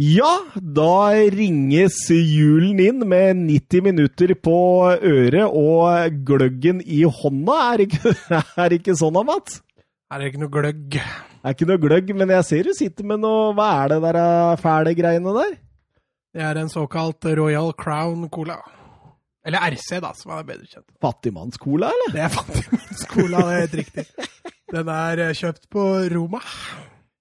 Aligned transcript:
Ja, 0.00 0.38
da 0.56 1.12
ringes 1.28 1.98
julen 2.08 2.78
inn 2.80 3.02
med 3.04 3.36
90 3.44 3.82
minutter 3.84 4.30
på 4.40 4.54
øret 4.88 5.44
og 5.44 6.14
gløggen 6.24 6.78
i 6.80 7.02
hånda. 7.04 7.56
Er 7.74 7.82
det 7.82 7.86
ikke, 7.90 8.12
er 8.62 8.70
det 8.72 8.78
ikke 8.80 8.94
sånn 8.96 9.18
da, 9.18 9.22
Mats? 9.28 9.58
Er 10.08 10.22
det 10.22 10.30
ikke 10.30 10.40
noe 10.40 10.52
gløgg? 10.54 10.94
Det 10.96 11.44
er 11.44 11.56
ikke 11.56 11.68
noe 11.68 11.82
gløgg, 11.82 12.12
men 12.16 12.32
jeg 12.32 12.46
ser 12.48 12.70
du 12.70 12.72
sitter 12.78 13.04
med 13.10 13.20
noe 13.20 13.50
Hva 13.58 13.66
er 13.82 13.92
det 13.92 13.98
der 14.06 14.18
eh, 14.22 14.52
fæle 14.62 14.94
greiene 14.96 15.34
der? 15.36 15.52
Det 16.32 16.46
er 16.48 16.60
en 16.62 16.72
såkalt 16.72 17.28
Royal 17.36 17.68
Crown 17.76 18.30
Cola. 18.32 18.56
Eller 19.44 19.66
RC, 19.74 19.98
da, 20.00 20.14
som 20.16 20.32
er 20.32 20.46
bedre 20.48 20.70
kjent. 20.70 20.86
Fattigmannscola, 21.04 21.90
eller? 21.92 22.14
Det 22.14 22.22
er 22.24 22.32
fattigmannscola, 22.32 23.42
det 23.44 23.52
er 23.52 23.60
helt 23.66 23.76
riktig. 23.82 24.06
Den 24.72 24.88
er 24.96 25.22
eh, 25.26 25.34
kjøpt 25.36 25.68
på 25.68 25.84
Roma. 26.14 26.40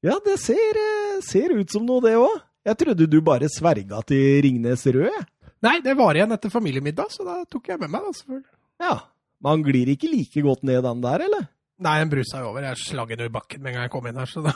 Ja, 0.08 0.16
det 0.24 0.38
ser, 0.40 0.80
eh, 0.86 1.20
ser 1.28 1.52
ut 1.58 1.76
som 1.76 1.84
noe, 1.90 2.00
det 2.08 2.16
òg. 2.16 2.40
Jeg 2.68 2.78
trodde 2.78 3.08
du 3.10 3.18
bare 3.26 3.48
sverga 3.50 4.02
til 4.06 4.42
Ringnes 4.46 4.84
Rød. 4.94 5.24
Nei, 5.66 5.80
det 5.86 5.96
var 5.98 6.18
igjen 6.18 6.34
etter 6.34 6.52
familiemiddag, 6.54 7.10
så 7.14 7.26
da 7.26 7.40
tok 7.50 7.72
jeg 7.72 7.82
med 7.82 7.90
meg, 7.94 8.06
da, 8.06 8.14
selvfølgelig. 8.18 8.52
Ja, 8.82 8.94
Man 9.42 9.64
glir 9.66 9.90
ikke 9.90 10.06
like 10.12 10.42
godt 10.46 10.62
ned 10.70 10.84
den 10.86 11.00
der, 11.02 11.24
eller? 11.26 11.48
Nei, 11.82 11.96
den 12.04 12.12
brusa 12.12 12.44
jo 12.44 12.52
over. 12.52 12.62
Jeg 12.68 12.78
slang 12.78 13.10
den 13.10 13.24
i 13.26 13.34
bakken 13.34 13.64
med 13.64 13.72
en 13.72 13.80
gang 13.80 13.88
jeg 13.88 13.94
kom 13.96 14.06
inn 14.06 14.20
her, 14.22 14.30
så 14.30 14.44
da 14.46 14.54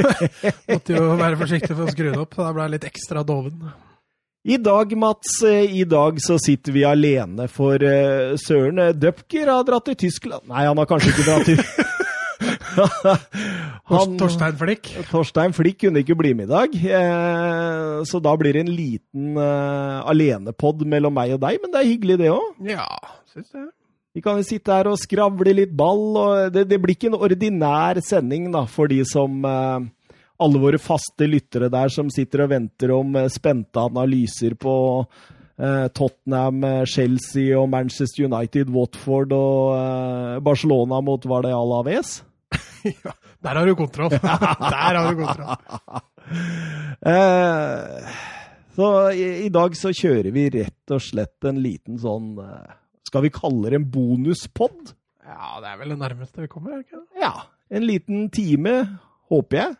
måtte 0.70 0.96
jo 0.96 1.10
være 1.20 1.36
forsiktig 1.42 1.74
for 1.74 1.84
å 1.84 1.92
skru 1.92 2.06
den 2.08 2.22
opp. 2.22 2.32
Da 2.38 2.48
ble 2.56 2.64
jeg 2.64 2.74
litt 2.78 2.86
ekstra 2.88 3.24
doven. 3.28 3.66
I 4.48 4.56
dag, 4.64 4.94
Mats, 4.96 5.34
eh, 5.44 5.68
i 5.76 5.84
dag 5.84 6.16
så 6.24 6.38
sitter 6.40 6.72
vi 6.72 6.86
alene, 6.88 7.50
for 7.52 7.84
eh, 7.84 8.32
Søren 8.40 8.80
Døpker 8.96 9.50
har 9.52 9.66
dratt 9.68 9.90
til 9.90 9.98
Tyskland 10.06 10.48
Nei, 10.48 10.64
han 10.64 10.78
har 10.80 10.88
kanskje 10.88 11.10
ikke 11.12 11.26
dratt 11.26 11.48
til 11.50 11.60
Han- 13.88 14.16
Torstein 14.20 14.56
Flikk. 14.60 14.90
Torstein 15.10 15.54
Flikk 15.56 15.80
kunne 15.86 16.02
ikke 16.02 16.16
bli 16.18 16.34
med 16.36 16.48
i 16.48 16.52
dag, 16.52 16.74
eh, 16.74 18.04
så 18.08 18.20
da 18.24 18.34
blir 18.40 18.56
det 18.56 18.64
en 18.66 18.72
liten 18.74 19.38
eh, 19.40 19.98
alenepod 20.12 20.84
mellom 20.88 21.14
meg 21.16 21.36
og 21.36 21.42
deg, 21.44 21.60
men 21.62 21.72
det 21.74 21.80
er 21.82 21.90
hyggelig 21.92 22.18
det 22.22 22.32
òg. 22.34 22.48
Ja, 22.68 22.86
syns 23.32 23.52
jeg. 23.54 23.68
Vi 24.16 24.22
kan 24.24 24.38
jo 24.40 24.46
sitte 24.48 24.74
her 24.74 24.88
og 24.90 24.98
skravle 24.98 25.52
litt 25.54 25.74
ball, 25.78 26.04
og 26.18 26.52
det, 26.54 26.64
det 26.70 26.78
blir 26.82 26.96
ikke 26.96 27.10
en 27.12 27.18
ordinær 27.20 28.00
sending 28.02 28.48
da, 28.54 28.64
for 28.66 28.90
de 28.90 29.02
som 29.06 29.40
eh, 29.46 29.88
Alle 30.38 30.60
våre 30.62 30.78
faste 30.78 31.26
lyttere 31.26 31.66
der 31.70 31.90
som 31.90 32.10
sitter 32.14 32.44
og 32.44 32.52
venter 32.52 32.92
om 32.94 33.16
eh, 33.18 33.28
spente 33.30 33.80
analyser 33.82 34.54
på 34.58 34.74
eh, 35.58 35.86
Tottenham, 35.94 36.62
Chelsea 36.86 37.56
og 37.58 37.68
Manchester 37.72 38.26
United, 38.28 38.70
Watford 38.74 39.34
og 39.34 40.42
Barcelona 40.46 41.00
mot 41.04 41.26
var 41.26 41.42
det 41.46 41.54
Alaves. 41.54 42.20
Ja, 43.04 43.14
der 43.44 43.60
har 43.60 43.68
du 43.68 43.74
kontroll. 43.78 44.10
Der 44.18 44.98
har 45.00 45.10
du 45.10 45.24
kontroll. 45.24 46.02
Eh, 47.08 48.16
så 48.76 48.86
i, 49.16 49.22
i 49.46 49.48
dag 49.54 49.72
så 49.78 49.94
kjører 49.96 50.28
vi 50.34 50.42
rett 50.52 50.92
og 50.92 51.00
slett 51.00 51.46
en 51.48 51.60
liten 51.62 51.96
sånn 52.02 52.34
eh, 52.42 52.74
Skal 53.06 53.24
vi 53.24 53.30
kalle 53.32 53.70
det 53.70 53.78
en 53.78 53.86
bonuspod? 53.94 54.90
Ja, 55.24 55.54
det 55.62 55.70
er 55.70 55.78
vel 55.80 55.94
det 55.94 56.00
nærmeste 56.02 56.42
vi 56.42 56.50
kommer, 56.52 56.74
er 56.74 56.82
det 56.82 56.88
ikke 56.88 57.00
det? 57.00 57.22
Ja. 57.22 57.32
En 57.70 57.86
liten 57.86 58.26
time, 58.34 58.74
håper 59.32 59.60
jeg. 59.62 59.78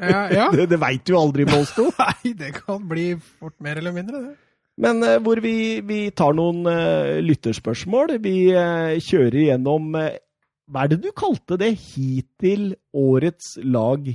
Ja, 0.00 0.22
ja. 0.32 0.48
Det, 0.54 0.70
det 0.72 0.80
veit 0.80 1.04
du 1.04 1.14
aldri 1.18 1.44
med 1.50 1.58
oss 1.58 1.74
to. 1.76 1.90
Nei, 1.98 2.32
det 2.38 2.54
kan 2.56 2.82
bli 2.88 3.10
fort 3.18 3.58
mer 3.64 3.82
eller 3.82 3.94
mindre, 3.98 4.22
det. 4.30 4.34
Men 4.82 5.02
eh, 5.06 5.20
hvor 5.22 5.38
vi, 5.42 5.56
vi 5.86 6.00
tar 6.16 6.34
noen 6.34 6.64
eh, 6.70 7.20
lytterspørsmål. 7.22 8.16
Vi 8.24 8.36
eh, 8.50 8.96
kjører 9.04 9.40
gjennom 9.44 9.94
eh, 10.00 10.16
Hva 10.70 10.84
er 10.86 10.94
det 10.94 11.00
du 11.04 11.10
kalte 11.12 11.58
det? 11.60 11.72
Hittil 11.76 12.70
årets 12.96 13.54
lag? 13.60 14.06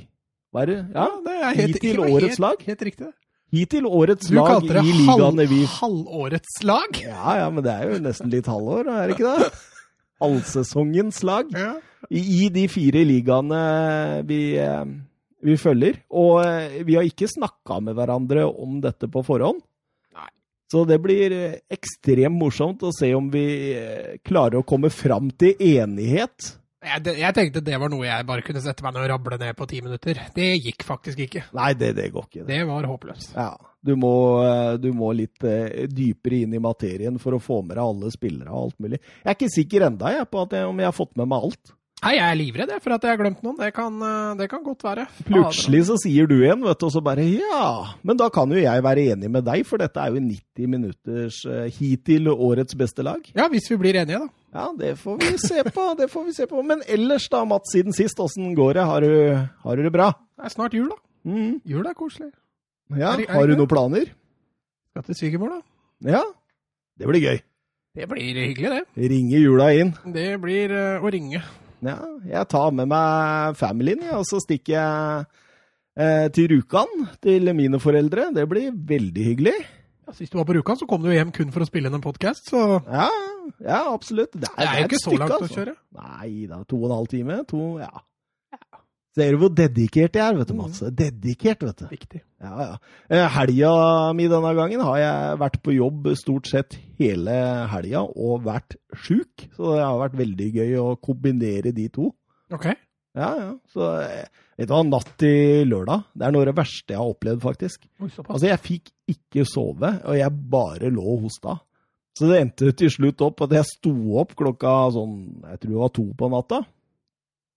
Hva 0.50 0.64
er 0.64 0.72
det? 0.72 0.78
Ja, 0.96 1.08
det 1.26 1.34
er 1.38 1.50
helt, 1.60 1.76
hittil 1.78 2.00
helt- 2.02 2.16
årets 2.18 2.40
lag? 2.42 2.64
Helt 2.66 2.82
riktig. 2.88 3.06
det. 3.06 3.14
Hittil 3.54 3.86
årets 3.86 4.28
Du 4.30 4.36
lag 4.38 4.48
kalte 4.48 4.74
det 4.78 4.84
i 4.86 4.94
ligaene 4.94 5.46
vi 5.50 5.64
halvårets 5.66 6.60
lag. 6.64 7.00
Ja, 7.02 7.36
ja, 7.42 7.50
men 7.50 7.64
det 7.66 7.74
er 7.74 7.92
jo 7.94 8.00
nesten 8.06 8.30
litt 8.34 8.46
halvår, 8.50 8.90
er 8.94 9.08
det 9.10 9.18
ikke 9.18 9.36
det? 9.40 9.50
Allsesongens 10.26 11.22
lag. 11.24 11.50
Ja. 11.56 11.72
I, 12.10 12.22
I 12.46 12.50
de 12.54 12.66
fire 12.72 13.02
ligaene 13.08 13.62
vi, 14.30 14.40
eh, 14.62 14.86
vi 15.46 15.56
følger. 15.58 16.02
Og 16.12 16.42
eh, 16.46 16.82
vi 16.86 16.98
har 16.98 17.08
ikke 17.08 17.30
snakka 17.32 17.80
med 17.86 17.98
hverandre 17.98 18.46
om 18.50 18.78
dette 18.84 19.10
på 19.12 19.24
forhånd. 19.26 19.62
Så 20.72 20.86
det 20.86 21.00
blir 21.02 21.34
eh, 21.34 21.60
ekstremt 21.74 22.38
morsomt 22.38 22.84
å 22.86 22.94
se 22.94 23.10
om 23.18 23.30
vi 23.34 23.46
eh, 23.74 24.18
klarer 24.26 24.60
å 24.60 24.68
komme 24.68 24.92
fram 24.94 25.32
til 25.34 25.58
enighet. 25.58 26.54
Jeg, 26.86 27.16
jeg 27.20 27.36
tenkte 27.36 27.64
det 27.66 27.80
var 27.82 27.92
noe 27.92 28.06
jeg 28.06 28.28
bare 28.28 28.44
kunne 28.46 28.62
sette 28.64 28.86
meg 28.86 28.94
ned 28.96 29.04
og 29.04 29.10
rable 29.12 29.40
ned 29.42 29.58
på 29.58 29.68
ti 29.68 29.82
minutter. 29.84 30.22
Det 30.36 30.52
gikk 30.62 30.86
faktisk 30.88 31.26
ikke. 31.26 31.48
Nei, 31.58 31.74
det, 31.80 31.90
det 31.98 32.08
går 32.14 32.30
ikke. 32.30 32.44
Det. 32.44 32.54
Det 32.54 32.70
var 32.70 32.88
håpløst. 32.88 33.34
Ja, 33.34 33.50
du 33.82 33.96
må, 34.00 34.14
eh, 34.46 34.76
du 34.80 34.92
må 34.96 35.10
litt 35.18 35.42
dypere 35.90 36.44
inn 36.44 36.54
i 36.54 36.62
materien 36.62 37.18
for 37.20 37.36
å 37.36 37.42
få 37.42 37.64
med 37.64 37.76
deg 37.76 37.84
alle 37.88 38.14
spillere 38.14 38.54
og 38.54 38.70
alt 38.70 38.86
mulig. 38.86 39.02
Jeg 39.24 39.34
er 39.34 39.40
ikke 39.40 39.54
sikker 39.58 39.90
enda 39.90 40.14
jeg, 40.20 40.30
på 40.30 40.46
jeg, 40.54 40.70
om 40.70 40.86
jeg 40.86 40.92
har 40.92 40.98
fått 41.02 41.18
med 41.18 41.34
meg 41.34 41.50
alt. 41.50 41.76
Nei, 42.00 42.14
jeg 42.16 42.24
er 42.24 42.38
livredd 42.40 42.70
for 42.80 42.96
at 42.96 43.04
jeg 43.04 43.12
har 43.12 43.20
glemt 43.20 43.42
noen. 43.44 43.58
Det 43.60 43.74
kan, 43.76 43.96
eh, 44.08 44.36
det 44.40 44.46
kan 44.52 44.62
godt 44.64 44.86
være. 44.88 45.04
Plutselig 45.28 45.82
så 45.90 45.98
sier 46.00 46.30
du 46.32 46.38
en, 46.48 46.62
vet 46.64 46.80
du, 46.80 46.86
og 46.88 46.94
så 46.94 47.02
bare 47.04 47.26
ja. 47.28 47.64
Men 48.08 48.20
da 48.22 48.30
kan 48.32 48.48
jo 48.56 48.62
jeg 48.62 48.84
være 48.86 49.04
enig 49.12 49.32
med 49.34 49.44
deg, 49.44 49.66
for 49.68 49.84
dette 49.84 50.00
er 50.00 50.16
jo 50.16 50.22
90 50.24 50.72
minutters 50.72 51.42
eh, 51.44 51.68
hittil 51.76 52.32
årets 52.32 52.78
beste 52.80 53.04
lag. 53.04 53.20
Ja, 53.36 53.50
hvis 53.52 53.68
vi 53.74 53.80
blir 53.84 54.00
enige, 54.00 54.22
da. 54.24 54.32
Ja, 54.56 54.70
det 54.80 54.94
får 55.02 55.20
vi 55.20 55.36
se 55.44 55.66
på. 55.68 55.90
det 56.00 56.08
får 56.10 56.26
vi 56.30 56.38
se 56.40 56.48
på. 56.48 56.64
Men 56.64 56.88
ellers 56.88 57.28
da, 57.30 57.44
Mats, 57.44 57.76
siden 57.76 57.94
sist, 57.94 58.20
åssen 58.24 58.56
går 58.56 58.80
det? 58.80 58.88
Har 58.88 59.04
du, 59.04 59.12
har 59.68 59.76
du 59.76 59.84
det 59.84 59.92
bra? 59.94 60.14
Det 60.40 60.48
er 60.48 60.56
snart 60.56 60.80
jul, 60.80 60.88
da. 60.88 61.04
Mm. 61.28 61.60
Jul 61.68 61.86
er 61.86 62.00
koselig. 62.00 62.32
Ja, 62.96 63.12
Er 63.12 63.28
er 63.28 63.34
har 63.36 63.48
du 63.52 63.58
noen 63.60 63.70
planer? 63.70 64.08
Skal 64.96 65.04
til 65.12 65.20
svigermor, 65.20 65.60
da. 65.60 66.16
Ja, 66.16 66.24
det 66.98 67.12
blir 67.12 67.28
gøy. 67.28 67.42
Det 68.00 68.08
blir 68.08 68.38
hyggelig, 68.40 68.70
det. 68.72 69.10
Ringe 69.12 69.40
jula 69.44 69.74
inn. 69.76 69.98
Det 70.16 70.30
blir 70.40 70.72
uh, 70.72 71.04
å 71.04 71.12
ringe. 71.12 71.44
Ja, 71.86 71.98
jeg 72.28 72.48
tar 72.52 72.74
med 72.76 72.90
meg 72.92 73.56
familien, 73.60 74.02
og 74.18 74.26
så 74.28 74.42
stikker 74.44 74.74
jeg 74.76 75.28
eh, 75.96 76.28
til 76.36 76.50
Rjukan, 76.52 77.06
til 77.24 77.52
mine 77.56 77.80
foreldre. 77.80 78.30
Det 78.36 78.46
blir 78.52 78.74
veldig 78.74 79.28
hyggelig. 79.32 79.56
Ja, 80.10 80.16
sist 80.18 80.34
du 80.34 80.40
var 80.42 80.48
på 80.50 80.58
Rjukan, 80.58 80.80
så 80.80 80.88
kom 80.90 81.06
du 81.06 81.12
hjem 81.14 81.32
kun 81.36 81.54
for 81.56 81.64
å 81.64 81.70
spille 81.70 81.92
inn 81.92 82.00
en 82.00 82.04
podkast, 82.04 82.52
så 82.52 82.82
Ja, 82.90 83.08
ja 83.64 83.82
absolutt. 83.94 84.34
Det 84.36 84.50
er, 84.50 84.60
det 84.60 84.68
er 84.68 84.78
jo 84.80 84.86
et 84.90 84.92
ikke 84.92 85.04
så 85.06 85.16
langt 85.16 85.36
å 85.36 85.42
altså. 85.44 85.56
kjøre. 85.60 85.76
Nei 86.02 86.32
da, 86.52 86.62
to 86.68 86.82
og 86.82 86.90
en 86.90 86.96
halv 86.98 87.12
time. 87.14 87.42
To, 87.54 87.64
ja. 87.84 87.92
Ser 89.18 89.34
du 89.34 89.40
hvor 89.42 89.50
dedikert 89.58 90.18
jeg 90.20 90.22
er, 90.22 90.36
vet 90.38 90.52
du, 90.52 90.54
Mats? 90.60 90.82
Dedikert, 90.94 91.64
vet 91.66 91.82
du. 91.82 91.86
Viktig. 91.90 92.20
Ja, 92.46 92.52
ja. 92.62 92.76
Eh, 93.10 93.26
Helga 93.34 93.72
mi 94.16 94.28
denne 94.30 94.52
gangen 94.58 94.84
har 94.86 95.00
jeg 95.02 95.40
vært 95.42 95.58
på 95.66 95.74
jobb 95.74 96.12
stort 96.20 96.50
sett 96.52 96.78
hele 97.02 97.34
helga 97.72 98.04
og 98.06 98.46
vært 98.46 98.78
sjuk. 98.94 99.48
Så 99.58 99.74
det 99.74 99.82
har 99.82 99.98
vært 100.04 100.20
veldig 100.20 100.50
gøy 100.60 100.76
å 100.84 100.92
kombinere 101.02 101.74
de 101.76 101.88
to. 101.96 102.12
Ok. 102.54 102.70
Ja, 103.18 103.32
ja. 103.42 103.50
Så 103.74 103.90
eh, 104.06 104.30
vet 104.60 104.70
du 104.70 104.76
hva, 104.76 104.84
natt 104.86 105.10
til 105.20 105.66
lørdag, 105.74 106.06
det 106.14 106.28
er 106.28 106.36
noe 106.36 106.46
av 106.46 106.52
det 106.52 106.58
verste 106.62 106.94
jeg 106.94 107.02
har 107.02 107.10
opplevd, 107.16 107.42
faktisk. 107.44 107.90
Oi. 107.98 108.12
Altså, 108.28 108.46
jeg 108.46 108.62
fikk 108.68 108.94
ikke 109.16 109.48
sove, 109.50 109.96
og 110.06 110.20
jeg 110.22 110.38
bare 110.54 110.94
lå 110.94 111.08
og 111.18 111.26
hosta. 111.26 111.58
Så 112.20 112.30
det 112.30 112.44
endte 112.44 112.72
til 112.78 112.92
slutt 112.94 113.22
opp 113.26 113.42
at 113.46 113.58
jeg 113.58 113.66
sto 113.70 113.94
opp 114.22 114.38
klokka 114.38 114.78
sånn, 114.94 115.18
jeg 115.50 115.62
tror 115.64 115.74
det 115.74 115.82
var 115.82 115.94
to 115.98 116.06
på 116.20 116.30
natta. 116.34 116.62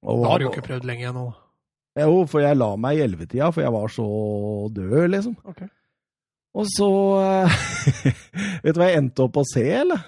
Og, 0.02 0.24
Da 0.24 0.32
har 0.32 0.40
du 0.40 0.48
jo 0.48 0.52
ikke 0.52 0.66
prøvd 0.66 0.86
lenge 0.88 1.08
ennå. 1.12 1.28
Jo, 1.98 2.22
for 2.30 2.40
jeg 2.40 2.56
la 2.56 2.70
meg 2.80 2.98
i 2.98 3.04
ellevetida, 3.04 3.50
for 3.52 3.64
jeg 3.64 3.72
var 3.74 3.90
så 3.92 4.06
død, 4.72 5.08
liksom. 5.12 5.36
Ok. 5.44 5.62
Og 6.52 6.68
så 6.68 6.88
eh, 7.20 7.60
Vet 8.64 8.74
du 8.76 8.80
hva 8.80 8.90
jeg 8.90 9.00
endte 9.00 9.24
opp 9.24 9.38
å 9.40 9.44
se, 9.48 9.64
eller? 9.82 10.00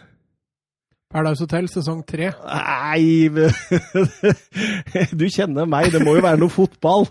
Paradise 1.15 1.45
Hotel 1.45 1.69
sesong 1.71 2.01
tre. 2.09 2.33
Nei 2.43 3.29
Du 5.21 5.29
kjenner 5.31 5.69
meg, 5.71 5.93
det 5.95 6.03
må 6.05 6.17
jo 6.17 6.25
være 6.25 6.41
noe 6.41 6.53
fotball. 6.53 7.07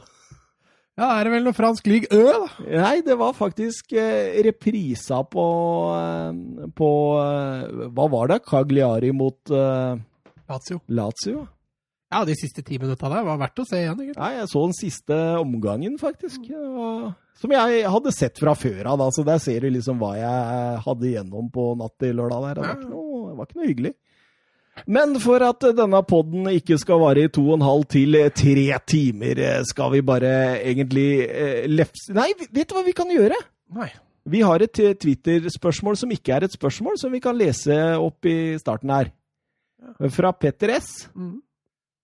Ja, 0.99 1.07
er 1.15 1.25
det 1.25 1.31
vel 1.33 1.47
noe 1.47 1.57
fransk 1.57 1.87
league 1.89 2.13
Ø, 2.13 2.25
da? 2.29 2.65
Nei, 2.83 2.97
det 3.05 3.15
var 3.17 3.33
faktisk 3.33 3.95
eh, 3.97 4.35
reprisa 4.45 5.23
på, 5.25 5.45
eh, 5.97 6.67
på 6.77 6.89
Hva 7.95 8.05
var 8.13 8.29
det? 8.29 8.43
Cagliari 8.45 9.09
mot 9.15 9.39
uh, 9.49 9.97
Lazio. 10.51 10.83
Lazio? 10.93 11.47
Ja, 12.13 12.21
de 12.29 12.35
siste 12.37 12.63
ti 12.65 12.77
minutta 12.81 13.09
der 13.11 13.25
var 13.25 13.41
verdt 13.41 13.63
å 13.63 13.65
se 13.67 13.81
igjen. 13.81 13.97
egentlig. 13.97 14.19
Nei, 14.21 14.31
jeg 14.37 14.49
så 14.51 14.63
den 14.67 14.77
siste 14.77 15.19
omgangen, 15.41 15.97
faktisk. 16.01 16.47
Som 17.41 17.53
jeg 17.55 17.83
hadde 17.89 18.13
sett 18.15 18.39
fra 18.39 18.53
før 18.55 18.93
av, 18.93 19.03
så 19.15 19.25
der 19.27 19.41
ser 19.41 19.65
du 19.65 19.73
liksom 19.73 19.99
hva 20.01 20.13
jeg 20.19 20.81
hadde 20.85 21.09
igjennom 21.09 21.49
på 21.53 21.73
natt 21.79 21.97
til 21.99 22.15
lørdag. 22.21 22.45
der. 22.47 22.61
Det 22.61 22.67
var 22.69 22.77
ikke 22.77 22.91
noe, 22.93 23.21
det 23.27 23.37
var 23.39 23.49
ikke 23.49 23.59
noe 23.59 23.71
hyggelig. 23.71 23.93
Men 24.89 25.19
for 25.21 25.43
at 25.45 25.65
denne 25.77 25.99
podden 26.09 26.47
ikke 26.49 26.79
skal 26.81 27.01
vare 27.03 27.27
i 27.27 27.31
to 27.33 27.43
og 27.45 27.59
en 27.59 27.65
halv 27.67 27.83
til 27.93 28.17
tre 28.33 28.79
timer, 28.89 29.41
skal 29.69 29.91
vi 29.93 30.01
bare 30.01 30.31
egentlig 30.63 31.09
eh, 31.27 31.67
lefse 31.69 32.15
Nei, 32.15 32.31
vet 32.49 32.71
du 32.71 32.73
hva 32.73 32.81
vi 32.85 32.95
kan 32.97 33.11
gjøre? 33.13 33.37
Nei. 33.77 33.91
Vi 34.33 34.41
har 34.41 34.63
et 34.63 34.79
eh, 34.81 34.95
Twitter-spørsmål 34.97 35.99
som 35.99 36.13
ikke 36.15 36.33
er 36.33 36.47
et 36.47 36.55
spørsmål, 36.55 36.97
som 36.97 37.13
vi 37.13 37.21
kan 37.21 37.37
lese 37.37 37.75
opp 38.01 38.25
i 38.25 38.55
starten 38.61 38.93
her. 38.93 39.11
Fra 40.15 40.31
Petter 40.31 40.71
S. 40.79 41.09
Mm. 41.13 41.41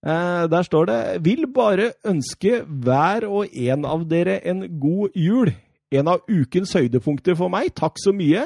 Eh, 0.06 0.44
der 0.48 0.64
står 0.64 0.86
det 0.88 1.00
Vil 1.26 1.48
bare 1.52 1.92
ønske 2.08 2.62
hver 2.64 3.26
og 3.28 3.52
en 3.52 3.86
av 3.86 4.06
dere 4.08 4.40
en 4.48 4.64
god 4.80 5.16
jul. 5.16 5.52
En 5.92 6.08
av 6.08 6.24
ukens 6.30 6.74
høydepunkter 6.78 7.36
for 7.36 7.52
meg. 7.52 7.74
Takk 7.76 8.00
så 8.00 8.14
mye. 8.16 8.46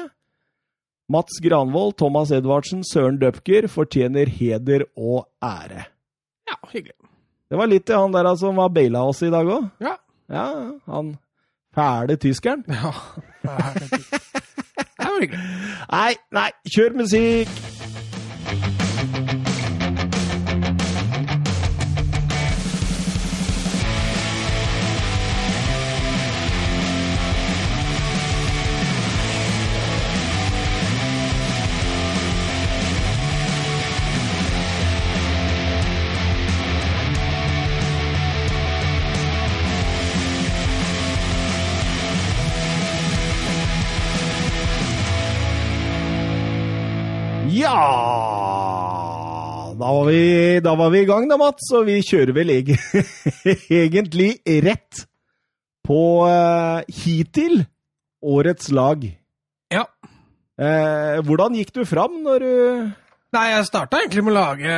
Mats 1.12 1.36
Granvold, 1.44 1.98
Thomas 2.00 2.32
Edvardsen, 2.32 2.80
Søren 2.84 3.18
Døpker 3.20 3.68
fortjener 3.68 4.30
heder 4.32 4.86
og 4.96 5.28
ære. 5.44 5.84
Ja, 6.48 6.56
hyggelig. 6.72 6.96
Det 7.50 7.58
var 7.60 7.68
litt 7.68 7.84
til 7.86 8.00
han 8.00 8.14
der 8.14 8.30
som 8.40 8.56
var 8.56 8.72
baila 8.72 9.04
oss 9.04 9.20
i 9.22 9.30
dag 9.30 9.46
òg. 9.46 9.68
Ja. 9.84 9.98
Ja, 10.32 10.46
han 10.88 11.16
fæle 11.76 12.16
tyskeren. 12.16 12.64
ja. 12.72 12.94
fæle 13.44 13.88
tyskeren. 13.92 14.24
det 14.96 15.04
var 15.04 15.20
hyggelig. 15.20 15.44
Nei, 15.92 16.12
nei, 16.32 16.50
kjør 16.72 16.98
musikk! 17.04 18.83
Vi, 50.14 50.24
da 50.64 50.76
var 50.78 50.94
vi 50.94 51.02
i 51.02 51.08
gang 51.10 51.26
da, 51.30 51.38
Mats, 51.40 51.68
og 51.74 51.88
vi 51.90 51.98
kjører 52.06 52.34
vel 52.36 52.54
eg 52.54 52.72
egentlig 53.82 54.36
rett 54.64 55.04
på 55.84 56.00
uh, 56.24 56.80
hittil 57.02 57.64
årets 58.24 58.70
lag. 58.72 59.04
Ja. 59.74 59.84
Eh, 60.54 61.18
hvordan 61.26 61.56
gikk 61.58 61.72
du 61.74 61.82
fram 61.88 62.20
når 62.22 62.44
du 62.44 62.52
Nei, 63.34 63.48
jeg 63.50 63.66
starta 63.66 63.98
egentlig 63.98 64.22
med 64.22 64.30
å 64.30 64.36
lage 64.36 64.74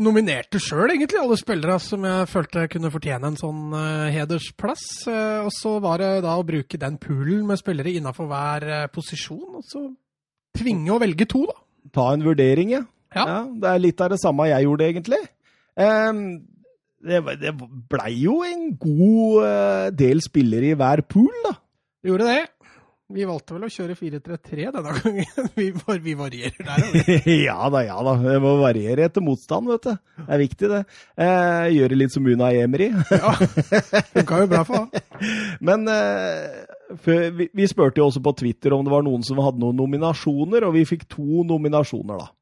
Nominerte 0.00 0.56
sjøl, 0.62 0.94
egentlig, 0.94 1.18
alle 1.20 1.36
spillere 1.36 1.74
som 1.84 2.06
jeg 2.08 2.30
følte 2.30 2.62
kunne 2.72 2.88
fortjene 2.94 3.28
en 3.28 3.36
sånn 3.36 3.74
uh, 3.76 4.06
hedersplass. 4.14 4.84
Uh, 5.04 5.44
og 5.44 5.50
så 5.52 5.74
var 5.84 6.00
det 6.00 6.08
da 6.24 6.38
å 6.40 6.46
bruke 6.48 6.80
den 6.80 6.96
poolen 7.02 7.44
med 7.44 7.60
spillere 7.60 7.92
innafor 7.98 8.30
hver 8.30 8.64
uh, 8.70 8.78
posisjon, 8.88 9.58
og 9.60 9.68
så 9.68 9.82
tvinge 10.56 10.94
å 10.94 11.00
velge 11.02 11.28
to, 11.28 11.42
da. 11.50 11.58
ta 11.92 12.08
en 12.14 12.24
vurdering, 12.24 12.72
ja? 12.78 12.80
Ja. 13.16 13.38
Det 13.48 13.70
er 13.72 13.82
litt 13.82 14.00
av 14.04 14.12
det 14.12 14.20
samme 14.22 14.48
jeg 14.50 14.66
gjorde, 14.68 14.90
egentlig. 14.92 15.22
Um, 15.76 16.20
det, 17.06 17.20
det 17.42 17.52
blei 17.92 18.12
jo 18.24 18.40
en 18.46 18.68
god 18.80 19.44
eh, 19.46 19.86
del 19.94 20.20
spillere 20.24 20.72
i 20.72 20.76
hver 20.78 21.02
pool, 21.08 21.32
da. 21.44 21.54
Gjorde 22.06 22.28
det. 22.32 22.44
Vi 23.14 23.22
valgte 23.22 23.54
vel 23.54 23.62
å 23.68 23.70
kjøre 23.70 23.94
4-3-3 23.94 24.64
denne 24.74 24.94
gangen. 24.96 25.26
Vi, 25.60 25.68
var- 25.78 26.00
vi 26.02 26.14
varierer 26.18 26.56
der. 26.58 26.72
altså. 26.88 27.14
ja 27.46 27.68
da, 27.70 27.82
ja 27.86 27.98
da. 28.02 28.14
Det 28.24 28.40
må 28.42 28.56
variere 28.58 29.04
etter 29.06 29.22
motstand, 29.22 29.68
vet 29.70 29.84
du. 29.86 29.92
Det 30.24 30.26
er 30.34 30.40
viktig, 30.42 30.70
det. 30.72 30.80
Eh, 31.22 31.68
gjøre 31.76 31.98
litt 32.00 32.16
som 32.16 32.26
Una 32.26 32.48
Emry. 32.50 32.88
Ja, 33.14 33.36
Funka 34.10 34.40
jo 34.42 34.48
bra 34.50 34.64
for 34.66 34.80
han. 34.80 35.22
Men 35.70 35.86
eh, 35.92 36.66
før, 37.04 37.22
vi, 37.38 37.46
vi 37.54 37.68
spurte 37.70 38.02
jo 38.02 38.08
også 38.10 38.24
på 38.26 38.34
Twitter 38.42 38.74
om 38.74 38.82
det 38.82 38.90
var 38.96 39.06
noen 39.06 39.22
som 39.28 39.38
hadde 39.44 39.62
noen 39.62 39.78
nominasjoner, 39.84 40.66
og 40.66 40.74
vi 40.74 40.82
fikk 40.90 41.06
to 41.14 41.46
nominasjoner, 41.46 42.24
da. 42.24 42.32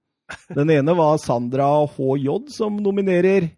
Den 0.56 0.70
ene 0.72 0.94
var 0.96 1.18
Sandra 1.20 1.66
HJ, 1.96 2.28
som 2.54 2.76
nominerer 2.80 3.50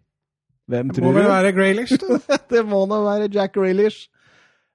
Hvem 0.67 0.89
tror 0.91 0.99
du? 0.99 1.07
Det 1.07 1.07
må 1.07 1.13
vel 1.15 1.29
være 1.31 1.51
Graylish, 1.55 1.95
da. 2.01 2.17
det 2.51 2.63
må 2.67 2.81
da 2.91 2.97
være 3.05 3.29
Jack 3.31 3.53
Graylish. 3.55 4.09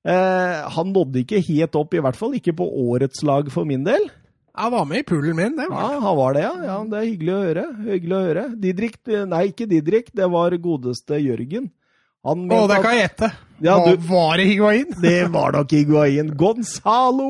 Eh, 0.08 0.62
han 0.72 0.88
nådde 0.94 1.20
ikke 1.20 1.42
helt 1.46 1.76
opp, 1.78 1.92
i 1.94 2.00
hvert 2.02 2.16
fall 2.16 2.32
ikke 2.38 2.54
på 2.58 2.64
årets 2.88 3.20
lag 3.28 3.50
for 3.52 3.68
min 3.68 3.84
del. 3.84 4.08
Han 4.56 4.72
var 4.72 4.84
med 4.88 5.02
i 5.02 5.06
poolen 5.08 5.36
min, 5.36 5.54
det 5.56 5.68
Ja, 5.68 5.76
var 5.76 5.92
det. 5.92 6.00
han 6.06 6.16
var 6.16 6.34
det, 6.36 6.40
ja. 6.46 6.54
ja. 6.70 6.78
Det 6.88 6.98
er 6.98 7.06
hyggelig 7.10 7.34
å 7.36 7.42
høre. 7.44 7.66
Hyggelig 7.90 8.16
å 8.16 8.22
høre. 8.26 8.46
Didrik, 8.64 8.96
Nei, 9.28 9.42
ikke 9.52 9.68
Didrik. 9.70 10.10
Det 10.16 10.26
var 10.32 10.56
godeste 10.64 11.20
Jørgen. 11.22 11.70
Han 12.24 12.42
Å, 12.52 12.58
det 12.70 12.80
kan 12.84 12.92
jeg 12.96 13.04
gjette. 13.06 13.30
Ja, 13.64 13.76
du- 13.84 14.02
Var 14.08 14.36
det 14.40 14.44
Higuain? 14.48 14.92
Det 15.02 15.16
var 15.34 15.52
nok 15.56 15.72
Higuain. 15.76 16.28
Gonzalo 16.40 17.28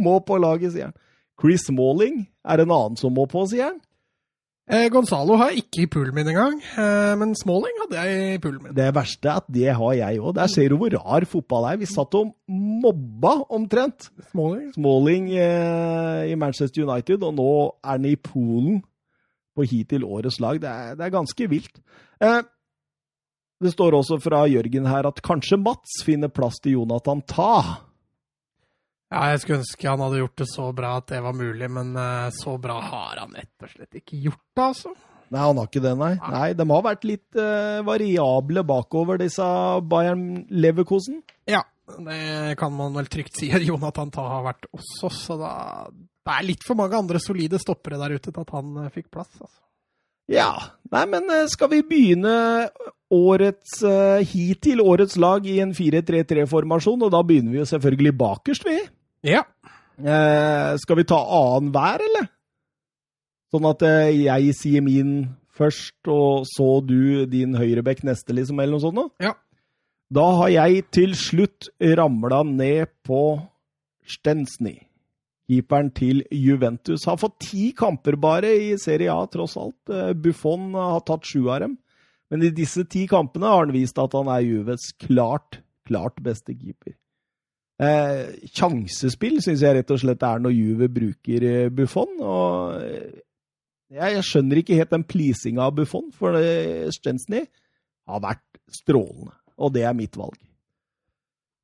må 0.00 0.18
på 0.24 0.40
laget, 0.40 0.72
sier 0.74 0.88
han. 0.90 0.96
Chris 1.42 1.66
Smalling 1.66 2.28
er 2.46 2.62
en 2.62 2.70
annen 2.70 3.00
som 3.00 3.14
må 3.14 3.26
på, 3.30 3.42
sier 3.50 3.72
han. 3.72 3.80
Eh, 4.70 4.86
Gonzalo 4.94 5.34
har 5.40 5.50
jeg 5.50 5.64
ikke 5.64 5.80
i 5.82 5.88
poolen 5.90 6.14
min 6.14 6.28
engang, 6.30 6.60
eh, 6.78 7.12
men 7.18 7.34
Smalling 7.34 7.80
hadde 7.82 7.98
jeg 7.98 8.36
i 8.36 8.38
poolen 8.44 8.62
min. 8.62 8.76
Det 8.76 8.86
verste 8.94 9.28
er 9.28 9.40
at 9.42 9.48
det 9.50 9.74
har 9.74 9.96
jeg 9.98 10.20
òg. 10.22 10.36
Der 10.38 10.52
ser 10.52 10.70
du 10.70 10.76
hvor 10.78 10.94
rar 10.94 11.26
fotball 11.26 11.66
er. 11.72 11.80
Vi 11.82 11.90
satt 11.90 12.14
og 12.14 12.30
mobba 12.46 13.34
omtrent 13.50 14.06
Smalling? 14.30 14.70
Smalling 14.76 15.28
eh, 15.34 16.30
i 16.30 16.38
Manchester 16.38 16.86
United, 16.86 17.26
og 17.26 17.34
nå 17.34 17.50
er 17.82 17.90
han 17.90 18.06
i 18.06 18.14
poolen 18.16 18.80
på 19.52 19.66
hittil 19.66 20.06
årets 20.06 20.38
lag. 20.40 20.62
Det 20.62 20.70
er, 20.70 20.94
det 20.96 21.08
er 21.08 21.16
ganske 21.18 21.50
vilt. 21.50 21.82
Eh, 22.22 22.40
det 23.62 23.74
står 23.74 23.98
også 23.98 24.22
fra 24.22 24.44
Jørgen 24.50 24.86
her 24.90 25.10
at 25.10 25.20
kanskje 25.26 25.58
Mats 25.58 26.00
finner 26.06 26.30
plass 26.30 26.62
til 26.62 26.78
Jonathan 26.78 27.20
Ta. 27.26 27.82
Ja, 29.12 29.22
jeg 29.28 29.42
skulle 29.42 29.60
ønske 29.60 29.90
han 29.90 30.00
hadde 30.00 30.20
gjort 30.22 30.40
det 30.40 30.48
så 30.48 30.66
bra 30.76 30.92
at 31.02 31.10
det 31.12 31.18
var 31.20 31.34
mulig, 31.36 31.68
men 31.68 31.96
eh, 32.00 32.28
så 32.32 32.54
bra 32.60 32.78
har 32.80 33.18
han 33.20 33.34
rett 33.36 33.66
og 33.66 33.72
slett 33.74 33.98
ikke 34.00 34.20
gjort 34.24 34.40
det, 34.56 34.68
altså. 34.70 34.92
Nei, 35.32 35.40
han 35.40 35.58
har 35.60 35.68
ikke 35.68 35.82
det, 35.84 35.92
nei. 35.96 36.12
Nei, 36.20 36.46
De 36.56 36.64
har 36.68 36.84
vært 36.84 37.04
litt 37.08 37.38
uh, 37.40 37.80
variable 37.88 38.64
bakover, 38.68 39.20
disse 39.20 39.44
Bayern 39.88 40.42
Leverkosen. 40.52 41.22
Ja, 41.48 41.62
det 42.04 42.56
kan 42.60 42.74
man 42.76 42.96
vel 42.98 43.08
trygt 43.12 43.40
si 43.40 43.48
at 43.56 43.64
Jonathan 43.64 44.12
Ta 44.12 44.26
har 44.28 44.44
vært 44.44 44.68
også, 44.72 45.12
så 45.12 45.38
da 45.40 45.52
det 46.22 46.34
er 46.36 46.44
litt 46.46 46.62
for 46.62 46.78
mange 46.78 46.94
andre 46.94 47.18
solide 47.18 47.58
stoppere 47.58 47.96
der 47.98 48.12
ute 48.14 48.28
til 48.30 48.44
at 48.44 48.52
han 48.54 48.76
uh, 48.76 48.90
fikk 48.92 49.08
plass. 49.12 49.32
altså. 49.40 49.58
Ja. 50.30 50.50
Nei, 50.92 51.06
men 51.10 51.32
skal 51.50 51.72
vi 51.72 51.80
begynne 51.84 52.34
årets 53.12 53.80
uh, 53.84 54.20
hittil 54.24 54.84
årets 54.84 55.16
lag 55.20 55.48
i 55.48 55.58
en 55.64 55.72
4-3-3-formasjon? 55.76 57.08
Og 57.08 57.12
da 57.12 57.24
begynner 57.26 57.56
vi 57.56 57.60
jo 57.60 57.68
selvfølgelig 57.72 58.14
bakerst, 58.20 58.68
vi. 58.68 58.78
Ja. 59.26 59.44
Eh, 59.98 60.72
skal 60.82 60.98
vi 60.98 61.06
ta 61.08 61.20
annen 61.22 61.70
hver, 61.74 62.02
eller? 62.02 62.28
Sånn 63.52 63.68
at 63.68 63.84
eh, 63.86 64.10
jeg 64.24 64.54
sier 64.58 64.84
min 64.84 65.14
først, 65.52 65.98
og 66.10 66.46
så 66.48 66.68
du 66.84 67.26
din 67.30 67.54
høyrebekk 67.58 68.02
neste, 68.08 68.34
liksom, 68.34 68.60
eller 68.62 68.78
noe 68.78 68.84
sånt? 68.86 68.98
da? 68.98 69.28
Ja. 69.28 69.34
Da 70.12 70.24
har 70.40 70.52
jeg 70.52 70.86
til 70.92 71.14
slutt 71.16 71.70
ramla 71.80 72.42
ned 72.44 72.90
på 73.06 73.22
Stensny. 74.08 74.78
Keeperen 75.50 75.90
til 75.92 76.22
Juventus 76.32 77.04
har 77.08 77.18
fått 77.20 77.38
ti 77.44 77.70
kamper 77.76 78.16
bare 78.20 78.50
i 78.56 78.72
Serie 78.80 79.12
A, 79.12 79.26
tross 79.30 79.56
alt. 79.60 79.78
Eh, 79.92 80.12
Buffon 80.16 80.72
har 80.78 81.04
tatt 81.06 81.28
sju 81.28 81.46
av 81.52 81.62
dem. 81.66 81.76
Men 82.32 82.46
i 82.46 82.52
disse 82.56 82.86
ti 82.88 83.04
kampene 83.10 83.50
har 83.50 83.66
han 83.66 83.74
vist 83.74 83.98
at 84.00 84.14
han 84.16 84.30
er 84.32 84.44
Juves 84.46 84.88
klart, 85.04 85.60
klart 85.88 86.16
beste 86.24 86.54
keeper. 86.56 86.96
Eh, 87.82 88.46
sjansespill 88.52 89.40
syns 89.42 89.64
jeg 89.64 89.74
rett 89.78 89.90
og 89.90 89.98
slett 89.98 90.22
er 90.26 90.42
når 90.44 90.54
Juve 90.54 90.88
bruker 90.92 91.46
eh, 91.48 91.72
Buffon. 91.74 92.14
Og 92.20 92.78
eh, 92.84 93.18
jeg, 93.92 94.14
jeg 94.18 94.28
skjønner 94.28 94.62
ikke 94.62 94.78
helt 94.78 94.94
den 94.94 95.06
pleasinga 95.08 95.66
av 95.66 95.74
Buffon, 95.80 96.10
for 96.14 96.38
eh, 96.38 96.88
Stensny 96.94 97.42
har 98.08 98.22
vært 98.22 98.62
strålende. 98.72 99.34
Og 99.62 99.74
det 99.74 99.86
er 99.88 99.96
mitt 99.96 100.16
valg. 100.18 100.38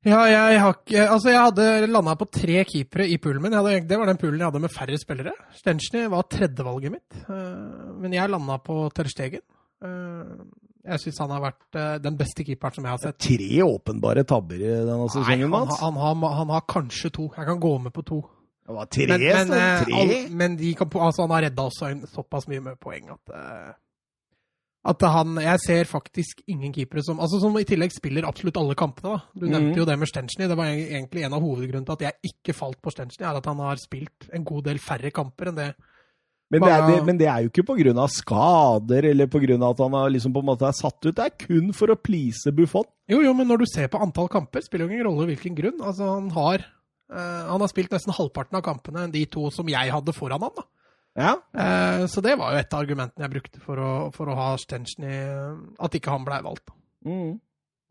Ja, 0.07 0.21
jeg 0.31 0.59
har 0.63 0.77
Altså, 1.11 1.27
jeg 1.27 1.41
hadde 1.43 1.87
landa 1.91 2.13
på 2.15 2.29
tre 2.31 2.61
keepere 2.63 3.07
i 3.11 3.17
poolen 3.19 3.43
min. 3.43 3.55
Hadde, 3.57 3.81
det 3.87 3.97
var 3.99 4.07
den 4.07 4.19
poolen 4.21 4.39
jeg 4.39 4.47
hadde 4.47 4.61
med 4.63 4.71
færre 4.71 4.99
spillere. 4.99 5.33
Stenchny 5.57 6.05
var 6.11 6.27
tredjevalget 6.31 6.93
mitt, 6.93 7.17
men 7.99 8.15
jeg 8.15 8.31
landa 8.31 8.55
på 8.63 8.85
Ter 8.95 9.11
Stegen. 9.11 9.43
Eh, 9.83 10.31
jeg 10.89 10.99
syns 11.05 11.19
han 11.23 11.31
har 11.35 11.41
vært 11.45 11.77
eh, 11.79 11.95
den 12.03 12.17
beste 12.19 12.43
keeperen 12.47 12.75
som 12.75 12.85
jeg 12.87 12.91
har 12.95 13.01
sett. 13.03 13.17
Tre 13.25 13.61
åpenbare 13.65 14.23
tabber 14.27 14.55
i 14.61 14.73
denne 14.87 15.09
sesongen, 15.13 15.49
Mats. 15.53 15.79
Han, 15.81 15.95
han, 15.97 16.21
har, 16.25 16.35
han 16.41 16.49
har 16.55 16.65
kanskje 16.67 17.11
to. 17.15 17.29
Jeg 17.37 17.45
kan 17.49 17.59
gå 17.59 17.73
med 17.85 17.93
på 17.95 18.03
to. 18.07 18.21
Det 18.69 18.75
var 18.75 18.85
tre, 18.93 19.07
Men, 19.09 19.21
men, 19.25 19.47
så 19.47 19.59
eh, 19.59 19.83
tre. 19.83 19.93
all, 19.99 20.15
men 20.37 20.55
de 20.59 20.73
kan, 20.77 20.89
altså, 21.01 21.21
han 21.25 21.31
har 21.33 21.45
redda 21.47 21.63
også 21.71 21.87
en, 21.89 22.01
såpass 22.07 22.45
mye 22.51 22.61
med 22.61 22.77
poeng 22.81 23.09
at 23.15 23.33
eh, 23.33 23.69
at 24.89 25.01
han, 25.11 25.33
Jeg 25.43 25.59
ser 25.59 25.83
faktisk 25.89 26.39
ingen 26.47 26.71
keepere 26.73 27.01
som 27.03 27.19
altså 27.19 27.39
som 27.41 27.57
i 27.59 27.65
tillegg 27.67 27.91
spiller 27.91 28.23
absolutt 28.25 28.55
alle 28.61 28.75
kampene. 28.79 29.17
da. 29.17 29.19
Du 29.35 29.45
nevnte 29.49 29.73
Mhm. 29.73 29.77
jo 29.81 29.85
det 29.85 29.97
med 29.99 30.07
Stenchny. 30.07 30.47
Det 30.47 30.55
var 30.57 30.65
egentlig 30.71 31.23
en 31.25 31.33
av 31.33 31.41
hovedgrunnene 31.43 31.85
til 31.85 31.97
at 31.97 32.05
jeg 32.07 32.31
ikke 32.31 32.53
falt 32.55 32.79
på 32.81 32.91
Stenchny, 32.93 33.25
er 33.27 33.35
at 33.41 33.45
han 33.45 33.59
har 33.59 33.75
spilt 33.75 34.29
en 34.33 34.45
god 34.45 34.63
del 34.63 34.79
færre 34.79 35.11
kamper 35.11 35.49
enn 35.51 35.55
det. 35.59 35.73
Men 36.49 36.63
det, 36.63 36.69
er, 36.73 36.83
det, 36.87 37.01
men 37.05 37.17
det 37.19 37.27
er 37.29 37.43
jo 37.45 37.51
ikke 37.51 37.63
pga. 37.67 38.07
skader 38.09 39.05
eller 39.11 39.27
pga. 39.29 39.57
at 39.67 39.83
han 39.83 39.93
har 39.93 40.09
liksom 40.09 40.33
på 40.33 40.41
en 40.41 40.47
måte 40.49 40.65
er 40.65 40.73
satt 40.73 40.97
ut. 41.05 41.13
Det 41.13 41.27
er 41.27 41.35
kun 41.37 41.69
for 41.77 41.93
å 41.93 41.97
please 41.99 42.49
Buffon. 42.57 42.87
Jo, 43.09 43.21
jo, 43.21 43.33
men 43.37 43.47
når 43.51 43.61
du 43.61 43.67
ser 43.69 43.91
på 43.93 44.01
antall 44.01 44.31
kamper, 44.33 44.65
spiller 44.65 44.87
jo 44.87 44.95
ingen 44.95 45.05
rolle 45.05 45.27
hvilken 45.29 45.57
grunn. 45.57 45.77
Altså, 45.77 46.07
han 46.09 46.31
har, 46.33 46.65
uh, 47.13 47.45
han 47.51 47.61
har 47.61 47.69
spilt 47.69 47.93
nesten 47.93 48.17
halvparten 48.17 48.57
av 48.57 48.65
kampene 48.65 49.05
enn 49.05 49.13
de 49.13 49.27
to 49.29 49.51
som 49.53 49.69
jeg 49.69 49.93
hadde 49.93 50.17
foran 50.17 50.41
han. 50.47 50.57
da. 50.57 50.65
Ja. 51.19 51.35
Uh, 51.53 52.07
så 52.09 52.25
det 52.25 52.33
var 52.41 52.55
jo 52.55 52.63
et 52.63 52.73
av 52.73 52.81
argumentene 52.81 53.27
jeg 53.27 53.35
brukte 53.35 53.61
for 53.61 53.85
å, 53.85 53.93
for 54.15 54.29
å 54.29 54.37
ha 54.37 54.49
Stenchny 54.61 55.13
At 55.77 55.97
ikke 55.97 56.13
han 56.13 56.25
blei 56.25 56.41
valgt. 56.45 56.73
Mm. 57.05 57.37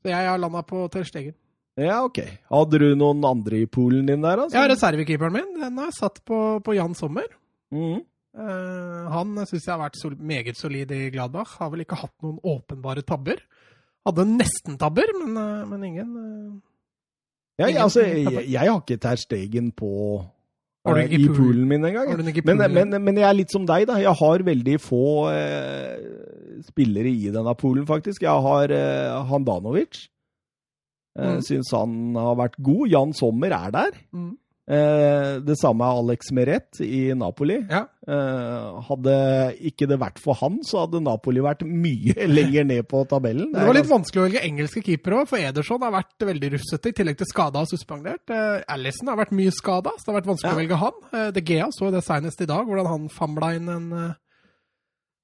Så 0.02 0.10
jeg 0.10 0.30
har 0.32 0.42
landa 0.42 0.66
på 0.66 0.82
Ter 0.90 1.06
Stegen. 1.06 1.38
Ja, 1.78 2.02
ok. 2.02 2.24
Hadde 2.50 2.82
du 2.82 2.88
noen 2.98 3.22
andre 3.22 3.62
i 3.62 3.70
poolen 3.70 4.08
din 4.10 4.24
der, 4.24 4.40
altså? 4.42 4.58
Ja, 4.58 4.66
reservekeeperen 4.66 5.34
min 5.36 5.50
den 5.60 5.78
har 5.78 5.92
jeg 5.92 6.00
satt 6.00 6.24
på, 6.26 6.58
på 6.66 6.74
Jan 6.74 6.98
Sommer. 6.98 7.28
Mhm. 7.70 8.02
Eh, 8.38 9.08
han 9.10 9.34
syns 9.48 9.64
jeg 9.66 9.72
har 9.74 9.80
vært 9.82 9.98
sol 9.98 10.14
meget 10.20 10.56
solid 10.60 10.92
i 10.94 11.08
Gladbach. 11.10 11.56
Har 11.58 11.70
vel 11.74 11.82
ikke 11.84 11.98
hatt 11.98 12.14
noen 12.22 12.38
åpenbare 12.46 13.02
tabber. 13.06 13.40
Hadde 14.06 14.24
nesten 14.30 14.78
tabber, 14.80 15.10
men, 15.18 15.36
eh, 15.42 15.64
men 15.68 15.84
ingen 15.90 16.16
eh, 16.22 16.56
Ja, 17.58 17.66
Ingen- 17.72 17.82
altså, 17.82 18.04
jeg, 18.06 18.44
jeg 18.52 18.68
har 18.70 18.80
ikke 18.80 19.00
Ter 19.02 19.16
Stegen 19.18 19.72
på 19.74 19.88
i 20.88 21.26
pool- 21.26 21.34
poolen 21.36 21.66
min 21.68 21.82
engang. 21.84 22.12
Men, 22.46 22.60
men, 22.72 23.02
men 23.04 23.16
jeg 23.18 23.26
er 23.28 23.34
litt 23.34 23.50
som 23.52 23.66
deg, 23.66 23.88
da. 23.90 23.96
Jeg 24.00 24.14
har 24.20 24.44
veldig 24.46 24.76
få 24.80 25.00
eh, 25.34 26.62
spillere 26.70 27.10
i 27.10 27.32
denne 27.34 27.54
poolen, 27.58 27.84
faktisk. 27.84 28.22
Jeg 28.22 28.30
har 28.46 28.70
eh, 28.70 29.18
Handanovic. 29.28 30.06
Mm. 31.18 31.40
Syns 31.42 31.72
han 31.74 32.14
har 32.14 32.36
vært 32.38 32.54
god. 32.62 32.86
Jan 32.94 33.12
Sommer 33.18 33.50
er 33.50 33.72
der. 33.74 33.98
Mm. 34.14 34.36
Eh, 34.68 35.38
det 35.40 35.54
samme 35.56 35.86
er 35.86 35.98
Alex 36.02 36.28
Meret 36.36 36.80
i 36.84 37.06
Napoli. 37.16 37.56
Ja. 37.70 37.86
Eh, 38.04 38.82
hadde 38.84 39.14
ikke 39.70 39.88
det 39.88 39.96
vært 40.02 40.20
for 40.20 40.36
han, 40.42 40.58
så 40.68 40.82
hadde 40.82 41.00
Napoli 41.00 41.40
vært 41.44 41.64
mye 41.64 42.12
lenger 42.36 42.68
ned 42.68 42.84
på 42.90 43.00
tabellen. 43.08 43.48
Det 43.54 43.64
var 43.64 43.78
litt 43.78 43.88
vanskelig 43.88 44.20
å 44.20 44.26
velge 44.26 44.44
engelske 44.44 44.84
keepere 44.84 45.22
òg, 45.22 45.30
for 45.32 45.40
Ederson 45.40 45.80
har 45.86 45.94
vært 45.96 46.28
veldig 46.28 46.52
rufsete, 46.58 46.92
i 46.92 46.98
tillegg 47.00 47.16
til 47.22 47.30
skada 47.32 47.64
og 47.64 47.72
suspendert. 47.72 48.24
Uh, 48.28 48.60
Allison 48.68 49.08
har 49.08 49.20
vært 49.22 49.32
mye 49.40 49.54
skada, 49.56 49.94
så 49.96 50.04
det 50.04 50.12
har 50.12 50.20
vært 50.20 50.32
vanskelig 50.34 50.52
Ja. 50.52 50.56
å 50.56 50.62
velge 50.62 50.80
han. 50.84 51.02
Uh, 51.16 51.28
De 51.32 51.44
Gea 51.48 51.68
så 51.72 51.92
det 51.94 52.04
senest 52.04 52.44
i 52.44 52.48
dag, 52.52 52.68
hvordan 52.68 52.92
han 52.92 53.08
famla 53.12 53.54
inn 53.56 53.72
en, 53.72 53.88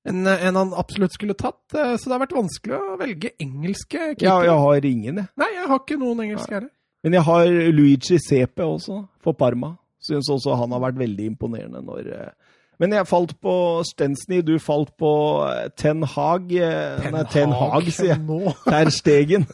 enn 0.08 0.24
en, 0.24 0.26
en 0.28 0.56
han 0.60 0.72
absolutt 0.76 1.14
skulle 1.16 1.36
tatt. 1.36 1.62
Eh, 1.72 1.94
så 1.96 2.08
det 2.10 2.16
har 2.16 2.22
vært 2.26 2.34
vanskelig 2.36 2.76
å 2.76 2.96
velge 3.00 3.30
engelske 3.40 4.10
ja, 4.20 4.34
jeg 4.44 4.56
har 4.64 4.88
ingen, 4.88 5.20
jeg. 5.22 5.30
Nei, 5.40 5.48
jeg 5.56 5.68
har 5.70 5.80
ikke 5.80 5.96
noen 6.00 6.20
engelske 6.26 6.52
heller. 6.58 6.72
Men 7.04 7.18
jeg 7.18 7.26
har 7.26 7.50
Luigi 7.76 8.18
Sepe 8.22 8.64
også, 8.64 9.02
for 9.22 9.36
Parma. 9.36 9.74
Syns 10.04 10.28
også 10.32 10.56
han 10.60 10.72
har 10.74 10.82
vært 10.84 11.00
veldig 11.00 11.30
imponerende 11.32 11.80
når 11.84 12.08
eh, 12.12 12.32
Men 12.80 12.92
jeg 12.92 13.08
falt 13.08 13.32
på 13.40 13.54
Stensny, 13.88 14.42
du 14.44 14.58
falt 14.60 14.92
på 15.00 15.12
eh, 15.48 15.68
Ten 15.80 16.04
Hag 16.04 16.50
Ten 16.50 17.14
Nei, 17.14 17.22
Ten 17.32 17.54
Hag, 17.56 17.88
sier 17.92 18.14
jeg. 18.16 18.54
Ter 18.72 18.92
Stegen. 18.98 19.46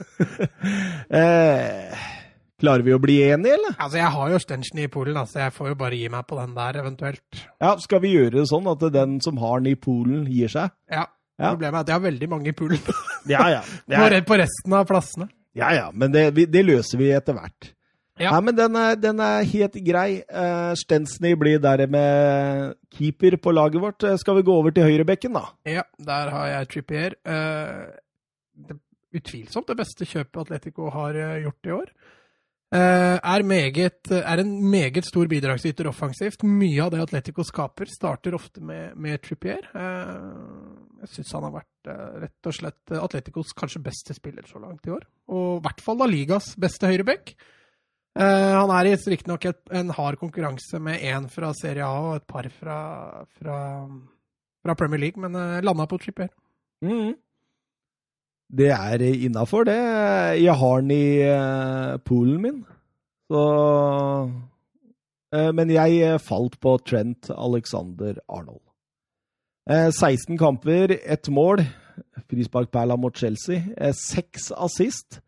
eh, 1.21 2.07
klarer 2.61 2.87
vi 2.87 2.95
å 2.95 3.03
bli 3.03 3.21
enige, 3.29 3.57
eller? 3.59 3.77
Altså, 3.79 4.01
jeg 4.01 4.15
har 4.17 4.35
jo 4.35 4.43
Stenchen 4.43 4.83
i 4.83 4.91
Polen, 4.93 5.19
så 5.23 5.37
så 5.39 5.45
jeg 5.47 5.57
får 5.59 5.73
jo 5.73 5.81
bare 5.83 5.99
gi 5.99 6.11
meg 6.13 6.27
på 6.29 6.39
den 6.39 6.55
der, 6.59 6.81
eventuelt. 6.83 7.43
Ja, 7.63 7.75
Skal 7.83 8.03
vi 8.05 8.15
gjøre 8.15 8.37
det 8.41 8.47
sånn 8.51 8.69
at 8.71 8.85
den 8.95 9.19
som 9.25 9.41
har 9.43 9.63
den 9.63 9.73
i 9.73 9.79
Polen, 9.79 10.27
gir 10.31 10.53
seg? 10.53 10.75
Ja. 10.91 11.09
Ja. 11.41 11.55
Problemet 11.55 11.79
er 11.79 11.85
at 11.87 11.89
jeg 11.89 11.97
har 11.97 12.03
veldig 12.05 12.27
mange 12.29 12.51
i 12.51 12.53
Polen 12.53 12.81
Ja, 13.31 13.47
ja. 13.49 13.61
Er... 13.89 14.19
på 14.29 14.37
resten 14.37 14.75
av 14.77 14.85
plassene. 14.91 15.31
Ja, 15.59 15.73
ja, 15.75 15.91
men 15.93 16.13
det, 16.15 16.31
det 16.51 16.63
løser 16.67 17.01
vi 17.01 17.11
etter 17.15 17.37
hvert. 17.37 17.73
Ja. 18.21 18.35
Nei, 18.35 18.51
men 18.51 18.57
den 18.59 18.77
er, 18.77 18.99
den 19.01 19.23
er 19.25 19.47
helt 19.49 19.79
grei. 19.87 20.21
Uh, 20.29 20.75
Stensny 20.77 21.33
blir 21.41 21.61
der 21.63 21.87
med 21.89 22.77
keeper 22.93 23.39
på 23.41 23.55
laget 23.57 23.81
vårt. 23.81 24.05
Eh, 24.05 24.19
Skal 24.21 24.37
vi 24.37 24.45
gå 24.45 24.53
over 24.61 24.75
til 24.77 24.85
høyrebekken, 24.85 25.33
da? 25.39 25.47
Ja, 25.65 25.87
der 25.97 26.33
har 26.35 26.51
jeg 26.51 26.69
Trippier. 26.75 27.17
Uh, 27.25 27.89
det, 28.69 28.77
utvilsomt 29.17 29.73
det 29.73 29.79
beste 29.81 30.07
kjøpet 30.07 30.43
Atletico 30.45 30.91
har 30.93 31.17
gjort 31.47 31.71
i 31.71 31.77
år. 31.79 31.95
Uh, 32.71 33.17
er, 33.19 33.43
meget, 33.43 34.13
er 34.15 34.39
en 34.39 34.53
meget 34.71 35.09
stor 35.09 35.27
bidragsyter 35.27 35.89
offensivt. 35.91 36.45
Mye 36.47 36.85
av 36.85 36.93
det 36.93 37.01
Atletico 37.03 37.43
skaper, 37.43 37.89
starter 37.91 38.37
ofte 38.37 38.63
med, 38.63 38.93
med 38.95 39.19
Trippier. 39.25 39.65
Eh, 39.75 40.13
jeg 41.01 41.13
syns 41.15 41.33
han 41.37 41.47
har 41.47 41.55
vært 41.55 41.89
eh, 41.89 42.19
rett 42.27 42.49
og 42.51 42.57
slett 42.57 42.93
eh, 42.93 43.01
Atleticos 43.01 43.55
kanskje 43.57 43.83
beste 43.85 44.17
spiller 44.17 44.45
så 44.49 44.61
langt 44.61 44.85
i 44.87 44.93
år. 44.93 45.07
Og 45.33 45.49
i 45.59 45.65
hvert 45.65 45.81
fall 45.85 46.01
da 46.01 46.09
ligas 46.11 46.53
beste 46.61 46.91
høyreback. 46.91 47.33
Eh, 48.21 48.53
han 48.53 48.73
er 48.75 48.91
i 48.91 48.95
riktignok 48.99 49.47
en 49.49 49.95
hard 49.97 50.21
konkurranse 50.21 50.81
med 50.83 51.01
én 51.07 51.31
fra 51.33 51.55
Serie 51.57 51.87
A 51.87 52.05
og 52.11 52.21
et 52.21 52.29
par 52.29 52.51
fra, 52.53 52.77
fra, 53.39 53.57
fra 54.61 54.77
Premier 54.77 55.01
League, 55.07 55.21
men 55.23 55.65
landa 55.65 55.89
på 55.89 56.01
tripper. 56.03 56.29
Mm. 56.85 57.17
Det 58.51 58.71
er 58.75 59.05
innafor, 59.07 59.65
det. 59.69 59.79
Jeg 60.43 60.57
har 60.59 60.81
den 60.83 60.91
i 60.91 61.99
poolen 62.03 62.41
min. 62.43 62.65
Så 63.31 63.43
Men 65.55 65.71
jeg 65.71 66.19
falt 66.27 66.59
på 66.59 66.75
Trent 66.83 67.31
Alexander 67.31 68.19
Arnold. 68.27 68.70
Eh, 69.69 69.91
16 69.93 70.39
kamper, 70.41 70.97
ett 71.05 71.29
mål. 71.29 71.65
Frisparkperla 72.31 72.97
mot 72.97 73.17
Chelsea. 73.17 73.63
Eh, 73.77 73.93
Seks 73.97 74.51
assist. 74.57 75.21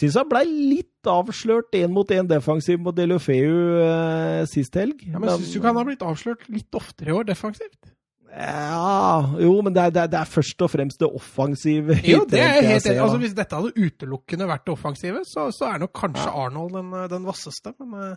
Syns 0.00 0.16
han 0.16 0.28
blei 0.30 0.46
litt 0.48 1.08
avslørt 1.10 1.74
én 1.76 1.92
mot 1.92 2.08
én 2.14 2.28
defensiv 2.28 2.80
mot 2.80 2.96
Delofeu 2.96 3.80
eh, 3.84 4.44
sist 4.48 4.76
helg. 4.80 5.02
Ja, 5.04 5.20
men 5.20 5.32
Syns 5.34 5.52
du 5.52 5.58
ikke 5.58 5.72
han 5.72 5.80
har 5.80 5.88
blitt 5.88 6.04
avslørt 6.06 6.46
litt 6.48 6.78
oftere 6.78 7.12
i 7.12 7.16
år 7.18 7.26
defensivt? 7.28 7.90
Ja 8.30 9.26
Jo, 9.42 9.56
men 9.66 9.74
det 9.74 9.82
er, 9.82 9.90
det 9.90 10.02
er, 10.04 10.10
det 10.12 10.18
er 10.20 10.28
først 10.30 10.62
og 10.62 10.70
fremst 10.72 11.02
det 11.02 11.08
offensive. 11.10 11.98
Jo, 12.06 12.22
det 12.30 12.40
er 12.40 12.60
helt 12.62 12.86
enig. 12.86 13.02
Altså, 13.02 13.20
Hvis 13.20 13.36
dette 13.36 13.58
hadde 13.58 13.74
utelukkende 13.76 14.48
vært 14.48 14.64
det 14.68 14.74
offensive, 14.76 15.24
så, 15.28 15.48
så 15.52 15.68
er 15.68 15.82
nok 15.82 15.92
kanskje 15.98 16.32
Arnold 16.46 16.78
den, 16.78 16.94
den 17.12 17.26
vasseste. 17.28 17.74
Men 17.82 17.96
eh, 18.00 18.16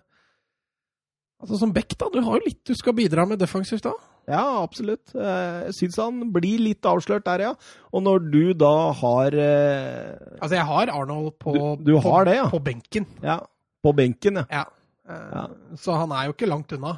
altså, 1.43 1.59
som 1.65 1.73
back, 1.75 1.97
da. 1.99 2.11
Du 2.13 2.21
har 2.23 2.39
jo 2.39 2.47
litt 2.47 2.61
du 2.69 2.77
skal 2.79 2.95
bidra 2.95 3.27
med 3.27 3.41
defensivt 3.43 3.89
da. 3.89 3.95
Ja, 4.27 4.43
absolutt. 4.63 5.11
Eh, 5.15 5.65
Jeg 5.67 5.73
syns 5.75 5.97
han 5.99 6.21
blir 6.31 6.59
litt 6.63 6.85
avslørt 6.87 7.25
der, 7.27 7.41
ja. 7.43 7.53
Og 7.91 8.03
når 8.05 8.29
du 8.31 8.53
da 8.55 8.91
har 8.95 9.35
eh, 9.35 10.13
Altså, 10.39 10.55
jeg 10.55 10.65
har 10.69 10.91
Arnold 10.93 11.33
på, 11.43 11.53
Du- 11.53 11.83
du 11.83 11.95
har 11.99 12.23
på, 12.23 12.29
det, 12.29 12.35
ja. 12.37 12.45
på 12.49 12.61
benken. 12.63 13.05
Ja, 13.21 13.39
på 13.83 13.93
benken, 13.95 14.35
ja. 14.41 14.45
Ja. 14.49 14.63
Eh, 15.09 15.29
Ja. 15.35 15.47
Så 15.75 15.97
han 15.99 16.11
er 16.15 16.25
jo 16.29 16.33
ikke 16.37 16.47
langt 16.47 16.71
unna. 16.71 16.93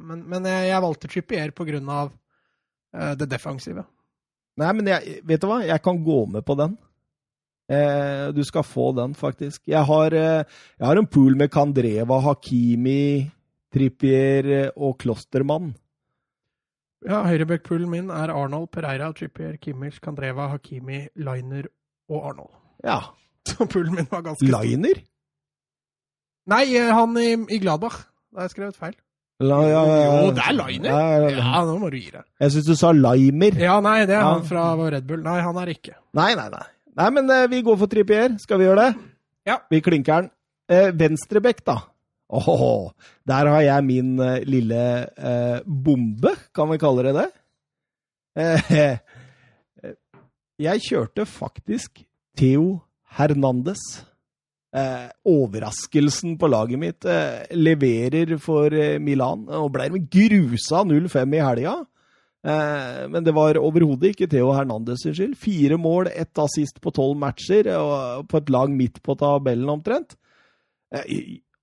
Men, 0.00 0.24
men 0.28 0.44
jeg, 0.44 0.68
jeg 0.68 0.82
valgte 0.84 1.08
Trippier 1.08 1.50
på 1.56 1.64
grunn 1.64 1.88
av 1.88 2.10
eh, 2.94 3.14
det 3.16 3.28
defensive. 3.30 3.84
Nei, 4.60 4.72
men 4.72 4.86
jeg, 4.86 5.20
vet 5.24 5.40
du 5.40 5.46
hva? 5.48 5.62
Jeg 5.64 5.82
kan 5.84 6.02
gå 6.04 6.26
med 6.28 6.44
på 6.44 6.56
den. 6.56 6.76
Du 8.36 8.42
skal 8.46 8.62
få 8.62 8.92
den, 8.94 9.12
faktisk. 9.18 9.62
Jeg 9.66 9.82
har, 9.84 10.10
jeg 10.14 10.86
har 10.86 10.96
en 11.00 11.06
pool 11.10 11.34
med 11.36 11.50
Kandreva, 11.50 12.20
Hakimi, 12.22 13.28
Trippier 13.74 14.70
og 14.76 14.94
Klostermann. 15.02 15.72
Ja, 17.04 17.20
høyrebackpoolen 17.28 17.90
min 17.92 18.08
er 18.10 18.32
Arnold, 18.32 18.70
Pereira, 18.72 19.10
Trippier, 19.14 19.58
Kimmich, 19.60 20.00
Kandreva, 20.02 20.48
Hakimi, 20.54 21.04
Liner 21.20 21.68
og 22.08 22.30
Arnold. 22.30 22.54
Ja. 22.86 23.00
Så 23.48 23.66
poolen 23.70 23.94
min 23.98 24.08
var 24.10 24.24
ganske 24.26 24.46
stor. 24.46 24.62
Liner? 24.64 25.02
Nei, 26.50 26.64
eh, 26.78 26.92
han 26.94 27.18
i, 27.20 27.32
i 27.52 27.58
Gladbach. 27.62 28.06
Da 28.32 28.42
har 28.42 28.48
jeg 28.48 28.56
skrevet 28.56 28.78
feil. 28.78 28.96
La, 29.44 29.58
ja, 29.68 29.82
ja, 29.84 29.96
ja. 30.00 30.12
Jo, 30.24 30.30
det 30.32 30.44
er 30.48 30.54
Liner. 30.56 30.94
Ja, 31.36 31.58
nå 31.68 31.74
må 31.82 31.90
du 31.92 31.98
gi 31.98 32.08
deg. 32.08 32.24
Jeg 32.40 32.54
syns 32.54 32.70
du 32.70 32.76
sa 32.78 32.92
Limer. 32.96 33.58
Ja, 33.60 33.74
nei, 33.84 33.98
det 34.08 34.16
er 34.16 34.24
han 34.24 34.46
fra 34.48 34.70
Red 34.80 35.04
Bull. 35.08 35.20
Nei, 35.26 35.36
han 35.44 35.58
er 35.60 35.72
ikke. 35.74 35.98
Nei, 36.16 36.30
nei, 36.38 36.46
nei. 36.54 36.64
Nei, 36.96 37.10
men 37.12 37.28
eh, 37.34 37.44
vi 37.52 37.60
går 37.66 37.76
for 37.82 37.92
Trippier. 37.92 38.38
Skal 38.40 38.62
vi 38.62 38.64
gjøre 38.70 38.86
det? 38.86 39.04
Ja. 39.50 39.58
Vi 39.68 39.82
klinker 39.84 40.24
den. 40.24 40.30
Eh, 40.72 40.88
Venstrebekk, 40.96 41.60
da. 41.68 41.76
Åh, 42.26 42.90
der 43.26 43.50
har 43.52 43.62
jeg 43.62 43.86
min 43.86 44.16
uh, 44.18 44.42
lille 44.42 44.82
uh, 45.14 45.58
bombe, 45.62 46.34
kan 46.54 46.70
vi 46.72 46.80
kalle 46.82 47.06
det 47.06 47.14
det. 47.20 47.28
Uh, 48.36 48.72
jeg 50.66 50.84
kjørte 50.88 51.26
faktisk 51.28 52.02
Theo 52.38 52.80
Hernandez. 53.16 53.82
Overraskelsen 55.24 56.34
på 56.36 56.48
laget 56.52 56.76
mitt 56.76 57.06
leverer 57.56 58.34
for 58.42 58.74
Milan 59.00 59.46
og 59.48 59.70
ble 59.72 59.86
grusa 60.12 60.82
0-5 60.84 61.32
i 61.32 61.40
helga. 61.40 61.72
Men 63.08 63.24
det 63.24 63.32
var 63.32 63.56
overhodet 63.56 64.10
ikke 64.10 64.28
Theo 64.28 64.50
Hernandez 64.52 65.00
sin 65.06 65.16
skyld. 65.16 65.32
Fire 65.40 65.78
mål, 65.80 66.10
ett 66.12 66.42
assist 66.44 66.82
på 66.84 66.92
tolv 66.92 67.16
matcher, 67.22 67.70
og 67.78 68.28
på 68.28 68.42
et 68.42 68.52
lag 68.52 68.74
midt 68.76 69.00
på 69.06 69.16
tabellen 69.16 69.72
omtrent. 69.78 70.18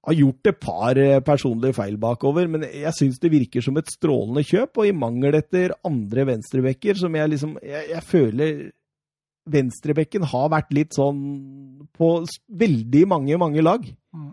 Har 0.04 0.14
gjort 0.18 0.48
et 0.52 0.60
par 0.60 0.98
eh, 1.00 1.20
personlige 1.24 1.74
feil 1.78 1.96
bakover, 1.98 2.48
men 2.52 2.66
jeg 2.68 2.92
syns 2.98 3.20
det 3.24 3.32
virker 3.32 3.64
som 3.64 3.78
et 3.80 3.88
strålende 3.88 4.44
kjøp. 4.44 4.78
Og 4.82 4.88
i 4.90 4.92
mangel 4.92 5.38
etter 5.40 5.72
andre 5.88 6.26
venstrebekker, 6.28 6.98
som 7.00 7.16
jeg 7.16 7.30
liksom 7.36 7.58
Jeg, 7.64 7.90
jeg 7.94 8.04
føler 8.04 8.72
venstrebekken 9.50 10.24
har 10.32 10.50
vært 10.54 10.70
litt 10.76 10.96
sånn 10.96 11.20
på 11.98 12.10
veldig 12.64 13.04
mange, 13.12 13.36
mange 13.42 13.64
lag. 13.64 13.84
Mm. 14.16 14.30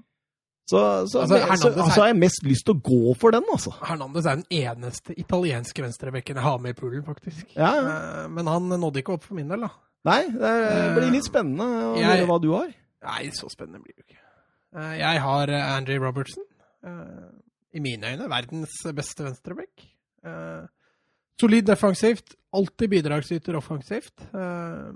Så, 0.71 0.79
så, 1.11 1.25
Altså, 1.25 1.39
så, 1.59 1.71
er- 1.75 1.91
så 1.91 2.01
har 2.05 2.11
jeg 2.13 2.19
mest 2.23 2.45
lyst 2.47 2.63
til 2.69 2.77
å 2.77 2.83
gå 2.87 3.15
for 3.19 3.35
den, 3.35 3.43
altså. 3.51 3.73
Hernandez 3.83 4.27
er 4.31 4.39
den 4.39 4.47
eneste 4.55 5.17
italienske 5.19 5.83
venstrebekken 5.83 6.39
jeg 6.39 6.47
har 6.47 6.61
med 6.63 6.77
i 6.77 6.79
poolen, 6.79 7.03
faktisk. 7.03 7.43
Ja, 7.57 7.73
ja. 7.75 7.97
Eh, 8.23 8.29
Men 8.31 8.47
han 8.47 8.69
nådde 8.71 9.03
ikke 9.03 9.17
opp 9.19 9.25
for 9.27 9.35
min 9.35 9.49
del, 9.51 9.67
da. 9.67 9.73
Nei, 10.07 10.21
det 10.31 10.95
blir 10.97 11.11
litt 11.13 11.27
spennende 11.27 11.67
å 11.91 11.97
Jeg- 11.99 12.07
høre 12.07 12.27
hva 12.31 12.39
du 12.41 12.53
har. 12.55 12.71
Nei, 13.03 13.31
så 13.35 13.51
spennende 13.51 13.83
blir 13.83 13.95
det 13.99 14.05
jo 14.05 14.15
ikke. 14.15 14.20
Eh, 14.77 14.99
Jeg 15.01 15.21
har 15.21 15.51
Andrew 15.77 16.05
Robertson. 16.05 16.45
eh, 16.85 17.31
I 17.75 17.81
mine 17.81 18.07
øyne 18.15 18.29
verdens 18.31 18.77
beste 18.95 19.25
venstrebekk. 19.25 19.87
Eh, 20.27 20.67
Solid 21.41 21.63
defensivt, 21.65 22.35
alltid 22.53 22.89
bidragsyter 22.91 23.57
offensivt. 23.57 24.13
Eh, 24.35 24.93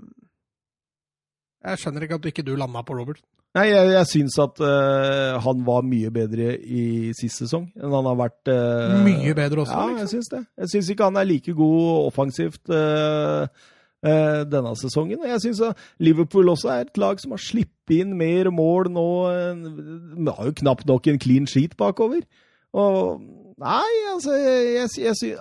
Jeg 1.65 1.79
skjønner 1.81 2.03
ikke 2.05 2.15
at 2.19 2.21
du 2.21 2.27
ikke 2.29 2.43
du 2.45 2.55
landa 2.55 2.83
på 2.85 2.93
Robertson. 2.93 3.25
Nei, 3.55 3.69
jeg, 3.71 3.87
jeg 3.95 4.07
syns 4.11 4.35
at 4.43 4.59
uh, 4.59 5.39
han 5.39 5.61
var 5.65 5.85
mye 5.87 6.09
bedre 6.11 6.57
i 6.59 7.13
sist 7.15 7.39
sesong 7.39 7.69
enn 7.79 7.93
han 7.95 8.03
har 8.09 8.17
vært 8.19 8.49
uh, 8.51 8.97
Mye 9.05 9.31
bedre 9.37 9.61
også, 9.63 9.71
Ja, 9.71 9.85
liksom. 9.87 10.01
jeg 10.01 10.09
syns 10.11 10.29
det. 10.33 10.41
Jeg 10.59 10.71
syns 10.73 10.89
ikke 10.91 11.07
han 11.07 11.15
er 11.21 11.23
like 11.29 11.53
god 11.55 12.09
offensivt 12.09 12.67
uh, 12.75 13.47
denne 14.51 14.73
sesongen. 14.79 15.23
Jeg 15.25 15.41
syns 15.43 15.61
Liverpool 16.03 16.51
også 16.53 16.71
er 16.73 16.85
et 16.85 16.99
lag 17.01 17.21
som 17.21 17.33
har 17.35 17.41
sluppet 17.41 17.95
inn 17.99 18.13
mer 18.17 18.51
mål 18.53 18.91
nå. 18.93 19.07
De 20.15 20.27
har 20.29 20.51
jo 20.51 20.59
knapt 20.61 20.85
nok 20.89 21.09
en 21.09 21.21
clean 21.21 21.49
sheet 21.49 21.73
bakover. 21.79 22.21
Og 22.75 23.21
Nei, 23.55 23.91
altså, 24.11 24.33
jeg, 24.35 24.89
jeg, 24.99 25.15
jeg 25.23 25.37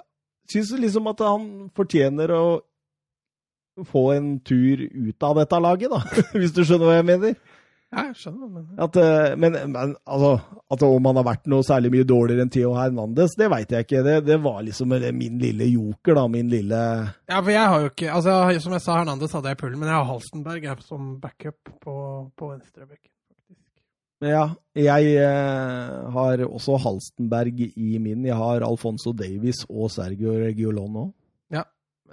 syns 0.53 0.71
liksom 0.79 1.11
at 1.11 1.23
han 1.27 1.49
fortjener 1.75 2.31
å 2.31 2.45
få 3.91 4.05
en 4.15 4.29
tur 4.47 4.85
ut 4.87 5.27
av 5.27 5.41
dette 5.41 5.59
laget, 5.59 5.91
da. 5.91 5.99
Hvis 6.39 6.55
du 6.55 6.63
skjønner 6.63 6.87
hva 6.87 6.99
jeg 7.01 7.09
mener? 7.09 7.35
Jeg 7.95 8.19
skjønner. 8.19 8.51
Men... 8.51 8.67
At, 8.85 8.99
men, 9.39 9.57
men 9.71 9.95
altså, 10.05 10.33
at 10.75 10.85
om 10.87 11.09
han 11.11 11.21
har 11.21 11.27
vært 11.29 11.49
noe 11.53 11.67
særlig 11.67 11.93
mye 11.95 12.09
dårligere 12.09 12.47
enn 12.47 12.53
Theo 12.53 12.75
Hernandez, 12.77 13.37
det 13.39 13.49
veit 13.53 13.73
jeg 13.75 13.87
ikke. 13.87 14.03
Det, 14.07 14.19
det, 14.27 14.39
var 14.45 14.61
liksom 14.67 14.95
min 15.15 15.41
lille 15.43 15.71
joker, 15.71 16.19
da. 16.19 16.27
Min 16.31 16.53
lille 16.53 16.83
Ja, 17.31 17.41
for 17.41 17.55
jeg 17.55 17.73
har 17.73 17.87
jo 17.87 17.91
ikke 17.93 18.13
altså, 18.13 18.37
Som 18.65 18.77
jeg 18.77 18.85
sa, 18.85 19.01
Hernandez 19.01 19.35
hadde 19.37 19.53
jeg 19.53 19.59
i 19.59 19.63
pullen, 19.65 19.81
men 19.81 19.91
jeg 19.91 19.99
har 19.99 20.09
Halstenberg 20.11 20.71
jeg, 20.71 20.87
som 20.87 21.17
backup 21.23 21.75
på, 21.85 21.97
på 22.35 22.53
venstrebekken. 22.53 23.11
Ja, 24.25 24.45
jeg 24.79 25.17
eh, 25.21 26.11
har 26.15 26.45
også 26.47 26.79
Halstenberg 26.81 27.61
i 27.77 27.99
min. 27.99 28.25
Jeg 28.25 28.37
har 28.39 28.65
Alfonso 28.65 29.13
Davies 29.13 29.65
og 29.69 29.91
Sergio 29.93 30.37
Regiolon 30.41 31.01
òg. 31.03 31.11
Ja. 31.53 31.65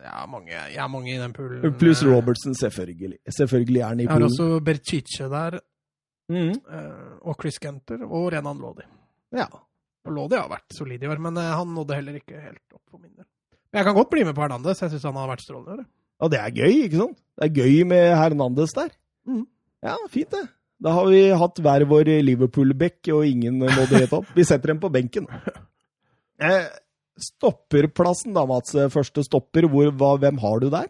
Jeg 0.01 0.09
har 0.09 0.27
mange, 0.27 0.51
jeg 0.51 0.81
har 0.81 0.89
mange 0.89 1.13
i 1.13 1.19
den 1.19 1.33
pullen. 1.33 1.73
Pluss 1.79 2.01
Robertson, 2.05 2.55
selvfølgelig. 2.57 3.17
Selvfølgelig 3.37 3.81
er 3.81 3.87
han 3.87 3.99
i 3.99 4.03
Jeg 4.03 4.11
har 4.11 4.23
også 4.23 4.59
Berchiche 4.65 5.29
der, 5.29 5.59
Mm. 6.31 6.53
eh, 6.55 7.11
og 7.27 7.35
Chris 7.41 7.59
Genter, 7.61 8.05
og 8.07 8.29
Renan 8.33 8.61
Lodi. 8.63 8.85
Ja. 9.35 9.47
Og 10.07 10.13
Lodi 10.15 10.37
har 10.39 10.47
vært 10.49 10.73
solid 10.73 11.03
i 11.03 11.09
år, 11.11 11.19
men 11.21 11.37
eh, 11.37 11.51
han 11.59 11.73
nådde 11.75 11.97
heller 11.99 12.17
ikke 12.21 12.39
helt 12.39 12.63
opp 12.73 12.83
for 12.89 13.01
min 13.01 13.11
del. 13.13 13.27
Men 13.71 13.81
jeg 13.81 13.87
kan 13.89 13.97
godt 13.99 14.09
bli 14.13 14.23
med 14.27 14.35
på 14.37 14.43
Hernandez. 14.43 14.81
Jeg 14.83 14.93
syns 14.93 15.05
han 15.07 15.19
har 15.19 15.29
vært 15.31 15.43
strålende 15.45 15.75
i 15.75 15.81
år. 15.81 15.85
Og 16.21 16.31
det 16.33 16.39
er 16.41 16.55
gøy, 16.57 16.73
ikke 16.85 16.99
sant? 17.01 17.19
Det 17.39 17.47
er 17.47 17.61
gøy 17.61 17.77
med 17.91 18.07
Hernandez 18.19 18.73
der. 18.77 18.89
Mm. 19.29 19.45
Ja, 19.85 19.95
fint 20.13 20.33
det. 20.35 20.41
Da 20.81 20.95
har 20.97 21.07
vi 21.09 21.21
hatt 21.37 21.61
hver 21.61 21.85
vår 21.89 22.09
Liverpool-bekk, 22.25 23.11
og 23.13 23.25
ingen 23.29 23.59
nådde 23.61 23.99
helt 24.01 24.15
opp. 24.17 24.29
Vi 24.37 24.45
setter 24.47 24.73
dem 24.73 24.81
på 24.83 24.91
benken. 24.93 25.27
Eh, 26.41 26.63
stopperplassen 27.21 28.33
da, 28.33 28.41
Mats. 28.49 28.73
Første 28.89 29.21
stopper. 29.27 29.67
Hvor, 29.69 29.91
hva, 29.93 30.07
hvem 30.23 30.39
har 30.41 30.63
du 30.63 30.71
der? 30.73 30.87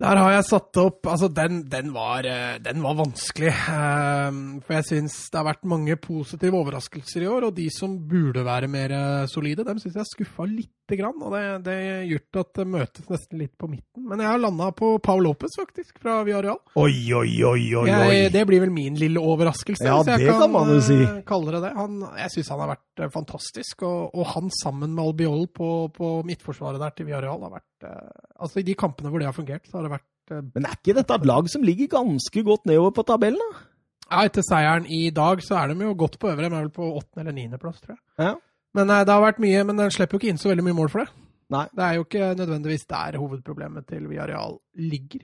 Der 0.00 0.16
har 0.16 0.30
jeg 0.32 0.44
satt 0.48 0.78
opp 0.80 1.04
Altså, 1.12 1.28
den, 1.28 1.58
den, 1.68 1.90
var, 1.92 2.24
eh, 2.24 2.54
den 2.64 2.80
var 2.80 2.94
vanskelig. 2.96 3.50
Eh, 3.52 4.38
For 4.64 4.76
jeg 4.78 4.86
syns 4.88 5.16
det 5.28 5.36
har 5.40 5.44
vært 5.50 5.66
mange 5.68 5.96
positive 6.00 6.56
overraskelser 6.56 7.26
i 7.26 7.28
år, 7.28 7.48
og 7.50 7.56
de 7.58 7.66
som 7.74 7.98
burde 8.08 8.44
være 8.46 8.70
mer 8.72 8.94
eh, 8.96 9.26
solide, 9.28 9.66
dem 9.68 9.80
syns 9.82 9.98
jeg 10.00 10.08
skuffa 10.14 10.46
lite 10.48 10.96
grann. 10.98 11.20
Og 11.20 11.34
det, 11.36 11.42
det 11.68 11.76
gjort 12.10 12.40
at 12.42 12.52
det 12.62 12.66
møtes 12.72 13.10
nesten 13.12 13.42
litt 13.44 13.52
på 13.60 13.68
midten. 13.70 14.06
Men 14.08 14.24
jeg 14.24 14.30
har 14.32 14.40
landa 14.42 14.70
på 14.76 14.94
Paul 15.04 15.22
Lopez, 15.28 15.52
faktisk, 15.60 16.00
fra 16.02 16.20
Villarreal. 16.26 16.58
Oi, 16.80 16.94
oi, 17.20 17.28
oi, 17.46 17.64
oi, 17.82 17.86
Jeg, 17.92 18.32
det 18.34 18.46
blir 18.48 18.64
vel 18.64 18.72
min 18.74 18.96
lille 18.98 19.20
overraskelse. 19.20 19.84
Ja, 19.86 20.00
hvis 20.00 20.14
jeg 20.16 20.26
det 20.30 20.38
kan 20.40 20.54
man 20.56 20.72
jo 20.72 20.80
si. 20.88 20.96
eh, 21.04 21.20
kalle 21.28 21.54
det 21.58 21.62
det. 21.68 21.74
Han, 21.76 22.00
jeg 22.24 22.34
syns 22.38 22.52
han 22.56 22.64
har 22.64 22.72
vært 22.72 22.86
eh, 23.00 23.10
fantastisk, 23.12 23.84
og, 23.86 24.14
og 24.14 24.28
han 24.34 24.52
sammen 24.60 24.92
med 24.94 25.04
Albiol 25.04 25.46
på, 25.54 25.70
på 25.94 26.12
midtforsvaret 26.28 26.82
der 26.82 26.94
til 26.94 27.08
Villarreal 27.08 27.46
har 27.46 27.56
vært 27.56 27.88
eh, 27.88 28.28
Altså, 28.40 28.60
i 28.60 28.66
de 28.66 28.76
kampene 28.78 29.12
hvor 29.12 29.22
det 29.22 29.28
har 29.28 29.36
fungert, 29.36 29.66
så 29.68 29.78
har 29.78 29.88
det 29.88 29.94
vært 29.96 30.34
eh, 30.36 30.44
Men 30.54 30.68
er 30.68 30.78
ikke 30.78 30.96
dette 31.00 31.18
et 31.18 31.26
lag 31.28 31.50
som 31.52 31.66
ligger 31.66 31.90
ganske 31.96 32.44
godt 32.46 32.70
nedover 32.70 32.94
på 32.98 33.06
tabellen, 33.08 33.42
da? 33.42 33.66
Ja, 34.10 34.24
etter 34.26 34.42
seieren 34.42 34.88
i 34.90 35.04
dag 35.14 35.42
så 35.46 35.60
er 35.60 35.70
de 35.70 35.86
jo 35.86 35.94
godt 35.94 36.16
på 36.18 36.32
øvre. 36.32 36.48
De 36.48 36.50
er 36.50 36.64
vel 36.64 36.72
på 36.74 36.88
åttende 36.98 37.22
eller 37.22 37.36
niendeplass, 37.36 37.78
tror 37.78 37.94
jeg. 37.94 38.00
Ja. 38.18 38.32
Men 38.74 38.90
det 38.90 39.12
har 39.14 39.22
vært 39.22 39.38
mye, 39.42 39.60
men 39.66 39.78
de 39.78 39.86
slipper 39.94 40.16
jo 40.16 40.20
ikke 40.20 40.32
inn 40.32 40.40
så 40.40 40.50
veldig 40.50 40.64
mye 40.66 40.78
mål 40.80 40.90
for 40.90 41.04
det. 41.04 41.12
Nei. 41.54 41.62
Det 41.70 41.84
er 41.84 41.94
jo 41.94 42.06
ikke 42.06 42.32
nødvendigvis 42.38 42.88
der 42.90 43.18
hovedproblemet 43.22 43.86
til 43.86 44.08
Villarreal 44.10 44.58
ligger. 44.74 45.22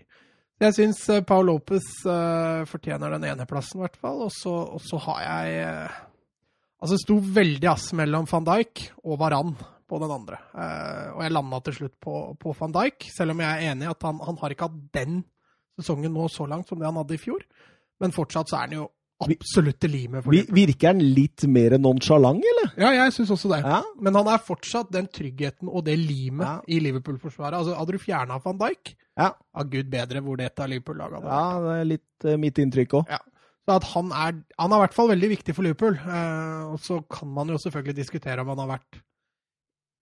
Jeg 0.57 0.72
syns 0.72 1.03
uh, 1.12 1.20
Paul 1.20 1.51
Lopez 1.51 1.85
uh, 2.09 2.64
fortjener 2.64 3.12
den 3.12 3.27
eneplassen, 3.29 3.81
i 3.81 3.85
hvert 3.85 3.98
fall. 4.01 4.22
Og 4.24 4.33
så, 4.33 5.01
har 5.05 5.20
jeg 5.27 5.59
eh, 5.66 5.98
Altså, 6.81 6.97
det 6.97 7.05
sto 7.05 7.17
veldig 7.41 7.69
ass 7.73 7.93
mellom 7.97 8.27
van 8.31 8.45
Dijk 8.45 8.83
og 9.05 9.19
Varan 9.19 9.55
på 9.89 10.01
den 10.03 10.11
andre. 10.12 10.37
Eh, 10.53 11.07
og 11.15 11.23
jeg 11.25 11.33
landa 11.33 11.61
til 11.65 11.75
slutt 11.79 11.95
på, 12.03 12.17
på 12.43 12.53
van 12.59 12.75
Dijk, 12.75 13.07
selv 13.15 13.33
om 13.33 13.41
jeg 13.41 13.49
er 13.55 13.71
enig 13.73 13.87
i 13.87 13.93
at 13.95 14.03
han, 14.09 14.19
han 14.27 14.37
har 14.43 14.53
ikke 14.53 14.69
hatt 14.69 14.83
den 14.99 15.23
sesongen 15.79 16.12
nå 16.17 16.29
så 16.33 16.47
langt 16.49 16.69
som 16.69 16.79
det 16.81 16.87
han 16.89 16.99
hadde 17.01 17.17
i 17.17 17.21
fjor. 17.23 17.43
Men 18.01 18.12
fortsatt 18.12 18.51
så 18.51 18.59
er 18.59 18.67
han 18.67 18.77
jo 18.77 18.87
absolutt 19.25 19.79
til 19.81 19.95
limet 19.95 20.27
Vi- 20.29 20.43
Virker 20.53 20.91
han 20.93 20.99
litt 21.01 21.47
mer 21.49 21.79
nonchalant, 21.81 22.45
eller? 22.51 22.75
Ja, 22.77 22.91
jeg 22.99 23.15
syns 23.17 23.31
også 23.33 23.49
det. 23.55 23.62
Ja. 23.65 23.79
Men 24.05 24.19
han 24.19 24.29
er 24.29 24.43
fortsatt 24.45 24.91
den 24.93 25.07
tryggheten 25.09 25.71
og 25.73 25.87
det 25.87 25.95
limet 26.03 26.45
Ja. 26.45 26.59
i 26.69 26.81
Liverpool-forsvaret. 26.85 27.57
Altså, 27.57 27.79
hadde 27.79 27.93
du 27.97 27.99
fjerna 28.03 28.37
van 28.45 28.59
Dijk, 28.61 28.93
Ja. 29.17 29.31
ja, 29.33 29.62
gud 29.65 29.89
bedre 29.89 30.21
hvor 30.21 30.37
det 30.37 30.51
et 30.51 30.61
av 30.61 30.69
Liverpool-laget 30.69 31.23
hadde 31.23 31.33
Ja, 31.33 31.61
det 31.65 31.81
er 31.81 31.89
litt 31.95 32.27
uh, 32.29 32.37
mitt 32.37 32.59
inntrykk 32.61 32.99
òg. 33.01 33.09
Ja. 33.17 33.19
Så 33.66 33.81
han 33.94 34.12
er 34.14 34.37
Han 34.59 34.72
er 34.72 34.79
i 34.79 34.85
hvert 34.85 34.94
fall 34.94 35.11
veldig 35.11 35.31
viktig 35.35 35.55
for 35.57 35.66
Liverpool. 35.66 35.96
Eh, 35.98 36.62
og 36.70 36.79
så 36.81 37.00
kan 37.11 37.29
man 37.35 37.50
jo 37.50 37.59
selvfølgelig 37.59 37.96
diskutere 37.98 38.40
om 38.40 38.52
han 38.55 38.62
har 38.62 38.76
vært 38.79 39.00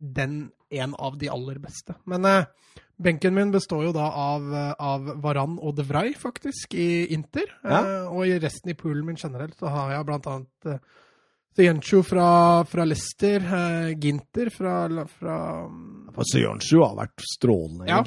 den 0.05 0.51
en 0.75 0.95
av 0.99 1.17
de 1.19 1.31
aller 1.33 1.61
beste. 1.63 1.95
Men 2.11 2.27
eh, 2.29 2.45
benken 3.01 3.35
min 3.35 3.53
består 3.55 3.87
jo 3.87 3.95
da 3.95 4.11
av, 4.11 4.51
eh, 4.53 4.75
av 4.79 5.09
Varan 5.23 5.57
og 5.63 5.77
De 5.79 5.87
Vrij, 5.87 6.13
faktisk, 6.19 6.75
i 6.75 7.07
Inter. 7.15 7.49
Ja. 7.63 7.81
Eh, 7.81 8.13
og 8.13 8.27
i 8.29 8.37
resten 8.43 8.75
i 8.75 8.77
poolen 8.79 9.07
min 9.07 9.21
generelt 9.21 9.57
så 9.61 9.73
har 9.73 9.95
jeg 9.95 10.09
blant 10.11 10.29
annet 10.31 10.71
eh, 10.75 11.01
Sienchu 11.55 12.03
fra, 12.03 12.29
fra 12.67 12.85
Leicester, 12.85 13.45
eh, 13.47 13.93
Ginter 14.03 14.51
fra, 14.51 14.89
fra 15.07 15.37
Sørensen 16.27 16.83
har 16.83 16.97
vært 16.99 17.29
strålende, 17.31 17.87
Ja. 17.89 18.03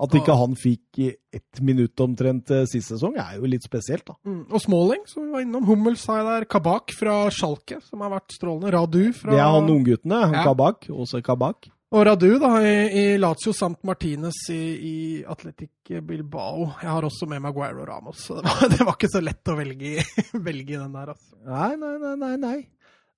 At 0.00 0.14
ikke 0.16 0.34
han 0.40 0.54
fikk 0.56 0.98
ett 1.36 1.60
minutt 1.60 2.00
omtrent 2.00 2.48
eh, 2.50 2.64
sist 2.70 2.88
sesong, 2.94 3.18
er 3.20 3.36
jo 3.36 3.50
litt 3.50 3.62
spesielt, 3.66 4.06
da. 4.08 4.14
mm, 4.24 4.46
Og 4.48 4.62
Smalling, 4.64 5.02
som 5.06 5.26
vi 5.26 5.34
var 5.34 5.44
innom. 5.44 5.66
Hummels 5.68 6.06
har 6.08 6.22
jeg 6.22 6.28
der. 6.30 6.46
Kabak 6.48 6.94
fra 6.96 7.18
Schalke, 7.30 7.76
som 7.84 8.00
har 8.00 8.14
vært 8.14 8.32
strålende. 8.38 8.72
Radu 8.72 9.12
fra 9.12 9.34
Det 9.36 9.38
er 9.44 9.52
han 9.58 9.68
ungguttene. 9.70 10.22
Ja. 10.32 10.42
Kabak. 10.48 10.88
Også 10.90 11.20
Kabak. 11.22 11.68
Og 11.92 12.06
Radu 12.08 12.38
da, 12.40 12.54
i, 12.64 12.76
i 12.88 13.04
Lazio 13.20 13.52
samt 13.52 13.82
Martinez 13.84 14.38
i, 14.48 14.60
i 14.88 14.94
Atletic 15.28 15.92
Bilbao. 16.08 16.70
Jeg 16.80 16.88
har 16.88 17.04
også 17.04 17.28
med 17.28 17.42
Maguire 17.44 17.82
og 17.84 17.88
Ramos, 17.90 18.22
så 18.30 18.38
det 18.40 18.48
var, 18.48 18.68
det 18.72 18.86
var 18.88 18.96
ikke 18.96 19.12
så 19.12 19.20
lett 19.20 19.52
å 19.52 19.58
velge, 19.60 19.98
velge 20.48 20.78
den 20.80 20.96
der. 20.96 21.12
altså. 21.12 21.36
Nei, 21.44 21.74
nei, 21.76 21.98
nei, 22.00 22.14
nei. 22.16 22.36
nei. 22.40 22.56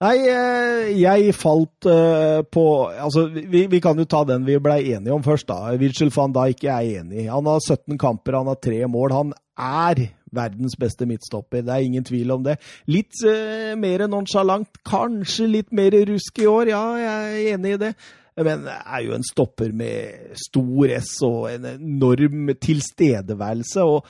Nei, 0.03 0.17
eh, 0.27 0.89
jeg 0.99 1.35
falt 1.39 1.87
eh, 1.87 2.41
på 2.51 2.65
Altså, 2.91 3.29
vi, 3.31 3.65
vi 3.71 3.81
kan 3.83 3.99
jo 3.99 4.07
ta 4.11 4.25
den 4.27 4.43
vi 4.47 4.59
blei 4.59 4.81
enige 4.97 5.15
om 5.15 5.23
først, 5.23 5.47
da. 5.49 5.77
Virgil 5.79 6.11
van 6.15 6.35
Dijk 6.35 6.67
er 6.67 6.91
enig. 7.01 7.29
Han 7.31 7.47
har 7.47 7.63
17 7.63 7.99
kamper, 8.01 8.41
han 8.41 8.51
har 8.51 8.59
tre 8.59 8.83
mål. 8.91 9.15
Han 9.15 9.33
er 9.55 10.09
verdens 10.35 10.75
beste 10.81 11.07
midtstopper, 11.07 11.63
det 11.63 11.71
er 11.71 11.87
ingen 11.87 12.05
tvil 12.05 12.35
om 12.35 12.43
det. 12.43 12.57
Litt 12.91 13.21
uh, 13.23 13.77
mer 13.79 14.03
nonchalant, 14.11 14.81
kanskje 14.83 15.47
litt 15.47 15.71
mer 15.71 15.95
rusk 16.11 16.41
i 16.43 16.49
år, 16.51 16.73
ja, 16.73 16.83
jeg 16.99 17.15
er 17.15 17.55
enig 17.55 17.77
i 17.77 17.81
det. 17.85 17.93
Men 18.43 18.67
er 18.67 19.05
jo 19.05 19.15
en 19.15 19.23
stopper 19.23 19.71
med 19.71 20.35
stor 20.43 20.91
S 20.99 21.13
og 21.23 21.53
en 21.53 21.69
enorm 21.77 22.51
tilstedeværelse. 22.59 23.87
og 23.87 24.03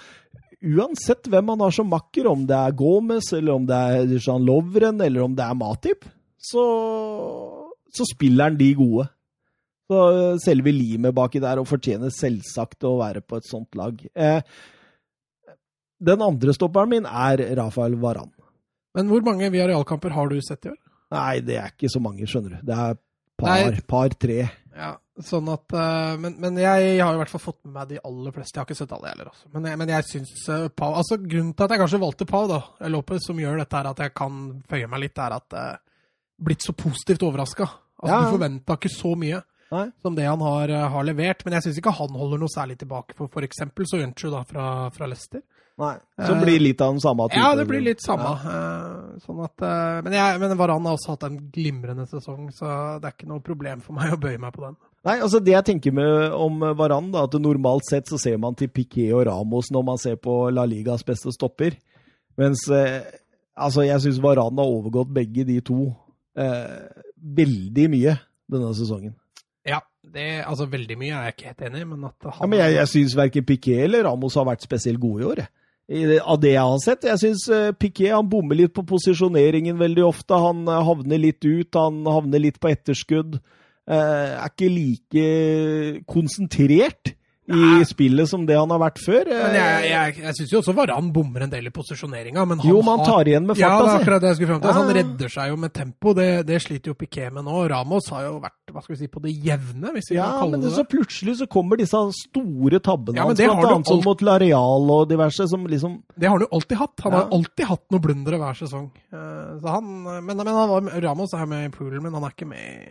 uansett 0.64 1.28
hvem 1.30 1.52
han 1.52 1.64
har 1.64 1.74
som 1.74 1.90
makker, 1.90 2.28
om 2.30 2.44
det 2.48 2.56
er 2.56 2.76
Gomez, 2.78 3.30
eller 3.36 3.58
om 3.58 3.66
det 3.68 3.80
er 3.96 4.14
Jean 4.16 4.44
Lovren, 4.46 5.02
eller 5.04 5.26
om 5.26 5.34
det 5.36 5.44
er 5.44 5.58
Matip, 5.58 6.06
så, 6.40 6.64
så 7.92 8.06
spiller 8.08 8.50
han 8.50 8.58
de 8.60 8.70
gode. 8.78 9.08
Så 9.90 10.00
eh, 10.10 10.38
selve 10.40 10.72
limet 10.72 11.14
baki 11.16 11.42
der, 11.44 11.60
og 11.60 11.68
fortjener 11.68 12.12
selvsagt 12.14 12.86
å 12.88 12.96
være 13.02 13.20
på 13.24 13.40
et 13.40 13.48
sånt 13.48 13.76
lag. 13.78 14.00
Eh, 14.16 14.40
den 16.04 16.24
andre 16.24 16.54
stopperen 16.56 16.90
min 16.92 17.08
er 17.08 17.44
Rafael 17.58 17.96
Varan. 18.00 18.32
Men 18.94 19.10
hvor 19.10 19.24
mange 19.26 19.50
viarealkamper 19.52 20.14
har 20.14 20.30
du 20.30 20.38
sett 20.44 20.68
i 20.68 20.72
år? 20.72 20.80
Nei, 21.14 21.40
det 21.44 21.58
er 21.60 21.72
ikke 21.72 21.90
så 21.92 22.00
mange, 22.02 22.26
skjønner 22.30 22.56
du. 22.56 22.66
Det 22.66 22.76
er 22.76 22.96
par, 23.40 23.50
Nei. 23.50 23.84
par-tre. 23.90 24.38
Ja, 24.74 24.94
sånn 25.22 25.46
at, 25.52 25.72
eh, 25.72 26.16
Men, 26.18 26.34
men 26.42 26.56
jeg, 26.58 26.98
har 27.00 27.14
i 27.14 27.18
hvert 27.20 27.30
fall 27.30 27.40
fått 27.44 27.60
med 27.64 27.72
meg 27.74 27.88
de 27.88 28.00
aller 28.04 28.32
fleste. 28.34 28.56
Jeg 28.56 28.60
har 28.64 28.66
ikke 28.66 28.78
sett 28.80 28.92
alle 28.96 29.12
heller. 29.12 29.28
Også. 29.30 29.46
Men, 29.52 29.64
jeg- 29.70 29.78
men 29.78 29.88
jeg 29.88 30.04
syns 30.10 30.48
uh, 30.48 30.68
Pau 30.68 30.94
altså 30.98 31.18
Grunnen 31.22 31.54
til 31.54 31.64
at 31.64 31.70
jeg 31.70 31.78
kanskje 31.84 32.00
valgte 32.02 32.26
Pau, 32.26 32.46
da, 32.50 32.60
Lopez, 32.90 33.20
som 33.26 33.38
gjør 33.38 33.58
dette 33.62 33.76
her 33.76 33.86
at 33.92 33.98
jeg 33.98 34.14
kan 34.14 34.62
føye 34.68 34.88
meg 34.90 35.00
litt, 35.04 35.18
er 35.18 35.36
at 35.38 35.50
jeg 35.54 35.78
blitt 36.44 36.62
så 36.66 36.72
positivt 36.74 37.22
overraska. 37.22 37.68
Altså, 38.02 38.10
Ja. 38.10 38.20
Du 38.26 38.34
forventa 38.38 38.74
ikke 38.76 38.90
så 38.90 39.14
mye 39.16 39.42
Nei. 39.70 39.86
som 40.02 40.14
det 40.14 40.26
han 40.26 40.40
har, 40.40 40.68
eh, 40.68 40.88
har 40.90 41.04
levert. 41.04 41.44
Men 41.44 41.54
jeg 41.54 41.62
syns 41.68 41.78
ikke 41.78 41.94
han 41.94 42.08
holder 42.18 42.38
noe 42.42 42.48
særlig 42.52 42.76
tilbake 42.78 43.14
for 43.16 43.28
f.eks. 43.30 43.62
Soyuncu 43.90 44.30
fra, 44.50 44.90
fra 44.90 45.06
Leicester. 45.06 45.42
Nei. 45.78 45.96
Som 46.26 46.38
blir 46.42 46.60
litt 46.60 46.80
av 46.80 46.92
den 46.92 47.00
samme 47.02 47.28
typen. 47.28 47.42
Ja, 47.42 47.54
det 47.58 47.66
blir 47.66 47.80
litt 47.82 48.02
samme. 48.02 48.34
Ja. 48.44 49.18
sånn 49.24 49.40
at, 49.44 49.62
eh, 49.62 50.02
men, 50.02 50.12
jeg, 50.12 50.40
men 50.40 50.56
Varan 50.58 50.84
har 50.86 50.94
også 50.98 51.14
hatt 51.14 51.24
en 51.30 51.38
glimrende 51.54 52.06
sesong, 52.10 52.50
så 52.54 52.98
det 53.00 53.08
er 53.08 53.14
ikke 53.16 53.28
noe 53.30 53.40
problem 53.46 53.80
for 53.80 53.94
meg 53.94 54.12
å 54.12 54.18
bøye 54.20 54.38
meg 54.42 54.52
på 54.54 54.62
den. 54.66 54.76
Nei, 55.04 55.18
altså 55.20 55.40
Det 55.44 55.52
jeg 55.52 55.66
tenker 55.68 55.92
med 55.92 56.32
om 56.32 56.62
Varan, 56.78 57.10
da, 57.12 57.26
at 57.28 57.34
normalt 57.40 57.84
sett 57.90 58.08
så 58.08 58.18
ser 58.20 58.38
man 58.40 58.56
til 58.56 58.70
Piquet 58.72 59.12
og 59.12 59.26
Ramos 59.28 59.68
når 59.74 59.84
man 59.84 60.00
ser 60.00 60.16
på 60.16 60.46
La 60.54 60.64
Ligas 60.68 61.04
beste 61.04 61.32
stopper. 61.34 61.76
Mens 62.40 62.64
eh, 62.72 63.02
altså, 63.54 63.84
jeg 63.84 64.00
syns 64.04 64.22
Varan 64.24 64.56
har 64.58 64.70
overgått 64.78 65.12
begge 65.14 65.44
de 65.46 65.58
to 65.64 65.90
eh, 66.40 66.78
veldig 67.20 67.90
mye 67.92 68.16
denne 68.50 68.72
sesongen. 68.76 69.12
Ja, 69.64 69.80
det, 70.04 70.44
altså 70.44 70.66
veldig 70.72 70.96
mye 71.00 71.12
er 71.16 71.28
jeg 71.28 71.36
ikke 71.36 71.52
helt 71.52 71.68
enig 71.68 71.84
i, 71.84 71.90
men 71.92 72.08
at 72.08 72.26
han 72.28 72.40
Ja, 72.40 72.48
men 72.48 72.60
jeg, 72.60 72.78
jeg 72.78 72.92
syns 72.94 73.18
verken 73.18 73.46
Piquet 73.48 73.84
eller 73.86 74.04
Ramos 74.08 74.36
har 74.40 74.48
vært 74.48 74.64
spesielt 74.66 75.00
gode 75.02 75.24
i 75.24 75.28
år. 75.34 75.44
I 75.84 76.06
det, 76.08 76.18
av 76.20 76.38
det 76.40 76.54
jeg 76.54 76.64
har 76.64 76.80
sett. 76.80 77.04
Jeg 77.04 77.20
syns 77.20 77.42
uh, 77.52 77.74
Piquet 77.76 78.14
han 78.14 78.28
bommer 78.28 78.56
litt 78.56 78.72
på 78.76 78.86
posisjoneringen 78.88 79.76
veldig 79.80 80.06
ofte. 80.06 80.38
Han 80.40 80.64
eh, 80.64 80.84
havner 80.88 81.20
litt 81.20 81.44
ut, 81.44 81.76
han 81.76 81.98
havner 82.08 82.40
litt 82.40 82.56
på 82.60 82.70
etterskudd. 82.72 83.36
Eh, 83.84 84.40
er 84.40 84.48
ikke 84.48 84.70
like 84.72 86.04
konsentrert 86.08 87.12
i 87.44 87.82
spillet 87.84 88.24
som 88.24 88.46
det 88.48 88.54
han 88.56 88.70
har 88.72 88.78
vært 88.80 89.00
før. 89.04 89.26
Eh, 89.28 89.36
Men 89.44 89.56
jeg, 89.58 89.88
jeg, 89.90 90.12
jeg 90.24 90.36
syns 90.38 90.52
jo 90.54 90.60
også 90.62 90.72
Varan 90.78 91.10
bommer 91.12 91.42
en 91.44 91.50
del 91.52 91.66
i 91.68 91.72
posisjoneringa. 91.76 92.40
Men 92.48 92.62
han 92.62 92.70
jo, 92.70 92.78
man 92.80 93.02
han 93.02 93.10
tar 93.10 93.28
igjen 93.28 93.44
med 93.44 93.58
Ja, 93.60 93.68
det 93.68 93.74
farta 93.74 93.84
er 93.84 93.90
si. 93.98 94.00
akkurat 94.06 94.22
det 94.24 94.30
jeg 94.30 94.38
skulle 94.38 94.56
til. 94.56 94.70
Ja, 94.70 94.76
Han 94.78 94.92
redder 94.96 95.32
seg 95.34 95.50
jo 95.52 95.58
med 95.60 95.74
tempo. 95.76 96.14
Det, 96.16 96.28
det 96.48 96.62
sliter 96.64 96.94
jo 96.94 96.96
Piquet 96.96 97.28
med 97.36 97.44
nå. 97.44 97.58
Ramos 97.68 98.08
har 98.14 98.24
jo 98.30 98.38
vært 98.46 98.72
hva 98.72 98.80
skal 98.86 98.94
vi 98.96 98.98
si, 99.02 99.10
på 99.12 99.20
det 99.26 99.34
jevne, 99.44 99.92
hvis 99.92 100.08
vi 100.08 100.16
Ja, 100.16 100.30
kan 100.30 100.40
kalle 100.46 100.56
men 100.56 100.64
det 100.64 100.72
så 100.78 100.86
plutselig 100.88 101.36
så 101.42 101.46
kommer 101.52 101.76
disse 101.84 102.00
store 102.24 102.80
tabbene 102.80 103.20
Ja, 103.20 103.28
hans, 103.28 103.38
blant 103.44 103.60
annet 103.68 103.92
sånn 103.92 104.00
alt- 104.00 104.08
mot 104.08 104.24
Lareal 104.24 104.90
og 104.96 105.06
diverse, 105.12 105.44
som 105.52 105.68
liksom 105.68 106.00
Det 106.16 106.24
har 106.26 106.38
han 106.38 106.48
jo 106.48 106.52
alltid 106.56 106.78
hatt. 106.80 106.96
Han 107.04 107.12
Ja. 107.12 107.18
har 107.20 107.28
alltid 107.30 107.66
hatt 107.74 107.84
noe 107.92 108.00
blundere 108.00 108.40
hver 108.40 108.56
sesong. 108.56 108.88
Eh, 109.12 109.60
Så 109.60 109.68
han, 109.68 109.84
men, 110.24 110.32
men 110.40 110.46
han 110.48 110.68
var, 110.72 110.80
Ramos 111.04 111.34
er 111.36 111.44
med 111.46 111.66
i 111.68 111.76
poolen, 111.76 112.00
men 112.02 112.14
han 112.14 112.24
er 112.24 112.32
ikke 112.32 112.48
med 112.48 112.58
i 112.58 112.90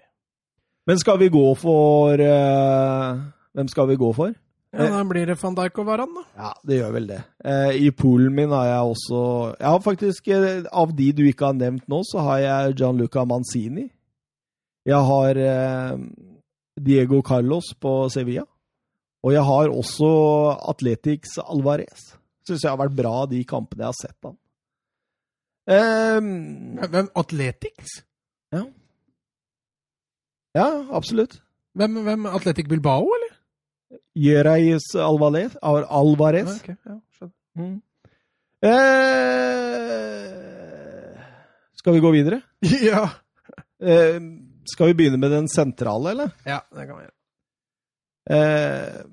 Men 0.88 1.00
skal 1.00 1.20
vi 1.22 1.30
gå 1.32 1.44
for 1.56 2.20
eh, 2.20 3.20
Hvem 3.56 3.68
skal 3.72 3.88
vi 3.88 3.96
gå 4.00 4.10
for? 4.16 4.34
ja, 4.74 4.88
Da 4.90 5.04
blir 5.08 5.26
det 5.30 5.38
van 5.42 5.56
Dijk 5.56 5.78
og 5.80 5.86
Varan, 5.88 6.16
da. 6.18 6.24
Ja, 6.36 6.50
det 6.68 6.80
gjør 6.82 6.94
vel 6.96 7.08
det. 7.08 7.20
Eh, 7.46 7.76
I 7.88 7.92
poolen 7.96 8.34
min 8.36 8.52
har 8.52 8.66
jeg 8.68 8.90
også 8.96 9.20
Jeg 9.60 9.68
har 9.70 9.80
faktisk, 9.86 10.28
eh, 10.28 10.64
Av 10.72 10.92
de 10.98 11.12
du 11.14 11.24
ikke 11.30 11.46
har 11.46 11.54
nevnt 11.54 11.88
nå, 11.88 12.02
så 12.10 12.20
har 12.26 12.38
jeg 12.44 12.76
Gianluca 12.82 13.24
Manzini. 13.26 13.86
Jeg 14.86 15.00
har 15.00 15.38
Diego 16.76 17.22
Carlos 17.24 17.70
på 17.80 18.10
Sevilla. 18.12 18.44
Og 19.24 19.32
jeg 19.32 19.44
har 19.48 19.70
også 19.72 20.10
Atletics 20.70 21.38
Alvarez. 21.40 22.10
Syns 22.44 22.66
jeg 22.66 22.72
har 22.74 22.82
vært 22.82 22.98
bra 22.98 23.26
de 23.32 23.40
kampene 23.48 23.86
jeg 23.86 23.94
har 23.94 23.96
sett 24.02 24.18
han. 24.28 24.36
Hvem? 26.90 27.10
Atletics? 27.16 28.02
ja, 28.52 28.66
absolutt. 30.62 31.42
Hvem, 31.74 32.04
hvem 32.06 32.26
Atletic 32.30 32.68
Bilbao, 32.70 33.08
eller? 33.18 33.32
Jereis 34.14 34.96
Alvarez. 34.96 35.56
Alvarez. 35.62 36.62
Okay, 36.62 36.76
ja, 36.86 37.00
skjønner. 37.18 37.36
Mm. 37.58 37.82
Eh, 38.64 38.72
skal 41.80 41.94
vi 41.94 42.00
gå 42.00 42.12
videre? 42.14 42.42
ja. 42.92 43.10
Eh, 43.82 44.22
skal 44.70 44.88
vi 44.92 44.94
begynne 45.02 45.18
med 45.20 45.32
den 45.34 45.48
sentrale, 45.52 46.12
eller? 46.14 46.30
ja, 46.46 46.62
det 46.72 46.88
kan 46.88 46.96
vi 46.98 47.04
gjøre. 47.08 47.18
Eh, 48.34 49.04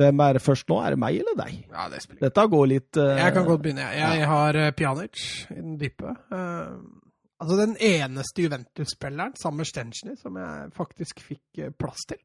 hvem 0.00 0.20
er 0.24 0.38
det 0.38 0.42
først 0.42 0.70
nå? 0.70 0.78
Er 0.80 0.94
det 0.94 1.00
meg 1.02 1.18
eller 1.20 1.36
deg? 1.36 1.58
Ja, 1.68 1.88
det 1.92 2.00
spiller 2.04 2.22
Dette 2.28 2.46
går 2.54 2.66
litt 2.70 2.96
eh, 2.96 3.18
Jeg 3.20 3.34
kan 3.36 3.44
godt 3.48 3.62
begynne. 3.64 3.90
Jeg, 3.92 4.20
jeg 4.20 4.28
har 4.30 4.56
uh, 4.56 4.70
Pjanic 4.76 5.24
i 5.52 5.58
den 5.58 5.76
dype. 5.80 6.14
Eh, 6.32 6.70
altså 7.40 7.56
den 7.58 7.76
eneste 7.76 8.44
Juventus-spilleren, 8.44 9.36
sammen 9.40 9.62
med 9.62 9.70
Stenchny, 9.70 10.16
som 10.20 10.36
jeg 10.40 10.74
faktisk 10.76 11.22
fikk 11.24 11.62
eh, 11.62 11.72
plass 11.76 12.04
til. 12.08 12.20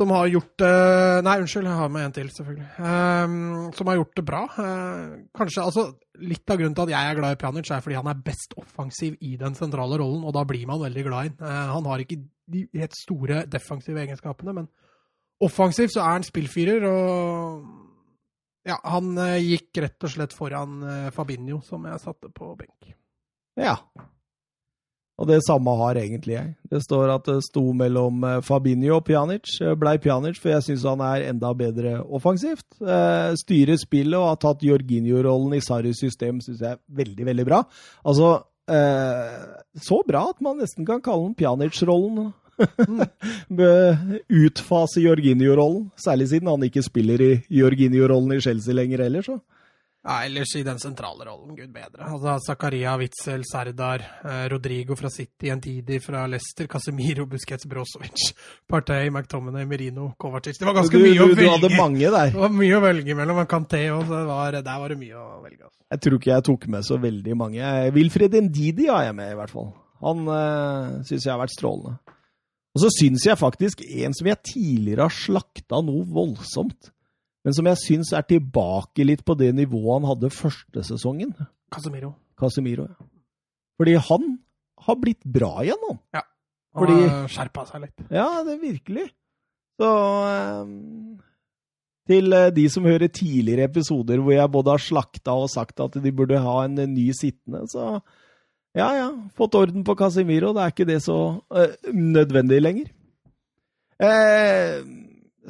Som 0.00 0.10
har 0.14 0.30
gjort 0.32 0.54
det 0.58 0.76
Nei, 1.22 1.34
unnskyld, 1.42 1.68
jeg 1.68 1.78
har 1.78 1.90
med 1.92 2.06
en 2.06 2.14
til, 2.16 2.30
selvfølgelig. 2.32 2.68
Um, 2.80 3.72
som 3.76 3.90
har 3.90 3.98
gjort 3.98 4.16
det 4.16 4.24
bra. 4.26 4.40
Uh, 4.56 5.18
kanskje, 5.36 5.66
altså 5.66 5.84
Litt 6.22 6.50
av 6.52 6.58
grunnen 6.60 6.74
til 6.76 6.86
at 6.86 6.92
jeg 6.92 7.10
er 7.10 7.18
glad 7.18 7.34
i 7.34 7.38
Pjanic, 7.40 7.68
er 7.70 7.84
fordi 7.84 7.96
han 7.98 8.08
er 8.10 8.24
best 8.24 8.56
offensiv 8.60 9.14
i 9.24 9.34
den 9.40 9.56
sentrale 9.58 9.98
rollen, 10.00 10.24
og 10.28 10.34
da 10.36 10.44
blir 10.48 10.66
man 10.68 10.80
veldig 10.82 11.04
glad 11.06 11.28
i 11.28 11.32
ham. 11.32 11.38
Uh, 11.42 11.70
han 11.76 11.88
har 11.90 12.02
ikke 12.02 12.18
de 12.52 12.64
helt 12.78 12.96
store 12.98 13.44
defensive 13.50 14.02
egenskapene, 14.02 14.56
men 14.56 14.68
offensivt 15.42 15.94
så 15.94 16.02
er 16.04 16.18
han 16.18 16.26
spillfyrer, 16.26 16.84
og 16.88 17.64
ja, 18.68 18.78
han 18.86 19.12
uh, 19.18 19.38
gikk 19.42 19.82
rett 19.82 20.06
og 20.06 20.12
slett 20.12 20.34
foran 20.36 20.82
eh, 20.86 21.08
Fabinho, 21.14 21.58
som 21.66 21.86
jeg 21.88 22.02
satte 22.02 22.30
på 22.34 22.52
benk. 22.58 22.92
Ja. 23.60 23.76
Og 25.22 25.28
det 25.28 25.38
samme 25.46 25.70
har 25.78 25.98
egentlig 26.00 26.34
jeg. 26.34 26.48
Det 26.72 26.80
står 26.82 27.12
at 27.14 27.28
det 27.28 27.38
sto 27.46 27.62
mellom 27.76 28.24
eh, 28.26 28.40
Fabinho 28.42 28.96
og 28.96 29.04
Pjanic. 29.06 29.52
Eh, 29.62 29.76
Blei 29.78 29.94
Pjanic, 30.02 30.40
for 30.42 30.54
jeg 30.54 30.66
syns 30.66 30.86
han 30.88 31.04
er 31.04 31.28
enda 31.28 31.52
bedre 31.54 31.98
offensivt. 32.02 32.66
Eh, 32.80 33.30
styrer 33.38 33.78
spillet 33.78 34.18
og 34.18 34.32
har 34.32 34.40
tatt 34.42 34.64
Jorginho-rollen 34.66 35.54
i 35.54 35.62
Sarris 35.62 36.02
system, 36.02 36.40
syns 36.42 36.64
jeg 36.64 36.74
er 36.74 36.82
veldig, 37.02 37.28
veldig 37.30 37.46
bra. 37.48 37.62
Altså 38.02 38.40
Så 39.82 39.96
bra 40.06 40.20
at 40.30 40.38
man 40.40 40.60
nesten 40.62 40.86
kan 40.86 41.00
kalle 41.02 41.26
den 41.26 41.34
Pjanic-rollen. 41.36 42.30
Utfase 44.46 45.02
Jorginho-rollen, 45.02 45.90
særlig 45.98 46.28
siden 46.30 46.48
han 46.48 46.62
ikke 46.62 46.84
spiller 46.86 47.20
i 47.26 47.32
Jorginho-rollen 47.52 48.36
i 48.36 48.40
Chelsea 48.40 48.74
lenger 48.74 49.02
heller, 49.02 49.26
så. 49.26 49.40
Ja, 50.02 50.24
ellers 50.26 50.50
i 50.58 50.64
den 50.66 50.80
sentrale 50.82 51.28
rollen, 51.28 51.52
gud 51.54 51.70
bedre. 51.70 52.08
Altså 52.08 52.32
Zakaria, 52.42 52.96
Witzel, 52.98 53.44
Serdar, 53.46 54.02
eh, 54.26 54.48
Rodrigo 54.50 54.96
fra 54.98 55.10
City, 55.14 55.46
Entidi 55.54 56.00
fra 56.02 56.24
Leicester, 56.26 56.66
Casemiro, 56.66 57.28
Busquets, 57.30 57.68
Brozovic, 57.70 58.32
Partey, 58.70 59.12
McTominay, 59.12 59.64
Merino, 59.70 60.08
Kovacic. 60.18 60.58
Det 60.58 60.66
var 60.66 60.74
ganske 60.80 60.98
Du, 60.98 61.04
mye 61.04 61.14
du, 61.20 61.22
å 61.22 61.36
du 61.38 61.44
hadde 61.46 61.70
mange 61.76 62.10
der. 62.10 62.32
Det 62.34 62.42
var 62.42 62.56
mye 62.56 62.80
å 62.80 62.82
velge 62.82 63.16
mellom, 63.20 63.38
Kanté 63.46 63.84
og 63.94 64.10
var, 64.10 64.58
der 64.58 64.80
var 64.82 64.90
det 64.90 64.98
mye 64.98 65.22
å 65.22 65.38
velge. 65.44 65.68
Altså. 65.68 65.78
Jeg 65.94 66.02
tror 66.02 66.18
ikke 66.18 66.32
jeg 66.32 66.46
tok 66.50 66.66
med 66.74 66.88
så 66.88 66.98
veldig 67.02 67.36
mange. 67.38 67.70
Wilfred 67.94 68.34
Ndidi 68.48 68.88
har 68.90 69.06
jeg 69.06 69.16
med, 69.20 69.30
i 69.36 69.38
hvert 69.38 69.54
fall. 69.54 69.70
Han 70.02 70.26
øh, 70.26 70.98
syns 71.06 71.28
jeg 71.28 71.30
har 71.30 71.40
vært 71.44 71.54
strålende. 71.54 71.94
Og 72.72 72.82
så 72.82 72.90
syns 72.96 73.26
jeg 73.28 73.38
faktisk 73.38 73.82
en 73.84 74.14
som 74.16 74.28
jeg 74.30 74.40
tidligere 74.48 75.06
har 75.06 75.14
slakta 75.14 75.82
noe 75.84 76.06
voldsomt, 76.08 76.90
men 77.44 77.54
som 77.56 77.66
jeg 77.66 77.80
syns 77.82 78.12
er 78.14 78.22
tilbake 78.28 79.04
litt 79.06 79.24
på 79.26 79.34
det 79.38 79.50
nivået 79.54 80.00
han 80.00 80.10
hadde 80.12 80.30
første 80.30 80.84
sesongen. 80.86 81.32
Casemiro. 81.72 82.12
Casemiro. 82.38 82.86
Ja. 82.86 83.08
Fordi 83.80 83.96
han 84.08 84.38
har 84.86 84.98
blitt 85.00 85.24
bra 85.24 85.62
igjen, 85.64 85.82
han. 85.88 85.98
Han 86.14 86.86
Fordi- 86.86 87.08
har 87.08 87.28
skjerpa 87.28 87.66
seg 87.68 87.82
litt. 87.86 88.06
Ja, 88.10 88.28
det 88.46 88.54
er 88.54 88.62
virkelig. 88.62 89.08
Så 89.80 89.90
um, 90.62 91.18
Til 92.08 92.32
øh, 92.32 92.50
de 92.54 92.68
som 92.70 92.84
hører 92.84 93.08
tidligere 93.08 93.64
episoder 93.70 94.18
hvor 94.20 94.32
jeg 94.34 94.50
både 94.52 94.70
har 94.74 94.82
slakta 94.82 95.34
og 95.38 95.50
sagt 95.50 95.80
at 95.80 95.94
de 96.02 96.12
burde 96.12 96.38
ha 96.38 96.64
en 96.64 96.78
øh, 96.78 96.86
ny 96.90 97.10
sittende, 97.14 97.62
så 97.70 98.00
ja, 98.74 98.88
ja. 98.96 99.08
Fått 99.36 99.54
orden 99.54 99.84
på 99.84 99.94
Casemiro. 99.94 100.52
Det 100.54 100.62
er 100.62 100.72
ikke 100.72 100.88
det 100.88 101.02
så 101.04 101.16
uh, 101.50 101.92
nødvendig 101.92 102.62
lenger. 102.62 102.88
Eh, 104.02 104.80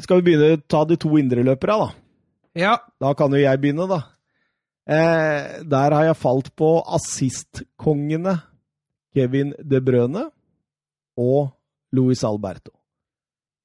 skal 0.01 0.21
vi 0.21 0.31
begynne 0.31 0.57
å 0.57 0.63
ta 0.69 0.85
de 0.89 0.97
to 0.97 1.11
indreløperne, 1.21 1.87
da? 1.87 1.91
Ja, 2.55 2.73
Da 3.01 3.15
kan 3.17 3.33
jo 3.33 3.41
jeg 3.41 3.61
begynne, 3.61 3.87
da. 3.89 4.01
Eh, 4.87 5.63
der 5.63 5.95
har 5.95 6.05
jeg 6.09 6.17
falt 6.19 6.51
på 6.57 6.83
assistkongene 6.87 8.41
Kevin 9.15 9.53
De 9.59 9.81
Brøne 9.81 10.31
og 11.17 11.53
Luis 11.93 12.25
Alberto. 12.25 12.73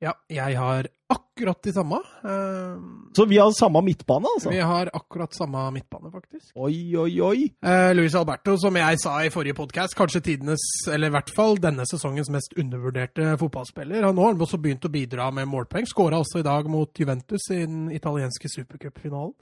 ja, 0.01 0.13
jeg 0.29 0.57
har 0.57 0.87
akkurat 1.09 1.61
de 1.63 1.71
samme. 1.73 1.95
Eh, 2.23 2.77
Så 3.13 3.25
vi 3.25 3.37
har 3.37 3.51
samme 3.51 3.81
midtbane, 3.81 4.27
altså? 4.35 4.49
vi 4.49 4.59
har 4.59 4.89
akkurat 4.93 5.33
samme 5.33 5.71
midtbane, 5.71 6.11
faktisk. 6.11 6.51
Oi, 6.55 6.95
oi, 6.97 7.21
oi. 7.21 7.45
Eh, 7.63 7.93
Luis 7.95 8.15
Alberto, 8.15 8.57
som 8.57 8.75
jeg 8.75 8.99
sa 8.99 9.15
i 9.25 9.29
forrige 9.33 9.55
podkast, 9.55 9.95
kanskje 9.97 10.21
tidenes, 10.21 10.59
eller 10.91 11.07
i 11.07 11.15
hvert 11.15 11.31
fall 11.35 11.55
denne 11.63 11.85
sesongens 11.89 12.29
mest 12.29 12.53
undervurderte 12.57 13.37
fotballspiller. 13.39 14.03
Han 14.03 14.17
har 14.17 14.33
også 14.35 14.59
begynt 14.61 14.85
å 14.85 14.91
bidra 14.91 15.31
med 15.31 15.47
målpoeng. 15.47 15.87
Skåra 15.87 16.19
også 16.19 16.39
i 16.43 16.47
dag 16.47 16.67
mot 16.69 16.91
Juventus 16.99 17.49
i 17.51 17.63
den 17.65 17.87
italienske 17.91 18.49
supercupfinalen. 18.51 19.33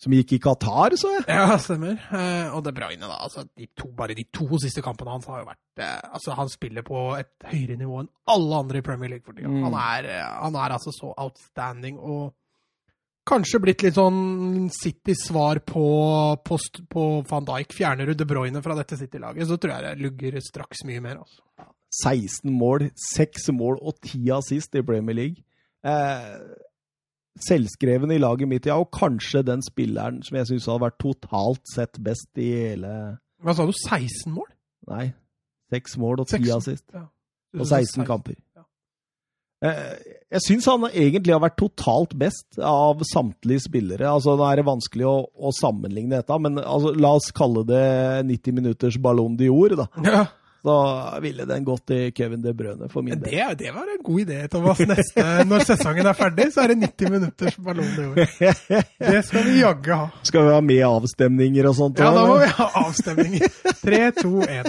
Som 0.00 0.14
gikk 0.16 0.32
i 0.32 0.40
Qatar, 0.40 0.94
så 0.96 1.10
jeg. 1.18 1.24
Ja, 1.28 1.58
stemmer. 1.60 1.98
Eh, 2.16 2.54
og 2.56 2.62
De 2.64 2.72
Bruyne, 2.72 3.04
da. 3.04 3.18
Altså, 3.20 3.44
de 3.52 3.66
to, 3.76 3.90
bare 3.96 4.16
de 4.16 4.24
to 4.32 4.46
siste 4.62 4.80
kampene 4.84 5.12
hans 5.12 5.28
har 5.28 5.42
jo 5.42 5.48
vært 5.50 5.82
eh, 5.84 5.98
Altså, 6.16 6.32
han 6.38 6.48
spiller 6.48 6.86
på 6.86 7.02
et 7.18 7.48
høyere 7.50 7.76
nivå 7.76 7.98
enn 8.00 8.08
alle 8.32 8.60
andre 8.64 8.80
i 8.80 8.86
Premier 8.86 9.12
League 9.12 9.26
for 9.26 9.36
tida. 9.36 9.50
Mm. 9.52 9.66
Han, 9.66 9.76
eh, 10.08 10.22
han 10.40 10.56
er 10.56 10.76
altså 10.78 10.94
så 10.96 11.12
outstanding 11.20 11.98
og 12.00 12.30
kanskje 13.28 13.60
blitt 13.62 13.84
litt 13.84 13.98
sånn 13.98 14.70
Citys 14.72 15.26
svar 15.28 15.60
på, 15.68 15.84
på, 16.48 16.58
på 16.90 17.04
van 17.28 17.50
Dijk. 17.52 17.76
Fjerner 17.76 18.08
du 18.08 18.16
De 18.16 18.26
Bruyne 18.26 18.64
fra 18.64 18.74
dette 18.78 18.96
City-laget, 18.98 19.46
så 19.50 19.60
tror 19.60 19.76
jeg 19.76 19.84
det 19.84 20.06
lugger 20.06 20.40
straks 20.44 20.82
mye 20.88 21.04
mer. 21.04 21.20
altså. 21.20 21.44
16 22.00 22.48
mål, 22.54 22.88
6 23.12 23.50
mål 23.52 23.80
og 23.82 23.98
10 24.00 24.32
assist 24.38 24.76
i 24.78 24.82
Premier 24.86 25.16
League. 25.18 25.44
Eh, 25.84 26.34
selvskreven 27.46 28.12
i 28.14 28.20
laget 28.20 28.50
mitt, 28.50 28.68
ja, 28.68 28.78
og 28.80 28.90
kanskje 28.94 29.44
den 29.46 29.64
spilleren 29.64 30.20
som 30.26 30.38
jeg 30.40 30.50
syns 30.50 30.68
hadde 30.70 30.84
vært 30.86 31.00
totalt 31.02 31.62
sett 31.72 32.00
best 32.04 32.40
i 32.40 32.50
hele 32.66 32.94
Hva 33.40 33.56
sa 33.56 33.66
du? 33.68 33.74
16 33.76 34.34
mål? 34.34 34.50
Nei, 34.90 35.10
6 35.74 35.98
mål 36.02 36.24
og 36.24 36.30
10 36.30 36.46
6, 36.46 36.54
assist. 36.56 36.86
Ja. 36.94 37.06
Og 37.58 37.66
16 37.66 38.06
kamper. 38.06 38.36
Ja. 38.56 38.64
Eh, 39.60 39.94
jeg 40.32 40.42
syns 40.46 40.66
han 40.70 40.86
egentlig 40.88 41.34
har 41.34 41.42
vært 41.42 41.58
totalt 41.60 42.14
best 42.18 42.58
av 42.64 43.02
samtlige 43.04 43.66
spillere. 43.66 44.08
Altså, 44.08 44.36
Nå 44.38 44.46
er 44.46 44.60
det 44.60 44.66
vanskelig 44.68 45.08
å, 45.08 45.16
å 45.28 45.52
sammenligne 45.56 46.16
dette, 46.20 46.38
men 46.40 46.60
altså, 46.62 46.94
la 46.96 47.14
oss 47.18 47.30
kalle 47.36 47.66
det 47.68 47.84
90 48.30 48.56
minutters 48.56 49.00
Ballon 49.02 49.36
d'Or, 49.38 49.76
da. 49.82 49.88
Ja. 50.06 50.22
Så 50.60 50.74
ville 51.24 51.46
den 51.48 51.64
gått 51.64 51.86
til 51.88 52.10
Kevin 52.12 52.42
De 52.44 52.52
Brøne 52.56 52.90
for 52.92 53.04
min 53.06 53.16
del. 53.16 53.32
Det, 53.32 53.46
det 53.64 53.72
var 53.72 53.88
en 53.88 54.02
god 54.04 54.20
idé, 54.26 54.40
Thomas. 54.52 54.82
Neste, 54.90 55.24
når 55.48 55.64
sesongen 55.70 56.10
er 56.10 56.18
ferdig, 56.18 56.50
så 56.52 56.64
er 56.66 56.74
det 56.74 56.78
90 56.84 57.14
minutters 57.14 57.56
Ballon 57.64 57.88
d'Or. 57.96 58.20
Det 59.00 59.22
skal 59.24 59.46
vi 59.48 59.58
jaggu 59.62 59.92
ha. 59.96 60.06
Skal 60.28 60.48
vi 60.48 60.54
ha 60.58 60.60
med 60.64 60.84
avstemninger 60.90 61.70
og 61.70 61.78
sånt? 61.80 62.02
Ja, 62.04 62.12
da 62.12 62.26
må 62.28 62.36
vi 62.42 62.50
ha 62.58 62.68
avstemninger. 62.84 63.60
Tre, 63.80 64.02
to, 64.20 64.34
én. 64.44 64.68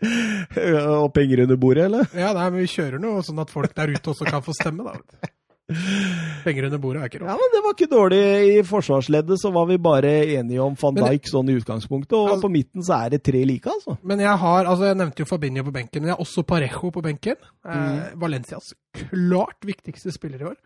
Og 1.00 1.10
penger 1.12 1.42
under 1.44 1.58
bordet, 1.60 1.88
eller? 1.88 2.06
Ja, 2.16 2.32
nei, 2.36 2.46
men 2.52 2.62
vi 2.62 2.70
kjører 2.72 3.00
noe 3.02 3.24
sånn 3.24 3.40
at 3.42 3.52
folk 3.52 3.74
der 3.76 3.92
ute 3.96 4.12
også 4.12 4.28
kan 4.28 4.44
få 4.44 4.54
stemme, 4.56 4.86
da. 4.86 5.32
Penger 6.44 6.66
under 6.68 6.80
bordet 6.82 7.02
er 7.02 7.10
ikke 7.10 7.20
Ja, 7.26 7.36
men 7.40 7.52
Det 7.54 7.60
var 7.64 7.74
ikke 7.76 7.88
dårlig. 7.90 8.20
I 8.56 8.62
forsvarsleddet 8.66 9.40
så 9.42 9.52
var 9.54 9.66
vi 9.70 9.76
bare 9.82 10.12
enige 10.38 10.62
om 10.64 10.74
van 10.80 10.94
Men 10.96 11.06
Dijk 11.10 11.28
sånn 11.30 11.50
i 11.52 11.56
utgangspunktet, 11.60 12.16
og 12.16 12.30
Altså- 12.34 12.46
på 12.46 12.52
midten 12.54 12.82
så 12.86 12.96
er 13.06 13.10
det 13.16 13.22
tre 13.26 13.44
like, 13.44 13.66
altså. 13.70 13.98
Men 14.02 14.18
jeg 14.20 14.36
har, 14.44 14.64
altså 14.64 14.88
jeg 14.90 14.96
nevnte 14.96 15.22
jo 15.24 15.28
Fabinho 15.30 15.62
på 15.66 15.72
benken, 15.72 16.02
men 16.02 16.08
jeg 16.12 16.16
har 16.16 16.24
også 16.24 16.46
Parejo 16.46 16.90
på 16.90 17.02
benken. 17.02 17.36
Eh, 17.64 18.10
Valencias 18.16 18.72
klart 18.96 19.60
viktigste 19.66 20.12
spiller 20.12 20.40
i 20.42 20.50
år. 20.54 20.56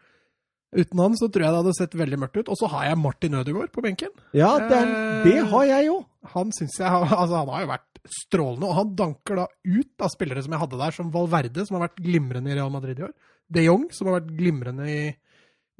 Uten 0.74 0.98
han 0.98 1.14
så 1.14 1.28
tror 1.30 1.44
jeg 1.44 1.52
det 1.54 1.58
hadde 1.62 1.74
sett 1.78 1.92
veldig 1.94 2.18
mørkt 2.18 2.36
ut. 2.40 2.48
Og 2.50 2.56
så 2.58 2.66
har 2.72 2.88
jeg 2.88 2.98
Martin 2.98 3.34
Ødegaard 3.38 3.70
på 3.70 3.82
benken. 3.84 4.10
Ja, 4.34 4.58
det, 4.58 4.74
er, 4.74 4.88
Eh, 4.90 5.24
det 5.24 5.44
har 5.52 5.64
jeg 5.68 5.86
jo. 5.86 6.04
Han 6.34 6.50
synes 6.52 6.78
jeg, 6.80 6.88
altså 7.20 7.36
han 7.44 7.48
har 7.52 7.60
jo 7.62 7.68
vært 7.70 7.90
strålende, 8.04 8.66
og 8.68 8.74
han 8.74 8.90
danker 8.98 9.36
da 9.38 9.46
ut 9.64 10.02
av 10.02 10.10
spillere 10.12 10.42
som 10.44 10.52
jeg 10.52 10.60
hadde 10.60 10.80
der, 10.80 10.90
som 10.96 11.12
Valverde, 11.14 11.64
som 11.66 11.78
har 11.78 11.86
vært 11.88 12.02
glimrende 12.04 12.50
i 12.50 12.54
Real 12.58 12.72
Madrid 12.74 12.98
i 12.98 13.06
år. 13.06 13.14
De 13.52 13.66
Jong, 13.66 13.88
som 13.92 14.08
har 14.08 14.20
vært 14.20 14.32
glimrende 14.38 14.88
i 14.88 15.02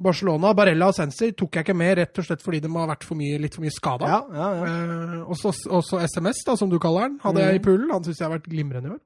Barcelona. 0.05 0.51
Barella 0.55 0.89
og 0.91 0.97
Sensi 0.97 1.31
tok 1.37 1.55
jeg 1.55 1.65
ikke 1.65 1.77
med, 1.77 1.93
rett 2.01 2.19
og 2.19 2.27
slett 2.27 2.43
fordi 2.43 2.59
de 2.63 2.71
har 2.73 2.89
vært 2.91 3.05
for 3.07 3.19
mye, 3.19 3.39
litt 3.41 3.55
for 3.55 3.63
mye 3.63 3.73
skada. 3.73 4.11
Ja, 4.11 4.21
ja, 4.35 4.49
ja. 4.59 4.69
Eh, 4.69 5.17
også, 5.31 5.53
også 5.79 6.01
SMS, 6.03 6.43
da, 6.47 6.57
som 6.59 6.71
du 6.71 6.77
kaller 6.83 7.09
den, 7.09 7.19
hadde 7.23 7.45
jeg 7.45 7.61
i 7.61 7.63
poolen. 7.63 7.91
Han 7.93 8.03
syns 8.05 8.19
jeg 8.19 8.27
har 8.27 8.35
vært 8.35 8.51
glimrende 8.51 8.91
i 8.91 8.95
år. 8.97 9.03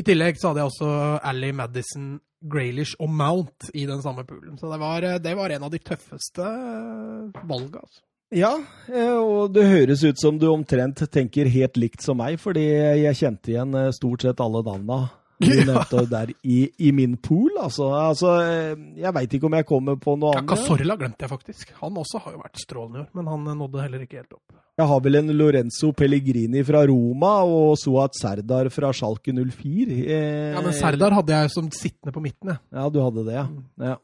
I 0.00 0.04
tillegg 0.08 0.38
så 0.40 0.50
hadde 0.50 0.62
jeg 0.62 0.72
også 0.72 0.92
Ally 1.30 1.50
Madison, 1.54 2.12
Graylish 2.42 2.96
og 2.98 3.12
Mount 3.12 3.68
i 3.76 3.84
den 3.86 4.00
samme 4.02 4.24
poolen. 4.26 4.56
Så 4.58 4.70
det 4.72 4.80
var, 4.80 5.04
eh, 5.06 5.20
det 5.22 5.36
var 5.38 5.50
en 5.50 5.68
av 5.68 5.70
de 5.70 5.78
tøffeste 5.78 6.42
eh, 6.42 7.42
valga. 7.46 7.84
Altså. 7.84 8.02
Ja, 8.32 8.54
eh, 8.88 9.14
og 9.14 9.52
det 9.52 9.68
høres 9.68 10.02
ut 10.02 10.18
som 10.18 10.38
du 10.40 10.48
omtrent 10.50 11.04
tenker 11.12 11.50
helt 11.52 11.76
likt 11.76 12.02
som 12.02 12.18
meg, 12.18 12.40
fordi 12.40 12.64
jeg 13.04 13.18
kjente 13.20 13.52
igjen 13.52 13.76
stort 13.94 14.24
sett 14.24 14.40
alle 14.40 14.64
navna 14.66 15.04
du 15.42 15.62
nevnte 15.68 16.02
der 16.10 16.30
i, 16.46 16.58
i 16.86 16.92
min 16.96 17.16
pool. 17.20 17.50
Altså, 17.60 17.88
altså 17.98 18.32
eh, 18.44 18.72
jeg 19.02 19.14
veit 19.16 19.36
ikke 19.36 19.48
om 19.48 19.56
jeg 19.58 19.66
kommer 19.68 19.98
på 20.00 20.14
noe 20.18 20.32
Ja, 20.36 20.42
annet. 20.42 20.52
Casorla 20.54 20.96
glemte 21.00 21.26
jeg 21.26 21.32
faktisk. 21.32 21.72
Han 21.82 21.98
også 22.02 22.20
har 22.24 22.36
jo 22.36 22.42
vært 22.44 22.62
strålende 22.62 23.00
i 23.00 23.02
år, 23.04 23.08
men 23.18 23.30
han 23.32 23.48
eh, 23.52 23.58
nådde 23.62 23.82
heller 23.86 24.04
ikke 24.06 24.20
helt 24.22 24.36
opp. 24.38 24.58
Jeg 24.80 24.88
har 24.88 25.02
vel 25.04 25.18
en 25.20 25.34
Lorenzo 25.36 25.90
Pellegrini 25.92 26.62
fra 26.64 26.80
Roma 26.88 27.32
og 27.44 27.74
Suat 27.80 28.16
Serdar 28.16 28.70
fra 28.72 28.92
Schalke 28.96 29.34
04. 29.36 29.98
Eh, 30.06 30.54
Ja, 30.54 30.62
Men 30.64 30.72
Serdar 30.78 31.18
hadde 31.18 31.42
jeg 31.42 31.52
som 31.52 31.68
sittende 31.74 32.14
på 32.14 32.22
midten, 32.24 32.54
jeg. 32.54 32.62
Ja, 32.72 32.86
du 32.88 33.02
hadde 33.04 33.26
det, 33.28 33.36
ja. 33.36 33.44
Mm. 33.50 33.66
ja. 33.90 33.98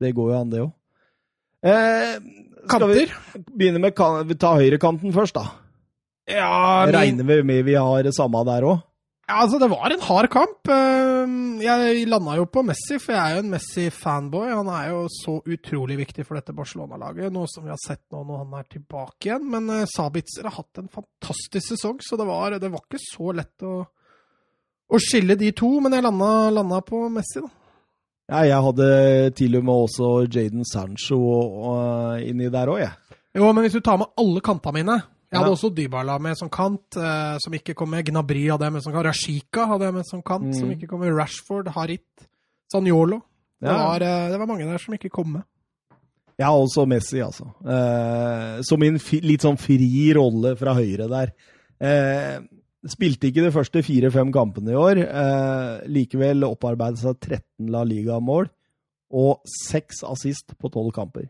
Det 0.00 0.14
går 0.16 0.32
jo 0.32 0.38
an, 0.40 0.50
det 0.54 0.62
òg. 0.64 0.72
Eh, 1.64 2.16
skal 2.64 2.88
vi 2.90 3.04
begynne 3.52 3.80
med 3.80 3.94
kan 3.96 4.24
vi 4.28 4.34
ta 4.40 4.54
høyrekanten 4.56 5.12
først, 5.14 5.36
da? 5.36 5.44
Ja, 6.28 6.84
men... 6.86 6.94
Regner 6.96 7.26
vi 7.28 7.42
med 7.44 7.64
vi 7.66 7.74
har 7.76 8.08
samme 8.16 8.40
der 8.48 8.64
òg? 8.68 8.82
Ja, 9.24 9.38
altså, 9.40 9.56
det 9.62 9.70
var 9.72 9.88
en 9.94 10.02
hard 10.04 10.26
kamp. 10.32 10.68
Eh, 10.68 11.30
Jeg 11.64 12.02
landa 12.12 12.34
jo 12.36 12.44
på 12.52 12.60
Messi, 12.66 12.98
for 13.00 13.14
jeg 13.14 13.22
er 13.24 13.38
jo 13.38 13.42
en 13.44 13.52
Messi-fanboy. 13.54 14.50
Han 14.52 14.68
er 14.68 14.90
jo 14.90 15.06
så 15.12 15.38
utrolig 15.48 15.96
viktig 16.02 16.26
for 16.28 16.36
dette 16.36 16.52
Barcelona-laget, 16.56 17.32
noe 17.32 17.48
som 17.48 17.64
vi 17.64 17.72
har 17.72 17.80
sett 17.80 18.02
nå 18.12 18.20
når 18.28 18.42
han 18.42 18.56
er 18.60 18.66
tilbake 18.74 19.30
igjen. 19.30 19.46
Men 19.54 19.70
eh, 19.72 19.86
Sabitzer 19.88 20.50
har 20.50 20.58
hatt 20.58 20.82
en 20.82 20.90
fantastisk 20.92 21.70
sesong, 21.72 22.02
så 22.04 22.20
det 22.20 22.26
var, 22.28 22.58
det 22.60 22.72
var 22.74 22.84
ikke 22.84 23.00
så 23.00 23.32
lett 23.40 23.64
å, 23.64 23.78
å 24.92 25.00
skille 25.00 25.38
de 25.40 25.54
to. 25.56 25.72
Men 25.80 25.96
jeg 25.96 26.04
landa, 26.04 26.30
landa 26.60 26.82
på 26.84 27.06
Messi, 27.14 27.40
da. 27.40 27.52
Ja, 28.28 28.38
jeg 28.48 28.60
hadde 28.64 28.84
til 29.36 29.56
og 29.58 29.64
med 29.68 29.82
også 29.88 30.12
Jaden 30.32 30.64
Sancho 30.68 31.16
og, 31.20 32.22
inni 32.24 32.46
der 32.52 32.70
òg, 32.72 32.78
jeg. 32.80 33.18
Jo, 33.36 33.48
men 33.52 33.64
hvis 33.66 33.74
du 33.76 33.82
tar 33.84 33.98
med 34.00 34.12
alle 34.20 34.40
kantene 34.44 34.78
mine 34.78 35.00
Jeg 35.34 35.40
hadde 35.42 35.50
Ja. 35.50 35.56
også 35.56 35.70
Dybala 35.74 36.18
med 36.22 36.36
som 36.38 36.48
kant, 36.48 36.96
eh, 36.96 37.36
som 37.42 37.52
ikke 37.52 37.74
kom 37.74 37.90
med. 37.90 38.04
Gnabry 38.06 38.46
hadde 38.52 38.64
jeg 38.68 38.72
med 38.72 38.82
som 38.84 38.92
kant. 38.94 39.06
Rashika 39.08 39.66
hadde 39.66 39.84
jeg 39.88 39.94
med 39.94 40.06
som 40.06 40.22
kant, 40.22 40.54
som 40.54 40.68
Mm. 40.68 40.76
ikke 40.78 40.88
kom 40.88 41.00
med. 41.00 41.12
Rashford, 41.12 41.68
Harit, 41.74 42.06
Sanjolo. 42.72 43.20
Det, 43.60 43.68
Ja. 43.70 43.76
var, 43.76 43.96
eh, 44.02 44.28
det 44.30 44.38
var 44.38 44.46
mange 44.46 44.64
der 44.70 44.78
som 44.78 44.94
ikke 44.94 45.10
kom 45.10 45.32
med. 45.32 45.42
Jeg 46.38 46.46
har 46.46 46.54
også 46.54 46.86
Messi, 46.86 47.18
altså. 47.22 47.46
Eh, 47.66 48.62
som 48.62 48.82
i 48.82 48.86
en 48.88 48.94
litt 49.22 49.40
sånn 49.42 49.58
fri 49.58 50.12
rolle 50.14 50.56
fra 50.56 50.74
høyre 50.74 51.08
der. 51.08 51.32
Eh, 51.80 52.40
spilte 52.86 53.30
ikke 53.30 53.42
de 53.44 53.50
første 53.50 53.82
fire-fem 53.82 54.32
kampene 54.32 54.70
i 54.70 54.74
år. 54.74 54.98
Eh, 54.98 55.86
likevel 55.88 56.42
opparbeidet 56.44 56.98
seg 56.98 57.18
13 57.20 57.70
La 57.70 57.82
Liga-mål 57.84 58.48
og 59.12 59.40
seks 59.46 60.02
assist 60.04 60.56
på 60.58 60.70
tolv 60.70 60.92
kamper. 60.92 61.28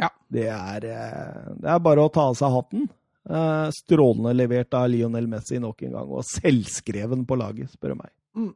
Ja. 0.00 0.08
Det 0.30 0.46
er, 0.48 0.76
eh, 0.84 1.54
det 1.60 1.68
er 1.70 1.78
bare 1.80 1.98
å 1.98 2.12
ta 2.12 2.28
av 2.28 2.34
seg 2.36 2.50
hatten. 2.50 2.88
Eh, 3.24 3.68
strålende 3.72 4.34
levert 4.36 4.74
av 4.76 4.90
Lionel 4.92 5.26
Messi 5.30 5.56
nok 5.60 5.80
en 5.86 5.96
gang, 5.96 6.12
og 6.12 6.26
selvskreven 6.28 7.24
på 7.24 7.38
laget, 7.40 7.72
spør 7.72 7.94
du 7.94 8.02
meg. 8.02 8.12
Mm. 8.36 8.52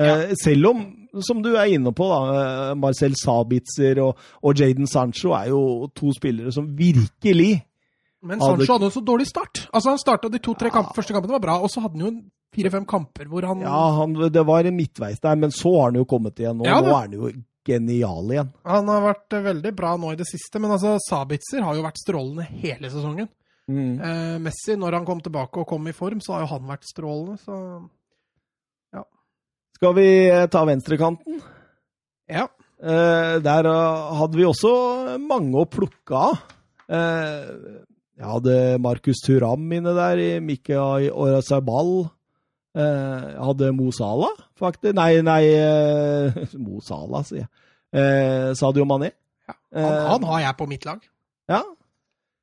Ja. 0.00 0.14
selv 0.40 0.70
om, 0.70 0.78
som 1.20 1.42
du 1.44 1.50
er 1.52 1.68
inne 1.68 1.90
på, 1.92 2.06
da, 2.08 2.20
eh, 2.40 2.70
Marcel 2.80 3.12
Sabitzer 3.20 4.00
og, 4.00 4.22
og 4.40 4.56
Jaden 4.56 4.88
Sancho 4.88 5.34
er 5.36 5.50
jo 5.50 5.90
to 5.92 6.14
spillere 6.16 6.48
som 6.50 6.70
virkelig 6.78 7.60
Men 8.24 8.40
Sancho 8.40 8.72
hadde 8.72 8.88
en 8.88 8.94
så 8.94 9.02
dårlig 9.04 9.26
start. 9.28 9.66
Altså 9.68 9.92
Han 9.92 10.00
starta 10.00 10.30
de 10.32 10.40
to-tre 10.40 10.70
kamp, 10.72 10.94
første 10.96 11.12
kampene 11.12 11.36
var 11.36 11.44
bra, 11.44 11.58
og 11.60 11.68
så 11.70 11.84
hadde 11.84 12.00
han 12.00 12.06
jo 12.06 12.12
fire-fem 12.56 12.86
kamper 12.88 13.28
hvor 13.28 13.44
han 13.46 13.60
Ja, 13.66 13.82
han, 14.00 14.16
det 14.32 14.46
var 14.48 14.64
en 14.64 14.78
midtveis 14.80 15.20
der, 15.20 15.36
men 15.36 15.52
så 15.52 15.74
har 15.76 15.90
han 15.90 16.00
jo 16.00 16.08
kommet 16.08 16.40
igjen 16.40 16.56
nå. 16.56 16.66
Ja, 16.66 16.80
nå 16.80 16.94
er 16.96 17.04
han 17.04 17.18
jo 17.18 17.30
genial 17.68 18.32
igjen. 18.32 18.50
Han 18.66 18.90
har 18.90 19.04
vært 19.04 19.36
eh, 19.36 19.44
veldig 19.44 19.74
bra 19.76 19.92
nå 20.00 20.16
i 20.16 20.18
det 20.18 20.26
siste, 20.30 20.58
men 20.62 20.72
altså 20.72 20.96
Sabitzer 21.04 21.62
har 21.66 21.76
jo 21.76 21.84
vært 21.84 22.00
strålende 22.00 22.48
hele 22.48 22.90
sesongen. 22.90 23.28
Eh, 23.72 24.36
Messi, 24.42 24.76
når 24.78 24.98
han 24.98 25.06
kom 25.08 25.20
tilbake 25.24 25.62
og 25.62 25.68
kom 25.70 25.86
i 25.88 25.94
form, 25.96 26.20
så 26.24 26.36
har 26.36 26.44
jo 26.44 26.52
han 26.54 26.68
vært 26.70 26.88
strålende, 26.88 27.38
så 27.42 27.58
Skal 29.82 29.94
vi 29.96 30.08
eh, 30.30 30.44
ta 30.46 30.60
venstrekanten? 30.68 31.40
ja. 32.30 32.44
Eh, 32.82 33.36
der 33.42 33.66
eh, 33.66 34.12
hadde 34.18 34.38
vi 34.38 34.44
også 34.46 34.70
mange 35.22 35.58
å 35.58 35.66
plukke 35.70 36.18
av. 36.18 36.36
Eh, 36.90 37.50
jeg 38.18 38.26
hadde 38.26 38.54
Markus 38.82 39.20
Turam 39.22 39.66
inne 39.74 39.92
der, 39.94 40.18
i 40.22 40.30
Mikael 40.42 41.08
Orazabal. 41.10 42.08
Eh, 42.78 43.26
jeg 43.32 43.42
hadde 43.48 43.72
Mo 43.74 43.90
Salah, 43.94 44.34
faktisk. 44.58 44.94
Nei, 44.98 45.18
nei 45.22 45.42
Mo 46.64 46.78
Salah, 46.82 47.22
sier 47.26 47.42
jeg. 47.44 47.50
Eh, 47.94 48.50
Sadio 48.58 48.86
Mané. 48.86 49.12
ja. 49.50 49.58
Han, 49.78 49.98
han 50.14 50.30
har 50.30 50.44
jeg 50.46 50.58
på 50.62 50.70
mitt 50.70 50.86
lag. 50.86 51.02
Ja, 51.50 51.62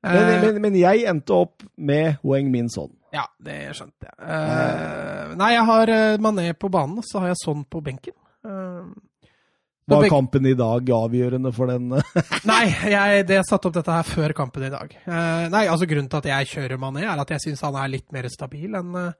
men, 0.02 0.16
Eh, 0.30 0.42
men, 0.42 0.62
men 0.64 0.78
jeg 0.80 1.04
endte 1.10 1.36
opp 1.36 1.64
med 1.76 2.16
Hoeng 2.22 2.50
Min 2.52 2.70
Son. 2.72 2.90
Ja, 3.12 3.26
det 3.42 3.74
skjønte 3.74 4.06
jeg. 4.06 4.16
Uh, 4.22 5.32
nei, 5.38 5.50
jeg 5.56 5.66
har 5.66 5.90
eh, 5.90 6.18
Mané 6.22 6.52
på 6.54 6.70
banen, 6.72 7.00
og 7.02 7.06
så 7.08 7.22
har 7.22 7.32
jeg 7.32 7.40
sånn 7.42 7.64
på 7.66 7.82
benken. 7.82 8.14
Uh, 8.46 8.86
Var 9.90 10.04
benken. 10.04 10.12
kampen 10.14 10.46
i 10.46 10.54
dag 10.54 10.92
avgjørende 10.94 11.50
for 11.52 11.72
den? 11.72 11.90
Nei, 12.50 12.62
jeg, 12.92 13.24
det 13.26 13.40
satte 13.48 13.66
opp 13.68 13.74
dette 13.74 13.96
her 13.96 14.06
før 14.06 14.36
kampen 14.38 14.68
i 14.68 14.70
dag. 14.70 14.94
Uh, 15.08 15.50
nei, 15.50 15.64
altså 15.66 15.88
Grunnen 15.90 16.08
til 16.12 16.22
at 16.22 16.30
jeg 16.30 16.52
kjører 16.52 16.78
Mané, 16.80 17.02
er 17.10 17.24
at 17.24 17.34
jeg 17.34 17.42
syns 17.48 17.64
han 17.66 17.76
er 17.82 17.90
litt 17.90 18.06
mer 18.14 18.30
stabil 18.30 18.78
enn 18.78 18.94
uh, 18.94 19.10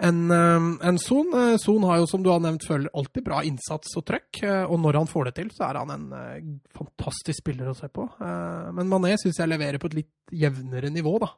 enn 0.00 0.30
eh, 0.30 0.96
Son. 1.02 1.30
Eh, 1.34 1.56
Son 1.62 1.82
har 1.88 1.98
jo, 2.02 2.06
som 2.10 2.22
du 2.24 2.28
har 2.30 2.40
nevnt, 2.44 2.64
føler 2.68 2.90
alltid 2.94 3.24
bra 3.24 3.42
innsats 3.46 3.96
og 3.96 4.04
trøkk. 4.08 4.42
eh, 4.42 4.64
og 4.68 4.80
når 4.82 4.98
han 5.00 5.06
får 5.10 5.24
det 5.30 5.34
til, 5.38 5.50
så 5.56 5.68
er 5.70 5.78
han 5.80 5.90
en 5.94 6.06
eh, 6.12 6.40
fantastisk 6.76 7.40
spiller 7.42 7.70
å 7.72 7.76
se 7.78 7.88
på. 7.88 8.04
Men 8.20 8.88
Mané 8.92 9.14
syns 9.20 9.38
jeg 9.40 9.48
leverer 9.48 9.78
på 9.82 9.88
et 9.92 9.98
litt 10.02 10.12
jevnere 10.32 10.90
nivå, 10.92 11.18
da. 11.22 11.30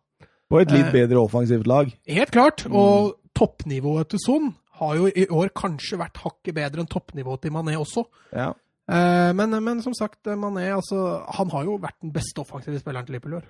På 0.49 0.63
et 0.63 0.71
litt 0.73 0.89
bedre 0.95 1.21
offensivt 1.21 1.67
lag. 1.69 1.91
Helt 2.09 2.33
klart. 2.33 2.65
Og 2.71 3.19
toppnivået 3.37 4.09
til 4.15 4.23
Son 4.25 4.55
har 4.81 4.95
jo 4.97 5.09
i 5.11 5.27
år 5.35 5.51
kanskje 5.55 5.99
vært 6.01 6.17
hakket 6.23 6.55
bedre 6.57 6.81
enn 6.83 6.89
toppnivået 6.91 7.43
til 7.45 7.53
Mané 7.53 7.75
også. 7.79 8.07
Ja. 8.33 8.53
Men, 8.89 9.53
men 9.61 9.83
som 9.85 9.93
sagt, 9.93 10.23
Mané 10.41 10.71
altså, 10.73 11.21
han 11.37 11.51
har 11.53 11.67
jo 11.69 11.75
vært 11.83 11.99
den 12.01 12.15
beste 12.15 12.41
offensive 12.41 12.81
spilleren 12.81 13.05
til 13.05 13.19
Liverpool 13.19 13.35
i 13.37 13.41
år. 13.43 13.49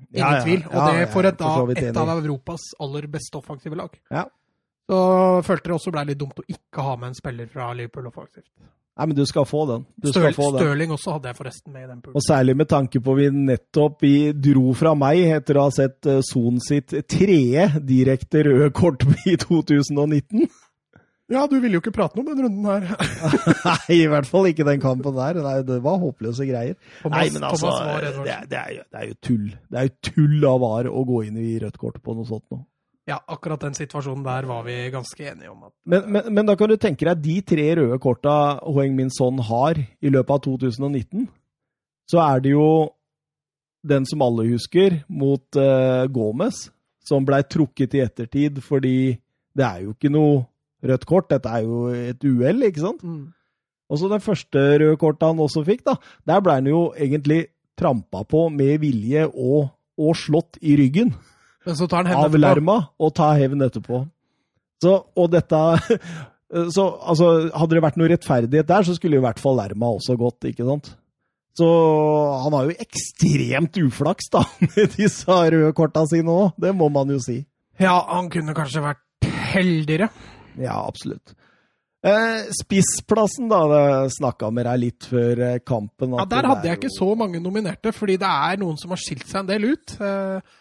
Ingen 0.00 0.18
Ja, 0.18 0.30
ja. 0.34 0.42
tvil. 0.42 0.64
Og 0.72 0.80
det 0.90 1.08
for 1.12 1.28
et, 1.28 1.38
da, 1.38 1.50
et 1.84 1.96
av 2.02 2.10
Europas 2.16 2.62
aller 2.80 3.06
beste 3.12 3.36
offensive 3.38 3.76
lag. 3.78 3.94
Ja. 4.10 4.24
Så 4.90 4.98
følte 5.46 5.70
det 5.70 5.76
også 5.76 5.94
ble 5.94 6.02
litt 6.08 6.18
dumt 6.18 6.40
å 6.42 6.46
ikke 6.50 6.82
ha 6.82 6.96
med 6.98 7.12
en 7.12 7.18
spiller 7.18 7.46
fra 7.50 7.70
Liverpool 7.78 8.08
offensivt. 8.10 8.48
Nei, 8.98 9.06
men 9.06 9.16
du 9.16 9.22
skal 9.24 9.46
få 9.48 9.62
den. 9.68 9.84
Du 9.96 10.10
Støl, 10.10 10.32
få 10.36 10.50
den. 10.52 10.64
Stirling 10.64 10.90
også 10.92 11.14
hadde 11.14 11.30
jeg 11.30 11.36
forresten 11.38 11.72
med 11.72 11.86
i 11.86 11.88
den 11.88 12.00
Og 12.10 12.24
særlig 12.26 12.56
med 12.58 12.68
tanke 12.68 13.00
på 13.00 13.14
vi 13.16 13.28
nettopp 13.32 14.02
vi 14.04 14.14
dro 14.34 14.74
fra 14.76 14.96
meg 14.98 15.22
etter 15.38 15.56
å 15.56 15.68
ha 15.68 15.72
sett 15.72 16.08
eh, 16.10 16.18
Son 16.26 16.58
sitt 16.60 16.92
tredje 17.08 17.68
direkte 17.86 18.42
røde 18.44 18.72
kort 18.76 19.06
i 19.30 19.38
2019. 19.40 20.50
Ja, 21.30 21.44
du 21.46 21.54
ville 21.62 21.78
jo 21.78 21.80
ikke 21.84 21.94
prate 21.94 22.18
noe 22.18 22.26
om 22.26 22.34
den 22.34 22.42
runden 22.48 22.66
her. 22.66 22.90
Nei, 23.70 24.00
i 24.02 24.08
hvert 24.10 24.28
fall 24.28 24.50
ikke 24.50 24.66
den 24.66 24.82
kampen 24.82 25.14
der. 25.14 25.38
Nei, 25.46 25.54
det 25.64 25.78
var 25.84 26.00
håpløse 26.02 26.44
greier. 26.48 26.74
Thomas, 27.04 27.14
Nei, 27.14 27.28
men 27.36 27.46
altså, 27.46 27.70
det, 27.70 28.10
Edvardsen. 28.10 28.50
det, 28.50 28.58
er 28.58 28.74
jo, 28.74 28.84
det 28.90 29.00
er 29.00 29.06
jo 29.06 29.16
tull. 29.28 29.46
Det 29.70 29.80
er 29.80 29.88
jo 29.88 29.94
tull 30.10 30.48
av 30.50 30.60
VAR 30.66 30.90
å 30.90 31.06
gå 31.06 31.22
inn 31.30 31.38
i 31.40 31.54
rødt 31.62 31.78
kort 31.80 32.02
på 32.02 32.18
noe 32.18 32.28
sånt 32.28 32.48
nå. 32.50 32.64
Ja, 33.08 33.16
akkurat 33.26 33.62
den 33.64 33.74
situasjonen 33.74 34.22
der 34.26 34.46
var 34.48 34.64
vi 34.66 34.76
ganske 34.92 35.24
enige 35.32 35.50
om. 35.50 35.64
At, 35.66 35.72
Men, 35.84 36.06
men, 36.12 36.28
men 36.34 36.48
da 36.48 36.56
kan 36.58 36.68
du 36.68 36.76
tenke 36.76 37.08
deg 37.08 37.22
de 37.24 37.36
tre 37.42 37.66
røde 37.78 37.98
korta 38.02 38.34
Hoeng 38.66 38.94
Min 38.96 39.10
Son 39.10 39.40
har 39.48 39.80
i 39.80 40.12
løpet 40.12 40.34
av 40.36 40.42
2019, 40.44 41.26
så 42.10 42.20
er 42.26 42.44
det 42.44 42.52
jo 42.52 42.68
den 43.86 44.04
som 44.04 44.22
alle 44.22 44.44
husker, 44.50 45.00
mot 45.08 45.56
uh, 45.56 46.04
Gomez, 46.12 46.66
som 47.06 47.24
blei 47.24 47.40
trukket 47.48 47.96
i 47.96 48.02
ettertid 48.04 48.60
fordi 48.62 49.16
det 49.56 49.64
er 49.64 49.86
jo 49.86 49.94
ikke 49.94 50.12
noe 50.12 50.42
rødt 50.84 51.06
kort, 51.08 51.30
dette 51.32 51.48
er 51.48 51.64
jo 51.64 51.86
et 51.92 52.24
uhell, 52.24 52.66
ikke 52.68 52.84
sant? 52.84 53.02
Og 53.90 53.98
så 53.98 54.10
den 54.12 54.22
første 54.22 54.60
røde 54.82 55.00
kortet 55.00 55.26
han 55.26 55.40
også 55.42 55.64
fikk, 55.66 55.82
da, 55.88 55.96
der 56.28 56.44
ble 56.44 56.60
han 56.60 56.68
jo 56.68 56.84
egentlig 56.92 57.46
trampa 57.80 58.22
på 58.28 58.46
med 58.52 58.78
vilje 58.84 59.24
og, 59.30 59.72
og 59.96 60.16
slått 60.20 60.60
i 60.60 60.76
ryggen 60.78 61.14
Av. 61.66 62.36
Lerma 62.40 62.76
og 62.96 63.12
ta 63.16 63.34
hevn 63.36 63.66
etterpå. 63.66 64.04
Så, 64.80 64.94
og 64.96 65.28
dette 65.28 65.58
så, 66.74 66.86
altså, 67.04 67.26
Hadde 67.52 67.76
det 67.76 67.82
vært 67.84 67.98
noe 68.00 68.08
rettferdighet 68.08 68.68
der, 68.70 68.86
så 68.86 68.96
skulle 68.96 69.20
i 69.20 69.24
hvert 69.24 69.42
fall 69.42 69.58
Lerma 69.58 69.92
også 69.98 70.16
gått, 70.20 70.48
ikke 70.48 70.64
sant? 70.68 70.94
Så 71.58 71.66
han 72.44 72.54
har 72.56 72.68
jo 72.70 72.76
ekstremt 72.80 73.76
uflaks 73.82 74.30
da, 74.32 74.44
med 74.70 74.96
disse 74.96 75.28
røde 75.28 75.74
korta 75.76 76.06
sine 76.08 76.32
òg, 76.32 76.56
det 76.62 76.72
må 76.76 76.88
man 76.92 77.12
jo 77.12 77.20
si. 77.22 77.42
Ja, 77.80 77.98
han 78.08 78.30
kunne 78.32 78.54
kanskje 78.56 78.84
vært 78.84 79.28
heldigere. 79.52 80.10
Ja, 80.60 80.78
absolutt. 80.86 81.34
Eh, 82.00 82.48
spissplassen, 82.56 83.50
da. 83.52 83.60
Det 83.68 84.14
snakka 84.16 84.48
med 84.54 84.64
deg 84.68 84.80
litt 84.80 85.08
før 85.10 85.42
eh, 85.44 85.58
kampen. 85.64 86.16
Ja, 86.16 86.24
Der 86.28 86.48
hadde 86.48 86.68
jeg 86.68 86.80
ikke 86.80 86.92
så 86.94 87.10
mange 87.18 87.42
nominerte, 87.44 87.92
fordi 87.92 88.16
det 88.20 88.30
er 88.30 88.60
noen 88.60 88.78
som 88.80 88.94
har 88.94 89.00
skilt 89.00 89.26
seg 89.28 89.42
en 89.42 89.50
del 89.50 89.68
ut. 89.74 89.96
Eh, 90.00 90.56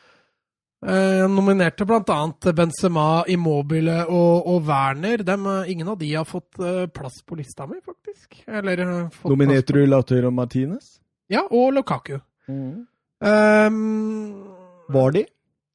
eh, 0.86 1.20
Jeg 1.20 1.30
nominerte 1.34 1.86
bl.a. 1.86 2.18
Benzema, 2.56 3.24
Immobile 3.28 4.06
og, 4.08 4.48
og 4.48 4.68
Werner. 4.68 5.24
Dem, 5.28 5.46
eh, 5.48 5.72
ingen 5.74 5.88
av 5.92 5.98
de 6.00 6.14
har 6.16 6.26
fått 6.26 6.60
eh, 6.60 6.86
plass 6.88 7.22
på 7.26 7.36
lista 7.40 7.68
mi, 7.68 7.80
faktisk. 7.86 8.44
Eller 8.48 8.80
eh, 8.86 9.10
fått 9.10 9.32
Nominerte 9.34 9.74
du 9.76 9.86
Lautaro 9.86 10.32
Martinez? 10.32 10.98
Ja, 11.30 11.44
og 11.52 11.74
Lukaku. 11.76 12.18
Um, 12.50 14.46
Var 14.90 15.12
de? 15.12 15.26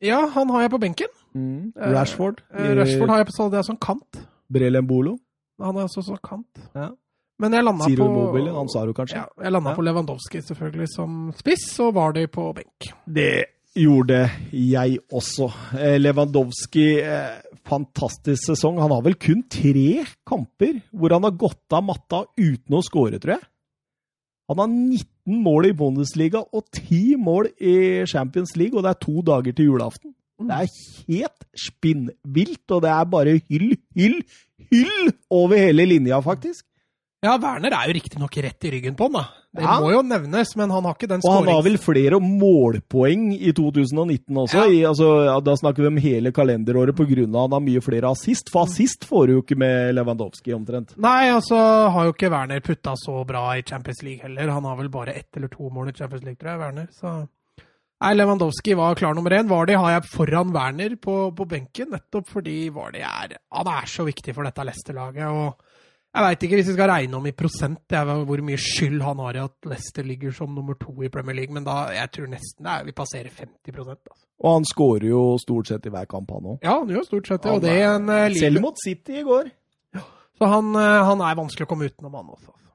ja, 0.04 0.18
han 0.34 0.50
har 0.50 0.60
jeg 0.64 0.70
på 0.74 0.78
benken. 0.82 1.12
Mm. 1.34 1.72
Eh, 1.76 1.92
Rashford? 1.94 2.40
Eh, 2.54 2.72
Rashford 2.76 3.08
har 3.12 3.22
jeg 3.22 3.26
på 3.30 3.36
så 3.36 3.46
det 3.52 3.58
er 3.60 3.66
sånn 3.68 3.78
kant. 3.80 4.18
Brelembolo? 4.52 5.16
Han 5.62 5.76
er 5.78 5.86
også 5.86 6.02
sånn 6.04 6.20
kant. 6.24 6.60
Ja. 6.74 6.90
Men 7.42 7.54
jeg 7.56 7.64
landa 7.66 7.86
Ciro 7.88 8.04
på 8.04 8.10
Immobile? 8.10 8.52
Han 8.54 8.68
sa 8.70 8.84
du 8.86 8.92
kanskje? 8.94 9.22
Ja, 9.22 9.26
jeg 9.42 9.52
landa 9.54 9.70
Ja. 9.72 9.76
på 9.78 9.82
Lewandowski 9.86 10.42
selvfølgelig 10.42 10.88
som 10.92 11.32
spiss, 11.36 11.64
og 11.82 11.94
var 11.96 12.12
de 12.14 12.26
på 12.30 12.44
benk. 12.54 12.90
Det 13.06 13.46
gjorde 13.74 14.20
jeg 14.52 14.98
også. 15.12 15.48
Eh, 15.78 15.96
Lewandowski, 16.00 16.86
eh, 17.02 17.40
fantastisk 17.66 18.50
sesong. 18.50 18.78
Han 18.78 18.92
har 18.94 19.02
vel 19.02 19.16
kun 19.18 19.42
tre 19.50 20.04
kamper 20.26 20.80
hvor 20.92 21.14
han 21.14 21.26
har 21.26 21.34
gått 21.36 21.72
av 21.74 21.84
matta 21.84 22.24
uten 22.38 22.78
å 22.78 22.82
skåre, 22.84 23.18
tror 23.18 23.36
jeg. 23.36 23.46
Han 24.48 24.60
har 24.60 24.68
19 24.68 25.40
mål 25.40 25.70
i 25.70 25.72
Bundesliga 25.72 26.42
og 26.52 26.66
10 26.70 27.16
mål 27.16 27.48
i 27.58 28.04
Champions 28.06 28.54
League, 28.60 28.76
og 28.76 28.84
det 28.84 28.92
er 28.92 29.00
to 29.00 29.22
dager 29.24 29.56
til 29.56 29.72
julaften. 29.72 30.12
Det 30.44 30.52
er 30.52 30.68
helt 31.08 31.46
spinnvilt, 31.56 32.66
og 32.74 32.82
det 32.84 32.90
er 32.90 33.04
bare 33.08 33.38
hyll, 33.48 33.76
hyll, 33.96 34.18
hyll 34.70 35.12
over 35.30 35.56
hele 35.56 35.86
linja, 35.86 36.20
faktisk. 36.20 36.66
Ja, 37.24 37.38
Werner 37.40 37.72
er 37.72 37.88
jo 37.88 37.94
riktignok 37.96 38.36
rett 38.44 38.66
i 38.68 38.70
ryggen 38.74 38.96
på 38.98 39.06
han, 39.08 39.14
da. 39.16 39.22
Det 39.54 39.62
Ja. 39.64 39.78
må 39.80 39.92
jo 39.94 40.02
nevnes, 40.04 40.50
men 40.58 40.68
han 40.74 40.84
har 40.84 40.94
ikke 40.96 41.08
den 41.08 41.22
skåringen. 41.22 41.38
Og 41.40 41.46
han 41.46 41.54
har 41.54 41.62
vel 41.64 41.78
flere 41.80 42.18
målpoeng 42.20 43.30
i 43.38 43.52
2019 43.56 44.36
også. 44.42 44.58
Ja. 44.58 44.66
I, 44.68 44.80
altså, 44.88 45.08
ja, 45.28 45.36
da 45.40 45.54
snakker 45.56 45.84
vi 45.84 45.90
om 45.92 46.00
hele 46.02 46.32
kalenderåret 46.34 46.96
pga. 46.98 47.24
han 47.24 47.52
har 47.56 47.62
mye 47.64 47.80
flere 47.84 48.10
assist. 48.10 48.50
For 48.52 48.64
assist 48.68 49.06
får 49.08 49.26
du 49.26 49.32
jo 49.38 49.42
ikke 49.42 49.56
med 49.56 49.94
Lewandowski, 49.94 50.52
omtrent. 50.52 50.96
Nei, 50.98 51.30
altså 51.30 51.56
har 51.94 52.04
jo 52.10 52.12
ikke 52.12 52.30
Werner 52.30 52.60
putta 52.60 52.94
så 52.96 53.24
bra 53.26 53.46
i 53.56 53.62
Champions 53.62 54.02
League 54.02 54.22
heller. 54.22 54.50
Han 54.52 54.64
har 54.64 54.76
vel 54.76 54.88
bare 54.92 55.14
ett 55.16 55.36
eller 55.36 55.48
to 55.48 55.70
mål 55.70 55.88
i 55.88 55.92
Champions 55.96 56.24
League, 56.24 56.36
tror 56.36 56.50
jeg, 56.54 56.60
Werner. 56.60 56.88
Så 56.92 57.28
Nei, 58.04 58.12
Lewandowski 58.18 58.74
var 58.76 58.94
klar 58.98 59.14
nummer 59.14 59.30
én. 59.32 59.48
Vardy 59.48 59.72
har 59.78 59.94
jeg 59.94 60.10
foran 60.10 60.50
Werner 60.52 60.96
på, 61.00 61.30
på 61.34 61.46
benken, 61.48 61.88
nettopp 61.94 62.26
fordi 62.28 62.68
Vardy 62.74 62.98
er 63.00 63.38
Han 63.54 63.70
er 63.70 63.86
så 63.88 64.04
viktig 64.04 64.34
for 64.34 64.44
dette 64.44 64.60
Leicester-laget. 64.66 65.24
og 65.30 65.54
jeg 66.14 66.22
veit 66.22 66.44
ikke, 66.46 66.58
hvis 66.60 66.68
vi 66.70 66.74
skal 66.76 66.90
regne 66.92 67.18
om 67.18 67.24
i 67.26 67.34
prosent, 67.34 67.80
det 67.90 67.98
er 67.98 68.10
hvor 68.28 68.42
mye 68.46 68.60
skyld 68.60 69.00
han 69.02 69.22
har 69.24 69.38
i 69.38 69.42
at 69.42 69.68
Leicester 69.70 70.06
ligger 70.06 70.34
som 70.36 70.52
nummer 70.54 70.76
to 70.78 70.94
i 71.02 71.10
Premier 71.10 71.34
League, 71.40 71.54
men 71.54 71.66
da 71.66 71.88
jeg 71.94 72.12
tror 72.14 72.28
nesten 72.30 72.68
er, 72.70 72.84
vi 72.86 72.94
passerer 72.94 73.32
50% 73.34 73.90
altså. 73.90 74.20
Og 74.44 74.56
han 74.58 74.66
skårer 74.68 75.08
jo 75.08 75.22
stort 75.42 75.70
sett 75.70 75.86
i 75.88 75.92
hver 75.94 76.06
kamp, 76.10 76.30
han 76.34 76.52
òg. 76.52 76.58
Ja, 76.62 76.76
han 76.80 76.90
gjør 76.90 77.06
stort 77.08 77.30
sett 77.30 77.46
det, 77.46 77.56
det 77.64 77.74
er 77.80 77.96
en 77.96 78.10
uh, 78.10 78.38
Selv 78.38 78.62
mot 78.62 78.78
City 78.82 79.18
i 79.22 79.26
går. 79.26 79.50
Så 80.34 80.50
han, 80.50 80.70
uh, 80.74 81.02
han 81.08 81.22
er 81.22 81.38
vanskelig 81.38 81.66
å 81.66 81.70
komme 81.70 81.88
utenom, 81.90 82.14
han 82.18 82.30
også. 82.34 82.50
altså. 82.50 82.72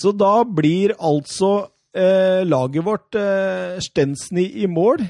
Så 0.00 0.12
da 0.16 0.34
blir 0.44 0.96
altså 0.96 1.52
uh, 1.68 2.42
laget 2.44 2.84
vårt 2.84 3.16
eh, 3.16 3.78
Stensny 3.84 4.50
i 4.60 4.68
mål. 4.68 5.06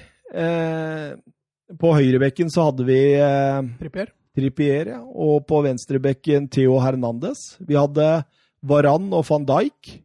På 1.75 1.93
høyrebekken 1.97 2.51
så 2.53 2.69
hadde 2.69 2.87
vi 2.87 2.99
eh, 3.19 3.59
Trippier. 3.81 4.13
Trippier. 4.37 4.93
Og 5.03 5.47
på 5.49 5.63
venstrebekken 5.65 6.51
Theo 6.53 6.79
Hernandez. 6.83 7.57
Vi 7.59 7.79
hadde 7.79 8.27
Varan 8.67 9.09
og 9.17 9.25
van 9.29 9.47
Dijk 9.49 9.97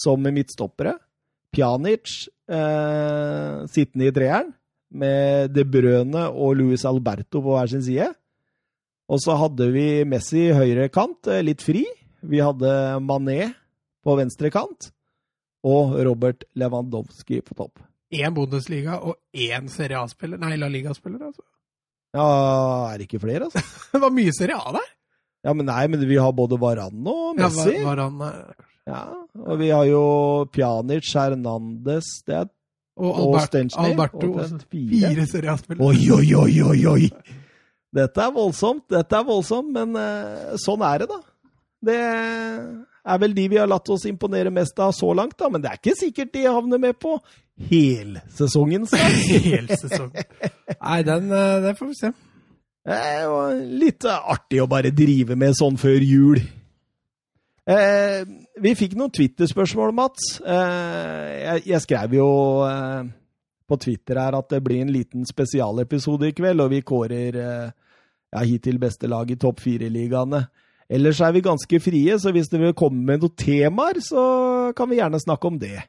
som 0.00 0.24
midtstoppere. 0.24 0.96
Pjanic 1.50 2.28
eh, 2.50 3.66
sittende 3.70 4.06
i 4.08 4.14
treeren, 4.14 4.52
med 4.90 5.50
De 5.54 5.64
Brøne 5.66 6.28
og 6.30 6.56
Luis 6.58 6.84
Alberto 6.86 7.42
på 7.42 7.56
hver 7.56 7.70
sin 7.72 7.82
side. 7.82 8.06
Og 9.10 9.18
så 9.22 9.34
hadde 9.38 9.66
vi 9.74 10.04
Messi 10.06 10.46
i 10.46 10.54
høyre 10.54 10.88
kant, 10.94 11.26
eh, 11.26 11.42
litt 11.42 11.62
fri. 11.66 11.84
Vi 12.22 12.42
hadde 12.42 12.70
Mané 13.02 13.52
på 14.06 14.16
venstre 14.18 14.50
kant. 14.54 14.92
Og 15.66 15.98
Robert 16.06 16.46
Lewandowski 16.56 17.42
på 17.44 17.56
topp. 17.58 17.82
Én 18.10 18.32
Bundesliga 18.34 18.96
og 19.04 19.18
én 19.34 19.68
Serie 19.70 19.98
A-spiller. 20.00 20.40
Nei, 20.40 20.56
La 20.56 20.70
Liga-spiller, 20.72 21.20
altså. 21.28 21.44
Ja, 22.16 22.26
er 22.90 22.98
det 22.98 23.06
ikke 23.06 23.22
flere, 23.22 23.46
altså? 23.46 23.62
Det 23.92 24.00
var 24.02 24.14
mye 24.14 24.32
Serie 24.34 24.58
A 24.58 24.72
der. 24.74 24.88
Ja, 25.46 25.54
men 25.56 25.68
nei, 25.70 25.84
men 25.88 26.02
vi 26.08 26.18
har 26.20 26.32
både 26.36 26.58
Varan 26.60 27.06
og 27.08 27.38
Messi. 27.38 27.78
Ja, 27.78 27.84
var 27.86 28.02
han, 28.02 28.20
eh, 28.26 28.66
Ja, 28.90 29.02
og 29.40 29.60
vi 29.60 29.68
har 29.70 29.86
jo 29.88 30.02
Pjanic, 30.52 31.06
Hernandez 31.14 32.08
det 32.26 32.34
er, 32.42 32.48
og 33.00 33.08
og 33.10 33.20
Albert, 33.22 33.48
Stenchny. 33.48 33.92
Alberto. 33.92 34.32
og. 34.34 34.64
Fire 34.72 35.26
Serie 35.30 35.54
A-spillere. 35.54 35.86
Oi, 35.86 36.10
oi, 36.18 36.34
oi, 36.34 36.62
oi, 36.72 36.80
oi! 36.90 37.36
Dette 37.96 38.22
er 38.22 38.34
voldsomt, 38.34 38.84
dette 38.92 39.16
er 39.16 39.26
voldsomt, 39.26 39.70
men 39.74 39.96
uh, 39.98 40.54
sånn 40.60 40.82
er 40.86 41.02
det, 41.02 41.08
da. 41.10 41.20
Det 41.90 42.00
er 42.00 43.20
vel 43.22 43.34
de 43.34 43.46
vi 43.50 43.58
har 43.58 43.70
latt 43.70 43.88
oss 43.90 44.04
imponere 44.10 44.52
mest 44.54 44.78
av 44.82 44.92
så 44.94 45.10
langt, 45.16 45.38
da. 45.40 45.48
Men 45.50 45.62
det 45.64 45.70
er 45.70 45.80
ikke 45.80 45.96
sikkert 45.98 46.34
de 46.36 46.44
havner 46.46 46.82
med 46.82 46.98
på 47.00 47.16
helsesongen. 47.68 48.86
snart. 48.86 49.20
Helsesong. 49.54 50.10
Nei, 50.80 51.02
den, 51.06 51.30
eh, 51.32 51.58
det 51.66 51.74
får 51.78 51.90
vi 51.90 51.98
se. 51.98 52.12
Det 52.90 53.28
var 53.28 53.58
litt 53.60 54.06
artig 54.08 54.62
å 54.62 54.70
bare 54.70 54.92
drive 54.96 55.36
med 55.38 55.54
sånn 55.58 55.76
før 55.80 56.00
jul. 56.00 56.40
Eh, 57.70 58.22
vi 58.60 58.72
fikk 58.74 58.96
noen 58.98 59.12
Twitter-spørsmål, 59.14 59.92
Mats. 59.94 60.40
Eh, 60.40 61.26
jeg, 61.44 61.66
jeg 61.74 61.84
skrev 61.84 62.16
jo 62.16 62.30
eh, 62.66 63.10
på 63.68 63.78
Twitter 63.84 64.18
her 64.18 64.38
at 64.38 64.48
det 64.50 64.62
blir 64.64 64.82
en 64.82 64.94
liten 64.94 65.28
spesialepisode 65.28 66.30
i 66.30 66.34
kveld, 66.36 66.64
og 66.64 66.72
vi 66.72 66.80
kårer 66.86 67.38
eh, 67.38 67.68
ja, 68.32 68.42
hittil 68.46 68.80
beste 68.82 69.10
lag 69.10 69.30
i 69.30 69.38
topp 69.40 69.62
fire-ligaene. 69.62 70.42
Ellers 70.90 71.20
er 71.22 71.36
vi 71.36 71.44
ganske 71.44 71.78
frie, 71.82 72.16
så 72.18 72.32
hvis 72.34 72.50
dere 72.50 72.70
vil 72.70 72.78
komme 72.78 73.04
med 73.06 73.22
noen 73.22 73.36
temaer, 73.38 74.00
så 74.02 74.22
kan 74.76 74.90
vi 74.90 74.98
gjerne 74.98 75.20
snakke 75.22 75.46
om 75.52 75.60
det. 75.60 75.84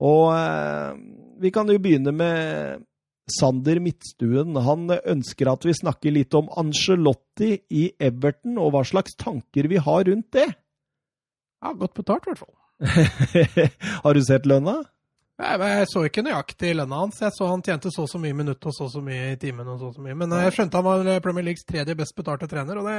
Og 0.00 0.30
eh, 0.32 0.94
vi 1.40 1.52
kan 1.54 1.68
jo 1.68 1.80
begynne 1.82 2.12
med 2.16 2.86
Sander 3.30 3.78
Midtstuen 3.82 4.56
han 4.64 4.88
ønsker 4.90 5.50
at 5.52 5.66
vi 5.66 5.74
snakker 5.76 6.14
litt 6.14 6.34
om 6.34 6.48
Angelotti 6.58 7.52
i 7.70 7.90
Everton, 8.00 8.58
og 8.58 8.74
hva 8.74 8.82
slags 8.86 9.14
tanker 9.20 9.68
vi 9.70 9.78
har 9.80 10.06
rundt 10.08 10.32
det. 10.34 10.48
Ja, 11.60 11.74
Godt 11.76 11.94
betalt, 12.00 12.26
i 12.26 12.32
hvert 12.32 12.42
fall. 12.42 12.56
har 14.04 14.16
du 14.16 14.22
sett 14.24 14.48
lønna? 14.48 14.80
Jeg, 15.40 15.60
jeg 15.60 15.88
så 15.88 16.02
ikke 16.04 16.24
nøyaktig 16.24 16.74
lønna 16.76 17.02
hans. 17.04 17.20
Jeg 17.22 17.32
så 17.36 17.48
han 17.48 17.62
tjente 17.64 17.92
så 17.92 18.04
og 18.04 18.10
så 18.12 18.20
mye 18.20 18.36
minutt 18.36 18.66
og 18.66 18.74
så 18.76 18.88
og 18.88 18.92
så 18.92 19.04
mye 19.04 19.34
i 19.34 19.38
timen. 19.40 19.68
og 19.68 19.78
så 19.80 19.92
og 19.92 19.96
så 19.96 20.04
mye. 20.04 20.16
Men 20.16 20.32
eh, 20.36 20.46
jeg 20.48 20.56
skjønte 20.56 20.80
han 20.80 20.88
var 20.88 21.24
Premier 21.24 21.46
Leagues 21.50 21.64
tredje 21.68 21.96
best 21.96 22.16
betalte 22.16 22.48
trener, 22.50 22.80
og 22.80 22.88
det, 22.88 22.98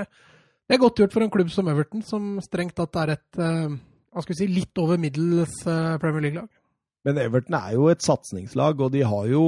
det 0.69 0.77
er 0.77 0.83
godt 0.85 1.01
gjort 1.01 1.17
for 1.17 1.25
en 1.25 1.33
klubb 1.33 1.53
som 1.53 1.69
Everton, 1.73 2.05
som 2.05 2.35
strengt 2.45 2.77
tatt 2.77 3.01
er 3.03 3.15
et 3.17 3.41
eh, 3.41 3.79
hva 4.11 4.23
skal 4.23 4.35
vi 4.35 4.41
si, 4.41 4.49
litt 4.51 4.81
over 4.81 4.99
middels 4.99 5.61
eh, 5.65 5.97
Premier 6.01 6.27
League-lag. 6.27 6.49
Men 7.05 7.17
Everton 7.17 7.55
er 7.57 7.71
jo 7.73 7.87
et 7.89 8.03
satsingslag, 8.05 8.79
og 8.85 8.91
de 8.93 9.01
har 9.07 9.25
jo 9.31 9.43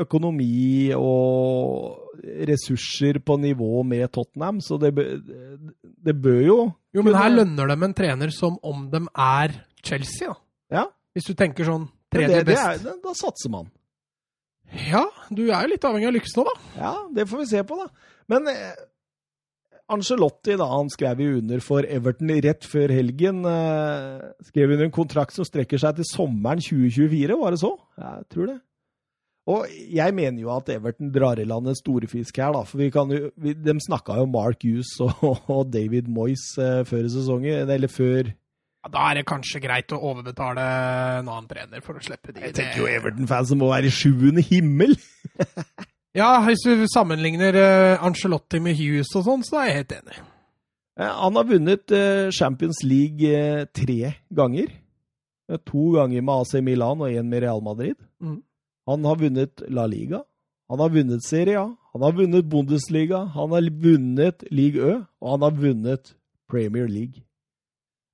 økonomi 0.00 0.88
og 0.96 2.14
ressurser 2.48 3.18
på 3.20 3.36
nivå 3.42 3.82
med 3.84 4.06
Tottenham, 4.14 4.60
så 4.64 4.78
det, 4.80 4.94
det 4.96 6.14
bør 6.24 6.40
jo 6.46 6.56
Jo, 6.96 7.02
men 7.04 7.16
her 7.18 7.28
lønner 7.34 7.68
de 7.68 7.76
en 7.84 7.94
trener 7.96 8.32
som 8.32 8.56
om 8.64 8.86
de 8.92 9.02
er 9.12 9.52
Chelsea, 9.84 10.28
da. 10.32 10.38
Ja. 10.72 10.86
Hvis 11.12 11.28
du 11.28 11.34
tenker 11.36 11.68
sånn 11.68 11.84
tredje 12.12 12.38
det, 12.40 12.46
det 12.46 12.54
best. 12.54 12.64
er, 12.64 12.82
da- 12.86 12.96
da 13.04 13.12
satser 13.20 13.52
man. 13.52 13.68
Ja, 14.88 15.02
du 15.28 15.42
er 15.50 15.66
jo 15.66 15.72
litt 15.74 15.84
avhengig 15.84 16.08
av 16.08 16.14
lykkes 16.16 16.36
nå, 16.38 16.46
da. 16.48 16.54
Ja, 16.80 16.92
det 17.12 17.26
får 17.28 17.42
vi 17.42 17.48
se 17.52 17.60
på, 17.68 17.76
da. 17.82 17.90
Men 18.32 18.48
eh, 18.48 18.72
Angelotti 19.92 20.56
da, 20.56 20.66
han 20.70 20.90
skrev 20.92 21.20
jo 21.20 21.38
under 21.42 21.62
for 21.64 21.86
Everton 21.86 22.32
rett 22.44 22.66
før 22.68 22.92
helgen. 22.94 23.42
Eh, 23.48 24.26
skrev 24.48 24.74
under 24.74 24.88
en 24.88 24.94
kontrakt 24.94 25.36
som 25.36 25.46
strekker 25.46 25.80
seg 25.80 25.98
til 25.98 26.08
sommeren 26.08 26.62
2024, 26.64 27.38
var 27.40 27.54
det 27.54 27.62
så? 27.62 27.72
Jeg 28.00 28.28
tror 28.32 28.52
det. 28.54 28.58
Og 29.52 29.66
jeg 29.90 30.14
mener 30.14 30.38
jo 30.44 30.52
at 30.54 30.68
Everton 30.70 31.10
drar 31.10 31.40
i 31.42 31.46
land 31.48 31.66
en 31.66 31.76
storfisk 31.76 32.36
her, 32.38 32.52
da. 32.54 32.62
For 32.68 32.78
vi 32.78 32.92
kan 32.94 33.10
jo, 33.10 33.32
vi, 33.42 33.56
de 33.58 33.74
snakka 33.82 34.20
jo 34.20 34.28
om 34.28 34.34
Mark 34.36 34.62
Hughes 34.62 34.94
og, 35.02 35.42
og 35.50 35.66
David 35.72 36.10
Moyes 36.12 36.46
eh, 36.62 36.84
før 36.88 37.08
sesongen, 37.10 37.66
eller 37.66 37.90
før 37.90 38.30
Ja, 38.30 38.90
da 38.90 39.08
er 39.08 39.20
det 39.20 39.28
kanskje 39.30 39.60
greit 39.62 39.92
å 39.94 39.98
overbetale 39.98 40.62
en 41.20 41.28
annen 41.30 41.50
trener 41.50 41.82
for 41.84 41.98
å 41.98 42.02
slippe 42.02 42.32
de. 42.32 42.46
Jeg 42.48 42.56
tenker 42.58 42.84
jo 42.84 42.90
Everton-fans 42.90 43.52
som 43.52 43.60
må 43.62 43.70
være 43.70 43.90
i 43.90 43.94
sjuende 43.94 44.42
himmel. 44.46 44.96
Ja, 46.14 46.42
hvis 46.44 46.60
du 46.66 46.84
sammenligner 46.92 47.56
uh, 47.56 48.04
Angelotti 48.04 48.60
med 48.60 48.76
Hughes 48.76 49.14
og 49.16 49.24
sånn, 49.24 49.44
så 49.46 49.62
er 49.62 49.68
jeg 49.70 49.76
helt 49.80 49.94
enig. 49.96 50.18
Eh, 51.00 51.08
Han 51.22 51.38
har 51.38 51.46
vunnet 51.48 51.94
eh, 51.96 52.28
Champions 52.36 52.82
League 52.84 53.24
eh, 53.32 53.62
tre 53.72 54.10
ganger. 54.28 54.68
Eh, 55.48 55.60
To 55.70 55.86
ganger 55.96 56.20
med 56.20 56.34
AC 56.42 56.52
Milan 56.60 57.00
og 57.00 57.08
én 57.08 57.30
med 57.32 57.40
Real 57.46 57.62
Madrid. 57.64 57.96
Mm. 58.20 58.42
Han 58.90 59.08
har 59.08 59.16
vunnet 59.22 59.64
La 59.72 59.86
Liga. 59.88 60.20
Han 60.68 60.84
har 60.84 60.92
vunnet 60.92 61.24
Serie 61.24 61.56
A. 61.60 61.70
Han 61.94 62.04
har 62.04 62.12
vunnet 62.16 62.48
Bundesliga. 62.48 63.24
Han 63.32 63.52
har 63.56 63.70
vunnet 63.72 64.44
Ligue 64.52 64.84
Ø. 64.84 64.98
Og 65.22 65.30
han 65.36 65.46
har 65.48 65.56
vunnet 65.64 66.12
Premier 66.50 66.88
League. 66.88 67.24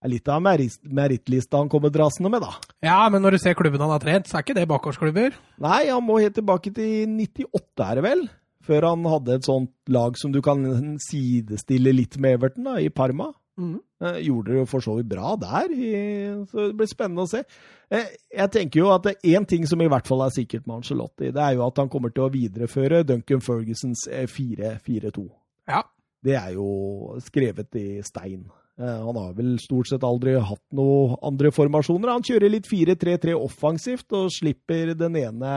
Er 0.05 0.09
litt 0.13 0.29
av 0.31 0.41
merit- 0.41 0.79
merittlista 0.85 1.59
han 1.59 1.69
kommer 1.69 1.91
drasende 1.91 2.31
med, 2.31 2.41
da. 2.45 2.53
Ja, 2.87 3.09
men 3.11 3.21
når 3.23 3.33
du 3.35 3.39
ser 3.43 3.55
klubben 3.59 3.81
han 3.83 3.91
har 3.91 3.99
trent, 3.99 4.27
så 4.31 4.39
er 4.39 4.45
ikke 4.45 4.55
det 4.55 4.69
bakgårdsklubber. 4.71 5.35
Nei, 5.59 5.89
han 5.91 6.05
må 6.07 6.21
helt 6.23 6.37
tilbake 6.39 6.71
til 6.73 7.09
98, 7.09 7.83
er 7.91 7.95
det 7.99 8.05
vel? 8.05 8.29
Før 8.69 8.85
han 8.91 9.03
hadde 9.11 9.35
et 9.35 9.45
sånt 9.49 9.73
lag 9.89 10.15
som 10.21 10.31
du 10.31 10.41
kan 10.45 10.63
sidestille 11.01 11.91
litt 11.95 12.19
med 12.21 12.37
Everton, 12.39 12.65
da, 12.69 12.77
i 12.79 12.91
Parma. 12.95 13.33
Mm. 13.59 13.81
Eh, 14.01 14.21
Gjorde 14.29 14.53
det 14.53 14.59
jo 14.61 14.67
for 14.71 14.85
så 14.85 14.95
vidt 15.01 15.09
bra 15.11 15.33
der, 15.37 15.67
i- 15.75 16.45
så 16.47 16.69
det 16.69 16.77
blir 16.79 16.87
spennende 16.87 17.25
å 17.25 17.29
se. 17.29 17.43
Eh, 17.91 18.05
Jeg 18.37 18.51
tenker 18.53 18.77
jo 18.81 18.91
at 18.95 19.03
det 19.03 19.17
er 19.25 19.41
én 19.41 19.47
ting 19.49 19.67
som 19.67 19.81
i 19.83 19.89
hvert 19.89 20.07
fall 20.07 20.23
er 20.23 20.31
sikkert 20.31 20.65
med 20.67 20.77
Angelotti, 20.77 21.33
det 21.33 21.43
er 21.43 21.55
jo 21.57 21.67
at 21.67 21.77
han 21.77 21.89
kommer 21.89 22.15
til 22.15 22.23
å 22.23 22.31
videreføre 22.31 23.05
Duncan 23.05 23.41
Fergusons 23.41 24.07
eh, 24.09 24.27
4-4-2. 24.27 25.29
Ja. 25.67 25.83
Det 26.23 26.35
er 26.37 26.53
jo 26.55 27.19
skrevet 27.19 27.75
i 27.75 28.01
stein. 28.03 28.49
Eh, 28.79 29.05
Han 29.07 29.17
har 29.17 29.33
vel 29.35 29.57
stort 29.63 29.91
sett 29.91 30.07
aldri 30.07 30.37
hatt 30.39 30.65
noen 30.77 31.17
andre 31.27 31.51
formasjoner. 31.55 32.13
Han 32.15 32.27
kjører 32.27 32.53
litt 32.53 32.69
4-3-3 32.71 33.35
offensivt 33.39 34.15
og 34.17 34.31
slipper 34.35 34.95
den 34.99 35.19
ene 35.19 35.55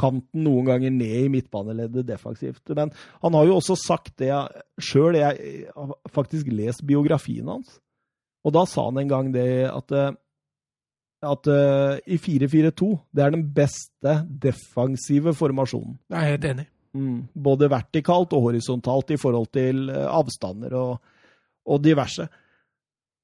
kanten 0.00 0.46
noen 0.46 0.64
ganger 0.70 0.94
ned 0.94 1.26
i 1.26 1.28
midtbaneleddet 1.28 2.08
defensivt. 2.08 2.62
Men 2.72 2.92
han 3.20 3.36
har 3.36 3.44
jo 3.44 3.58
også 3.58 3.76
sagt 3.76 4.16
det 4.22 4.32
sjøl. 4.80 5.18
Jeg 5.20 5.68
har 5.74 5.94
faktisk 6.08 6.48
lest 6.48 6.86
biografien 6.88 7.50
hans. 7.52 7.76
Og 8.40 8.56
da 8.56 8.64
sa 8.64 8.86
han 8.88 9.02
en 9.02 9.12
gang 9.12 9.28
det 9.34 9.68
at, 9.68 9.92
eh, 9.92 10.16
at 11.28 11.52
eh, 11.52 12.00
i 12.08 12.16
4-4-2 12.16 12.90
det 13.12 13.26
er 13.26 13.36
den 13.36 13.44
beste 13.52 14.16
defensive 14.24 15.36
formasjonen. 15.36 15.98
Jeg 16.08 16.22
er 16.22 16.32
helt 16.38 16.52
enig. 16.54 16.68
Mm. 16.96 17.18
Både 17.36 17.68
vertikalt 17.70 18.32
og 18.32 18.48
horisontalt 18.48 19.12
i 19.12 19.20
forhold 19.20 19.52
til 19.52 19.90
avstander 19.92 20.72
og, 20.80 20.94
og 21.66 21.82
diverse. 21.84 22.26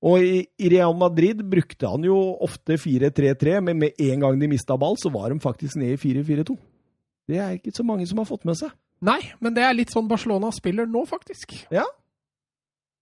Og 0.06 0.22
i, 0.22 0.68
Real 0.70 0.94
Madrid 0.98 1.40
brukte 1.50 1.88
han 1.88 2.04
jo 2.04 2.16
ofte 2.44 2.76
4-3-3, 2.78 3.60
men 3.64 3.78
med 3.80 4.00
en 4.02 4.24
gang 4.26 4.40
de 4.40 4.48
mista 4.50 4.76
ball, 4.78 4.98
så 5.00 5.10
var 5.14 5.32
de 5.32 5.40
faktisk 5.40 5.78
nede 5.80 5.96
i 5.96 6.00
4-4-2. 6.00 6.56
Det 7.26 7.38
er 7.42 7.56
ikke 7.56 7.74
så 7.74 7.86
mange 7.86 8.06
som 8.06 8.20
har 8.20 8.28
fått 8.28 8.44
med 8.46 8.58
seg. 8.58 8.74
Nei, 9.06 9.18
men 9.42 9.56
det 9.56 9.64
er 9.64 9.74
litt 9.76 9.92
sånn 9.92 10.08
Barcelona 10.08 10.52
spiller 10.54 10.86
nå, 10.88 11.02
faktisk. 11.08 11.56
Ja. 11.74 11.84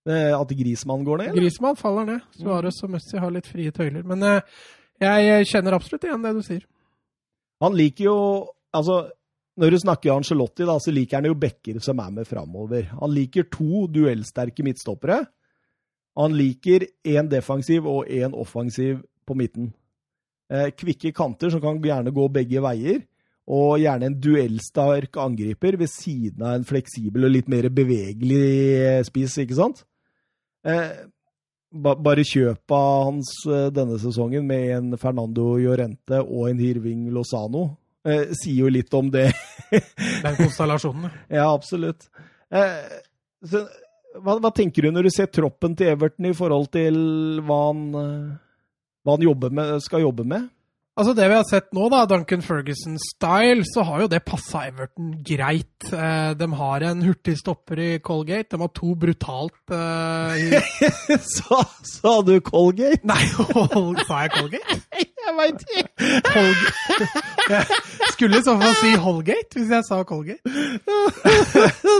At 0.05 0.51
Grismann 0.53 1.05
går 1.05 1.21
ned? 1.21 1.29
eller? 1.33 1.41
Griezmann 1.41 1.77
faller 1.81 2.09
ned. 2.09 2.25
Suárez 2.37 2.81
og 2.85 2.93
Messi 2.93 3.21
har 3.21 3.33
litt 3.33 3.49
frie 3.49 3.73
tøyler. 3.73 4.05
Men 4.05 4.25
eh, 4.29 4.57
jeg 5.01 5.47
kjenner 5.49 5.77
absolutt 5.77 6.05
igjen 6.05 6.25
det 6.25 6.35
du 6.37 6.43
sier. 6.45 6.65
Han 7.65 7.77
liker 7.79 8.11
jo 8.11 8.19
Altså, 8.75 9.05
når 9.61 9.71
du 9.71 9.79
snakker 9.79 10.15
Angelotti, 10.15 10.67
da, 10.67 10.75
så 10.83 10.93
liker 10.95 11.21
han 11.21 11.29
jo 11.31 11.39
backer 11.39 11.79
som 11.83 12.01
er 12.03 12.11
med 12.17 12.27
framover. 12.27 12.89
Han 12.99 13.13
liker 13.15 13.47
to 13.53 13.87
duellsterke 13.93 14.67
midtstoppere. 14.67 15.21
Han 16.19 16.35
liker 16.35 16.89
én 17.07 17.31
defensiv 17.31 17.87
og 17.91 18.11
én 18.11 18.35
offensiv 18.35 19.01
på 19.27 19.37
midten. 19.39 19.71
Eh, 20.51 20.73
kvikke 20.75 21.15
kanter 21.15 21.55
som 21.55 21.63
kan 21.63 21.79
gjerne 21.83 22.15
gå 22.15 22.27
begge 22.35 22.63
veier. 22.65 23.05
Og 23.45 23.79
gjerne 23.83 24.09
en 24.09 24.19
duellsterk 24.25 25.19
angriper 25.21 25.77
ved 25.77 25.91
siden 25.93 26.43
av 26.43 26.57
en 26.57 26.67
fleksibel 26.67 27.27
og 27.27 27.35
litt 27.35 27.51
mer 27.53 27.69
bevegelig 27.69 29.05
spiss, 29.05 29.37
ikke 29.43 29.59
sant? 29.59 29.83
Eh, 30.65 30.95
ba, 31.71 31.93
bare 31.95 32.25
kjøpet 32.25 33.05
hans 33.11 33.35
eh, 33.53 33.69
denne 33.75 34.01
sesongen 34.01 34.49
med 34.49 34.71
en 34.79 34.99
Fernando 34.99 35.59
Llorente 35.61 36.23
og 36.25 36.49
en 36.49 36.63
Hirving 36.63 37.11
Lozano 37.13 37.69
eh, 38.07 38.35
sier 38.37 38.65
jo 38.65 38.73
litt 38.73 38.95
om 38.95 39.11
det. 39.13 39.31
Den 40.25 40.37
konstellasjonen. 40.39 41.11
ja. 41.29 41.49
absolutt. 41.53 42.09
Eh, 42.55 43.01
så, 43.45 43.65
hva, 44.21 44.39
hva 44.39 44.51
tenker 44.55 44.87
du 44.87 44.93
når 44.95 45.09
du 45.09 45.15
ser 45.15 45.31
troppen 45.33 45.75
til 45.79 45.93
Everton 45.95 46.31
i 46.31 46.35
forhold 46.37 46.71
til 46.75 46.99
hva 47.45 47.61
han, 47.69 47.87
eh, 48.01 48.35
hva 49.05 49.17
han 49.17 49.27
jobber 49.27 49.55
med, 49.55 49.79
skal 49.85 50.05
jobbe 50.07 50.27
med? 50.29 50.49
Altså 50.95 51.11
Det 51.19 51.25
vi 51.27 51.35
har 51.35 51.47
sett 51.49 51.73
nå, 51.75 51.89
da, 51.91 52.05
Duncan 52.07 52.43
Ferguson-style, 52.45 53.65
så 53.67 53.83
har 53.83 54.05
jo 54.05 54.11
det 54.13 54.21
passa 54.29 54.61
Everton 54.69 55.09
greit. 55.27 55.89
Eh, 55.91 56.31
de 56.39 56.47
har 56.55 56.85
en 56.87 57.03
hurtig 57.03 57.35
stopper 57.41 57.81
i 57.83 57.89
Colgate. 57.99 58.55
De 58.55 58.61
har 58.63 58.71
to 58.79 58.93
brutalt 58.95 59.75
eh, 59.75 60.39
i 60.39 61.19
sa, 61.35 61.65
sa 61.97 62.15
du 62.23 62.37
Colgate? 62.47 63.03
Nei, 63.11 63.27
sa 64.07 64.23
jeg 64.23 64.35
Colgate? 64.37 64.79
Jeg 65.25 65.33
veit 65.39 65.63
ikke! 65.65 66.09
Holgate. 66.35 67.07
Jeg 67.49 68.11
skulle 68.13 68.39
i 68.39 68.45
så 68.45 68.55
fall 68.61 68.75
si 68.77 68.91
Holgate 69.01 69.57
hvis 69.57 69.71
jeg 69.73 69.87
sa 69.89 70.03
Colgate. 70.05 70.53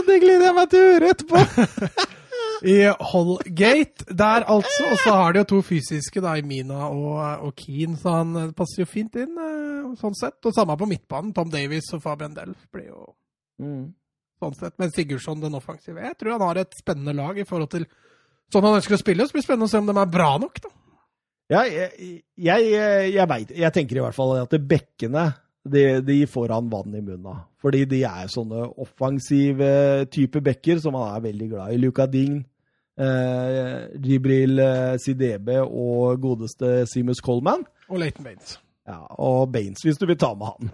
det 0.05 0.19
gleder 0.21 0.45
jeg 0.45 0.55
meg 0.59 0.69
til 0.69 0.83
å 0.83 0.91
høre 0.93 1.09
etterpå. 1.15 2.11
I 2.65 2.77
Holgate 3.11 4.07
der, 4.09 4.45
altså. 4.49 4.87
Og 4.91 4.97
så 5.03 5.13
har 5.13 5.33
de 5.33 5.43
jo 5.43 5.49
to 5.51 5.59
fysiske, 5.65 6.21
da, 6.23 6.33
i 6.37 6.45
Mina 6.45 6.87
og, 6.89 7.19
og 7.45 7.51
Keane, 7.59 7.97
så 8.01 8.17
han 8.19 8.39
eh, 8.41 8.53
passer 8.57 8.83
jo 8.83 8.89
fint 8.89 9.17
inn 9.21 9.37
eh, 9.37 9.91
sånn 9.99 10.17
sett. 10.17 10.39
Og 10.41 10.55
samme 10.55 10.77
på 10.79 10.89
midtbanen. 10.89 11.33
Tom 11.35 11.51
Davies 11.53 11.91
og 11.93 12.01
Fabian 12.05 12.33
Delf 12.37 12.65
blir 12.73 12.89
jo 12.89 13.03
sånn 14.41 14.57
sett. 14.57 14.75
Men 14.81 14.91
Sigurdsson 14.95 15.43
den 15.43 15.57
offensive. 15.57 16.01
Jeg 16.01 16.17
tror 16.19 16.35
han 16.35 16.47
har 16.47 16.63
et 16.63 16.73
spennende 16.79 17.15
lag 17.15 17.37
i 17.39 17.47
forhold 17.47 17.71
til 17.75 17.85
sånn 18.53 18.65
han 18.65 18.79
ønsker 18.79 18.97
å 18.97 19.01
spille. 19.03 19.27
Så 19.27 19.35
blir 19.35 19.45
det 19.45 19.49
spennende 19.49 19.69
å 19.69 19.73
se 19.73 19.83
om 19.83 19.89
de 19.89 19.97
er 20.01 20.11
bra 20.17 20.33
nok, 20.41 20.59
da. 20.65 20.73
Ja, 21.53 21.61
jeg, 21.69 22.23
jeg, 22.41 22.69
jeg 23.13 23.25
veit 23.29 23.51
Jeg 23.53 23.69
tenker 23.69 23.99
i 23.99 24.01
hvert 24.01 24.17
fall 24.17 24.31
at 24.39 24.53
bekkene 24.65 25.27
de, 25.65 25.83
de 26.01 26.17
får 26.29 26.53
han 26.53 26.69
vann 26.69 26.93
i 26.93 27.01
munnen. 27.01 27.43
Fordi 27.61 27.83
de 27.89 28.01
er 28.05 28.29
sånne 28.31 28.67
offensive 28.81 29.69
type 30.13 30.41
bekker 30.45 30.81
som 30.81 30.97
han 30.97 31.15
er 31.15 31.23
veldig 31.25 31.47
glad 31.53 31.73
i. 31.73 31.79
Luka 31.81 32.05
Ding, 32.09 32.39
eh, 32.41 32.45
Jibril 32.95 34.61
eh, 34.63 34.95
Sidebe 35.03 35.59
og 35.65 36.21
godeste 36.23 36.85
Simus 36.91 37.19
Coleman. 37.23 37.65
Og 37.89 37.99
Leighton 37.99 38.25
Baines. 38.27 38.57
Ja, 38.85 39.01
og 39.17 39.51
Baines, 39.51 39.81
hvis 39.81 39.97
du 39.97 40.05
vil 40.05 40.17
ta 40.21 40.31
med 40.37 40.51
han. 40.53 40.73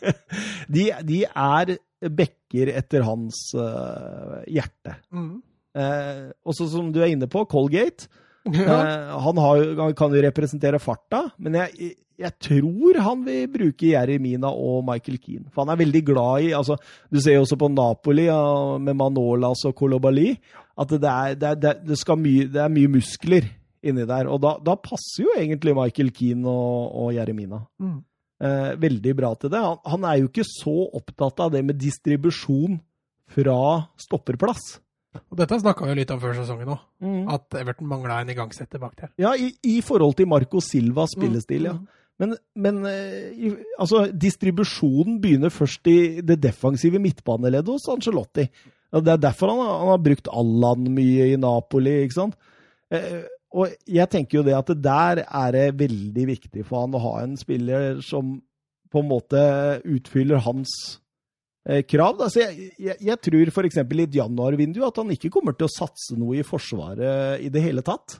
de, 0.74 0.86
de 1.06 1.24
er 1.26 1.76
bekker 2.00 2.70
etter 2.78 3.04
hans 3.04 3.50
uh, 3.58 4.40
hjerte. 4.48 4.94
Mm. 5.12 5.40
Eh, 5.70 6.30
også 6.42 6.66
som 6.70 6.90
du 6.90 7.00
er 7.02 7.12
inne 7.12 7.28
på, 7.30 7.44
Colgate. 7.50 8.08
Ja. 8.48 8.64
Eh, 8.64 9.18
han, 9.26 9.38
har, 9.42 9.64
han 9.82 9.96
kan 9.98 10.14
jo 10.14 10.22
representere 10.24 10.80
farta, 10.82 11.26
men 11.38 11.58
jeg, 11.60 11.92
jeg 12.20 12.36
tror 12.42 12.98
han 13.04 13.22
vil 13.26 13.50
bruke 13.52 13.92
Jeremina 13.92 14.50
og 14.50 14.82
Michael 14.88 15.20
Keane. 15.20 15.50
For 15.52 15.64
han 15.64 15.74
er 15.74 15.82
veldig 15.82 16.02
glad 16.08 16.48
i 16.48 16.50
altså, 16.56 16.78
Du 17.12 17.20
ser 17.20 17.38
jo 17.38 17.44
også 17.44 17.58
på 17.60 17.70
Napoli 17.72 18.26
ja, 18.26 18.40
med 18.82 18.98
Manolas 18.98 19.64
og 19.68 19.76
Kolobali 19.78 20.32
at 20.78 20.92
det 20.92 21.10
er, 21.10 21.34
det, 21.40 21.54
er, 21.72 21.80
det, 21.88 21.98
skal 21.98 22.20
mye, 22.20 22.46
det 22.50 22.60
er 22.62 22.70
mye 22.72 22.90
muskler 22.92 23.48
inni 23.82 24.04
der. 24.08 24.28
Og 24.30 24.40
da, 24.44 24.54
da 24.64 24.76
passer 24.80 25.24
jo 25.24 25.34
egentlig 25.38 25.74
Michael 25.76 26.12
Keane 26.16 26.48
og, 26.48 26.92
og 27.02 27.10
Jeremina. 27.16 27.62
Mm. 27.80 27.98
Eh, 28.40 28.70
veldig 28.80 29.16
bra 29.16 29.34
til 29.36 29.52
det. 29.52 29.60
Han, 29.60 29.80
han 29.84 30.06
er 30.08 30.20
jo 30.22 30.30
ikke 30.30 30.46
så 30.48 30.76
opptatt 30.96 31.42
av 31.44 31.50
det 31.52 31.64
med 31.66 31.80
distribusjon 31.80 32.78
fra 33.30 33.58
stopperplass. 34.00 34.78
Og 35.30 35.38
dette 35.38 35.58
snakka 35.58 35.84
vi 35.84 35.90
jo 35.92 35.98
litt 35.98 36.10
om 36.14 36.20
før 36.22 36.36
sesongen 36.38 36.70
òg, 36.76 36.82
Mm. 37.00 37.22
at 37.32 37.54
Everton 37.58 37.88
mangla 37.88 38.20
en 38.20 38.28
igangsetter 38.30 38.78
bak 38.78 38.92
der. 38.98 39.10
Ja, 39.18 39.32
i, 39.34 39.48
i 39.66 39.80
forhold 39.82 40.14
til 40.18 40.28
Marco 40.30 40.60
Silvas 40.62 41.16
spillestil, 41.16 41.66
ja. 41.70 41.72
Mm. 41.74 41.86
Men, 42.20 42.34
men 42.54 42.82
eh, 42.84 43.54
altså, 43.80 44.04
distribusjonen 44.12 45.16
begynner 45.22 45.50
først 45.50 45.88
i 45.88 46.20
det 46.20 46.36
defensive 46.42 47.00
midtbaneleddet 47.00 47.72
hos 47.72 47.88
Angelotti. 47.88 48.44
Det 48.90 49.12
er 49.12 49.20
derfor 49.22 49.52
han, 49.52 49.60
han 49.62 49.92
har 49.92 50.00
brukt 50.02 50.30
Allan 50.34 50.88
mye 50.94 51.28
i 51.30 51.36
Napoli, 51.38 52.00
ikke 52.04 52.16
sant? 52.16 52.38
Eh, 52.90 53.22
og 53.54 53.74
jeg 53.90 54.06
tenker 54.10 54.40
jo 54.40 54.46
det 54.46 54.54
at 54.54 54.70
det 54.70 54.82
der 54.84 55.22
er 55.24 55.52
det 55.54 55.66
veldig 55.78 56.26
viktig 56.28 56.64
for 56.66 56.84
han 56.84 56.94
å 56.94 57.02
ha 57.02 57.14
en 57.24 57.36
spiller 57.38 57.98
som 58.06 58.36
på 58.90 59.02
en 59.02 59.10
måte 59.10 59.40
utfyller 59.86 60.42
hans 60.42 60.72
eh, 61.66 61.82
krav. 61.86 62.18
Da. 62.18 62.30
Så 62.30 62.42
jeg, 62.42 62.70
jeg, 62.78 62.98
jeg 63.06 63.22
tror 63.26 63.52
f.eks. 63.52 63.80
i 63.82 64.06
et 64.06 64.18
januarvindu 64.18 64.82
at 64.86 64.98
han 65.02 65.10
ikke 65.14 65.32
kommer 65.34 65.54
til 65.58 65.68
å 65.68 65.74
satse 65.74 66.18
noe 66.18 66.40
i 66.40 66.46
Forsvaret 66.46 67.42
i 67.42 67.50
det 67.52 67.62
hele 67.62 67.86
tatt. 67.86 68.18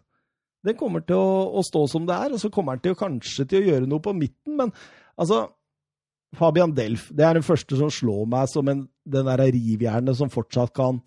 Den 0.66 0.76
kommer 0.78 1.02
til 1.06 1.18
å, 1.18 1.46
å 1.56 1.64
stå 1.64 1.86
som 1.88 2.04
det 2.08 2.16
er, 2.16 2.34
og 2.34 2.42
så 2.42 2.50
kommer 2.52 2.76
han 2.76 2.84
til 2.84 2.94
å, 2.94 3.00
kanskje 3.00 3.46
til 3.48 3.62
å 3.62 3.72
gjøre 3.72 3.88
noe 3.90 4.02
på 4.04 4.14
midten. 4.16 4.58
Men 4.58 4.74
altså 5.16 5.46
Fabian 6.36 6.74
Delf 6.76 7.08
det 7.16 7.26
er 7.26 7.38
den 7.38 7.46
første 7.46 7.78
som 7.78 7.90
slår 7.92 8.26
meg 8.30 8.50
som 8.52 8.68
en, 8.70 8.84
den 9.10 9.26
der 9.28 9.42
rivjernet 9.52 10.16
som 10.18 10.30
fortsatt 10.32 10.72
kan, 10.76 11.00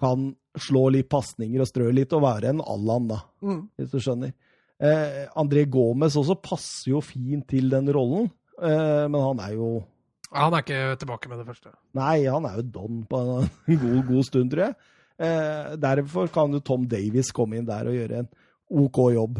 kan 0.00 0.28
slå 0.58 0.88
litt 0.94 1.08
pasninger 1.12 1.62
og 1.62 1.68
strø 1.70 1.90
litt, 1.94 2.12
og 2.16 2.22
være 2.24 2.52
en 2.54 2.60
Allan, 2.64 3.08
da, 3.10 3.20
Mm. 3.42 3.68
hvis 3.78 3.90
du 3.92 3.98
skjønner. 4.02 4.32
Eh, 4.80 5.26
André 5.36 5.64
Gomez 5.70 6.14
også 6.16 6.36
passer 6.42 6.92
jo 6.92 7.00
fint 7.02 7.46
til 7.50 7.68
den 7.70 7.88
rollen, 7.94 8.30
eh, 8.62 9.06
men 9.10 9.20
han 9.20 9.40
er 9.40 9.54
jo 9.56 9.84
Han 10.30 10.52
er 10.52 10.60
ikke 10.60 10.96
tilbake 11.00 11.28
med 11.30 11.38
det 11.40 11.46
første. 11.48 11.70
Nei, 11.96 12.26
han 12.28 12.44
er 12.44 12.56
jo 12.58 12.62
don 12.62 13.04
på 13.08 13.16
en 13.40 13.48
god, 13.80 14.02
god 14.10 14.24
stund, 14.28 14.50
tror 14.52 14.66
jeg. 14.66 14.74
Eh, 15.18 15.76
derfor 15.80 16.28
kan 16.30 16.52
jo 16.52 16.60
Tom 16.60 16.84
Davies 16.86 17.30
komme 17.32 17.56
inn 17.56 17.64
der 17.66 17.88
og 17.88 17.94
gjøre 17.96 18.18
en 18.20 18.28
OK 18.70 18.98
jobb. 19.14 19.38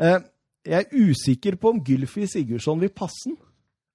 Eh, 0.00 0.18
jeg 0.64 0.86
er 0.86 0.96
usikker 1.10 1.58
på 1.60 1.74
om 1.74 1.82
Gylfi 1.84 2.24
Sigurdsson 2.26 2.80
vil 2.80 2.88
passe 2.88 3.28
den. 3.28 3.36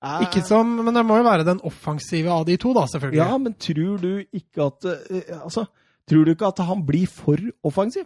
Eh, 0.06 0.26
Ikke 0.28 0.43
som, 0.45 0.76
Men 0.86 0.93
det 0.93 1.06
må 1.08 1.18
jo 1.18 1.26
være 1.26 1.47
den 1.47 1.62
offensive 1.66 2.30
av 2.30 2.45
de 2.45 2.58
to, 2.62 2.74
da, 2.78 2.86
selvfølgelig. 2.91 3.22
Ja, 3.24 3.38
men 3.41 3.56
tror 3.58 3.97
du 4.03 4.12
ikke 4.38 4.68
at 4.70 4.86
eh, 4.91 5.32
Altså, 5.39 5.66
tror 6.10 6.26
du 6.26 6.36
ikke 6.36 6.51
at 6.51 6.62
han 6.68 6.86
blir 6.86 7.10
for 7.10 7.41
offensiv? 7.66 8.06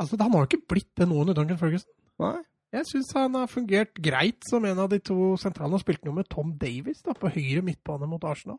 Altså, 0.00 0.16
Han 0.20 0.32
har 0.32 0.44
jo 0.44 0.50
ikke 0.50 0.68
blitt 0.68 0.92
det 0.96 1.08
nå 1.08 1.20
under 1.22 1.36
Duncan 1.36 1.60
Ferguson. 1.60 1.90
Nei. 2.20 2.38
Jeg 2.74 2.84
syns 2.90 3.12
han 3.14 3.36
har 3.38 3.46
fungert 3.48 3.94
greit 4.02 4.42
som 4.50 4.64
en 4.68 4.80
av 4.82 4.90
de 4.90 4.98
to 5.00 5.36
sentrale. 5.40 5.70
Han 5.72 5.80
spilte 5.80 6.08
noe 6.08 6.18
med 6.18 6.28
Tom 6.28 6.50
Davies 6.60 6.98
da, 7.06 7.14
på 7.16 7.30
høyre 7.32 7.62
midtbane 7.64 8.08
mot 8.10 8.24
Arsenal. 8.26 8.58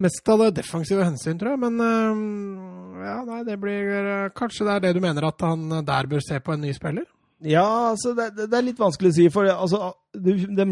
Mest 0.00 0.28
av 0.30 0.44
det 0.44 0.52
defensive 0.60 1.02
hensyn, 1.04 1.40
tror 1.40 1.56
jeg. 1.56 1.60
Men 1.64 1.80
øh, 1.82 3.02
ja, 3.02 3.16
nei, 3.26 3.40
det 3.48 3.56
blir 3.60 3.90
øh, 3.98 4.30
Kanskje 4.38 4.68
det 4.68 4.74
er 4.76 4.84
det 4.86 4.92
du 4.96 5.02
mener 5.02 5.26
at 5.26 5.42
han 5.44 5.66
der 5.84 6.08
bør 6.08 6.22
se 6.24 6.38
på 6.40 6.54
en 6.54 6.62
ny 6.62 6.70
spiller? 6.76 7.08
Ja, 7.46 7.92
altså, 7.92 8.14
det, 8.18 8.32
det 8.36 8.56
er 8.56 8.64
litt 8.66 8.80
vanskelig 8.80 9.12
å 9.12 9.16
si. 9.16 9.26
For 9.30 9.46
altså, 9.52 9.92
de, 10.16 10.34
de, 10.58 10.64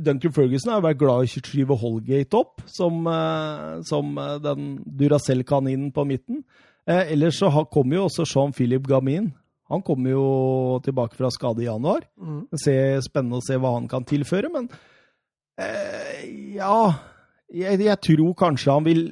Duncan 0.00 0.32
Ferguson 0.32 0.72
har 0.72 0.84
vært 0.86 1.00
glad 1.02 1.26
i 1.26 1.28
å 1.28 1.42
skyve 1.44 1.76
Holgate 1.82 2.38
opp, 2.38 2.62
som, 2.72 3.02
eh, 3.12 3.74
som 3.88 4.16
eh, 4.16 4.38
den 4.44 4.70
Duracell-kaninen 5.00 5.90
på 5.92 6.06
midten. 6.08 6.40
Eh, 6.88 7.12
ellers 7.12 7.42
så 7.42 7.52
kommer 7.68 7.98
jo 7.98 8.06
også 8.08 8.24
Jean-Philip 8.28 8.88
Gamin. 8.88 9.28
Han 9.68 9.84
kommer 9.84 10.14
jo 10.14 10.26
tilbake 10.84 11.18
fra 11.18 11.28
skade 11.32 11.66
i 11.66 11.68
januar. 11.68 12.06
Mm. 12.16 12.46
Se, 12.56 12.74
spennende 13.04 13.42
å 13.42 13.44
se 13.44 13.58
hva 13.60 13.74
han 13.76 13.90
kan 13.90 14.06
tilføre, 14.08 14.48
men 14.54 14.70
eh, 15.60 16.24
ja 16.56 16.80
jeg, 17.52 17.80
jeg 17.84 18.00
tror 18.04 18.32
kanskje 18.38 18.74
han 18.74 18.86
vil 18.86 19.02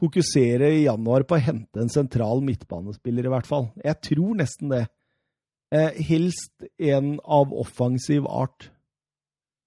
fokusere 0.00 0.70
i 0.78 0.86
januar 0.86 1.26
på 1.28 1.36
å 1.36 1.42
hente 1.44 1.82
en 1.82 1.92
sentral 1.92 2.40
midtbanespiller, 2.44 3.26
i 3.28 3.32
hvert 3.32 3.48
fall. 3.48 3.68
Jeg 3.84 4.00
tror 4.08 4.38
nesten 4.38 4.72
det. 4.72 4.86
Eh, 5.72 6.00
helst 6.02 6.64
en 6.78 7.20
av 7.24 7.52
offensiv 7.54 8.24
art. 8.26 8.70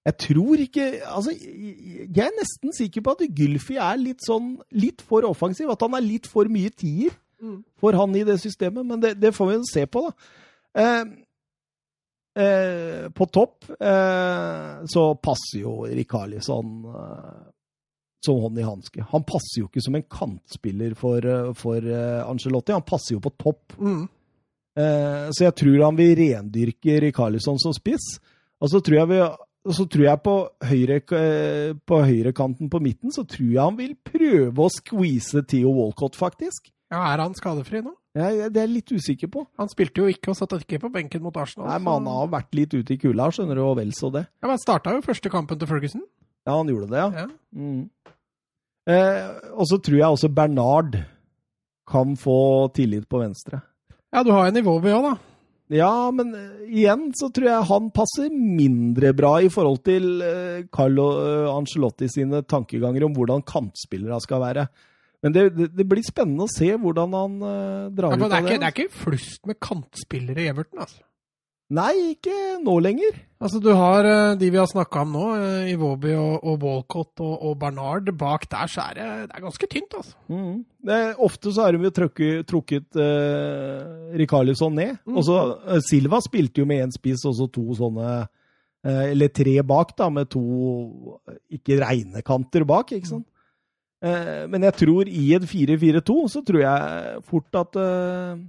Jeg 0.04 0.18
tror 0.20 0.60
ikke 0.60 0.86
Altså, 1.08 1.32
jeg 1.32 2.26
er 2.26 2.34
nesten 2.36 2.74
sikker 2.76 3.02
på 3.06 3.14
at 3.16 3.22
Gylfi 3.38 3.78
er 3.80 4.02
litt 4.02 4.20
sånn 4.28 4.58
litt 4.76 5.00
for 5.08 5.24
offensiv. 5.24 5.70
At 5.72 5.80
han 5.86 5.96
er 5.96 6.04
litt 6.04 6.28
for 6.28 6.46
mye 6.52 6.70
tier 6.76 7.12
Mm. 7.44 7.64
for 7.76 7.92
han 7.92 8.14
i 8.16 8.24
det 8.24 8.38
systemet. 8.40 8.86
Men 8.88 9.02
det, 9.04 9.18
det 9.20 9.34
får 9.36 9.50
vi 9.50 9.56
se 9.68 9.86
på, 9.92 10.06
da. 10.06 10.12
Eh, 10.80 11.06
eh, 12.44 13.10
på 13.12 13.26
topp 13.32 13.66
eh, 13.80 14.86
så 14.88 15.04
passer 15.20 15.60
jo 15.62 15.74
Rikarlisson 15.90 16.86
eh, 16.88 17.42
som 18.24 18.40
hånd 18.40 18.60
i 18.60 18.64
hanske. 18.64 19.04
Han 19.12 19.26
passer 19.28 19.60
jo 19.60 19.68
ikke 19.68 19.84
som 19.84 19.96
en 20.00 20.06
kantspiller 20.08 20.96
for, 20.96 21.20
eh, 21.20 21.52
for 21.60 21.84
Angelotti, 22.24 22.72
han 22.72 22.88
passer 22.88 23.18
jo 23.18 23.20
på 23.26 23.34
topp. 23.44 23.76
Mm. 23.78 24.06
Eh, 24.80 25.26
så 25.36 25.48
jeg 25.48 25.56
tror 25.60 25.84
han 25.86 25.98
vil 25.98 26.14
rendyrke 26.18 27.00
Rikarlisson 27.06 27.60
som 27.62 27.76
spiss. 27.76 28.16
Og 28.64 28.72
så 28.72 28.82
tror 28.84 29.02
jeg, 29.02 29.10
vi, 29.12 29.20
så 29.76 29.86
tror 29.92 30.06
jeg 30.08 30.22
på, 30.26 30.36
høyre, 30.70 31.00
eh, 31.20 31.74
på 31.86 32.00
høyrekanten 32.08 32.72
på 32.72 32.82
midten 32.84 33.14
så 33.14 33.26
tror 33.28 33.50
jeg 33.50 33.62
han 33.62 33.78
vil 33.80 33.94
prøve 34.08 34.66
å 34.66 34.72
squeeze 34.74 35.44
Theo 35.50 35.74
Walcott, 35.78 36.18
faktisk. 36.20 36.72
Ja, 36.94 37.02
Er 37.14 37.24
han 37.24 37.34
skadefri 37.38 37.82
nå? 37.82 37.96
Ja, 38.14 38.28
det 38.30 38.60
er 38.62 38.68
jeg 38.68 38.74
litt 38.76 38.92
usikker 38.94 39.30
på. 39.34 39.48
Han 39.58 39.70
spilte 39.72 40.04
jo 40.04 40.12
ikke 40.12 40.30
og 40.30 40.38
satt 40.38 40.52
ikke 40.60 40.78
på 40.84 40.92
benken 40.94 41.24
mot 41.26 41.38
Arsenal. 41.42 41.66
Nei, 41.72 41.80
men 41.82 41.96
han 41.96 42.10
har 42.14 42.28
vært 42.36 42.54
litt 42.54 42.76
ute 42.76 42.94
i 42.94 43.00
kulda, 43.02 43.32
skjønner 43.34 43.58
du, 43.58 43.64
og 43.66 43.80
vel 43.80 43.90
så 43.98 44.12
det. 44.14 44.28
Ja, 44.38 44.46
men 44.46 44.54
Han 44.54 44.62
starta 44.62 44.94
jo 44.94 45.02
første 45.06 45.32
kampen 45.34 45.58
til 45.58 45.70
Ferguson. 45.72 46.04
Ja, 46.46 46.60
han 46.60 46.70
gjorde 46.70 46.92
det, 46.92 47.02
ja. 47.02 47.24
Ja. 47.24 47.28
Mm. 47.58 47.90
Eh, 48.94 49.28
og 49.56 49.66
så 49.72 49.80
tror 49.82 49.98
jeg 49.98 50.18
også 50.18 50.30
Bernard 50.30 51.00
kan 51.90 52.14
få 52.20 52.38
tillit 52.76 53.08
på 53.10 53.24
venstre. 53.24 53.64
Ja, 54.14 54.24
du 54.24 54.32
har 54.32 54.48
en 54.50 54.58
nivå 54.60 54.78
ved 54.84 54.94
òg, 54.96 55.08
da. 55.12 55.14
Ja, 55.74 56.12
men 56.14 56.34
eh, 56.38 56.66
igjen 56.70 57.08
så 57.18 57.30
tror 57.34 57.48
jeg 57.50 57.68
han 57.70 57.88
passer 57.96 58.30
mindre 58.34 59.14
bra 59.18 59.38
i 59.42 59.50
forhold 59.50 59.80
til 59.88 60.22
eh, 60.22 60.66
Carlo 60.74 61.08
Angelotti 61.16 61.54
Ancelotti 61.58 62.10
sine 62.12 62.44
tankeganger 62.46 63.08
om 63.08 63.16
hvordan 63.16 63.46
kantspillere 63.48 64.20
skal 64.22 64.44
være. 64.44 64.68
Men 65.24 65.32
det, 65.32 65.46
det, 65.72 65.86
blir 65.88 66.04
spennende 66.04 66.46
å 66.46 66.52
se 66.52 66.68
hvordan 66.76 67.16
han 67.16 67.40
eh, 67.48 67.90
drar 67.96 68.12
Ja, 68.12 68.20
ut 68.20 68.26
det, 68.26 68.28
av 68.28 68.36
er 68.36 68.44
det. 68.44 68.52
ikke, 68.52 68.60
det 68.60 68.70
er 68.70 68.76
ikke 68.76 69.02
flust 69.06 69.50
med 69.50 69.60
kantspillere 69.64 70.44
i 70.44 70.50
Everton, 70.52 70.84
altså. 70.84 71.02
Nei, 71.74 71.94
ikke 72.14 72.36
nå 72.62 72.76
lenger. 72.84 73.16
Altså, 73.44 73.60
Du 73.64 73.72
har 73.76 74.06
eh, 74.08 74.36
de 74.40 74.50
vi 74.54 74.60
har 74.60 74.70
snakka 74.70 75.02
om 75.04 75.16
nå, 75.16 75.24
Ivoby 75.72 75.72
Iwobi 75.74 76.14
og, 76.16 76.46
og 76.48 76.64
Walcott 76.64 77.24
og, 77.24 77.34
og 77.50 77.58
Bernard. 77.60 78.12
Bak 78.20 78.46
der 78.52 78.70
så 78.72 78.86
er 78.90 79.00
det, 79.00 79.08
det 79.32 79.40
er 79.40 79.46
ganske 79.48 79.70
tynt, 79.72 79.98
altså. 80.00 80.16
Mm. 80.30 80.62
Det, 80.88 81.00
ofte 81.28 81.56
så 81.56 81.66
har 81.66 81.76
de 81.76 81.92
trukket, 81.98 82.46
trukket 82.50 83.00
uh, 83.00 84.14
Rikarlisson 84.20 84.78
ned. 84.78 84.96
Mm. 85.04 85.18
Og 85.18 85.28
så 85.28 85.42
eh, 85.66 85.84
Silva 85.90 86.22
spilte 86.24 86.64
jo 86.64 86.70
med 86.70 86.86
én 86.86 86.96
spiss 86.96 87.26
og 87.30 87.36
så 87.40 87.50
to 87.52 87.66
sånne 87.80 88.08
eh, 88.22 89.04
Eller 89.12 89.34
tre 89.34 89.58
bak, 89.66 89.96
da, 89.98 90.10
med 90.14 90.32
to 90.32 90.44
ikke 91.52 91.82
reine 91.84 92.24
kanter 92.26 92.68
bak, 92.70 92.96
ikke 92.96 93.16
sant. 93.16 93.28
Eh, 94.04 94.44
men 94.52 94.66
jeg 94.68 94.76
tror 94.82 95.08
i 95.08 95.30
en 95.38 95.46
4-4-2 95.48 96.18
så 96.32 96.42
tror 96.44 96.60
jeg 96.60 97.22
fort 97.30 97.60
at 97.62 97.80
eh, 97.80 98.42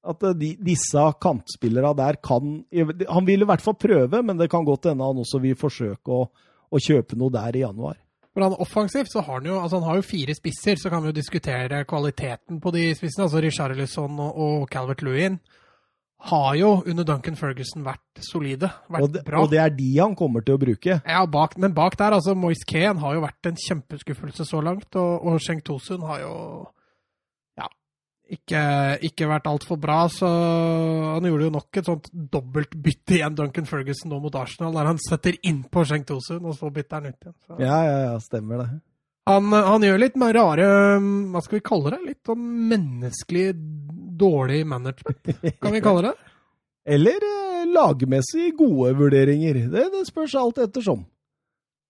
at 0.00 0.22
de, 0.40 0.54
disse 0.64 1.02
kantspillerne 1.20 1.92
der 1.98 2.16
kan 2.24 2.62
Han 3.10 3.26
vil 3.26 3.42
i 3.44 3.48
hvert 3.48 3.60
fall 3.64 3.76
prøve, 3.76 4.22
men 4.24 4.38
det 4.40 4.50
kan 4.50 4.64
godt 4.64 4.88
hende 4.88 5.04
han 5.04 5.20
også 5.20 5.40
vil 5.42 5.58
forsøke 5.60 6.14
å, 6.14 6.22
å 6.70 6.80
kjøpe 6.80 7.18
noe 7.20 7.32
der 7.34 7.58
i 7.58 7.64
januar. 7.66 7.98
For 8.30 8.46
han 8.46 8.54
Offensivt 8.62 9.10
så 9.12 9.24
har 9.26 9.40
han 9.40 9.48
jo 9.50 9.58
altså 9.60 9.80
han 9.80 9.88
har 9.90 9.98
jo 9.98 10.06
fire 10.06 10.34
spisser, 10.38 10.78
så 10.78 10.90
kan 10.92 11.02
vi 11.02 11.10
jo 11.10 11.18
diskutere 11.18 11.82
kvaliteten 11.84 12.60
på 12.62 12.72
de 12.76 12.84
spissene. 12.94 13.26
altså 13.26 13.42
Richarlison 13.42 14.20
og, 14.22 14.38
og 14.38 14.68
Calvert 14.70 15.02
Lewin 15.02 15.40
har 16.30 16.54
jo 16.54 16.70
under 16.86 17.04
Duncan 17.08 17.36
Ferguson 17.36 17.84
vært 17.84 18.20
solide. 18.24 18.68
Vært 18.92 19.02
Og 19.02 19.12
det, 19.14 19.22
bra. 19.24 19.40
og 19.40 19.50
det 19.52 19.60
er 19.62 19.70
de 19.72 19.88
han 19.96 20.14
kommer 20.16 20.44
til 20.44 20.58
å 20.58 20.60
bruke. 20.60 20.98
Ja, 21.00 21.22
bak, 21.26 21.56
men 21.56 21.72
bak 21.76 21.96
der, 21.96 22.12
altså 22.18 22.34
Moise 22.36 22.66
Kane 22.68 23.00
har 23.00 23.16
jo 23.16 23.22
vært 23.24 23.48
en 23.48 23.56
kjempeskuffelse 23.56 24.44
så 24.44 24.60
langt. 24.64 24.88
Og, 25.00 25.24
og 25.26 25.40
Sheng 25.40 25.62
Tosun 25.64 26.04
har 26.04 26.20
jo 26.20 26.34
ikke, 28.34 28.62
ikke 29.10 29.28
vært 29.30 29.48
altfor 29.50 29.78
bra. 29.80 30.02
Så 30.12 30.28
han 30.28 31.26
gjorde 31.26 31.48
jo 31.48 31.54
nok 31.56 31.80
et 31.80 31.90
sånt 31.90 32.10
dobbeltbytte 32.12 33.18
igjen, 33.18 33.36
Duncan 33.38 33.68
Ferguson, 33.68 34.12
nå 34.12 34.20
mot 34.22 34.38
Arsenal, 34.38 34.76
der 34.76 34.90
han 34.92 35.02
setter 35.02 35.38
innpå 35.40 35.84
Schenk 35.88 36.08
Tosun, 36.08 36.44
og 36.46 36.56
så 36.58 36.70
bytter 36.74 37.00
han 37.00 37.10
ut 37.10 37.26
igjen. 37.26 37.36
Så. 37.46 37.58
Ja, 37.58 37.80
ja, 37.86 37.98
ja, 38.06 38.14
stemmer 38.24 38.62
det. 38.62 38.68
Han, 39.30 39.52
han 39.52 39.84
gjør 39.84 40.00
litt 40.00 40.14
mer 40.18 40.32
rare 40.34 40.64
Hva 41.30 41.42
skal 41.44 41.58
vi 41.58 41.62
kalle 41.62 41.90
det? 41.92 41.98
Litt 42.02 42.26
sånn 42.26 42.40
menneskelig 42.70 43.50
dårlig 44.18 44.62
management, 44.66 45.28
kan 45.60 45.74
vi 45.74 45.82
kalle 45.84 46.08
det? 46.08 46.14
Eller 46.96 47.24
eh, 47.28 47.66
lagmessig 47.70 48.54
gode 48.58 48.94
vurderinger. 48.98 49.66
Det, 49.70 49.84
det 49.92 50.04
spørs 50.08 50.34
alt 50.40 50.58
ettersom. 50.64 51.04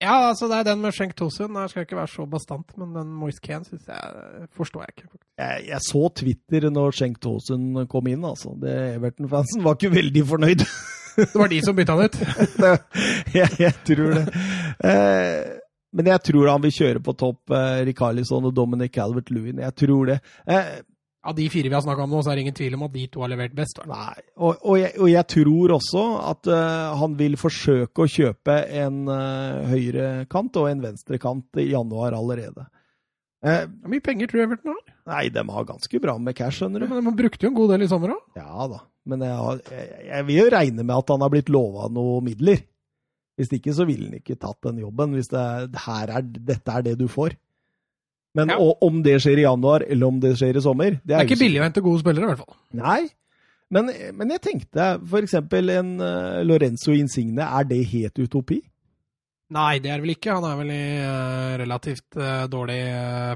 Ja, 0.01 0.31
altså 0.31 0.49
det 0.49 0.59
er 0.59 0.69
den 0.71 0.81
med 0.81 0.95
Schenk 0.97 1.13
Tosun. 1.17 1.57
Jeg 1.61 1.71
skal 1.71 1.85
ikke 1.85 1.99
være 1.99 2.09
så 2.09 2.25
bastant, 2.27 2.71
men 2.81 2.95
den 2.97 3.11
Moise 3.21 3.41
syns 3.45 3.89
jeg 3.89 4.47
forstår 4.57 4.87
jeg 4.87 4.95
ikke. 4.97 5.09
Jeg, 5.39 5.65
jeg 5.69 5.81
så 5.85 6.09
Twitter 6.17 6.71
når 6.73 6.97
Schenk 6.97 7.21
Tosun 7.21 7.87
kom 7.87 8.09
inn, 8.09 8.25
altså. 8.25 8.55
Det 8.63 8.73
Everton-fansen 8.97 9.65
var 9.65 9.77
ikke 9.77 9.93
veldig 9.97 10.27
fornøyd. 10.27 10.65
Det 11.21 11.35
var 11.35 11.51
de 11.53 11.59
som 11.65 11.77
bytta 11.77 11.97
han 11.99 12.07
ut. 12.09 12.17
jeg, 13.39 13.51
jeg 13.61 13.75
tror 13.85 14.15
det. 14.17 14.25
Eh, 14.89 15.59
men 15.93 16.07
jeg 16.07 16.23
tror 16.31 16.49
han 16.53 16.63
vil 16.65 16.75
kjøre 16.75 17.03
på 17.05 17.15
topp 17.19 17.53
eh, 17.57 17.81
Rikarlisson 17.91 18.47
og 18.49 18.55
Dominic 18.57 18.95
Calvert-Lewin. 18.95 19.61
Jeg 19.61 19.77
tror 19.83 20.15
det. 20.15 20.21
Eh, 20.49 20.79
Av 21.21 21.35
de 21.37 21.45
fire 21.53 21.69
vi 21.69 21.77
har 21.77 21.83
snakka 21.85 22.07
om 22.07 22.15
nå, 22.15 22.23
så 22.25 22.33
er 22.33 22.39
det 22.39 22.47
ingen 22.47 22.57
tvil 22.57 22.75
om 22.79 22.87
at 22.87 22.93
de 22.95 23.03
to 23.13 23.21
har 23.21 23.29
levert 23.29 23.53
best. 23.57 23.77
vel? 23.83 23.91
Nei, 23.93 24.23
og, 24.39 24.55
og, 24.63 24.77
jeg, 24.81 24.95
og 24.97 25.11
jeg 25.13 25.29
tror 25.35 25.75
også 25.77 26.05
at 26.31 26.49
uh, 26.49 26.93
han 27.03 27.17
vil 27.19 27.37
forsøke 27.41 28.07
å 28.07 28.09
kjøpe 28.09 28.55
en 28.81 29.03
uh, 29.11 29.67
høyrekant 29.69 30.57
og 30.63 30.71
en 30.71 30.85
venstrekant 30.87 31.61
i 31.61 31.67
januar 31.75 32.17
allerede. 32.17 32.65
Hvor 33.45 33.69
uh, 33.69 33.93
mye 33.93 34.05
penger 34.05 34.31
tror 34.31 34.41
du 34.41 34.47
Everton 34.47 34.73
har? 34.73 34.97
nei, 35.11 35.27
de 35.35 35.43
har 35.43 35.69
ganske 35.69 36.01
bra 36.01 36.15
med 36.23 36.37
cash, 36.39 36.61
skjønner 36.61 36.85
du. 36.85 36.89
Men 36.89 37.05
De 37.11 37.15
brukte 37.19 37.45
jo 37.45 37.53
en 37.53 37.59
god 37.59 37.75
del 37.75 37.85
i 37.85 37.91
sommer 37.91 38.15
òg. 38.15 38.25
Ja 38.41 38.71
da, 38.71 38.81
men 39.11 39.25
jeg, 39.27 39.61
jeg, 39.75 40.03
jeg 40.09 40.29
vil 40.29 40.41
jo 40.41 40.49
regne 40.57 40.87
med 40.87 40.97
at 40.97 41.13
han 41.13 41.25
har 41.27 41.33
blitt 41.37 41.53
lova 41.53 41.93
noe 41.93 42.21
midler. 42.25 42.65
Hvis 43.41 43.53
ikke 43.57 43.77
så 43.77 43.85
ville 43.89 44.09
han 44.09 44.21
ikke 44.21 44.41
tatt 44.41 44.61
den 44.69 44.81
jobben, 44.83 45.17
hvis 45.17 45.31
det, 45.33 45.45
her 45.85 46.17
er, 46.17 46.25
dette 46.49 46.77
er 46.77 46.85
det 46.85 46.97
du 47.01 47.07
får. 47.13 47.37
Men 48.39 48.49
Ja. 48.53 48.57
om 48.87 49.01
det 49.03 49.17
skjer 49.25 49.39
i 49.41 49.43
januar, 49.43 49.83
eller 49.91 50.07
om 50.07 50.21
det 50.23 50.37
skjer 50.39 50.57
i 50.57 50.61
sommer 50.63 51.01
Det 51.05 51.15
er 51.17 51.25
ikke 51.25 51.33
usikkert. 51.35 51.41
billig 51.43 51.61
å 51.61 51.65
hente 51.65 51.83
gode 51.83 52.01
spillere, 52.03 52.25
i 52.25 52.29
hvert 52.31 52.39
fall. 52.45 52.57
Nei, 52.79 53.09
men, 53.75 53.91
men 54.15 54.31
jeg 54.37 54.41
tenkte 54.45 54.85
eksempel 55.19 55.71
en 55.75 55.91
uh, 56.01 56.43
Lorenzo 56.47 56.93
Insigne, 56.95 57.43
er 57.43 57.65
det 57.67 57.81
helt 57.91 58.19
utopi? 58.23 58.61
Nei, 59.51 59.81
det 59.83 59.91
er 59.91 59.99
det 59.99 60.05
vel 60.05 60.13
ikke. 60.15 60.31
Han 60.37 60.45
er 60.47 60.57
vel 60.61 60.71
i 60.71 60.85
uh, 61.03 61.57
relativt 61.59 62.07
uh, 62.23 62.45
dårlig 62.47 62.79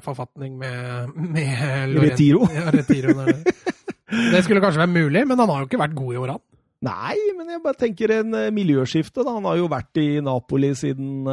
forfatning 0.06 0.54
med, 0.58 1.10
med 1.38 1.90
Loren- 1.90 2.10
Retiro. 2.12 2.46
Ja, 2.54 2.68
Retiro 2.70 3.14
det, 3.18 3.24
er 3.26 3.42
det. 3.42 3.54
det 4.30 4.44
skulle 4.46 4.62
kanskje 4.62 4.84
være 4.84 4.94
mulig, 4.94 5.24
men 5.26 5.38
han 5.42 5.50
har 5.50 5.64
jo 5.64 5.66
ikke 5.66 5.82
vært 5.82 5.96
god 5.98 6.14
i 6.14 6.20
år, 6.22 6.34
han. 6.36 6.44
Nei, 6.84 7.16
men 7.38 7.50
jeg 7.50 7.62
bare 7.64 7.80
tenker 7.80 8.12
en 8.20 8.30
miljøskifte. 8.54 9.24
da. 9.26 9.34
Han 9.40 9.46
har 9.50 9.56
jo 9.58 9.66
vært 9.72 9.96
i 10.02 10.20
Napoli 10.22 10.70
siden 10.76 11.24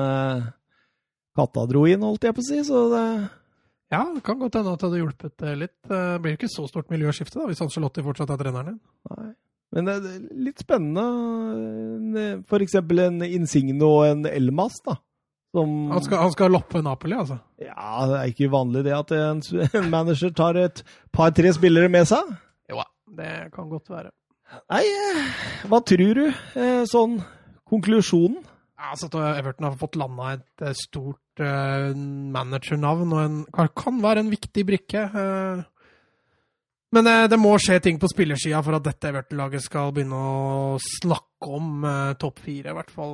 katta 1.37 1.65
dro 1.69 1.85
inn, 1.89 2.01
holdt 2.05 2.23
jeg 2.25 2.35
på 2.37 2.41
å 2.43 2.47
si. 2.47 2.59
Så 2.65 2.85
det, 2.93 3.03
Ja, 3.91 4.05
det 4.15 4.21
kan 4.23 4.39
godt 4.39 4.55
hende 4.55 4.71
at 4.71 4.79
det 4.79 4.87
hadde 4.87 4.99
hjulpet 5.01 5.43
eh, 5.43 5.55
litt. 5.59 5.75
Det 5.89 6.01
blir 6.23 6.33
jo 6.35 6.39
ikke 6.39 6.51
så 6.53 6.63
stort 6.69 6.91
miljøskifte 6.93 7.39
da, 7.41 7.47
hvis 7.49 7.61
Ancelotti 7.63 8.03
fortsatt 8.05 8.31
er 8.31 8.39
treneren 8.39 8.73
din. 8.73 8.81
nei. 9.11 9.31
Men 9.71 9.87
det 9.87 9.93
er 9.95 10.15
litt 10.47 10.59
spennende. 10.59 11.03
F.eks. 12.11 12.47
For 12.51 12.63
eksempel 12.65 12.99
en 13.05 13.21
Insigne 13.23 13.87
og 13.87 14.01
en 14.09 14.25
Elmas, 14.27 14.81
da. 14.83 14.97
Som 15.55 15.91
Han 15.91 16.03
skal, 16.03 16.21
han 16.23 16.31
skal 16.31 16.51
loppe 16.51 16.79
Napoli, 16.83 17.15
altså. 17.19 17.37
Ja, 17.59 18.05
det 18.07 18.17
er 18.21 18.31
ikke 18.31 18.49
vanlig 18.51 18.85
det 18.87 18.93
at 18.95 19.11
en, 19.15 19.41
en 19.79 19.89
manager 19.91 20.31
tar 20.35 20.59
et 20.59 20.83
par-tre 21.15 21.51
spillere 21.55 21.91
med 21.91 22.07
seg. 22.07 22.31
Jo 22.71 22.79
da, 22.79 22.87
det 23.19 23.31
kan 23.55 23.67
godt 23.71 23.91
være. 23.91 24.11
Nei, 24.71 24.83
eh, 24.83 25.43
hva 25.71 25.79
tror 25.87 26.19
du? 26.19 26.25
Eh, 26.59 26.83
Sånn 26.91 27.19
konklusjonen? 27.71 28.39
Ja, 28.81 28.95
altså 28.95 29.11
at 29.11 29.37
Everton 29.37 29.67
har 29.67 29.77
fått 29.77 29.97
landa 29.99 30.31
et 30.33 30.63
eh, 30.65 30.73
stort 30.73 31.41
uh, 31.43 31.91
managernavn 32.33 33.11
og 33.13 33.19
en, 33.21 33.41
kan, 33.77 33.99
være 34.01 34.23
en 34.23 34.31
viktig 34.31 34.63
brikke. 34.65 35.03
Uh, 35.13 35.61
men 36.97 37.05
uh, 37.05 37.27
det 37.29 37.37
må 37.37 37.51
skje 37.61 37.77
ting 37.85 37.99
på 38.01 38.09
spillersida 38.09 38.57
for 38.65 38.79
at 38.79 38.87
dette 38.87 39.11
Everton-laget 39.11 39.61
skal 39.67 39.93
begynne 39.93 40.17
å 40.17 40.79
snakke 40.81 41.49
om 41.59 41.85
topp 42.21 42.41
fire, 42.41 42.71
i 42.71 42.77
hvert 42.77 42.93
fall. 42.93 43.13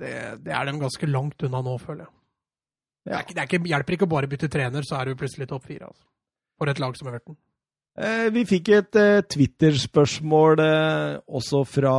Det, 0.00 0.14
det 0.42 0.54
er 0.54 0.66
dem 0.66 0.80
ganske 0.82 1.08
langt 1.10 1.42
unna 1.46 1.60
nå, 1.66 1.74
føler 1.82 2.04
jeg. 2.04 2.12
Det, 3.00 3.12
er 3.12 3.22
ikke, 3.24 3.34
det 3.34 3.42
er 3.42 3.48
ikke, 3.48 3.60
hjelper 3.72 3.96
ikke 3.96 4.08
å 4.08 4.12
bare 4.12 4.30
bytte 4.30 4.50
trener, 4.52 4.86
så 4.86 4.98
er 4.98 5.10
du 5.10 5.18
plutselig 5.18 5.48
topp 5.50 5.66
fire. 5.70 5.88
Altså. 5.90 6.04
For 6.58 6.70
et 6.70 6.82
lag 6.82 6.98
som 6.98 7.10
Everton. 7.10 7.38
Vi 8.34 8.44
fikk 8.46 8.70
et 8.76 8.98
Twitter-spørsmål 9.34 10.62
også 10.62 11.62
fra 11.66 11.94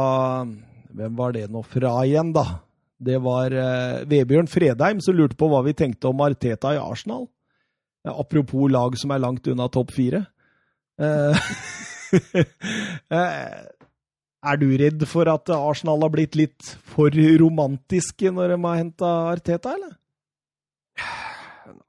Hvem 0.91 1.17
var 1.19 1.35
det 1.35 1.45
nå 1.51 1.63
fra 1.67 1.97
igjen, 2.07 2.31
da? 2.35 2.45
Det 3.01 3.17
var 3.23 3.53
eh, 3.55 4.03
Vebjørn 4.09 4.49
Fredheim 4.51 5.01
som 5.01 5.17
lurte 5.17 5.37
på 5.39 5.49
hva 5.49 5.63
vi 5.65 5.73
tenkte 5.77 6.11
om 6.11 6.21
Arteta 6.21 6.75
i 6.75 6.81
Arsenal. 6.81 7.25
Ja, 8.05 8.15
apropos 8.21 8.69
lag 8.69 8.97
som 8.97 9.13
er 9.13 9.21
langt 9.21 9.47
unna 9.49 9.67
topp 9.73 9.93
fire. 9.95 10.23
Eh, 11.01 11.49
eh, 13.17 13.55
er 14.41 14.61
du 14.61 14.67
redd 14.77 15.05
for 15.09 15.29
at 15.29 15.49
Arsenal 15.53 16.05
har 16.05 16.13
blitt 16.13 16.37
litt 16.37 16.75
for 16.93 17.13
romantiske 17.13 18.33
når 18.33 18.55
de 18.55 18.59
har 18.65 18.79
henta 18.83 19.11
Arteta, 19.33 19.75
eller? 19.77 19.97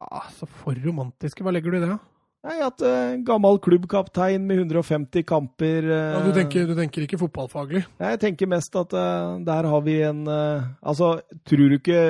Altså, 0.03 0.49
for 0.63 0.77
romantiske, 0.77 1.45
hva 1.45 1.53
legger 1.55 1.73
du 1.73 1.81
i 1.81 1.85
det? 1.85 1.97
Nei, 2.43 2.57
at 2.67 2.83
uh, 2.83 3.15
gammel 3.23 3.61
klubbkaptein 3.63 4.43
med 4.49 4.65
150 4.65 5.23
kamper 5.29 5.87
uh, 5.87 5.99
Ja, 6.17 6.23
du, 6.25 6.33
tenker, 6.35 6.67
du 6.67 6.75
tenker 6.75 7.05
ikke 7.07 7.21
fotballfaglig? 7.21 7.85
Nei, 8.01 8.13
Jeg 8.17 8.23
tenker 8.25 8.51
mest 8.51 8.75
at 8.79 8.97
uh, 8.99 9.39
der 9.47 9.69
har 9.71 9.85
vi 9.87 10.01
en 10.03 10.25
eh, 10.27 10.65
Altså, 10.83 11.15
tror 11.47 11.71
du 11.71 11.79
ikke 11.79 12.03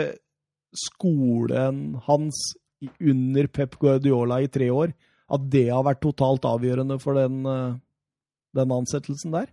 skolen 0.72 1.98
hans 2.06 2.40
under 2.98 3.46
Pep 3.52 3.76
Guardiola 3.80 4.40
i 4.42 4.50
tre 4.50 4.70
år, 4.72 4.92
at 5.32 5.48
det 5.52 5.68
har 5.70 5.84
vært 5.86 6.02
totalt 6.02 6.46
avgjørende 6.48 6.98
for 7.02 7.18
den, 7.18 7.44
eh, 7.46 7.76
den 8.58 8.74
ansettelsen 8.74 9.36
der? 9.36 9.50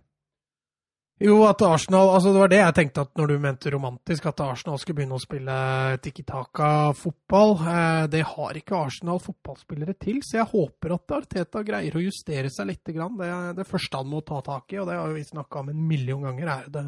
Jo, 1.20 1.34
at 1.44 1.60
Arsenal 1.60 2.14
altså 2.14 2.30
Det 2.32 2.40
var 2.40 2.48
det 2.48 2.58
jeg 2.62 2.74
tenkte 2.78 3.02
at 3.04 3.10
når 3.20 3.28
du 3.28 3.34
mente 3.42 3.70
romantisk, 3.74 4.24
at 4.30 4.40
Arsenal 4.40 4.78
skulle 4.80 5.02
begynne 5.02 5.18
å 5.18 5.20
spille 5.20 5.56
Tiki 6.00 6.24
Taka-fotball. 6.24 7.52
Eh, 7.60 8.04
det 8.14 8.22
har 8.24 8.56
ikke 8.56 8.78
Arsenal 8.78 9.20
fotballspillere 9.20 9.98
til, 10.00 10.22
så 10.24 10.38
jeg 10.38 10.48
håper 10.54 10.94
at 10.96 11.14
Arteta 11.18 11.60
greier 11.66 11.98
å 11.98 12.04
justere 12.06 12.48
seg 12.52 12.70
litt. 12.70 12.80
Det 12.88 13.28
er 13.28 13.52
det 13.58 13.68
første 13.68 14.00
han 14.00 14.08
må 14.08 14.22
ta 14.24 14.40
tak 14.46 14.72
i, 14.72 14.80
og 14.80 14.88
det 14.88 14.96
har 14.96 15.12
vi 15.12 15.26
snakka 15.28 15.60
om 15.60 15.68
en 15.74 15.86
million 15.90 16.24
ganger. 16.24 16.54
er 16.54 16.72
det 16.72 16.86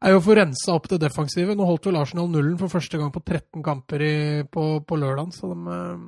er 0.00 0.14
jo 0.14 0.20
å 0.20 0.24
få 0.24 0.36
rensa 0.36 0.74
opp 0.76 0.88
det 0.88 1.00
defensive. 1.00 1.56
Nå 1.56 1.66
holdt 1.68 1.88
vel 1.88 2.00
Arsenal 2.00 2.28
nullen 2.32 2.58
for 2.60 2.72
første 2.72 3.00
gang 3.00 3.12
på 3.12 3.22
13 3.24 3.64
kamper 3.64 4.04
i, 4.04 4.14
på, 4.48 4.66
på 4.84 5.00
lørdag, 5.00 5.32
så 5.36 5.52
de, 5.52 5.78
eh, 5.78 6.04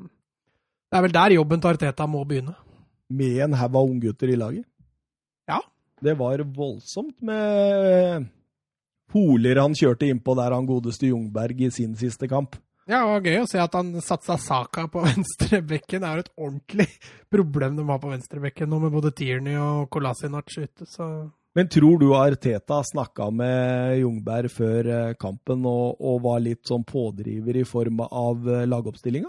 det 0.92 1.00
er 1.00 1.06
vel 1.06 1.16
der 1.16 1.36
jobben 1.38 1.64
til 1.64 1.72
Arteta 1.72 2.08
må 2.08 2.26
begynne. 2.28 2.58
Med 3.12 3.40
en 3.44 3.56
haug 3.56 3.76
av 3.76 3.88
unggutter 3.88 4.32
i 4.32 4.36
laget? 4.36 4.68
Det 6.02 6.14
var 6.18 6.42
voldsomt 6.56 7.20
med 7.22 8.30
poler 9.12 9.60
han 9.60 9.76
kjørte 9.76 10.08
innpå 10.08 10.34
der 10.38 10.54
han 10.56 10.66
godeste 10.68 11.10
Jungberg 11.10 11.66
i 11.66 11.70
sin 11.74 11.94
siste 11.98 12.28
kamp. 12.30 12.56
Ja, 12.88 12.98
det 12.98 13.10
var 13.12 13.28
gøy 13.28 13.36
å 13.44 13.50
se 13.50 13.60
at 13.62 13.76
han 13.78 13.92
satsa 14.02 14.38
Saka 14.40 14.88
på 14.90 15.04
venstrebekken. 15.06 16.02
Det 16.02 16.08
er 16.08 16.18
jo 16.18 16.24
et 16.24 16.32
ordentlig 16.34 16.88
problem 17.30 17.78
de 17.78 17.86
har 17.86 18.00
på 18.02 18.10
venstrebekken 18.10 18.72
nå, 18.72 18.80
med 18.82 18.94
både 18.94 19.12
Tierney 19.14 19.54
og 19.60 19.86
Kolasinac 19.92 20.50
ute, 20.58 20.88
så 20.90 21.12
Men 21.54 21.68
tror 21.68 22.00
du 22.00 22.08
Arteta 22.16 22.80
snakka 22.88 23.28
med 23.30 24.00
Jungberg 24.00 24.50
før 24.50 24.86
eh, 24.88 25.14
kampen 25.20 25.66
og, 25.68 26.00
og 26.00 26.22
var 26.24 26.40
litt 26.40 26.64
sånn 26.66 26.84
pådriver 26.88 27.60
i 27.60 27.66
form 27.68 28.00
av 28.08 28.48
eh, 28.48 28.64
lagoppstillinga? 28.66 29.28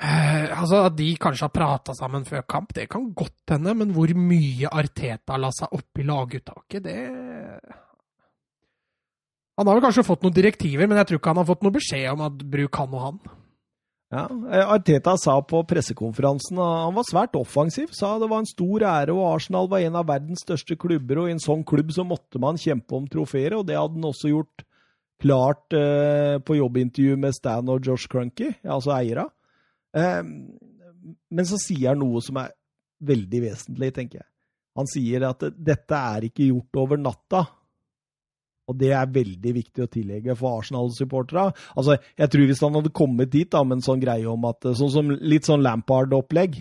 Eh, 0.00 0.52
Altså, 0.56 0.82
at 0.88 0.96
de 0.98 1.08
kanskje 1.20 1.46
har 1.46 1.54
prata 1.54 1.94
sammen 1.96 2.24
før 2.28 2.44
kamp, 2.48 2.74
det 2.74 2.88
kan 2.92 3.08
godt 3.16 3.54
hende, 3.56 3.74
men 3.74 3.94
hvor 3.96 4.12
mye 4.16 4.70
Arteta 4.70 5.38
la 5.40 5.50
seg 5.54 5.72
opp 5.76 6.00
i 6.00 6.06
laguttaket, 6.06 6.84
det 6.84 7.00
Han 9.56 9.66
har 9.66 9.78
vel 9.78 9.86
kanskje 9.86 10.04
fått 10.04 10.22
noen 10.22 10.36
direktiver, 10.36 10.86
men 10.86 10.98
jeg 11.00 11.08
tror 11.08 11.20
ikke 11.20 11.32
han 11.32 11.40
har 11.40 11.48
fått 11.48 11.62
noe 11.64 11.72
beskjed 11.72 12.10
om 12.12 12.26
at 12.26 12.42
bruk 12.44 12.76
han 12.76 12.96
og 12.96 13.04
han. 13.06 13.20
Ja, 14.12 14.28
eh, 14.52 14.68
Arteta 14.70 15.16
sa 15.18 15.34
på 15.42 15.62
pressekonferansen 15.66 16.60
at 16.62 16.82
han 16.84 16.94
var 16.94 17.06
svært 17.08 17.34
offensiv. 17.38 17.90
Sa 17.96 18.14
det 18.20 18.28
var 18.30 18.44
en 18.44 18.48
stor 18.48 18.84
ære, 18.86 19.14
og 19.14 19.32
Arsenal 19.32 19.70
var 19.70 19.82
en 19.82 19.98
av 19.98 20.06
verdens 20.06 20.44
største 20.46 20.76
klubber. 20.78 21.22
Og 21.22 21.30
i 21.30 21.34
en 21.34 21.42
sånn 21.42 21.64
klubb 21.66 21.90
så 21.94 22.06
måtte 22.06 22.40
man 22.42 22.60
kjempe 22.60 22.94
om 22.94 23.08
trofeer, 23.10 23.56
og 23.58 23.66
det 23.66 23.78
hadde 23.78 23.98
han 23.98 24.10
også 24.12 24.30
gjort 24.30 24.66
klart 25.22 25.72
eh, 25.74 26.36
på 26.44 26.58
jobbintervju 26.58 27.16
med 27.18 27.34
Stan 27.34 27.72
og 27.72 27.88
Josh 27.88 28.06
Crunky, 28.12 28.52
altså 28.62 28.94
eiera. 28.94 29.26
Eh, 29.96 30.22
men 31.30 31.48
så 31.48 31.58
sier 31.60 31.92
han 31.92 32.02
noe 32.02 32.22
som 32.24 32.40
er 32.42 32.54
veldig 33.06 33.42
vesentlig, 33.44 33.92
tenker 33.96 34.22
jeg. 34.22 34.28
Han 34.76 34.88
sier 34.90 35.24
at 35.28 35.44
dette 35.56 36.00
er 36.16 36.28
ikke 36.28 36.50
gjort 36.50 36.82
over 36.82 37.00
natta. 37.00 37.46
Og 38.66 38.76
det 38.80 38.90
er 38.98 39.12
veldig 39.14 39.52
viktig 39.54 39.84
å 39.84 39.90
tillegge 39.90 40.34
for 40.36 40.58
Arsenal-supporterne. 40.58 41.54
Altså, 41.78 41.96
jeg 42.18 42.32
tror 42.32 42.48
hvis 42.50 42.62
han 42.66 42.76
hadde 42.76 42.94
kommet 42.96 43.30
dit 43.32 43.48
da, 43.52 43.62
med 43.64 43.78
en 43.78 43.86
sånn 43.86 44.02
greie 44.02 44.26
om 44.28 44.48
at 44.48 44.66
sånn 44.76 44.90
som 44.92 45.12
Litt 45.22 45.46
sånn 45.46 45.62
Lampard-opplegg. 45.64 46.58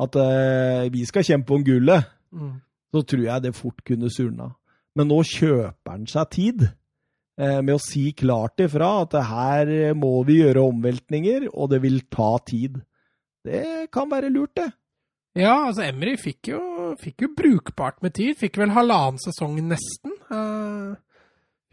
At 0.00 0.16
uh, 0.18 0.88
vi 0.90 1.04
skal 1.06 1.26
kjempe 1.26 1.54
om 1.54 1.66
gullet. 1.66 2.08
Mm. 2.34 2.56
Så 2.94 3.04
tror 3.10 3.26
jeg 3.28 3.44
det 3.44 3.54
fort 3.58 3.84
kunne 3.86 4.10
surna. 4.10 4.48
Men 4.96 5.10
nå 5.10 5.20
kjøper 5.26 5.92
han 5.92 6.08
seg 6.10 6.32
tid 6.32 6.66
med 7.36 7.72
å 7.74 7.82
si 7.82 8.12
klart 8.14 8.62
ifra 8.62 8.92
at 9.02 9.16
her 9.26 9.70
må 9.98 10.20
vi 10.28 10.36
gjøre 10.38 10.68
omveltninger, 10.68 11.48
og 11.50 11.72
det 11.72 11.80
vil 11.82 11.96
ta 12.06 12.36
tid. 12.46 12.76
Det 13.44 13.88
kan 13.92 14.06
være 14.12 14.30
lurt, 14.30 14.54
det. 14.60 14.68
Ja, 15.34 15.64
altså 15.66 15.82
Emry 15.88 16.14
fikk 16.20 16.52
jo, 16.52 16.60
fikk 17.00 17.24
jo 17.26 17.32
brukbart 17.34 17.98
med 18.04 18.14
tid. 18.14 18.36
Fikk 18.38 18.60
vel 18.60 18.72
halvannen 18.74 19.18
sesong 19.18 19.56
nesten. 19.66 20.14
Eh, 20.30 20.92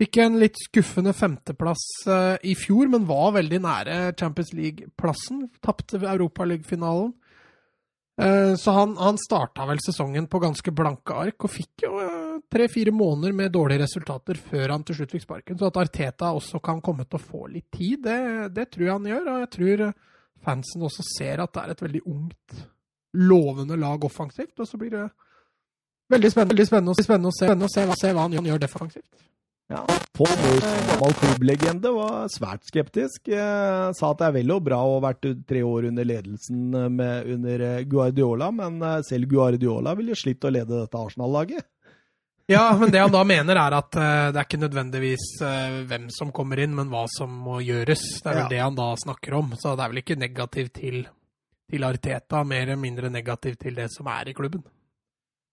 fikk 0.01 0.17
en 0.23 0.39
litt 0.41 0.57
skuffende 0.63 1.13
femteplass 1.13 1.83
eh, 2.09 2.37
i 2.49 2.55
fjor, 2.57 2.89
men 2.89 3.05
var 3.09 3.35
veldig 3.37 3.59
nære 3.61 3.99
Champions 4.17 4.49
League-plassen. 4.57 5.45
Tapte 5.61 6.01
Europaliga-finalen. 6.01 7.13
så 8.59 8.73
han, 8.75 8.91
han 8.99 9.17
starta 9.17 9.63
vel 9.65 9.79
sesongen 9.81 10.27
på 10.29 10.41
ganske 10.43 10.71
blanke 10.75 11.15
ark, 11.15 11.45
og 11.45 11.53
fikk 11.53 11.85
jo 11.85 11.95
eh, 12.01 12.10
tre-fire 12.51 12.91
måneder 12.91 13.33
med 13.35 13.53
dårlige 13.53 13.85
resultater 13.85 14.39
før 14.39 14.75
han 14.75 14.83
til 14.87 14.99
slutt 14.99 15.15
fikk 15.15 15.25
sparken. 15.25 15.59
Så 15.59 15.69
at 15.71 15.79
Arteta 15.81 16.33
også 16.35 16.61
kan 16.63 16.81
komme 16.83 17.07
til 17.07 17.19
å 17.19 17.23
få 17.23 17.47
litt 17.51 17.69
tid, 17.73 18.03
det, 18.07 18.51
det 18.55 18.67
tror 18.73 18.85
jeg 18.87 18.97
han 18.97 19.09
gjør. 19.11 19.31
Og 19.31 19.41
jeg 19.45 19.51
tror 19.55 19.85
eh, 19.87 19.97
fansen 20.45 20.85
også 20.87 21.07
ser 21.13 21.43
at 21.43 21.55
det 21.55 21.63
er 21.63 21.73
et 21.75 21.83
veldig 21.87 22.05
ungt, 22.11 22.61
lovende 23.17 23.79
lag 23.79 24.07
offensivt. 24.07 24.53
Og 24.59 24.67
så 24.67 24.79
blir 24.81 24.93
det 24.93 25.07
veldig 26.11 26.33
spennende, 26.33 26.57
veldig 26.57 26.69
spennende, 26.69 26.95
spennende, 26.99 27.31
å, 27.31 27.35
se, 27.39 27.47
spennende 27.47 27.71
å 27.71 27.75
se, 27.75 27.87
hva, 27.87 27.99
se 28.03 28.15
hva 28.15 28.27
han 28.27 28.53
gjør 28.53 28.63
defensivt. 28.67 29.27
Ja, 29.71 29.85
Paul 30.11 30.27
Morrison, 30.41 30.81
gammel 30.89 31.13
klubblegende, 31.15 31.91
var 31.95 32.25
svært 32.33 32.65
skeptisk. 32.67 33.29
Eh, 33.31 33.85
sa 33.95 34.09
at 34.11 34.19
det 34.19 34.25
er 34.27 34.39
vel 34.41 34.51
og 34.51 34.65
bra 34.65 34.81
å 34.83 34.97
ha 34.97 35.03
vært 35.05 35.29
tre 35.47 35.61
år 35.63 35.87
under 35.93 36.09
ledelsen 36.09 36.73
med, 36.91 37.29
under 37.37 37.85
Guardiola, 37.87 38.51
men 38.51 38.81
selv 39.07 39.31
Guardiola 39.31 39.95
ville 39.95 40.17
slitt 40.19 40.43
å 40.43 40.51
lede 40.51 40.81
dette 40.81 40.99
Arsenal-laget. 40.99 41.63
Ja, 42.49 42.77
men 42.79 42.91
det 42.91 42.99
han 42.99 43.13
da 43.13 43.21
mener, 43.27 43.55
er 43.55 43.75
at 43.77 43.95
uh, 43.95 44.27
det 44.33 44.39
er 44.39 44.45
ikke 44.47 44.59
nødvendigvis 44.61 45.25
uh, 45.45 45.81
hvem 45.87 46.09
som 46.13 46.33
kommer 46.35 46.59
inn, 46.63 46.73
men 46.75 46.89
hva 46.91 47.05
som 47.11 47.31
må 47.45 47.61
gjøres. 47.63 48.03
Det 48.19 48.27
er 48.27 48.37
vel 48.39 48.45
ja. 48.45 48.51
det 48.51 48.61
han 48.63 48.77
da 48.77 48.91
snakker 48.99 49.37
om. 49.39 49.53
Så 49.59 49.75
det 49.77 49.85
er 49.85 49.93
vel 49.93 50.01
ikke 50.03 50.19
negativt 50.19 50.73
til, 50.81 51.01
til 51.71 51.87
Arteta, 51.87 52.43
mer 52.47 52.65
eller 52.65 52.81
mindre 52.81 53.11
negativt 53.13 53.61
til 53.65 53.77
det 53.77 53.87
som 53.93 54.09
er 54.11 54.31
i 54.31 54.35
klubben. 54.37 54.65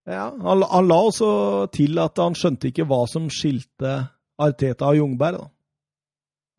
Ja, 0.08 0.30
han, 0.32 0.64
han, 0.64 0.88
la 0.88 0.98
også 1.04 1.30
til 1.74 2.00
at 2.00 2.18
han 2.22 2.36
skjønte 2.38 2.70
ikke 2.70 2.86
hva 2.88 3.02
som 3.10 3.28
skilte 3.32 3.98
Arteta 4.40 4.88
og 4.88 5.02
Jungberg. 5.02 5.42
Da. 5.42 5.50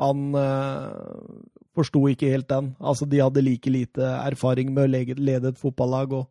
Han 0.06 0.36
uh, 0.38 1.40
forsto 1.76 2.06
ikke 2.12 2.30
helt 2.32 2.50
den. 2.52 2.74
Altså, 2.80 3.08
de 3.10 3.24
hadde 3.24 3.44
like 3.44 3.72
lite 3.74 4.14
erfaring 4.22 4.72
med 4.76 4.86
å 4.86 5.16
lede 5.18 5.52
et 5.52 5.60
fotballag. 5.60 6.14
og 6.14 6.30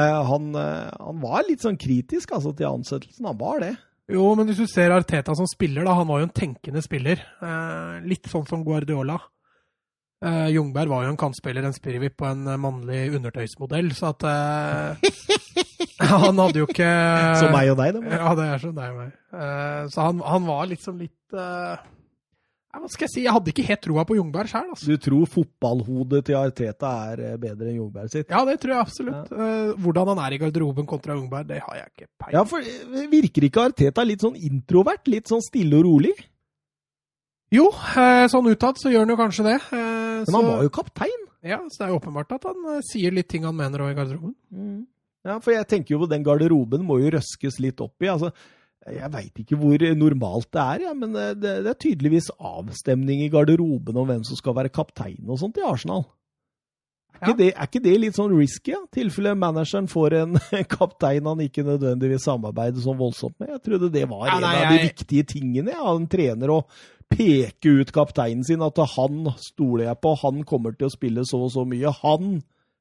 han, 0.00 0.52
eh, 0.56 0.92
han, 0.96 1.18
var 1.20 1.44
litt 1.48 1.64
sånn 1.64 1.80
kritisk 1.80 2.32
altså, 2.32 2.54
til 2.56 2.70
ansettelsen. 2.70 3.28
Han 3.28 3.40
var 3.40 3.60
det. 3.64 3.74
Jo, 4.12 4.24
men 4.36 4.48
hvis 4.48 4.62
du 4.62 4.66
ser 4.68 4.94
Arteta 4.94 5.34
som 5.38 5.48
spiller, 5.48 5.84
da, 5.86 5.94
han 5.98 6.08
var 6.08 6.22
jo 6.22 6.28
en 6.28 6.34
tenkende 6.36 6.82
spiller. 6.84 7.20
Eh, 7.44 8.00
litt 8.08 8.28
sånn 8.32 8.48
som 8.48 8.64
Guardiola. 8.66 9.18
Eh, 10.22 10.48
Jungberg 10.54 10.90
var 10.90 11.04
jo 11.04 11.12
en 11.12 11.18
kantspiller, 11.18 11.64
en 11.66 11.74
spirrevipp 11.74 12.16
på 12.20 12.28
en 12.28 12.44
mannlig 12.62 13.08
undertøysmodell, 13.16 13.90
så 13.96 14.12
at 14.12 14.26
eh, 14.30 15.08
Han 16.12 16.38
hadde 16.38 16.60
jo 16.60 16.66
ikke 16.66 16.88
Som 17.38 17.52
meg 17.54 17.70
og 17.72 17.78
deg, 17.78 17.96
da. 17.96 18.02
Ja, 18.10 18.34
det 18.38 18.46
er 18.48 18.62
som 18.62 18.76
deg 18.76 18.92
og 18.94 19.00
meg. 19.00 19.16
Eh, 19.34 19.82
så 19.92 20.06
han, 20.08 20.22
han, 20.26 20.46
var 20.46 20.68
liksom 20.70 21.02
litt 21.02 21.18
hva 22.80 22.88
skal 22.88 23.04
jeg 23.04 23.12
si, 23.12 23.22
jeg 23.26 23.32
hadde 23.36 23.52
ikke 23.52 23.64
helt 23.68 23.82
troa 23.84 24.02
på 24.08 24.14
Jungberg 24.16 24.48
sjøl. 24.48 24.68
Altså. 24.72 24.86
Du 24.88 25.00
tror 25.04 25.28
fotballhodet 25.28 26.22
til 26.24 26.36
Arteta 26.38 26.92
er 27.12 27.22
eh, 27.26 27.38
bedre 27.40 27.68
enn 27.68 27.82
Jungberg 27.82 28.12
sitt? 28.12 28.30
Ja, 28.32 28.40
det 28.48 28.54
tror 28.62 28.72
jeg 28.72 28.86
absolutt. 28.86 29.32
Ja. 29.32 29.48
Uh, 29.52 29.72
hvordan 29.84 30.12
han 30.12 30.22
er 30.24 30.36
i 30.36 30.38
garderoben 30.40 30.88
kontra 30.88 31.16
Jungberg, 31.18 31.50
det 31.50 31.58
har 31.66 31.76
jeg 31.76 31.90
ikke 31.90 32.08
peiling 32.22 32.38
Ja, 32.38 32.44
for 32.48 32.64
eh, 32.64 33.10
Virker 33.12 33.46
ikke 33.48 33.66
Arteta 33.68 34.06
litt 34.08 34.24
sånn 34.24 34.38
introvert? 34.40 35.04
Litt 35.12 35.28
sånn 35.28 35.44
stille 35.44 35.82
og 35.82 35.84
rolig? 35.90 36.14
Jo, 37.52 37.66
sånn 38.32 38.48
utad 38.48 38.80
så 38.80 38.88
gjør 38.88 39.04
han 39.04 39.12
jo 39.12 39.18
kanskje 39.20 39.44
det. 39.44 39.58
Men 39.68 40.36
han 40.38 40.46
var 40.46 40.62
jo 40.64 40.70
kaptein? 40.72 41.26
Ja, 41.44 41.58
så 41.68 41.82
det 41.82 41.84
er 41.84 41.90
jo 41.92 41.98
åpenbart 41.98 42.32
at 42.38 42.46
han 42.48 42.80
sier 42.88 43.12
litt 43.12 43.28
ting 43.28 43.44
han 43.44 43.58
mener 43.58 43.84
òg 43.84 43.92
i 43.92 43.98
garderoben. 43.98 44.32
Mm. 44.48 44.78
Ja, 45.28 45.36
for 45.42 45.52
jeg 45.52 45.68
tenker 45.68 45.98
jo 45.98 46.08
den 46.08 46.24
garderoben 46.24 46.86
må 46.88 46.96
jo 47.02 47.12
røskes 47.12 47.60
litt 47.60 47.84
opp 47.84 48.00
i. 48.00 48.08
altså 48.08 48.32
jeg 48.90 49.10
veit 49.12 49.38
ikke 49.38 49.58
hvor 49.60 49.84
normalt 49.94 50.48
det 50.54 50.62
er, 50.62 50.86
ja, 50.88 50.94
men 50.96 51.14
det, 51.14 51.26
det, 51.42 51.70
er 51.70 51.78
tydeligvis 51.78 52.32
avstemning 52.38 53.22
i 53.22 53.30
garderoben 53.30 53.98
om 53.98 54.08
hvem 54.08 54.24
som 54.26 54.38
skal 54.38 54.56
være 54.58 54.72
kaptein 54.74 55.22
og 55.28 55.38
sånt 55.38 55.60
i 55.60 55.66
Arsenal. 55.66 56.02
Er, 57.12 57.20
ja. 57.20 57.28
ikke 57.28 57.38
det, 57.38 57.50
er, 57.52 57.68
ikke 57.68 57.82
det, 57.84 57.92
litt 58.02 58.18
sånn 58.18 58.34
risky? 58.34 58.72
Ja? 58.74 58.80
tilfelle 58.90 59.36
manageren 59.38 59.86
får 59.90 60.16
en 60.22 60.40
kaptein 60.76 61.28
han 61.30 61.44
ikke 61.44 61.66
nødvendigvis 61.68 62.26
samarbeider 62.26 62.82
så 62.82 62.96
voldsomt 62.98 63.38
med. 63.38 63.52
Jeg 63.54 63.62
trodde 63.68 63.92
det 63.94 64.08
var 64.10 64.26
ja, 64.26 64.40
nei, 64.42 64.56
en 64.56 64.64
av 64.64 64.74
de 64.74 64.88
viktige 64.88 65.30
tingene 65.36 65.78
av 65.78 65.94
en 65.94 66.10
trener. 66.10 66.56
å 66.56 66.64
peke 67.12 67.76
ut 67.76 67.90
kapteinen 67.92 68.42
sin, 68.48 68.64
at 68.64 68.78
han 68.96 69.26
stoler 69.36 69.90
jeg 69.90 70.00
på, 70.00 70.16
han 70.24 70.42
kommer 70.48 70.74
til 70.74 70.88
å 70.88 70.94
spille 70.94 71.26
så 71.28 71.44
og 71.44 71.52
så 71.54 71.66
mye. 71.68 71.92
Han 72.02 72.38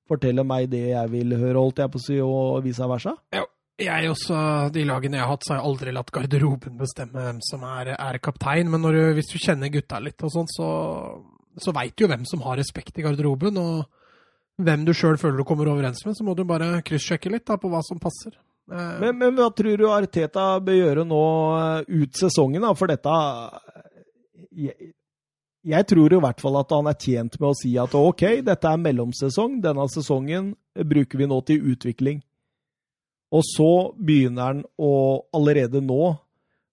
forteller 0.09 0.47
meg 0.47 0.71
det 0.71 0.87
jeg 0.95 1.11
vil 1.11 1.35
høre, 1.35 1.59
holdt 1.59 1.83
jeg 1.83 1.91
på 1.91 1.99
å 1.99 2.05
si, 2.05 2.21
og 2.23 2.63
vice 2.65 2.87
versa. 2.89 3.19
Ja 3.35 3.43
jeg 3.85 4.11
også, 4.11 4.35
De 4.73 4.83
lagene 4.87 5.19
jeg 5.19 5.25
har 5.25 5.31
hatt, 5.31 5.45
så 5.45 5.53
har 5.53 5.61
jeg 5.61 5.69
aldri 5.69 5.95
latt 5.95 6.11
garderoben 6.15 6.77
bestemme 6.79 7.25
hvem 7.25 7.41
som 7.45 7.63
er, 7.67 7.93
er 7.95 8.19
kaptein. 8.23 8.69
Men 8.71 8.85
du, 8.85 9.01
hvis 9.17 9.31
du 9.31 9.39
kjenner 9.41 9.73
gutta 9.73 10.01
litt, 10.03 10.21
og 10.23 10.33
sånn, 10.33 10.51
så, 10.51 10.69
så 11.61 11.73
veit 11.75 11.95
du 11.95 12.05
jo 12.05 12.11
hvem 12.11 12.27
som 12.29 12.43
har 12.45 12.59
respekt 12.61 12.99
i 12.99 13.05
garderoben. 13.05 13.59
Og 13.61 14.61
hvem 14.61 14.85
du 14.85 14.93
sjøl 14.95 15.19
føler 15.21 15.41
du 15.41 15.47
kommer 15.47 15.69
overens 15.71 16.03
med. 16.05 16.15
Så 16.17 16.25
må 16.27 16.35
du 16.37 16.45
bare 16.47 16.79
kryssjekke 16.85 17.31
litt 17.33 17.47
da, 17.49 17.59
på 17.61 17.71
hva 17.71 17.83
som 17.85 18.01
passer. 18.01 18.35
Eh, 18.71 18.95
men, 19.03 19.17
men, 19.17 19.35
hva 19.37 19.49
tror 19.55 19.77
du 19.79 19.89
Arteta 19.91 20.53
bør 20.63 20.79
gjøre 20.79 21.05
nå 21.07 21.21
eh, 21.57 22.01
ut 22.03 22.17
sesongen? 22.19 22.63
da? 22.63 22.73
For 22.77 22.91
dette 22.91 23.15
jeg, 24.51 24.91
jeg 25.61 25.87
tror 25.89 26.13
i 26.13 26.19
hvert 26.21 26.41
fall 26.41 26.57
at 26.59 26.73
han 26.73 26.89
er 26.89 26.97
tjent 26.99 27.37
med 27.39 27.51
å 27.51 27.57
si 27.57 27.75
at 27.79 27.93
OK, 27.97 28.25
dette 28.45 28.69
er 28.69 28.81
mellomsesong. 28.81 29.59
Denne 29.63 29.87
sesongen 29.93 30.53
bruker 30.73 31.21
vi 31.21 31.29
nå 31.29 31.39
til 31.47 31.71
utvikling. 31.73 32.21
Og 33.31 33.43
så 33.47 33.71
begynner 33.95 34.49
han 34.49 34.63
å 34.81 34.93
allerede 35.35 35.81
nå 35.83 35.99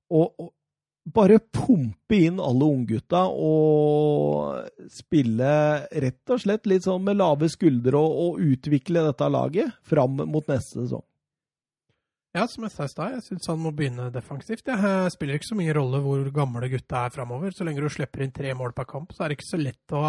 å, 0.08 0.22
bare 1.14 1.38
pumpe 1.38 2.18
inn 2.26 2.40
alle 2.42 2.66
unggutta 2.68 3.24
og 3.30 4.88
spille 4.92 5.52
rett 6.04 6.32
og 6.34 6.42
slett 6.42 6.66
litt 6.68 6.86
sånn 6.88 7.04
med 7.06 7.20
lave 7.20 7.48
skuldre 7.52 8.00
og, 8.00 8.18
og 8.24 8.42
utvikle 8.54 9.04
dette 9.06 9.30
laget 9.32 9.78
fram 9.88 10.18
mot 10.26 10.50
neste 10.50 10.82
sesong. 10.82 11.04
Ja, 12.36 12.44
som 12.46 12.66
jeg 12.66 12.74
sa 12.74 12.84
i 12.84 12.90
stad, 12.92 13.14
jeg 13.16 13.24
syns 13.24 13.48
han 13.50 13.60
må 13.62 13.72
begynne 13.74 14.10
defensivt. 14.14 14.66
Det 14.66 14.76
spiller 15.14 15.38
ikke 15.38 15.48
så 15.48 15.56
mye 15.58 15.74
rolle 15.74 16.02
hvor 16.04 16.26
gamle 16.34 16.68
gutta 16.70 17.06
er 17.06 17.14
framover. 17.14 17.54
Så 17.56 17.64
lenge 17.66 17.82
du 17.82 17.88
slipper 17.90 18.22
inn 18.22 18.34
tre 18.34 18.52
mål 18.54 18.74
per 18.76 18.86
kamp, 18.90 19.14
så 19.14 19.24
er 19.24 19.32
det 19.32 19.38
ikke 19.38 19.48
så 19.48 19.60
lett 19.62 19.96
å 19.96 20.02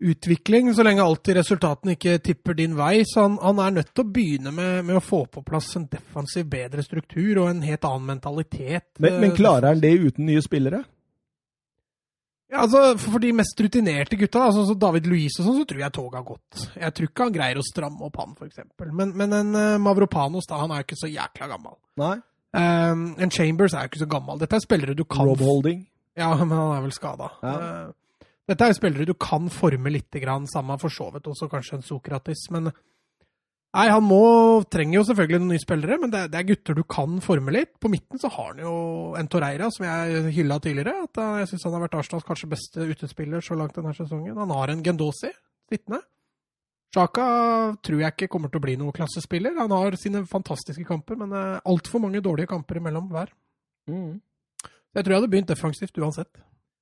utvikling, 0.00 0.74
så 0.74 0.84
lenge 0.86 1.04
alltid 1.04 1.36
resultatene 1.36 1.96
ikke 1.96 2.18
tipper 2.24 2.56
din 2.56 2.76
vei. 2.78 3.02
Så 3.08 3.26
han, 3.26 3.36
han 3.42 3.60
er 3.60 3.74
nødt 3.80 3.90
til 3.94 4.04
å 4.04 4.12
begynne 4.14 4.52
med, 4.54 4.84
med, 4.86 4.96
å 4.96 5.04
få 5.04 5.24
på 5.32 5.42
plass 5.46 5.74
en 5.76 5.88
defensiv, 5.90 6.46
bedre 6.50 6.84
struktur 6.86 7.42
og 7.42 7.50
en 7.50 7.60
helt 7.66 7.84
annen 7.84 8.08
mentalitet. 8.14 8.88
Men, 8.98 9.20
men 9.22 9.36
klarer 9.36 9.74
han 9.74 9.84
det 9.84 9.92
uten 10.00 10.26
nye 10.30 10.42
spillere? 10.44 10.82
Ja, 12.50 12.64
altså, 12.64 12.96
For 12.98 13.22
de 13.22 13.30
mest 13.36 13.60
rutinerte 13.62 14.18
gutta, 14.18 14.48
altså, 14.48 14.64
så 14.66 14.74
David 14.74 15.06
Louise 15.06 15.38
og 15.38 15.46
sånn, 15.46 15.60
så 15.60 15.68
tror 15.70 15.84
jeg 15.84 15.94
toget 15.94 16.18
har 16.18 16.26
gått. 16.26 16.64
Jeg 16.80 16.96
tror 16.96 17.10
ikke 17.10 17.28
han 17.28 17.36
greier 17.36 17.60
å 17.60 17.68
stramme 17.68 18.08
opp 18.08 18.18
han, 18.18 18.34
f.eks. 18.34 18.64
Men, 18.88 19.14
men 19.14 19.36
en 19.36 19.54
uh, 19.54 19.76
Mavropanos 19.82 20.50
da, 20.50 20.58
han 20.64 20.74
er 20.74 20.82
jo 20.82 20.88
ikke 20.88 20.98
så 21.04 21.12
jækla 21.12 21.50
gammel. 21.52 21.78
Nei. 22.00 22.16
Um, 22.50 23.04
en 23.22 23.30
Chambers 23.30 23.76
er 23.76 23.86
jo 23.86 23.92
ikke 23.92 24.02
så 24.02 24.10
gammel. 24.10 24.40
Dette 24.42 24.58
er 24.58 24.64
spillere 24.64 24.98
du 24.98 25.04
kan 25.06 25.28
Rob 25.28 25.44
Holding. 25.46 25.84
Ja, 26.18 26.32
men 26.34 26.56
han 26.56 26.74
er 26.74 26.82
vel 26.82 26.94
skada. 26.96 27.30
Ja. 27.44 27.54
Uh, 27.54 27.96
dette 28.50 28.66
er 28.66 28.72
jo 28.72 28.80
spillere 28.80 29.06
du 29.06 29.14
kan 29.14 29.46
forme 29.52 29.92
litt, 29.94 30.10
grann, 30.22 30.48
samme 30.50 30.74
for 30.82 30.92
så 30.92 31.10
vidt 31.14 31.28
også 31.30 31.46
kanskje 31.50 31.78
en 31.78 31.84
Sokratis. 31.86 32.42
Men 32.50 32.68
nei, 32.70 33.86
han 33.86 34.02
må, 34.02 34.22
trenger 34.72 34.98
jo 34.98 35.04
selvfølgelig 35.06 35.42
noen 35.42 35.52
nye 35.54 35.62
spillere, 35.62 35.98
men 36.02 36.10
det, 36.10 36.24
det, 36.32 36.40
er 36.40 36.48
gutter 36.48 36.80
du 36.80 36.82
kan 36.90 37.20
forme 37.22 37.54
litt. 37.54 37.76
På 37.78 37.92
midten 37.92 38.18
så 38.18 38.32
har 38.34 38.52
han 38.52 38.64
jo 38.64 38.72
en 39.20 39.30
Torreira, 39.30 39.70
som 39.70 39.86
jeg 39.86 40.34
hylla 40.40 40.58
tidligere. 40.62 41.06
at 41.06 41.22
Jeg 41.44 41.52
syns 41.52 41.68
han 41.68 41.78
har 41.78 41.86
vært 41.86 42.00
Arsenals 42.00 42.26
kanskje 42.26 42.50
beste 42.56 42.88
utespiller 42.90 43.44
så 43.44 43.58
langt 43.58 43.78
denne 43.78 43.94
sesongen. 43.94 44.40
Han 44.40 44.56
har 44.56 44.74
en 44.74 44.82
Gendosi 44.86 45.30
sittende. 45.70 46.02
Sjaka 46.90 47.24
tror 47.86 48.00
jeg 48.02 48.16
ikke 48.16 48.32
kommer 48.32 48.50
til 48.50 48.58
å 48.58 48.64
bli 48.64 48.74
noen 48.80 48.94
klassespiller. 48.96 49.54
Han 49.62 49.70
har 49.70 49.94
sine 49.94 50.24
fantastiske 50.26 50.82
kamper, 50.88 51.20
men 51.22 51.36
altfor 51.62 52.02
mange 52.02 52.18
dårlige 52.24 52.50
kamper 52.50 52.82
imellom 52.82 53.06
hver. 53.12 53.30
Mm. 53.86 54.18
Jeg 54.90 55.04
tror 55.04 55.14
jeg 55.14 55.20
hadde 55.20 55.30
begynt 55.30 55.52
defensivt 55.52 56.00
uansett. 56.02 56.40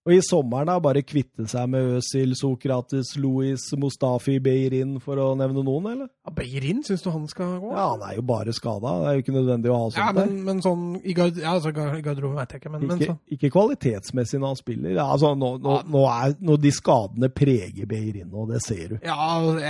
Og 0.08 0.14
i 0.14 0.22
sommeren 0.24 0.70
da, 0.70 0.78
bare 0.80 1.02
kvitte 1.04 1.44
seg 1.50 1.66
med 1.68 1.98
Øzil, 1.98 2.30
Sokrates, 2.38 3.10
Louis, 3.20 3.60
Mustafi, 3.76 4.38
Beirin, 4.40 4.94
for 5.04 5.20
å 5.20 5.26
nevne 5.36 5.60
noen, 5.60 5.90
eller? 5.90 6.08
Ja, 6.24 6.32
Beirin, 6.32 6.80
syns 6.86 7.04
du 7.04 7.10
han 7.12 7.26
skal 7.28 7.58
gå? 7.60 7.74
Ja, 7.74 7.90
han 7.90 8.04
er 8.06 8.14
jo 8.16 8.24
bare 8.30 8.54
skada. 8.56 8.94
Det 9.02 9.10
er 9.10 9.18
jo 9.18 9.24
ikke 9.26 9.34
nødvendig 9.36 9.68
å 9.68 9.76
ha 9.82 9.90
sånt 9.90 10.00
ja, 10.00 10.06
men, 10.16 10.32
der. 10.32 10.46
Men 10.46 10.62
sånn 10.64 10.86
i 11.02 11.16
gard, 11.18 11.36
ja, 11.42 11.52
altså, 11.58 11.74
garderoben 11.76 12.38
veit 12.40 12.54
jeg 12.56 12.62
ikke, 12.62 12.72
men, 12.72 12.86
ikke, 12.86 12.94
men 12.94 13.10
sånn. 13.10 13.20
Ikke 13.36 13.50
kvalitetsmessig 13.52 14.40
når 14.40 14.54
han 14.54 14.60
spiller. 14.62 14.94
Ja, 14.96 15.04
altså, 15.12 15.34
nå, 15.36 15.52
nå, 15.60 15.76
ja. 15.76 15.84
nå, 15.92 16.06
er, 16.14 16.38
nå 16.48 16.56
de 16.64 16.72
skadene 16.78 17.30
preger 17.42 17.92
Beirin, 17.92 18.32
og 18.32 18.54
det 18.54 18.62
ser 18.64 18.94
du. 18.94 18.96
Ja, 19.04 19.18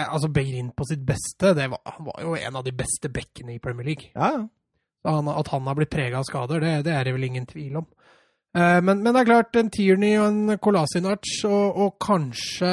altså 0.06 0.30
Beirin 0.30 0.70
på 0.70 0.86
sitt 0.86 1.02
beste, 1.08 1.56
var, 1.58 1.82
han 1.82 2.06
var 2.12 2.22
jo 2.28 2.38
en 2.38 2.62
av 2.62 2.68
de 2.68 2.76
beste 2.78 3.10
bekkene 3.10 3.56
i 3.56 3.60
Premier 3.64 3.90
League. 3.90 4.12
Ja, 4.14 4.30
ja. 4.38 4.46
At 5.08 5.48
han 5.50 5.66
har 5.66 5.76
blitt 5.78 5.90
prega 5.90 6.18
av 6.20 6.26
skader, 6.26 6.60
det, 6.62 6.72
det 6.86 6.94
er 6.94 7.06
det 7.06 7.14
vel 7.16 7.26
ingen 7.26 7.46
tvil 7.48 7.78
om. 7.80 7.86
Eh, 8.56 8.78
men, 8.80 9.02
men, 9.02 9.12
det 9.12 9.20
er 9.20 9.28
klart, 9.28 9.56
en 9.60 9.70
Tierney 9.72 10.16
og 10.16 10.28
en 10.30 10.58
Kolasinac 10.62 11.28
og, 11.48 11.76
og, 11.76 11.96
kanskje 12.00 12.70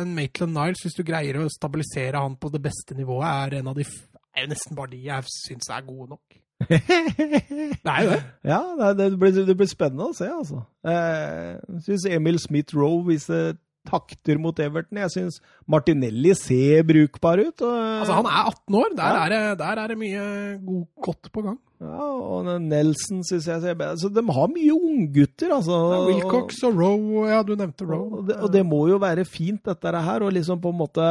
en 0.00 0.14
Maitland 0.16 0.56
Niles, 0.56 0.82
hvis 0.82 0.98
du 0.98 1.04
greier 1.06 1.38
å 1.38 1.50
stabilisere 1.52 2.20
han 2.20 2.34
på 2.40 2.50
det 2.52 2.62
beste 2.64 2.96
nivået, 2.98 3.28
er 3.28 3.60
en 3.60 3.70
av 3.72 3.78
de 3.78 3.86
er 4.32 4.48
nesten 4.48 4.76
bare 4.76 4.94
de 4.94 5.02
jeg 5.04 5.28
syns 5.28 5.68
er 5.70 5.84
gode 5.86 6.14
nok. 6.14 6.38
det 6.68 7.90
er 7.90 8.04
jo 8.04 8.10
det. 8.12 8.22
Ja, 8.46 8.60
det 8.96 9.08
blir, 9.18 9.34
det 9.46 9.56
blir, 9.58 9.68
spennende 9.70 10.08
å 10.08 10.16
se, 10.16 10.28
altså. 10.30 10.62
Jeg 10.86 11.82
syns 11.86 12.06
Emil 12.08 12.38
Smith-Roe 12.40 13.02
viser 13.10 13.56
takter 13.88 14.38
mot 14.38 14.58
Everton. 14.62 14.98
Jeg 15.02 15.10
syns 15.14 15.40
Martinelli 15.68 16.34
ser 16.38 16.82
brukbar 16.86 17.40
ut. 17.42 17.60
Og, 17.66 17.76
Altså, 18.02 18.12
han 18.20 18.26
er 18.30 18.48
18 18.52 18.74
år. 18.78 18.96
Der, 18.96 19.02
Ja. 19.16 19.24
er, 19.24 19.28
det, 19.34 19.58
der 19.58 19.80
er 19.82 19.86
det 19.92 19.98
mye 19.98 20.24
god, 20.66 20.84
godt 21.02 21.32
på 21.32 21.42
gang. 21.42 21.58
ja, 21.82 22.04
og 22.06 22.60
Nelson 22.62 23.24
syns 23.26 23.48
jeg 23.48 23.60
ser 23.60 23.74
bedre 23.74 23.96
Så 23.98 24.08
de 24.14 24.22
har 24.32 24.46
mye 24.52 24.72
unggutter, 24.76 25.50
altså. 25.56 25.78
Ja, 25.92 26.04
Wilcox 26.06 26.62
og 26.64 26.76
Roe. 26.78 27.26
ja, 27.28 27.42
du 27.42 27.54
nevnte 27.56 27.84
Roe. 27.88 28.20
Og 28.20 28.28
det, 28.28 28.36
og 28.36 28.52
det 28.52 28.62
må 28.66 28.86
jo 28.88 28.98
være 29.02 29.24
fint, 29.24 29.64
dette 29.66 29.88
her, 30.06 30.20
å 30.22 30.30
liksom 30.30 30.60
på 30.62 30.70
en 30.70 30.78
måte 30.78 31.08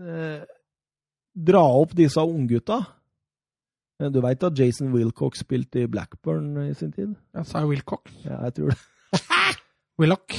eh, 0.00 0.40
dra 1.36 1.62
opp 1.82 1.92
disse 1.94 2.20
unggutta. 2.20 2.80
Du 4.00 4.16
veit 4.24 4.42
at 4.42 4.56
Jason 4.56 4.94
Wilcox 4.94 5.42
spilte 5.44 5.82
i 5.82 5.86
Blackburn 5.86 6.54
i 6.70 6.72
sin 6.74 6.90
tid? 6.90 7.10
Ja, 7.36 7.42
sa 7.44 7.60
jeg 7.60 7.68
Wilcox? 7.68 8.10
Ja, 8.24 8.38
jeg 8.48 8.54
tror 8.56 8.72
det. 8.72 8.78
Willoch. 10.00 10.36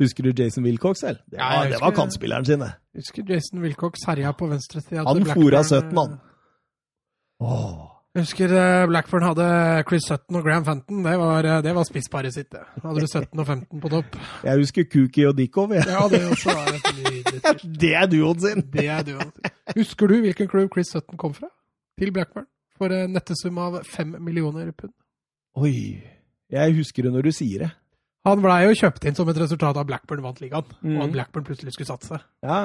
Husker 0.00 0.26
du 0.26 0.42
Jason 0.42 0.64
Wilcox 0.66 1.02
selv? 1.04 1.18
Det 1.30 1.38
Ja, 1.38 1.50
husker, 1.62 1.70
det 1.76 1.80
var 1.84 1.94
kantspilleren 1.96 2.44
sin, 2.48 2.60
det. 2.64 2.72
Husker 2.98 3.28
Jason 3.28 3.62
Wilcox 3.62 4.06
herja 4.08 4.32
på 4.32 4.48
venstresida. 4.50 5.04
Han 5.06 5.24
fora 5.28 5.62
17, 5.64 5.96
han. 5.98 6.18
Åh. 7.42 7.88
Jeg 8.12 8.26
husker 8.26 8.52
eh, 8.52 8.86
Blackburn 8.90 9.24
hadde 9.24 9.44
Chris 9.88 10.04
Sutton 10.04 10.36
og 10.36 10.44
Graham 10.44 10.64
Fenton. 10.66 10.98
Det 11.06 11.14
var, 11.16 11.46
eh, 11.48 11.62
det 11.64 11.72
var 11.74 11.86
spissparet 11.88 12.34
sitt. 12.34 12.52
hadde 12.82 13.00
du 13.00 13.06
17 13.08 13.40
og 13.40 13.46
15 13.46 13.80
på 13.80 13.88
topp. 13.88 14.18
Jeg 14.44 14.60
husker 14.60 14.84
Kuki 14.84 15.24
og 15.30 15.36
Dickov. 15.38 15.72
jeg. 15.72 15.86
Ja, 15.88 16.02
det 16.12 16.20
også 16.28 16.52
var 16.52 16.68
et. 16.76 17.62
Det 17.80 17.94
er 17.96 18.06
duoen 18.12 18.40
sin! 18.40 18.60
Det 18.72 18.84
er 18.86 19.02
du. 19.02 19.14
sin. 19.16 19.52
Husker 19.78 20.06
du 20.12 20.18
hvilken 20.20 20.48
klubb 20.48 20.68
Chris 20.74 20.92
Sutton 20.92 21.16
kom 21.16 21.32
fra? 21.34 21.48
Til 21.98 22.12
Blackburn? 22.12 22.44
For 22.76 22.92
en 22.92 23.12
nettesum 23.16 23.58
av 23.58 23.80
fem 23.88 24.12
millioner 24.20 24.70
pund. 24.76 24.92
Oi. 25.56 26.02
Jeg 26.52 26.74
husker 26.76 27.02
det 27.08 27.12
når 27.14 27.30
du 27.30 27.32
sier 27.32 27.64
det. 27.64 27.70
Han 28.24 28.38
blei 28.44 28.60
jo 28.68 28.74
kjøpt 28.78 29.04
inn 29.08 29.16
som 29.18 29.28
et 29.32 29.38
resultat 29.40 29.76
av 29.80 29.86
Blackburn 29.88 30.20
vant 30.22 30.38
ligaen, 30.40 30.68
Mm. 30.84 30.96
og 30.96 31.02
at 31.08 31.12
Blackburn 31.16 31.44
plutselig 31.44 31.72
skulle 31.74 31.90
satse. 31.90 32.20
Ja. 32.42 32.58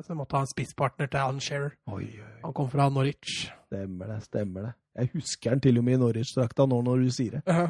Så 0.00 0.08
jeg 0.08 0.16
måtte 0.16 0.32
ha 0.38 0.40
en 0.40 0.46
spisspartner 0.48 1.10
til 1.10 1.20
Alan 1.20 1.40
Shearer. 1.40 1.74
Oi, 1.92 2.06
oi. 2.16 2.30
Han 2.46 2.52
kom 2.56 2.70
fra 2.72 2.88
Norwich. 2.88 3.50
Stemmer 3.68 4.06
det, 4.08 4.22
stemmer 4.24 4.62
det. 4.62 4.72
Jeg 4.96 5.10
husker 5.14 5.50
han 5.50 5.60
til 5.60 5.78
og 5.78 5.84
med 5.84 5.94
i 5.98 6.00
Norwich-drakta 6.00 6.66
nå 6.68 6.80
når 6.84 7.04
du 7.04 7.10
sier 7.10 7.30
det. 7.38 7.42
Ja, 7.46 7.66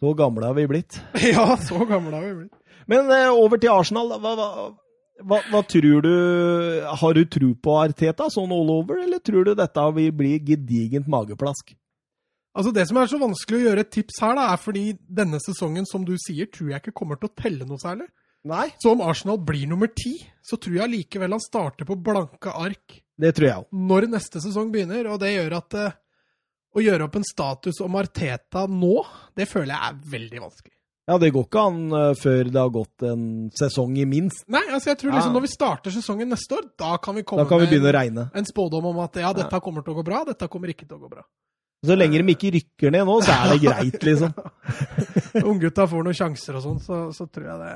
Så 0.00 0.14
gamle 0.16 0.46
har 0.46 0.54
vi 0.54 0.66
blitt. 0.70 1.00
ja, 1.34 1.56
så 1.56 1.84
gamle 1.88 2.14
har 2.14 2.22
vi 2.24 2.34
blitt. 2.44 2.54
Men 2.86 3.10
eh, 3.10 3.28
over 3.34 3.58
til 3.58 3.68
Arsenal. 3.74 4.08
Hva, 4.22 4.34
hva, 4.38 4.48
hva, 5.26 5.40
hva 5.50 5.62
tror 5.66 6.02
du 6.06 6.12
Har 7.00 7.12
du 7.14 7.24
tro 7.26 7.48
på 7.58 7.74
Arteta 7.82 8.28
sånn 8.30 8.52
all 8.54 8.70
over, 8.70 9.00
eller 9.02 9.18
tror 9.18 9.44
du 9.44 9.54
dette 9.58 9.84
vil 9.96 10.12
bli 10.14 10.36
gedigent 10.38 11.08
mageplask? 11.10 11.74
Altså 12.56 12.72
Det 12.74 12.86
som 12.88 12.96
er 12.96 13.06
så 13.10 13.18
vanskelig 13.20 13.58
å 13.58 13.66
gjøre 13.68 13.80
et 13.84 13.90
tips 13.94 14.20
her, 14.24 14.34
da, 14.38 14.46
er 14.52 14.56
fordi 14.62 14.86
denne 15.20 15.38
sesongen, 15.42 15.84
som 15.86 16.04
du 16.04 16.14
sier, 16.18 16.48
tror 16.50 16.70
jeg 16.72 16.80
ikke 16.82 16.96
kommer 16.96 17.16
til 17.20 17.28
å 17.28 17.36
telle 17.42 17.66
noe 17.68 17.78
særlig. 17.82 18.08
Nei. 18.48 18.68
Så 18.82 18.92
om 18.94 19.02
Arsenal 19.04 19.38
blir 19.44 19.66
nummer 19.68 19.90
ti, 19.92 20.14
så 20.42 20.56
tror 20.56 20.78
jeg 20.80 20.90
likevel 20.94 21.34
han 21.36 21.42
starter 21.42 21.84
på 21.88 21.96
blanke 22.02 22.50
ark 22.54 23.00
Det 23.18 23.34
tror 23.36 23.46
jeg 23.48 23.56
også. 23.64 23.78
når 23.90 24.06
neste 24.14 24.40
sesong 24.40 24.72
begynner. 24.72 25.06
Og 25.12 25.18
det 25.20 25.34
gjør 25.34 25.56
at 25.58 25.74
uh, 25.74 25.96
å 26.78 26.82
gjøre 26.84 27.04
opp 27.08 27.16
en 27.18 27.26
status 27.26 27.80
om 27.84 27.96
Arteta 27.98 28.66
nå, 28.70 28.94
det 29.36 29.48
føler 29.50 29.74
jeg 29.74 29.90
er 29.92 30.02
veldig 30.16 30.42
vanskelig. 30.46 30.74
Ja, 31.08 31.16
det 31.18 31.30
går 31.32 31.46
ikke 31.48 31.64
an 31.70 31.80
uh, 31.92 32.14
før 32.20 32.50
det 32.52 32.60
har 32.60 32.70
gått 32.74 33.04
en 33.08 33.26
sesong 33.58 33.94
i 33.98 34.04
minst. 34.08 34.42
Nei, 34.52 34.64
altså 34.68 34.90
jeg 34.92 35.00
tror 35.02 35.14
liksom 35.16 35.30
Ja. 35.32 35.36
når 35.38 35.46
vi 35.46 35.52
starter 35.54 35.94
sesongen 35.94 36.28
neste 36.32 36.58
år, 36.58 36.66
da 36.78 36.96
kan 37.02 37.16
vi 37.16 37.22
komme 37.24 37.44
Da 37.44 37.48
kan 37.48 37.60
vi 37.62 37.66
med 37.70 37.80
en, 37.86 37.92
regne. 37.96 38.26
en 38.34 38.44
spådom 38.48 38.90
om 38.92 38.98
at 39.04 39.16
ja, 39.16 39.32
dette 39.36 39.60
kommer 39.64 39.82
til 39.86 39.94
å 39.94 39.98
gå 40.00 40.04
bra, 40.06 40.24
dette 40.28 40.48
kommer 40.48 40.68
ikke 40.72 40.86
til 40.86 40.96
å 40.98 41.02
gå 41.06 41.10
bra. 41.16 41.24
Så 41.86 41.94
lenge 41.94 42.18
de 42.18 42.34
ikke 42.34 42.50
rykker 42.56 42.90
ned 42.90 43.06
nå, 43.06 43.14
så 43.22 43.34
er 43.36 43.52
det 43.52 43.58
greit, 43.62 43.98
liksom. 44.02 44.32
Unggutta 45.50 45.86
får 45.86 46.06
noen 46.08 46.16
sjanser 46.18 46.58
og 46.58 46.64
sånn, 46.64 46.80
så, 46.82 46.98
så 47.14 47.28
tror, 47.30 47.46
jeg 47.52 47.60
det, 47.62 47.74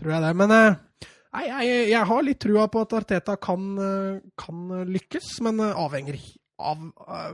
tror 0.00 0.14
jeg 0.14 0.24
det. 0.26 0.32
Men 0.42 0.54
eh, 0.56 1.06
nei, 1.38 1.44
jeg, 1.48 1.78
jeg 1.94 2.08
har 2.12 2.26
litt 2.26 2.40
trua 2.44 2.66
på 2.72 2.82
at 2.84 2.96
Arteta 3.00 3.38
kan, 3.40 3.70
eh, 3.80 4.18
kan 4.36 4.84
lykkes, 4.90 5.32
men 5.48 5.64
eh, 5.64 5.80
avhenger 5.80 6.20
av 6.62 6.84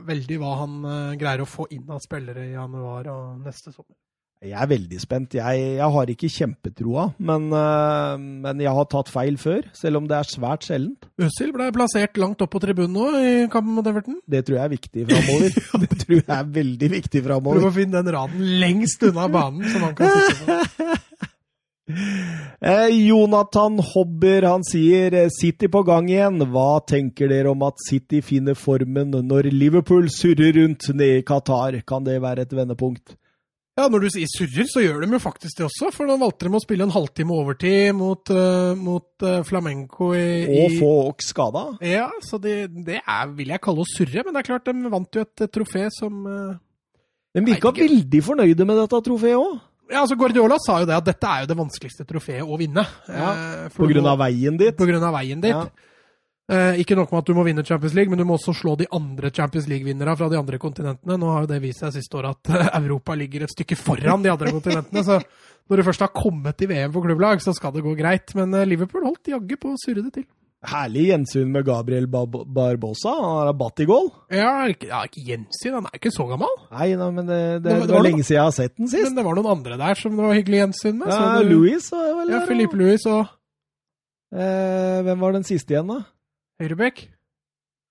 veldig 0.07 0.37
hva 0.41 0.53
han 0.63 0.77
greier 1.19 1.43
å 1.43 1.49
få 1.49 1.67
inn 1.75 1.91
av 1.93 1.99
spillere 2.01 2.47
i 2.47 2.55
januar 2.55 3.11
og 3.11 3.43
neste 3.43 3.69
sommer. 3.75 3.93
Jeg 4.39 4.55
er 4.55 4.69
veldig 4.71 4.99
spent. 5.01 5.33
Jeg, 5.35 5.63
jeg 5.75 5.91
har 5.93 6.11
ikke 6.13 6.29
kjempetroa, 6.31 7.09
men, 7.27 7.49
uh, 7.51 8.15
men 8.15 8.61
jeg 8.63 8.71
har 8.71 8.85
tatt 8.87 9.11
feil 9.11 9.35
før, 9.41 9.65
selv 9.75 9.99
om 9.99 10.07
det 10.07 10.15
er 10.15 10.29
svært 10.31 10.63
sjeldent. 10.69 11.09
Øzil 11.19 11.51
ble 11.51 11.67
plassert 11.75 12.15
langt 12.21 12.39
opp 12.45 12.53
på 12.53 12.61
tribunen 12.63 12.95
nå 12.95 13.09
i 13.19 13.33
kampen 13.51 13.75
mot 13.75 13.89
Everton. 13.91 14.21
Det 14.23 14.45
tror 14.47 14.61
jeg 14.61 14.63
er 14.63 14.73
viktig 14.77 15.05
framover. 15.09 15.59
Det 15.83 15.99
tror 16.05 16.15
jeg 16.21 16.37
er 16.37 16.49
veldig 16.55 16.91
viktig 16.95 17.23
Prøv 17.27 17.67
å 17.67 17.73
finne 17.75 17.99
den 17.99 18.15
raden 18.15 18.47
lengst 18.63 19.03
unna 19.09 19.27
banen 19.31 19.67
som 19.73 19.83
han 19.89 19.99
kan 19.99 20.15
sitte 20.15 20.47
på. 20.47 20.95
Eh, 21.89 22.91
Jonathan 23.07 23.79
Hobber 23.81 24.45
han 24.45 24.61
sier 24.67 25.15
eh, 25.17 25.31
City 25.33 25.65
på 25.73 25.81
gang 25.87 26.05
igjen. 26.11 26.37
Hva 26.53 26.83
tenker 26.85 27.31
dere 27.31 27.49
om 27.49 27.63
at 27.65 27.81
City 27.81 28.19
finner 28.21 28.53
formen 28.53 29.15
når 29.25 29.49
Liverpool 29.49 30.05
surrer 30.13 30.53
rundt 30.59 30.91
nede 30.93 31.23
i 31.23 31.25
Qatar? 31.25 31.79
Kan 31.89 32.05
det 32.05 32.19
være 32.21 32.45
et 32.45 32.53
vendepunkt? 32.53 33.15
Ja, 33.79 33.85
Når 33.87 34.03
du 34.03 34.09
sier 34.11 34.27
surrer, 34.27 34.67
så 34.67 34.81
gjør 34.83 35.05
de 35.05 35.15
jo 35.15 35.21
faktisk 35.23 35.59
det 35.59 35.65
også. 35.69 35.91
For 35.95 36.09
da 36.09 36.17
valgte 36.19 36.49
de 36.49 36.57
å 36.57 36.59
spille 36.59 36.83
en 36.83 36.91
halvtime 36.91 37.35
overtid 37.35 37.93
mot, 37.95 38.31
uh, 38.33 38.73
mot 38.75 39.23
uh, 39.23 39.39
Flamenco 39.47 40.11
i, 40.17 40.43
Og 40.65 40.75
få 40.81 40.91
oss 41.05 41.29
skada? 41.31 41.63
Ja, 41.85 42.09
så 42.25 42.41
det, 42.43 42.57
det 42.87 42.99
er, 42.99 43.31
vil 43.37 43.53
jeg 43.53 43.63
kalle 43.63 43.85
å 43.85 43.87
surre. 43.87 44.25
Men 44.25 44.35
det 44.35 44.43
er 44.43 44.49
klart, 44.49 44.67
de 44.67 44.91
vant 44.91 45.15
jo 45.19 45.23
et 45.23 45.45
eh, 45.45 45.51
trofé 45.55 45.87
som 45.95 46.19
uh, 46.27 46.59
De 47.37 47.45
virka 47.47 47.71
veldig 47.77 48.23
fornøyde 48.25 48.67
med 48.67 48.81
dette 48.83 49.03
trofeet 49.07 49.39
òg. 49.39 49.59
Ja, 49.89 50.03
altså 50.03 50.19
Guardiola 50.19 50.59
sa 50.61 50.81
jo 50.83 50.85
det 50.85 50.99
at 50.99 51.07
dette 51.07 51.29
er 51.31 51.45
jo 51.45 51.49
det 51.49 51.57
vanskeligste 51.57 52.05
trofeet 52.05 52.43
å 52.45 52.59
vinne. 52.59 52.83
Ja, 53.09 53.31
På 53.73 53.87
grunn 53.89 54.05
av 54.05 54.19
veien 54.21 54.59
dit. 54.59 54.75
På 54.77 54.85
grunn 54.85 55.05
av 55.07 55.15
veien 55.15 55.39
dit. 55.41 55.55
Ja. 55.55 55.88
Eh, 56.49 56.79
ikke 56.81 56.95
nok 56.97 57.11
med 57.13 57.19
at 57.21 57.27
du 57.29 57.35
må 57.37 57.43
vinne 57.45 57.61
Champions 57.65 57.93
League, 57.93 58.09
men 58.09 58.17
du 58.17 58.25
må 58.25 58.33
også 58.39 58.55
slå 58.57 58.73
de 58.79 58.87
andre 58.95 59.29
Champions 59.29 59.67
League-vinnere 59.69 60.15
fra 60.17 60.29
de 60.31 60.37
andre 60.39 60.57
kontinentene. 60.57 61.17
Nå 61.21 61.27
har 61.29 61.43
jo 61.45 61.51
det 61.51 61.61
vist 61.61 61.83
seg 61.83 61.93
siste 61.93 62.17
år 62.17 62.31
at 62.31 62.49
eh, 62.49 62.71
Europa 62.81 63.13
ligger 63.19 63.45
et 63.45 63.53
stykke 63.53 63.77
foran 63.77 64.23
de 64.25 64.31
andre 64.33 64.49
kontinentene. 64.55 65.03
Så 65.05 65.19
når 65.69 65.77
du 65.77 65.83
først 65.85 66.01
har 66.07 66.09
kommet 66.15 66.57
til 66.57 66.71
VM 66.71 66.91
for 66.95 67.05
klubblag, 67.05 67.43
så 67.45 67.53
skal 67.53 67.75
det 67.75 67.83
gå 67.85 67.93
greit. 67.99 68.33
Men 68.39 68.53
eh, 68.57 68.65
Liverpool 68.65 69.05
holdt 69.05 69.29
jaggu 69.29 69.55
på 69.61 69.75
å 69.75 69.77
surre 69.83 70.01
det 70.07 70.13
til. 70.17 70.25
Herlig 70.65 71.05
gjensyn 71.07 71.53
med 71.53 71.63
Gabriel 71.69 72.07
Bar 72.11 72.25
Barbosa. 72.27 73.13
Han 73.15 73.45
har 73.47 73.53
batt 73.55 73.79
i 73.79 73.85
goal. 73.87 74.09
Ja, 74.33 74.65
ikke, 74.67 74.89
ja, 74.89 75.05
ikke 75.07 75.21
gjensyn, 75.29 75.77
han 75.77 75.85
er 75.87 75.95
ikke 76.01 76.11
så 76.11 76.25
gammel. 76.27 76.51
Nei, 76.73 76.89
nei, 76.99 77.07
men 77.15 77.29
det, 77.29 77.37
det, 77.61 77.69
Det 77.69 77.77
var- 77.79 77.87
det 77.87 77.95
var 77.95 78.03
lenge 78.09 78.25
siden 78.25 78.39
jeg 78.41 78.43
har 78.49 78.57
sett 78.57 78.75
den 78.75 78.89
sist. 78.91 79.05
Men 79.07 79.15
det 79.21 79.23
var 79.29 79.37
noen 79.39 79.53
andre 79.53 79.77
der 79.79 79.95
som 80.01 80.17
det 80.17 80.25
var 80.25 80.35
hyggelig 80.35 80.59
gjensyn 80.65 80.97
med. 80.99 81.13
Ja, 81.13 81.39
du- 81.39 81.53
Louis 81.53 81.91
Ja, 81.93 82.41
Philippe 82.49 82.75
Louis 82.81 83.05
og 83.07 83.27
Eh, 84.29 84.99
hvem 85.05 85.19
var 85.23 85.31
den 85.33 85.43
siste 85.47 85.73
igjen, 85.73 85.87
da? 85.89 86.03
Høyrebekk. 86.59 87.05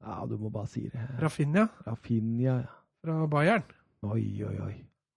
Ja, 0.05 0.21
du 0.29 0.37
må 0.39 0.51
bare 0.53 0.69
si 0.71 0.85
det. 0.93 1.01
Rafinha 1.23 1.65
Rafinha, 1.87 2.59
ja. 2.61 2.77
fra 3.01 3.25
Bayern. 3.31 3.65
Oi, 4.05 4.45
oi, 4.45 4.55
oi. 4.67 4.75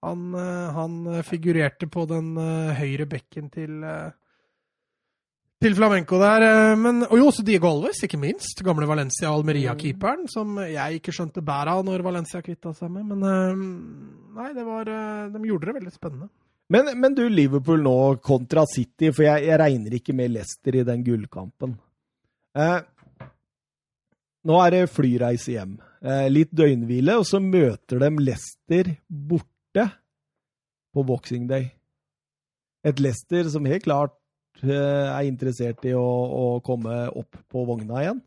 Han, 0.07 0.31
eh, 0.33 0.69
han 0.73 0.95
eh, 1.11 1.21
figurerte 1.27 1.89
på 1.91 2.07
den 2.09 2.31
eh, 2.39 2.71
høyre 2.79 3.05
bekken 3.11 3.51
til 3.53 3.83
til 5.61 5.75
Flamenco 5.77 6.17
der. 6.17 6.73
Men, 6.73 7.03
og 7.05 7.19
jo 7.19 7.27
også 7.29 7.43
Diego 7.45 7.69
Alves, 7.69 7.99
ikke 8.07 8.17
minst. 8.17 8.63
Gamle 8.65 8.87
Valencia 8.89 9.29
Almeria-keeperen, 9.29 10.23
som 10.31 10.55
jeg 10.63 10.97
ikke 10.97 11.13
skjønte 11.13 11.43
bæret 11.45 11.75
av 11.75 11.83
når 11.85 12.01
Valencia 12.07 12.41
kvitta 12.41 12.71
seg 12.73 12.89
med. 12.89 13.11
Men 13.11 13.61
nei, 14.33 14.47
det 14.57 14.65
var, 14.65 14.89
de 15.29 15.43
gjorde 15.45 15.69
det 15.69 15.75
veldig 15.77 15.93
spennende. 15.93 16.31
Men, 16.71 16.89
men 16.97 17.13
du, 17.13 17.27
Liverpool 17.29 17.85
nå 17.85 17.93
kontra 18.25 18.65
City, 18.73 19.11
for 19.13 19.27
jeg, 19.27 19.45
jeg 19.51 19.61
regner 19.61 19.99
ikke 19.99 20.17
med 20.17 20.33
Leicester 20.33 20.79
i 20.81 20.87
den 20.87 21.05
gullkampen. 21.05 21.77
Eh, 22.57 22.77
nå 24.47 24.57
er 24.63 24.73
det 24.73 24.85
flyreise 24.91 25.55
hjem. 25.55 25.75
Eh, 26.01 26.27
litt 26.31 26.51
døgnhvile, 26.55 27.19
og 27.21 27.27
så 27.29 27.41
møter 27.43 28.01
de 28.01 28.09
Leicester 28.23 28.95
borte 29.07 29.85
på 30.91 31.05
Boxing 31.07 31.47
Day. 31.49 31.69
Et 32.83 32.97
Leicester 32.99 33.49
som 33.53 33.67
helt 33.69 33.85
klart 33.85 34.15
eh, 34.63 34.71
er 34.71 35.27
interessert 35.29 35.85
i 35.85 35.93
å, 35.97 36.01
å 36.03 36.45
komme 36.65 37.03
opp 37.09 37.37
på 37.51 37.65
vogna 37.67 38.01
igjen 38.01 38.21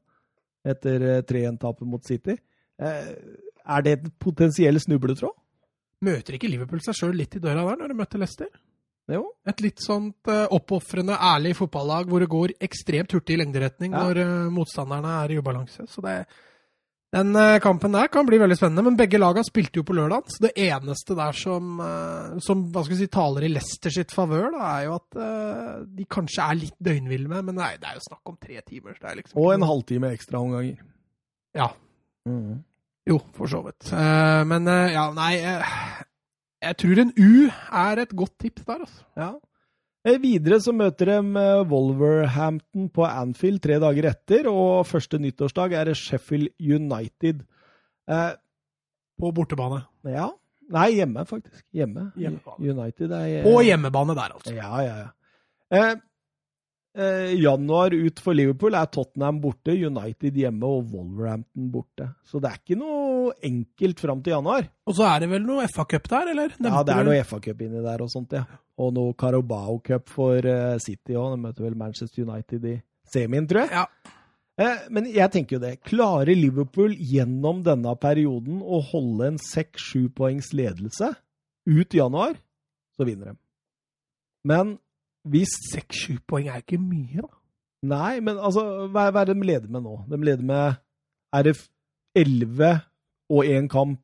etter 0.64 1.08
eh, 1.08 1.22
3-1-tapet 1.26 1.88
mot 1.88 2.04
City. 2.06 2.36
Eh, 2.80 3.10
er 3.64 3.84
det 3.84 3.96
et 3.98 4.06
potensiell 4.22 4.78
snubletråd? 4.80 5.34
Møter 6.04 6.36
ikke 6.36 6.50
Liverpool 6.50 6.82
seg 6.84 6.96
sjøl 6.98 7.14
litt 7.16 7.36
i 7.38 7.42
døra 7.42 7.64
der 7.70 7.80
når 7.80 7.92
de 7.92 7.98
møter 7.98 8.22
Leicester? 8.22 8.50
Jo. 9.12 9.26
Et 9.44 9.60
litt 9.60 9.82
sånt 9.84 10.30
uh, 10.32 10.46
oppofrende, 10.56 11.18
ærlig 11.20 11.52
fotballag 11.58 12.08
hvor 12.08 12.22
det 12.24 12.30
går 12.32 12.54
ekstremt 12.64 13.12
hurtig 13.12 13.36
i 13.36 13.42
lengderetning 13.42 13.92
Ja. 13.92 14.00
når 14.06 14.20
uh, 14.24 14.50
motstanderne 14.54 15.10
er 15.24 15.34
i 15.34 15.38
ubalanse. 15.42 15.84
Så 15.92 16.00
det, 16.00 16.14
den 17.12 17.36
uh, 17.36 17.58
kampen 17.60 17.92
der 17.92 18.08
kan 18.08 18.24
bli 18.26 18.38
veldig 18.40 18.56
spennende. 18.56 18.86
Men 18.86 18.96
begge 18.96 19.20
lagene 19.20 19.44
spilte 19.44 19.82
jo 19.82 19.84
på 19.84 19.94
lørdag, 19.98 20.32
så 20.32 20.46
det 20.46 20.54
eneste 20.70 21.14
der 21.18 21.36
som, 21.36 21.76
eh, 21.84 22.40
som 22.42 22.64
hva 22.72 22.82
skal 22.86 22.96
vi 22.96 23.02
si, 23.02 23.10
taler 23.12 23.44
i 23.44 23.52
Leicester 23.52 23.92
sitt 23.92 24.10
favør, 24.16 24.48
da, 24.56 24.64
er 24.78 24.88
jo 24.88 24.96
at 24.96 25.20
eh, 25.20 25.76
de 26.00 26.08
kanskje 26.16 26.48
er 26.48 26.58
litt 26.64 26.80
døgnville 26.88 27.28
men 27.44 27.54
nei, 27.60 27.74
det 27.78 27.90
er 27.92 28.00
jo 28.00 28.06
snakk 28.08 28.32
om 28.32 28.40
tre 28.40 28.58
timer. 28.66 28.96
Det 28.98 29.10
er 29.12 29.20
liksom 29.20 29.38
Og 29.44 29.52
en 29.54 29.68
halvtime 29.68 30.10
ekstra 30.16 30.40
omganger. 30.40 30.80
Ja, 31.54 31.68
jo, 33.04 33.18
for 33.36 33.52
så 33.52 33.60
vidt. 33.66 33.92
Eh, 33.92 34.42
men 34.48 34.66
eh, 34.72 34.94
ja, 34.96 35.04
nei 35.12 35.32
eh, 35.44 35.78
Jeg 36.64 36.76
tror 36.80 37.00
en 37.02 37.10
U 37.20 37.32
er 37.84 38.00
et 38.04 38.14
godt 38.16 38.32
tips 38.40 38.64
der, 38.64 38.84
altså. 38.86 39.02
Ja. 39.20 39.32
Eh, 40.04 40.18
Videre 40.20 40.58
så 40.60 40.72
møter 40.76 41.08
de 41.12 41.18
eh, 41.40 41.64
Wolverhampton 41.70 42.88
på 42.92 43.04
Anfield 43.08 43.60
tre 43.64 43.78
dager 43.82 44.08
etter, 44.10 44.48
og 44.50 44.86
første 44.88 45.20
nyttårsdag 45.20 45.72
er 45.80 45.90
det 45.90 45.96
Sheffield 46.00 46.50
United. 46.60 47.44
Eh, 48.08 48.32
På 49.20 49.30
bortebane. 49.36 49.84
ja. 50.08 50.30
Nei, 50.72 50.94
hjemme, 50.96 51.20
faktisk. 51.28 51.60
Hjemme. 51.76 52.06
United 52.56 53.10
er 53.12 53.42
På 53.44 53.58
hjemmebane 53.60 54.14
der, 54.16 54.32
altså. 54.32 54.54
Ja, 54.56 54.70
ja, 54.80 54.94
ja. 55.02 55.10
Eh, 55.76 55.98
eh, 56.96 57.34
januar 57.40 57.94
ut 57.94 58.20
for 58.22 58.36
Liverpool 58.36 58.76
er 58.78 58.88
Tottenham 58.92 59.40
borte, 59.42 59.74
United 59.74 60.38
hjemme 60.38 60.68
og 60.68 60.92
Wolverhampton 60.94 61.70
borte. 61.72 62.08
Så 62.26 62.40
det 62.42 62.50
er 62.50 62.60
ikke 62.60 62.78
noe 62.80 63.34
enkelt 63.44 64.02
fram 64.02 64.22
til 64.24 64.36
januar. 64.36 64.68
Og 64.88 64.98
så 64.98 65.06
er 65.10 65.24
det 65.24 65.30
vel 65.34 65.46
noe 65.46 65.68
FA-cup 65.70 66.10
der, 66.12 66.32
eller? 66.34 66.56
Ja, 66.58 66.82
det 66.86 66.96
er 66.96 67.08
noe 67.08 67.22
FA-cup 67.26 67.64
inni 67.66 67.84
der 67.84 68.04
og 68.04 68.12
sånt, 68.12 68.36
ja. 68.36 68.44
Og 68.80 68.90
noe 68.96 69.14
Carabao 69.18 69.78
Cup 69.86 70.10
for 70.10 70.50
eh, 70.50 70.76
City 70.82 71.14
òg. 71.18 71.36
De 71.36 71.44
møter 71.46 71.66
vel 71.68 71.78
Manchester 71.78 72.26
United 72.26 72.68
i 72.72 72.78
semien, 73.14 73.46
tror 73.50 73.64
jeg. 73.64 73.84
Ja. 73.84 74.14
Eh, 74.60 74.86
men 74.94 75.08
jeg 75.10 75.30
tenker 75.34 75.56
jo 75.58 75.64
det. 75.64 75.76
Klarer 75.86 76.34
Liverpool 76.38 76.94
gjennom 76.94 77.62
denne 77.66 77.94
perioden 77.98 78.62
å 78.62 78.80
holde 78.92 79.32
en 79.32 79.40
seks-sju 79.42 80.08
poengs 80.14 80.52
ledelse 80.54 81.14
ut 81.64 81.96
januar, 81.96 82.36
så 82.94 83.06
vinner 83.08 83.32
de. 83.32 83.38
Men 84.44 84.76
hvis 85.28 85.52
Seks-sju 85.72 86.18
poeng 86.28 86.48
er 86.52 86.60
ikke 86.62 86.78
mye, 86.80 87.22
da. 87.24 87.30
Nei, 87.84 88.20
men 88.24 88.38
altså, 88.40 88.62
hva, 88.88 89.10
hva 89.12 89.22
er 89.22 89.28
det 89.30 89.36
de 89.40 89.46
leder 89.50 89.68
med 89.72 89.84
nå? 89.84 89.94
De 90.08 90.16
leder 90.24 90.44
med 90.48 90.76
Er 91.36 91.42
det 91.44 91.54
elleve 92.16 92.70
og 93.34 93.44
én 93.44 93.66
kamp 93.68 94.00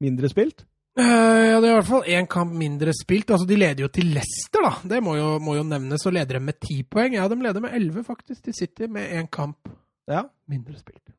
mindre 0.00 0.28
spilt? 0.32 0.64
Eh, 0.98 1.04
ja, 1.04 1.58
det 1.60 1.68
er 1.68 1.74
i 1.74 1.76
hvert 1.78 1.88
fall 1.88 2.08
én 2.08 2.26
kamp 2.30 2.52
mindre 2.56 2.92
spilt. 2.96 3.30
Altså, 3.30 3.46
De 3.48 3.56
leder 3.60 3.84
jo 3.84 3.88
til 3.92 4.08
Leicester, 4.14 4.64
da. 4.64 4.72
Det 4.94 5.02
må 5.04 5.16
jo, 5.18 5.38
må 5.42 5.54
jo 5.58 5.62
nevnes. 5.66 6.04
Og 6.08 6.12
leder 6.16 6.38
de 6.38 6.44
med 6.48 6.58
ti 6.60 6.80
poeng. 6.88 7.14
Ja, 7.16 7.28
de 7.28 7.36
leder 7.40 7.60
med 7.64 7.74
elleve, 7.76 8.04
faktisk, 8.04 8.42
til 8.44 8.54
City, 8.56 8.88
med 8.88 9.10
én 9.20 9.28
kamp 9.32 9.68
Ja. 10.08 10.22
mindre 10.48 10.76
spilt. 10.80 11.12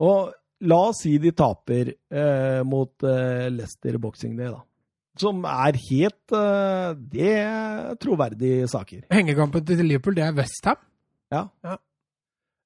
Og 0.00 0.32
la 0.60 0.78
oss 0.88 1.02
si 1.04 1.16
de 1.18 1.30
taper 1.36 1.90
eh, 2.10 2.62
mot 2.66 3.02
eh, 3.06 3.48
Leicester 3.50 3.98
Boxing 3.98 4.36
Day, 4.38 4.50
da. 4.54 4.62
Som 5.18 5.44
er 5.48 5.78
helt 5.88 6.34
uh, 6.34 6.94
Det 6.98 7.34
er 7.34 7.98
troverdige 8.02 8.68
saker. 8.70 9.04
Hengekampen 9.12 9.66
til 9.66 9.84
Liverpool, 9.84 10.16
det 10.16 10.24
er 10.28 10.36
Westham. 10.36 10.80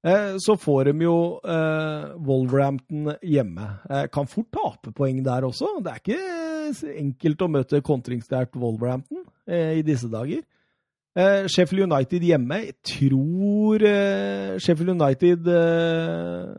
Eh, 0.03 0.35
så 0.43 0.57
får 0.59 0.91
de 0.91 1.05
jo 1.05 1.17
eh, 1.47 2.07
Wolverhampton 2.27 3.13
hjemme. 3.23 3.69
Eh, 3.87 4.09
kan 4.11 4.27
fort 4.27 4.49
tape 4.51 4.91
poeng 4.97 5.21
der 5.23 5.47
også. 5.47 5.77
Det 5.79 5.93
er 5.93 6.01
ikke 6.01 6.95
enkelt 6.99 7.45
å 7.45 7.51
møte 7.51 7.83
kontringssterkt 7.87 8.59
Wolverhampton 8.59 9.23
eh, 9.47 9.79
i 9.79 9.85
disse 9.87 10.11
dager. 10.11 10.43
Eh, 11.15 11.47
Sheffield 11.47 11.87
United 11.87 12.27
hjemme. 12.27 12.59
Jeg 12.67 12.75
tror 12.97 13.87
Sheffield 14.65 14.97
United 14.97 15.47
eh, 15.55 16.51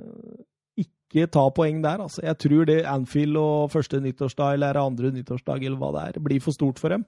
ikke 1.14 1.30
ta 1.30 1.44
poeng 1.54 1.84
der. 1.84 2.02
Altså. 2.02 2.24
Jeg 2.26 2.40
tror 2.42 2.70
det 2.70 2.80
Anfield 2.90 3.38
og 3.38 3.72
første 3.72 4.00
nyttårsdag 4.02 4.58
eller 4.58 4.80
andre 4.82 5.14
nyttårsdag 5.14 5.68
eller 5.68 5.78
hva 5.78 5.92
det 5.94 6.08
er, 6.08 6.24
blir 6.26 6.42
for 6.42 6.56
stort 6.56 6.82
for 6.82 6.96
dem. 6.96 7.06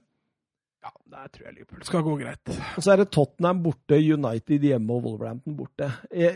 Ja, 0.86 0.92
der 1.10 1.30
tror 1.34 1.48
jeg 1.48 1.56
Liverpool 1.56 1.82
skal 1.88 2.04
gå 2.06 2.14
greit. 2.20 2.54
Og 2.76 2.84
så 2.84 2.92
er 2.92 3.02
det 3.02 3.10
Tottenham 3.10 3.64
borte, 3.64 3.98
United 3.98 4.66
hjemme 4.68 4.94
og 4.94 5.08
Wolverhampton 5.08 5.56
borte. 5.58 5.90
I, 6.14 6.30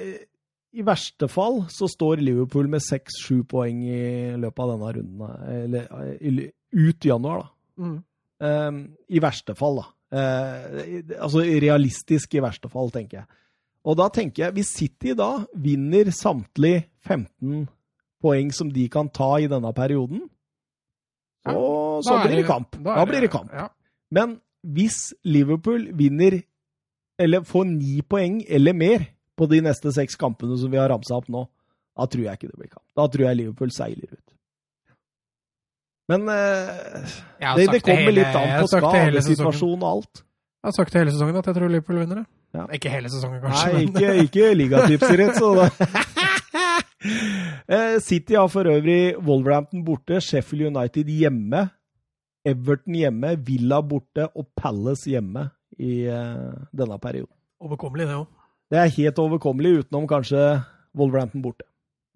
I 0.75 0.87
verste 0.87 1.29
fall 1.31 1.63
så 1.71 1.87
står 1.91 2.25
Liverpool 2.25 2.67
med 2.73 2.83
seks-sju 2.83 3.45
poeng 3.51 3.85
i 3.87 4.01
løpet 4.41 4.65
av 4.65 4.73
denne 4.75 4.93
runden. 4.99 5.87
Eller 6.19 6.51
ut 6.75 7.07
januar, 7.07 7.45
da. 7.45 7.85
Mm. 7.85 7.99
Um, 8.41 8.83
I 9.07 9.23
verste 9.23 9.55
fall, 9.55 9.83
da. 9.83 9.89
Uh, 10.11 10.99
altså 11.21 11.45
realistisk 11.47 12.35
i 12.35 12.43
verste 12.43 12.71
fall, 12.73 12.91
tenker 12.91 13.21
jeg. 13.21 13.31
Og 13.87 13.97
da 13.97 14.11
tenker 14.13 14.49
jeg, 14.49 14.57
hvis 14.59 14.75
City 14.81 15.15
da 15.17 15.31
vinner 15.55 16.11
samtlige 16.13 16.89
15 17.09 17.69
poeng 18.21 18.51
som 18.53 18.69
de 18.73 18.89
kan 18.93 19.09
ta 19.09 19.39
i 19.41 19.47
denne 19.49 19.73
perioden, 19.77 20.27
så, 21.47 22.03
så 22.05 22.19
er 22.19 22.27
blir 22.27 22.43
det 22.43 22.47
kamp. 22.51 22.77
Da, 22.85 22.99
da 23.01 23.05
blir 23.09 23.25
det 23.25 23.31
kamp. 23.33 23.53
Ja. 23.55 23.69
Men 24.13 24.35
hvis 24.67 24.99
Liverpool 25.25 25.87
vinner 25.97 26.43
eller 27.21 27.45
får 27.49 27.65
ni 27.71 28.03
poeng 28.03 28.43
eller 28.49 28.77
mer 28.77 29.07
på 29.41 29.49
de 29.49 29.63
neste 29.65 29.93
seks 29.97 30.17
kampene 30.21 30.59
som 30.61 30.69
vi 30.73 30.77
har 30.81 30.91
ramsa 30.93 31.17
opp 31.17 31.29
nå, 31.33 31.47
da 31.97 32.07
tror 32.09 32.27
jeg 32.27 32.37
ikke 32.41 32.51
det 32.51 32.59
blir 32.61 32.71
kamp. 32.75 32.85
Da 32.97 33.07
tror 33.09 33.27
jeg 33.29 33.39
Liverpool 33.41 33.73
seiler 33.73 34.13
ut. 34.13 34.27
Men 36.11 36.27
eh, 36.29 37.09
det, 37.57 37.67
det 37.71 37.81
kommer 37.87 38.09
hele- 38.11 38.17
litt 38.21 38.37
an 38.37 38.53
på 38.61 38.69
skadesituasjonen 38.73 39.85
og 39.85 39.91
alt. 39.95 40.23
Jeg 40.61 40.69
har 40.69 40.77
sagt 40.77 40.93
det 40.93 41.01
hele 41.05 41.13
sesongen 41.15 41.37
at 41.41 41.47
jeg 41.49 41.57
tror 41.57 41.71
Liverpool 41.73 42.01
vinner 42.03 42.21
det. 42.21 42.27
Ja. 42.53 42.65
Ikke 42.75 42.91
hele 42.93 43.09
sesongen, 43.13 43.41
kanskje. 43.45 43.69
Nei, 43.73 43.85
men- 43.87 43.95
ikke, 43.95 44.25
ikke 44.27 44.49
ligatipset 44.59 45.21
ditt, 45.23 45.39
så 45.39 45.53
da. 45.57 45.69
Eh, 47.71 48.01
City 48.03 48.35
har 48.35 48.49
for 48.51 48.67
øvrig 48.67 49.15
Wolverhampton 49.23 49.85
borte, 49.87 50.19
Sheffield 50.21 50.77
United 50.77 51.09
hjemme, 51.09 51.69
Everton 52.45 52.97
hjemme, 52.99 53.37
Villa 53.47 53.79
borte 53.87 54.27
og 54.35 54.49
Palace 54.59 55.11
hjemme 55.13 55.47
i 55.79 56.03
eh, 56.11 56.51
denne 56.75 56.99
perioden. 56.99 57.33
Overkommelig, 57.63 58.09
det 58.09 58.19
òg. 58.19 58.27
Det 58.71 58.81
er 58.81 58.93
helt 58.97 59.23
overkommelig, 59.23 59.73
utenom 59.85 60.09
kanskje 60.11 60.43
Wolverhampton 60.99 61.45
borte. 61.45 61.67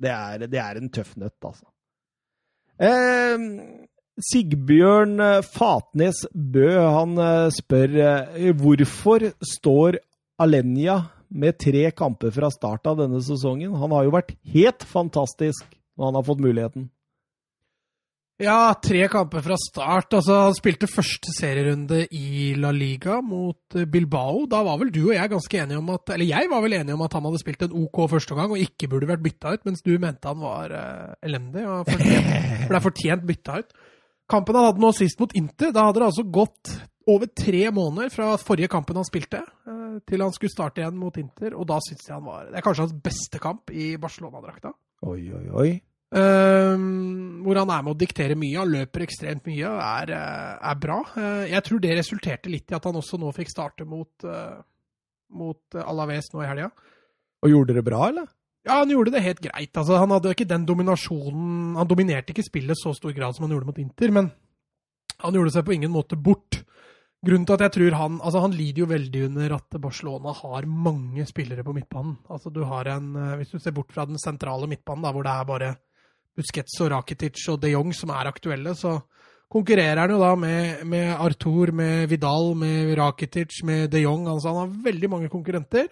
Det 0.01 0.11
er, 0.11 0.47
det 0.51 0.61
er 0.61 0.80
en 0.80 0.91
tøff 0.93 1.14
nøtt, 1.22 1.39
altså. 1.47 1.68
Eh, 2.82 3.47
Sigbjørn 4.32 5.14
eh, 5.22 5.41
Fatnes 5.47 6.24
Bø 6.35 6.68
han 6.82 7.14
spør 7.55 7.95
hvorfor 8.59 9.30
står 9.55 10.03
Alenia 10.43 10.99
med 11.35 11.59
tre 11.61 11.89
kamper 11.97 12.32
fra 12.35 12.51
start 12.55 12.87
av 12.91 13.01
denne 13.03 13.20
sesongen? 13.24 13.74
Han 13.80 13.95
har 13.95 14.07
jo 14.07 14.14
vært 14.14 14.35
helt 14.55 14.87
fantastisk 14.87 15.66
når 15.99 16.11
han 16.11 16.18
har 16.18 16.26
fått 16.26 16.43
muligheten. 16.45 16.89
Ja, 18.43 18.74
tre 18.82 19.05
kamper 19.07 19.45
fra 19.45 19.55
start. 19.61 20.16
Altså, 20.18 20.37
han 20.49 20.57
spilte 20.57 20.89
første 20.91 21.30
serierunde 21.37 22.01
i 22.18 22.51
La 22.59 22.72
Liga 22.74 23.20
mot 23.22 23.76
eh, 23.78 23.87
Bilbao. 23.87 24.43
Da 24.51 24.64
var 24.66 24.80
vel 24.80 24.91
du 24.95 25.05
og 25.05 25.12
jeg 25.14 25.30
ganske 25.30 25.61
enige 25.62 25.78
om 25.78 25.93
at 25.95 26.11
Eller 26.16 26.26
jeg 26.32 26.51
var 26.51 26.64
vel 26.64 26.74
enig 26.80 26.97
om 26.97 27.05
at 27.07 27.14
han 27.14 27.28
hadde 27.28 27.43
spilt 27.45 27.62
en 27.62 27.76
OK 27.85 28.01
første 28.11 28.35
gang 28.35 28.51
og 28.51 28.64
ikke 28.64 28.91
burde 28.91 29.11
vært 29.12 29.22
bytta 29.22 29.55
ut, 29.55 29.62
mens 29.68 29.87
du 29.87 29.93
mente 30.03 30.26
han 30.26 30.43
var 30.43 30.74
uh, 30.74 31.14
elendig 31.22 31.62
og 31.62 31.87
fortjent, 31.93 32.35
ble 32.72 32.82
fortjent 32.89 33.28
bytta 33.28 33.61
ut. 33.62 33.78
Kampen 34.35 34.59
han 34.59 34.66
hadde 34.66 34.82
nå 34.82 34.91
sist 34.99 35.22
mot 35.22 35.39
Inter, 35.39 35.70
da 35.70 35.87
hadde 35.87 36.03
det 36.03 36.11
altså 36.11 36.26
gått 36.26 36.74
over 37.11 37.29
tre 37.37 37.71
måneder 37.75 38.13
fra 38.13 38.35
forrige 38.41 38.71
kampen 38.73 38.99
han 38.99 39.07
spilte, 39.07 39.43
eh, 39.69 39.97
til 40.09 40.23
han 40.25 40.33
skulle 40.35 40.53
starte 40.53 40.83
igjen 40.83 40.99
mot 40.99 41.17
Inter, 41.21 41.57
og 41.57 41.67
da 41.69 41.81
syns 41.85 42.07
jeg 42.07 42.15
han 42.15 42.25
var 42.27 42.47
Det 42.51 42.59
er 42.59 42.67
kanskje 42.67 42.87
hans 42.87 43.01
beste 43.05 43.41
kamp 43.43 43.71
i 43.71 43.97
Barcelona-drakta. 44.01 44.73
Oi, 45.05 45.21
oi, 45.33 45.49
oi. 45.51 45.71
Um, 46.15 47.43
hvor 47.43 47.59
han 47.59 47.71
er 47.75 47.83
med 47.83 47.97
å 47.97 47.99
diktere 47.99 48.37
mye. 48.39 48.61
Han 48.61 48.71
løper 48.71 49.03
ekstremt 49.03 49.49
mye 49.51 49.67
og 49.67 49.81
er, 49.83 50.13
eh, 50.15 50.71
er 50.71 50.79
bra. 50.79 51.01
Eh, 51.19 51.51
jeg 51.51 51.65
tror 51.67 51.81
det 51.83 51.97
resulterte 51.99 52.53
litt 52.53 52.71
i 52.71 52.77
at 52.77 52.85
han 52.85 52.95
også 52.95 53.19
nå 53.19 53.33
fikk 53.35 53.51
starte 53.51 53.85
mot, 53.85 54.13
mot 55.35 55.75
Alaves 55.75 56.31
nå 56.33 56.45
i 56.45 56.49
helga. 56.49 56.71
Og 57.43 57.51
gjorde 57.51 57.75
det 57.75 57.85
bra, 57.85 58.09
eller? 58.09 58.31
Ja, 58.65 58.79
han 58.81 58.89
gjorde 58.89 59.13
det 59.13 59.25
helt 59.25 59.43
greit. 59.45 59.75
Altså, 59.77 59.99
han 60.01 60.13
hadde 60.15 60.33
ikke 60.33 60.49
den 60.49 60.65
dominasjonen 60.65 61.75
Han 61.77 61.89
dominerte 61.89 62.33
ikke 62.33 62.47
spillet 62.47 62.79
så 62.81 62.95
stor 62.97 63.13
grad 63.13 63.37
som 63.37 63.45
han 63.45 63.53
gjorde 63.53 63.69
mot 63.69 63.81
Inter, 63.83 64.15
men 64.15 64.31
han 65.21 65.37
gjorde 65.37 65.53
seg 65.53 65.67
på 65.67 65.75
ingen 65.77 65.93
måte 65.93 66.17
bort. 66.17 66.63
Grunnen 67.25 67.47
til 67.49 67.57
at 67.57 67.64
jeg 67.64 67.75
tror 67.79 67.97
han 67.97 68.20
Altså, 68.20 68.43
han 68.45 68.55
lider 68.57 68.83
jo 68.83 68.91
veldig 68.91 69.25
under 69.31 69.57
at 69.57 69.79
Barcelona 69.81 70.35
har 70.37 70.68
mange 70.68 71.25
spillere 71.29 71.64
på 71.64 71.72
midtbanen. 71.77 72.18
Altså, 72.31 72.53
du 72.53 72.62
har 72.68 72.91
en 72.93 73.14
eh, 73.16 73.37
Hvis 73.41 73.55
du 73.55 73.59
ser 73.59 73.72
bort 73.77 73.93
fra 73.93 74.05
den 74.09 74.20
sentrale 74.20 74.68
midtbanen, 74.68 75.05
da, 75.07 75.12
hvor 75.12 75.25
det 75.25 75.33
er 75.33 75.49
bare 75.49 75.75
Busquets 76.35 76.81
og 76.83 76.91
Rakitic 76.91 77.47
og 77.53 77.61
de 77.62 77.70
Jong 77.72 77.93
som 77.95 78.11
er 78.11 78.27
aktuelle, 78.27 78.75
så 78.75 78.99
konkurrerer 79.55 80.01
han 80.03 80.11
jo 80.11 80.18
da 80.18 80.33
med, 80.35 80.83
med 80.91 81.12
Artur, 81.14 81.70
med 81.70 82.09
Vidal, 82.11 82.57
med 82.59 82.97
Rakitic, 82.99 83.62
med 83.62 83.87
de 83.93 84.03
Jong. 84.03 84.27
Altså, 84.29 84.51
han 84.51 84.64
har 84.64 84.83
veldig 84.91 85.11
mange 85.12 85.31
konkurrenter. 85.31 85.87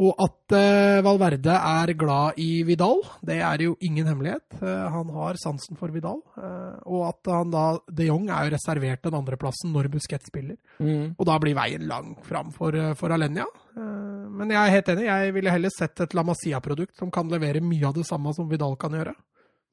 Og 0.00 0.14
at 0.24 0.54
eh, 0.56 1.02
Valverde 1.04 1.52
er 1.52 1.90
glad 2.00 2.38
i 2.40 2.62
Vidal, 2.64 3.02
det 3.20 3.36
er 3.44 3.60
jo 3.66 3.74
ingen 3.84 4.06
hemmelighet. 4.08 4.54
Eh, 4.62 4.86
han 4.94 5.10
har 5.12 5.36
sansen 5.36 5.76
for 5.76 5.92
Vidal. 5.92 6.22
Eh, 6.40 6.78
og 6.88 7.02
at 7.10 7.28
han 7.28 7.50
da 7.52 7.64
De 7.92 8.06
Jong 8.08 8.30
er 8.32 8.46
jo 8.48 8.54
reservert 8.56 9.02
den 9.04 9.18
andreplassen 9.18 9.70
når 9.74 9.90
Busquets 9.92 10.30
spiller. 10.32 10.56
Og 10.80 11.26
da 11.28 11.36
blir 11.38 11.54
veien 11.58 11.84
lang 11.90 12.14
fram 12.24 12.50
for, 12.56 12.72
for 12.96 13.12
Alenia. 13.12 13.44
Men 13.76 14.48
jeg 14.50 14.62
er 14.62 14.72
helt 14.78 14.88
enig. 14.94 15.04
Jeg 15.10 15.34
ville 15.36 15.52
heller 15.52 15.70
sett 15.76 16.00
et 16.00 16.14
La 16.16 16.24
Masia-produkt 16.24 16.96
som 16.96 17.10
kan 17.12 17.28
levere 17.28 17.60
mye 17.60 17.84
av 17.90 17.94
det 18.00 18.06
samme 18.08 18.32
som 18.32 18.48
Vidal 18.48 18.78
kan 18.80 18.96
gjøre. 18.96 19.12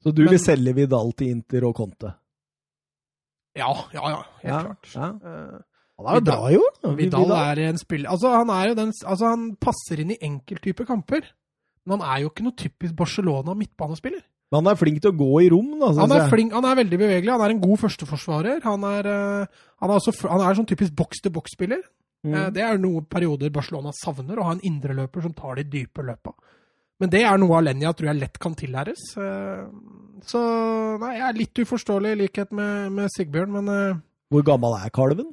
Så 0.04 0.12
du 0.12 0.24
Men- 0.26 0.34
vil 0.36 0.44
selge 0.44 0.76
Vidal 0.76 1.14
til 1.16 1.32
Inter 1.32 1.64
og 1.68 1.76
Conte? 1.80 2.12
Ja, 3.56 3.72
ja, 3.96 4.04
ja. 4.12 4.20
Helt 4.44 4.52
Ja, 4.52 4.60
klart. 4.64 4.92
ja. 4.94 5.60
Eh, 6.00 6.06
Han 6.06 6.16
er 6.16 6.20
jo 6.20 6.26
bra, 6.30 6.52
jo. 6.54 6.96
Vidal 6.96 7.36
er 7.36 7.62
en 7.68 7.78
spiller 7.82 8.10
Altså, 8.14 8.32
han 8.32 8.50
er 8.54 8.72
jo 8.72 8.80
den 8.80 8.94
Altså, 9.04 9.34
han 9.34 9.56
passer 9.60 10.00
inn 10.00 10.16
i 10.16 10.20
enkelttyper 10.24 10.88
kamper. 10.88 11.28
Men 11.86 12.00
han 12.00 12.08
er 12.08 12.24
jo 12.24 12.32
ikke 12.32 12.46
noe 12.46 12.58
typisk 12.60 12.96
Barcelona 12.96 13.56
midtbanespiller. 13.58 14.22
Men 14.50 14.64
han 14.64 14.72
er 14.72 14.80
flink 14.80 15.02
til 15.04 15.12
å 15.12 15.18
gå 15.18 15.30
i 15.46 15.50
rom, 15.54 15.76
da. 15.78 15.92
Han 16.00 16.14
er, 16.16 16.26
flink, 16.32 16.54
han 16.58 16.66
er 16.66 16.78
veldig 16.80 16.98
bevegelig. 16.98 17.32
Han 17.36 17.44
er 17.46 17.54
en 17.54 17.62
god 17.62 17.82
førsteforsvarer. 17.84 18.62
Han 18.66 18.86
er, 18.90 19.10
uh, 19.10 19.66
han 19.84 19.92
er, 19.92 20.00
også, 20.00 20.14
han 20.26 20.42
er 20.42 20.58
sånn 20.58 20.70
typisk 20.70 20.96
boks-til-boks-spiller. 20.98 21.84
Mm. 22.26 22.34
Uh, 22.34 22.48
det 22.56 22.64
er 22.66 22.82
noen 22.82 23.06
perioder 23.10 23.54
Barcelona 23.54 23.94
savner, 23.94 24.42
å 24.42 24.48
ha 24.48 24.56
en 24.58 24.64
indreløper 24.66 25.26
som 25.26 25.36
tar 25.38 25.62
de 25.62 25.68
dype 25.70 26.06
løpa. 26.06 26.34
Men 27.00 27.14
det 27.14 27.22
er 27.24 27.38
noe 27.40 27.60
Alenya 27.62 27.94
tror 27.96 28.10
jeg 28.10 28.22
lett 28.24 28.42
kan 28.42 28.58
tillæres. 28.58 29.06
Uh, 29.22 29.70
så 30.26 30.42
nei, 31.02 31.14
jeg 31.20 31.28
er 31.30 31.42
litt 31.44 31.62
uforståelig 31.62 32.16
i 32.16 32.22
likhet 32.26 32.50
med, 32.58 32.90
med 32.98 33.14
Sigbjørn, 33.14 33.54
men 33.60 34.02
Hvor 34.34 34.50
gammel 34.50 34.76
er 34.82 34.90
kalven? 34.94 35.30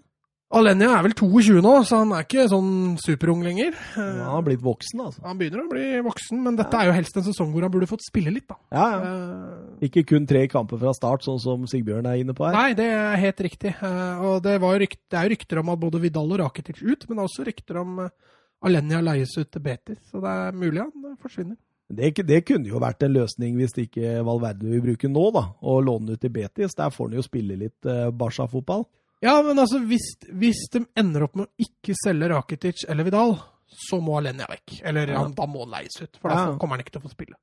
Alenia 0.55 0.92
er 0.94 1.03
vel 1.03 1.14
22 1.18 1.59
nå, 1.59 1.70
så 1.82 2.05
han 2.05 2.12
er 2.14 2.22
ikke 2.22 2.44
sånn 2.47 2.68
superung 3.03 3.40
lenger. 3.42 3.74
han 3.97 4.20
har 4.22 4.44
blitt 4.47 4.62
voksen, 4.62 5.01
altså. 5.03 5.24
Han 5.26 5.40
begynner 5.40 5.64
å 5.64 5.70
bli 5.72 5.86
voksen, 6.07 6.38
men 6.44 6.59
dette 6.59 6.78
er 6.78 6.86
jo 6.86 6.92
helst 6.94 7.16
en 7.18 7.24
sesong 7.26 7.49
hvor 7.51 7.64
han 7.66 7.72
burde 7.74 7.88
fått 7.90 8.05
spille 8.07 8.30
litt, 8.30 8.47
da. 8.47 8.59
Ja, 8.70 8.84
ja. 8.92 9.01
Uh, 9.03 9.80
ikke 9.88 10.05
kun 10.07 10.28
tre 10.30 10.44
kamper 10.51 10.78
fra 10.78 10.92
start, 10.94 11.24
sånn 11.26 11.40
som 11.42 11.64
Sigbjørn 11.66 12.07
er 12.07 12.20
inne 12.20 12.36
på 12.36 12.47
her. 12.47 12.55
Nei, 12.55 12.76
det 12.78 12.86
er 12.94 13.18
helt 13.24 13.42
riktig. 13.42 13.72
Uh, 13.80 14.22
og 14.28 14.44
det, 14.44 14.55
rykt, 14.62 15.01
det, 15.11 15.18
er 15.18 15.26
jo 15.26 15.32
rykter 15.34 15.61
om 15.64 15.72
at 15.74 15.80
både 15.82 16.03
Vidal 16.05 16.30
og 16.36 16.40
Rakitic 16.44 16.78
ut, 16.84 17.09
men 17.11 17.24
også 17.24 17.47
rykter 17.49 17.80
om 17.82 18.05
uh, 18.05 18.36
Alenia 18.62 19.01
leies 19.03 19.34
ut 19.34 19.51
til 19.51 19.64
Betis. 19.64 19.99
Så 20.12 20.22
det 20.22 20.30
er 20.30 20.55
mulig 20.55 20.84
han 20.84 21.16
forsvinner. 21.24 21.59
Det, 21.90 22.12
det, 22.26 22.44
kunne 22.47 22.70
jo 22.70 22.78
vært 22.82 23.03
en 23.07 23.14
løsning 23.14 23.59
hvis 23.59 23.74
ikke 23.82 24.20
Valverde 24.26 24.70
vil 24.70 24.84
bruke 24.92 25.11
nå, 25.11 25.26
da. 25.34 25.42
Og 25.66 25.82
låne 25.90 26.14
ut 26.14 26.22
til 26.22 26.30
Betis. 26.38 26.78
Der 26.78 26.94
får 26.94 27.11
han 27.11 27.18
jo 27.18 27.26
spille 27.26 27.59
litt 27.59 27.90
Barca-fotball. 28.14 28.86
Ja, 29.25 29.39
men 29.43 29.59
altså, 29.59 29.81
hvis, 29.89 30.12
hvis, 30.37 30.67
de 30.73 30.85
ender 30.99 31.27
opp 31.27 31.37
med 31.39 31.49
å 31.49 31.67
ikke 31.67 31.97
selge 31.97 32.29
Rakitic 32.33 32.85
eller 32.89 33.07
Vidal, 33.07 33.37
så 33.67 33.99
må 34.05 34.19
Alenia 34.19 34.49
vekk. 34.51 34.81
Eller 34.87 35.14
ja. 35.14 35.23
da 35.37 35.47
må 35.49 35.64
han 35.64 35.77
leies 35.79 35.97
ut, 36.03 36.19
for 36.21 36.33
da 36.33 36.43
ja. 36.43 36.57
kommer 36.61 36.77
han 36.77 36.85
ikke 36.85 36.97
til 36.97 37.03
å 37.03 37.07
få 37.07 37.14
spille. 37.14 37.39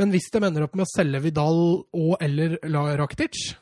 Men 0.00 0.14
hvis 0.14 0.30
de 0.32 0.40
ender 0.40 0.64
opp 0.64 0.78
med 0.78 0.86
å 0.86 0.92
selge 0.92 1.20
Vidal 1.26 1.60
og 1.84 2.14
eller 2.24 2.56
Rakitic, 2.98 3.52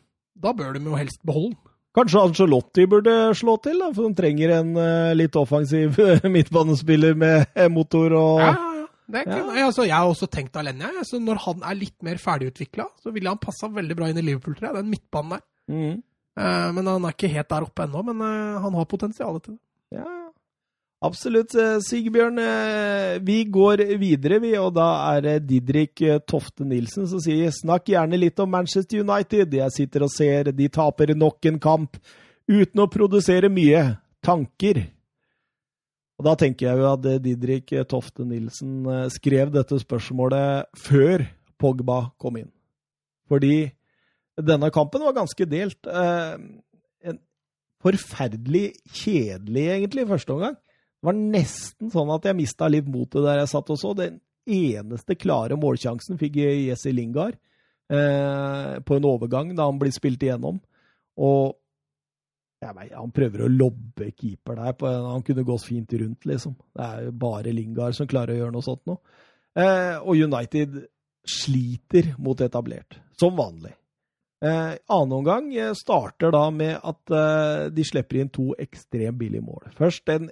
da 0.40 0.55
bør 0.57 0.76
de 0.76 0.84
jo 0.86 0.98
helst 0.98 1.22
beholde 1.26 1.57
den. 1.57 1.66
Kanskje 1.90 2.20
Angelotti 2.22 2.84
burde 2.86 3.12
slå 3.34 3.57
til, 3.64 3.80
da, 3.82 3.88
for 3.90 4.07
de 4.07 4.14
trenger 4.14 4.53
en 4.61 4.68
uh, 4.78 5.11
litt 5.16 5.34
offensiv 5.34 5.96
midtbanespiller 6.36 7.16
med 7.18 7.57
motor 7.74 8.14
og 8.14 8.42
ja, 8.44 8.53
ja. 9.11 9.40
altså, 9.66 9.88
Jeg 9.88 9.96
har 9.96 10.07
også 10.07 10.28
tenkt 10.30 10.55
Alenia. 10.61 10.92
Altså, 11.03 11.18
når 11.18 11.42
han 11.48 11.64
er 11.66 11.80
litt 11.80 11.96
mer 12.07 12.20
ferdigutvikla, 12.22 12.86
så 13.03 13.11
ville 13.11 13.32
han 13.32 13.42
passa 13.42 13.66
veldig 13.74 13.96
bra 13.98 14.11
inn 14.11 14.22
i 14.22 14.24
Liverpool, 14.28 14.55
tror 14.55 14.70
jeg. 14.70 14.76
Den 14.78 14.92
midtbanen 14.92 15.34
der. 15.34 15.42
Mm. 15.70 15.98
Eh, 16.41 16.72
men 16.72 16.88
han 16.88 17.05
er 17.05 17.14
ikke 17.14 17.30
helt 17.34 17.51
der 17.51 17.66
oppe 17.66 17.84
ennå, 17.84 18.03
men 18.11 18.24
eh, 18.24 18.61
han 18.64 18.76
har 18.78 18.88
potensial 18.88 19.41
til 19.43 19.57
det. 19.57 19.62
Ja, 19.99 20.07
absolutt. 21.05 21.55
Eh, 21.59 21.80
Sigbjørn, 21.84 22.41
vi 23.26 23.43
går 23.53 23.84
videre, 24.01 24.41
vi, 24.43 24.55
og 24.61 24.72
da 24.78 24.88
er 25.11 25.26
det 25.26 25.34
Didrik 25.51 26.05
Tofte 26.30 26.64
Nilsen 26.68 27.09
som 27.11 27.22
sier 27.22 27.53
snakk 27.55 27.91
gjerne 27.93 28.20
litt 28.20 28.41
om 28.41 28.53
Manchester 28.53 29.03
United. 29.05 29.59
Jeg 29.61 29.76
sitter 29.76 30.07
og 30.07 30.14
ser 30.14 30.53
de 30.57 30.70
taper 30.72 31.12
nok 31.18 31.51
en 31.51 31.61
kamp 31.61 32.01
uten 32.51 32.82
å 32.86 32.88
produsere 32.91 33.53
mye. 33.53 33.84
Tanker? 34.20 34.82
Og 36.20 36.26
Da 36.26 36.34
tenker 36.36 36.66
jeg 36.66 36.76
jo 36.76 36.88
at 36.91 37.07
Didrik 37.24 37.72
Tofte 37.88 38.26
Nilsen 38.28 38.84
skrev 39.09 39.49
dette 39.55 39.78
spørsmålet 39.80 40.68
før 40.76 41.24
Pogba 41.61 42.03
kom 42.20 42.36
inn. 42.36 42.51
Fordi 43.30 43.70
denne 44.47 44.70
kampen 44.74 45.05
var 45.05 45.16
ganske 45.16 45.47
delt. 45.49 45.86
Eh, 45.86 46.34
en 47.11 47.20
forferdelig 47.84 48.66
kjedelig, 48.93 49.66
egentlig, 49.76 50.05
i 50.05 50.11
første 50.11 50.34
omgang. 50.34 50.59
Det 51.01 51.09
var 51.09 51.16
nesten 51.16 51.93
sånn 51.93 52.11
at 52.12 52.26
jeg 52.28 52.36
mista 52.36 52.68
litt 52.68 52.88
motet 52.91 53.24
der 53.24 53.41
jeg 53.41 53.53
satt 53.55 53.72
og 53.72 53.80
så. 53.80 53.95
Den 53.97 54.18
eneste 54.51 55.16
klare 55.16 55.57
målsjansen 55.61 56.18
fikk 56.20 56.41
Jesse 56.43 56.93
Lingard 56.93 57.38
eh, 57.93 58.74
på 58.84 58.99
en 58.99 59.09
overgang 59.09 59.55
da 59.57 59.68
han 59.70 59.80
blir 59.80 59.95
spilt 59.97 60.22
igjennom. 60.26 60.61
Og 61.20 61.57
vet, 62.61 62.93
han 62.93 63.12
prøver 63.16 63.47
å 63.47 63.51
lobbe 63.53 64.11
keeper 64.12 64.61
der. 64.61 64.76
På, 64.76 64.93
han 65.14 65.24
kunne 65.26 65.47
gått 65.49 65.66
fint 65.68 65.93
rundt, 66.03 66.28
liksom. 66.28 66.57
Det 66.76 66.86
er 66.86 67.09
jo 67.09 67.16
bare 67.24 67.57
Lingard 67.57 67.97
som 67.97 68.09
klarer 68.11 68.36
å 68.36 68.43
gjøre 68.43 68.57
noe 68.57 68.66
sånt 68.66 68.84
nå. 68.91 68.99
Eh, 69.59 69.97
og 69.99 70.20
United 70.20 70.82
sliter 71.26 72.14
mot 72.22 72.41
etablert, 72.41 73.01
som 73.18 73.36
vanlig. 73.38 73.74
Eh, 74.41 74.74
annen 74.88 75.16
omgang 75.18 75.51
eh, 75.53 75.74
starter 75.76 76.32
da 76.32 76.47
med 76.55 76.78
at 76.80 77.12
eh, 77.12 77.66
de 77.76 77.84
slipper 77.84 78.22
inn 78.22 78.30
to 78.32 78.55
ekstremt 78.61 79.18
billige 79.20 79.45
mål. 79.45 79.66
Først 79.76 80.09
en 80.14 80.30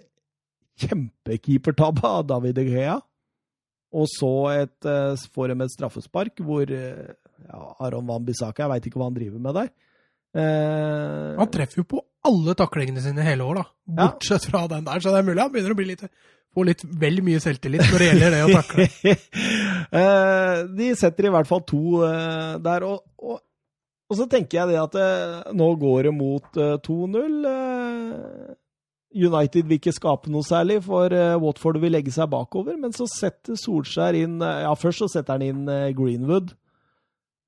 kjempekeepertabbe 0.79 2.07
av 2.09 2.27
David 2.31 2.57
De 2.59 2.67
Gea. 2.71 2.97
Og 3.97 4.09
så 4.13 4.33
et, 4.53 4.79
eh, 4.85 5.29
får 5.35 5.53
de 5.53 5.65
et 5.65 5.75
straffespark 5.75 6.43
hvor 6.45 6.69
eh, 6.69 7.13
ja, 7.49 7.61
Aron 7.87 8.09
Van 8.09 8.25
Bissaka 8.25 8.65
Jeg 8.65 8.73
veit 8.75 8.89
ikke 8.89 9.01
hva 9.01 9.09
han 9.09 9.17
driver 9.17 9.45
med 9.45 9.57
der. 9.57 9.71
Eh, 10.37 11.39
han 11.39 11.53
treffer 11.53 11.81
jo 11.81 11.87
på 11.89 12.03
alle 12.29 12.53
taklingene 12.59 13.01
sine 13.01 13.25
hele 13.25 13.47
år, 13.47 13.63
da. 13.63 13.69
Bortsett 14.03 14.45
ja. 14.45 14.51
fra 14.51 14.67
den 14.69 14.85
der. 14.85 15.01
Så 15.01 15.15
det 15.15 15.23
er 15.23 15.29
mulig 15.31 15.41
han 15.41 15.55
begynner 15.55 15.73
å 15.73 15.79
bli 15.79 15.89
litt 15.95 16.05
få 16.57 16.65
litt 16.65 16.81
vel 17.01 17.21
mye 17.25 17.41
selvtillit 17.45 17.85
når 17.85 18.01
det 18.01 18.07
gjelder 18.09 18.35
det 18.35 18.45
å 18.45 18.53
takle. 18.57 18.87
de 20.79 20.87
setter 20.97 21.29
i 21.29 21.33
hvert 21.33 21.49
fall 21.49 21.61
to 21.69 21.83
der. 22.65 22.87
Og, 22.89 23.03
og 23.21 23.43
og 24.09 24.17
så 24.17 24.27
tenker 24.31 24.61
jeg 24.61 24.71
det 24.73 24.79
at 24.81 24.97
det, 24.97 25.11
nå 25.59 25.69
går 25.81 26.09
det 26.09 26.15
mot 26.17 26.59
2-0. 26.87 27.37
Eh, 27.49 27.53
eh, 27.53 28.57
United 29.19 29.69
vil 29.69 29.79
ikke 29.79 29.95
skape 29.97 30.31
noe 30.33 30.45
særlig, 30.45 30.83
for 30.85 31.13
Watford 31.43 31.79
vil 31.81 31.95
legge 31.97 32.13
seg 32.13 32.29
bakover. 32.33 32.77
Men 32.81 32.93
så 32.97 33.07
setter 33.09 33.57
Solskjær 33.57 34.17
inn 34.19 34.37
Ja, 34.45 34.75
først 34.77 35.01
så 35.05 35.09
setter 35.13 35.39
han 35.39 35.47
inn 35.47 35.95
Greenwood. 35.97 36.53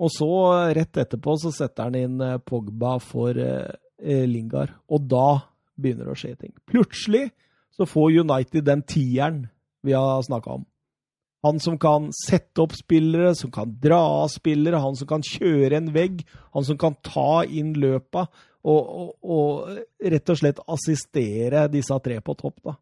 Og 0.00 0.08
så, 0.14 0.30
rett 0.72 0.96
etterpå, 1.02 1.36
så 1.36 1.52
setter 1.52 1.90
han 1.90 1.98
inn 2.00 2.24
Pogba 2.48 2.94
for 3.04 3.36
Lingard. 4.00 4.72
Og 4.88 5.04
da 5.12 5.28
begynner 5.76 6.08
det 6.08 6.16
å 6.16 6.20
skje 6.22 6.32
ting. 6.40 6.54
Plutselig 6.64 7.26
så 7.76 7.84
får 7.88 8.22
United 8.24 8.64
den 8.64 8.82
tieren 8.88 9.44
vi 9.84 9.92
har 9.92 10.24
snakka 10.24 10.56
om. 10.60 10.64
Han 11.46 11.60
som 11.62 11.78
kan 11.80 12.10
sette 12.12 12.60
opp 12.60 12.74
spillere, 12.76 13.32
som 13.38 13.52
kan 13.54 13.72
dra 13.80 13.98
av 14.22 14.28
spillere, 14.28 14.82
han 14.82 14.96
som 14.98 15.08
kan 15.08 15.24
kjøre 15.24 15.78
en 15.78 15.88
vegg, 15.94 16.20
han 16.52 16.66
som 16.68 16.76
kan 16.80 16.98
ta 17.06 17.42
inn 17.48 17.72
løpa 17.80 18.26
og, 18.60 18.80
og, 18.80 19.10
og 19.24 20.10
rett 20.12 20.32
og 20.32 20.40
slett 20.40 20.60
assistere 20.68 21.64
disse 21.72 21.96
tre 22.04 22.20
på 22.20 22.36
topp. 22.36 22.60
da. 22.68 22.76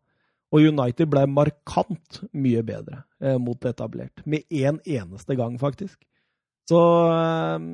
Og 0.49 0.65
United 0.73 1.11
ble 1.13 1.25
markant 1.31 2.23
mye 2.33 2.65
bedre 2.67 3.03
eh, 3.21 3.39
mot 3.39 3.65
etablert. 3.69 4.25
Med 4.27 4.47
én 4.51 4.79
en 4.79 4.81
eneste 5.05 5.37
gang, 5.39 5.59
faktisk. 5.61 6.01
Så 6.69 6.81
eh, 7.13 7.67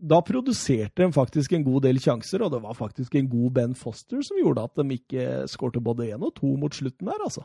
da 0.00 0.20
produserte 0.24 1.04
de 1.04 1.12
faktisk 1.12 1.52
en 1.52 1.66
god 1.66 1.84
del 1.86 2.00
sjanser, 2.00 2.42
og 2.42 2.54
det 2.54 2.62
var 2.64 2.78
faktisk 2.78 3.14
en 3.14 3.28
god 3.30 3.52
Ben 3.58 3.74
Foster 3.76 4.24
som 4.24 4.40
gjorde 4.40 4.64
at 4.64 4.80
de 4.80 4.96
ikke 4.96 5.26
skårte 5.52 5.82
både 5.84 6.08
én 6.10 6.24
og 6.24 6.34
to 6.38 6.54
mot 6.56 6.74
slutten 6.74 7.12
der, 7.12 7.20
altså. 7.20 7.44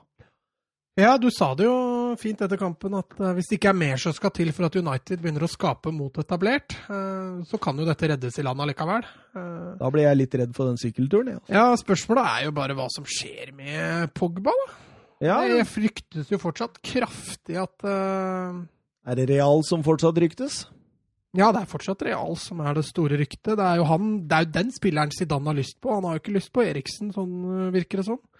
Ja, 0.96 1.18
du 1.20 1.28
sa 1.34 1.52
det 1.60 1.68
jo 1.68 1.76
fint 2.20 2.42
etter 2.46 2.60
kampen 2.60 2.96
at 2.98 3.16
uh, 3.20 3.32
hvis 3.38 3.50
det 3.50 3.58
ikke 3.60 3.72
er 3.72 3.78
mer 3.80 4.02
som 4.02 4.14
skal 4.16 4.34
til 4.36 4.52
for 4.56 4.68
at 4.68 4.78
United 4.78 5.22
begynner 5.22 5.46
å 5.46 5.50
skape 5.52 5.92
mot 5.96 6.20
etablert, 6.22 6.76
uh, 6.90 7.42
så 7.48 7.60
kan 7.62 7.80
jo 7.80 7.88
dette 7.88 8.10
reddes 8.12 8.40
i 8.42 8.46
landet 8.46 8.72
likevel. 8.72 9.08
Uh, 9.36 9.74
da 9.80 9.92
blir 9.94 10.08
jeg 10.08 10.20
litt 10.20 10.38
redd 10.42 10.54
for 10.58 10.72
den 10.72 10.80
sykkelturen, 10.82 11.34
jeg. 11.36 11.42
Ja. 11.50 11.66
Ja, 11.72 11.80
spørsmålet 11.80 12.30
er 12.32 12.46
jo 12.48 12.56
bare 12.58 12.78
hva 12.78 12.88
som 12.94 13.08
skjer 13.08 13.52
med 13.56 14.14
Pogba, 14.18 14.54
da. 14.66 14.78
Ja. 15.24 15.40
Det 15.48 15.64
fryktes 15.72 16.30
jo 16.34 16.38
fortsatt 16.42 16.82
kraftig 16.84 17.56
at 17.56 17.86
Er 17.88 19.16
det 19.16 19.30
Real 19.30 19.64
som 19.64 19.84
fortsatt 19.86 20.18
ryktes? 20.20 20.66
Ja, 21.36 21.50
det 21.56 21.64
er 21.64 21.72
fortsatt 21.72 22.04
Real 22.04 22.36
som 22.40 22.60
er 22.64 22.76
det 22.76 22.84
store 22.88 23.18
ryktet. 23.20 23.56
Det 23.56 23.64
er 23.64 23.80
jo, 23.80 23.88
han, 23.88 24.12
det 24.28 24.36
er 24.36 24.46
jo 24.46 24.54
den 24.60 24.76
spilleren 24.76 25.16
Zidane 25.16 25.52
har 25.52 25.58
lyst 25.58 25.80
på. 25.84 25.92
Han 25.96 26.08
har 26.08 26.18
jo 26.18 26.24
ikke 26.24 26.36
lyst 26.36 26.52
på 26.56 26.64
Eriksen, 26.68 27.16
sånn 27.16 27.72
virker 27.76 28.04
det 28.04 28.08
som. 28.08 28.20
Sånn. 28.20 28.35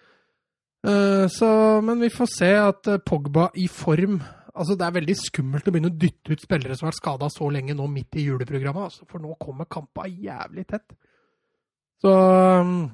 Eh, 0.86 1.28
så, 1.28 1.82
men 1.82 2.00
vi 2.00 2.10
får 2.14 2.28
se 2.30 2.50
at 2.62 2.88
eh, 2.88 3.02
Pogba 3.02 3.50
i 3.58 3.68
form 3.72 4.20
altså 4.56 4.76
Det 4.78 4.86
er 4.86 4.94
veldig 4.96 5.16
skummelt 5.20 5.66
å 5.68 5.72
begynne 5.74 5.90
å 5.92 5.98
dytte 6.00 6.32
ut 6.32 6.44
spillere 6.46 6.76
som 6.78 6.86
har 6.86 6.94
vært 6.94 7.02
skada 7.02 7.28
så 7.34 7.50
lenge 7.52 7.74
nå 7.76 7.88
midt 7.92 8.16
i 8.16 8.24
juleprogrammet. 8.24 8.86
Altså, 8.88 9.08
for 9.10 9.20
nå 9.20 9.34
kommer 9.42 9.68
kampa 9.68 10.06
jævlig 10.08 10.64
tett. 10.70 10.96
Så, 12.00 12.12
mm, 12.64 12.86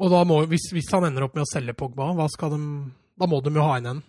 og 0.00 0.14
da 0.14 0.22
må, 0.28 0.38
hvis, 0.48 0.70
hvis, 0.72 0.88
han 0.94 1.04
ender 1.10 1.26
opp 1.26 1.36
med 1.36 1.44
å 1.44 1.50
selge 1.50 1.74
Pogba, 1.76 2.08
de, 2.14 2.60
da 3.20 3.28
må 3.28 3.42
de 3.44 3.52
jo 3.52 3.66
ha 3.66 3.76
inn 3.82 3.90
en. 3.92 4.00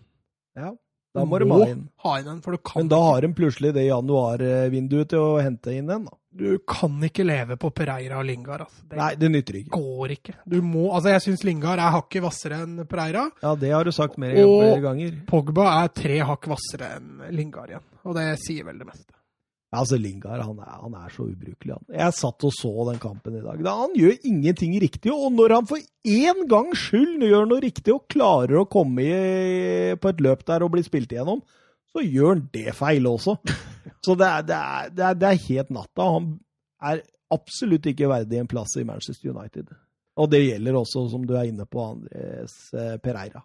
Ja. 0.56 0.72
Da 1.18 1.26
må, 1.26 1.42
de 1.42 1.50
ha 1.50 1.60
inn. 1.68 1.84
Ha 2.06 2.16
inn 2.22 2.32
en, 2.36 2.42
for 2.46 2.56
du 2.56 2.62
kan 2.64 2.84
Men 2.84 2.94
da 2.94 3.02
har 3.10 3.26
de 3.26 3.34
plutselig 3.36 3.74
det 3.76 3.88
januarvinduet 3.90 5.12
til 5.12 5.26
å 5.26 5.40
hente 5.42 5.74
inn 5.76 5.90
en, 5.92 6.08
da. 6.08 6.19
Du 6.30 6.60
kan 6.70 6.94
ikke 7.04 7.24
leve 7.26 7.56
på 7.58 7.72
Pereira 7.74 8.20
og 8.22 8.28
Lingard. 8.28 8.62
Altså. 8.68 8.84
Det 8.86 8.98
Nei, 9.00 9.14
det 9.18 9.30
nytter 9.34 9.56
ikke. 9.64 9.72
går 9.74 10.12
ikke. 10.14 10.34
Du 10.46 10.60
må, 10.62 10.84
altså 10.94 11.10
Jeg 11.16 11.24
syns 11.26 11.44
Lingard 11.48 11.82
er 11.82 11.94
hakket 11.96 12.22
hvassere 12.22 12.60
enn 12.68 12.84
Pereira. 12.90 13.24
Ja, 13.42 13.56
det 13.58 13.72
har 13.74 13.88
du 13.88 13.92
sagt 13.96 14.20
mer, 14.22 14.36
enn 14.38 14.52
flere 14.52 14.84
ganger. 14.84 15.16
Og 15.16 15.24
Pogba 15.32 15.70
er 15.80 15.94
tre 15.98 16.20
hakk 16.30 16.46
hvassere 16.52 16.92
enn 17.00 17.24
Lingard 17.34 17.74
igjen. 17.74 17.88
Og 18.06 18.14
det 18.20 18.28
sier 18.44 18.68
vel 18.68 18.78
det 18.78 18.88
meste. 18.92 19.10
Ja, 19.70 19.82
altså 19.84 20.00
Lingard 20.02 20.42
han 20.42 20.62
er, 20.66 20.70
han 20.82 20.96
er 20.98 21.10
så 21.14 21.26
ubrukelig. 21.30 21.76
Han. 21.76 21.84
Jeg 21.98 22.18
satt 22.18 22.46
og 22.46 22.54
så 22.58 22.72
den 22.92 23.02
kampen 23.02 23.36
i 23.38 23.44
dag. 23.46 23.66
Han 23.66 23.98
gjør 23.98 24.16
ingenting 24.30 24.78
riktig. 24.82 25.12
Og 25.14 25.34
når 25.34 25.56
han 25.58 25.68
for 25.70 25.82
én 26.10 26.46
gangs 26.50 26.88
skyld 26.90 27.26
gjør 27.26 27.50
noe 27.50 27.62
riktig 27.66 27.94
og 27.94 28.06
klarer 28.10 28.62
å 28.62 28.70
komme 28.70 29.06
i, 29.06 29.94
på 29.98 30.14
et 30.14 30.22
løp 30.26 30.46
der 30.46 30.66
og 30.66 30.74
bli 30.78 30.86
spilt 30.86 31.14
igjennom, 31.14 31.42
så 31.90 32.06
gjør 32.06 32.36
han 32.36 32.48
det 32.54 32.74
feil 32.78 33.06
også. 33.10 33.38
Så 34.06 34.16
det 34.20 34.28
er, 34.28 34.48
det, 34.48 34.56
er, 34.56 34.90
det, 34.96 35.06
er, 35.06 35.20
det 35.20 35.30
er 35.30 35.46
helt 35.50 35.76
natta. 35.76 36.10
Han 36.16 36.32
er 36.92 37.04
absolutt 37.34 37.90
ikke 37.92 38.10
verdig 38.10 38.42
en 38.42 38.50
plass 38.50 38.78
i 38.80 38.88
Manchester 38.88 39.34
United. 39.36 39.72
Og 40.20 40.32
det 40.32 40.44
gjelder 40.44 40.76
også, 40.80 41.08
som 41.12 41.24
du 41.28 41.36
er 41.38 41.52
inne 41.52 41.68
på, 41.70 41.84
Andres 41.94 42.58
eh, 42.76 42.98
Pereira. 43.04 43.44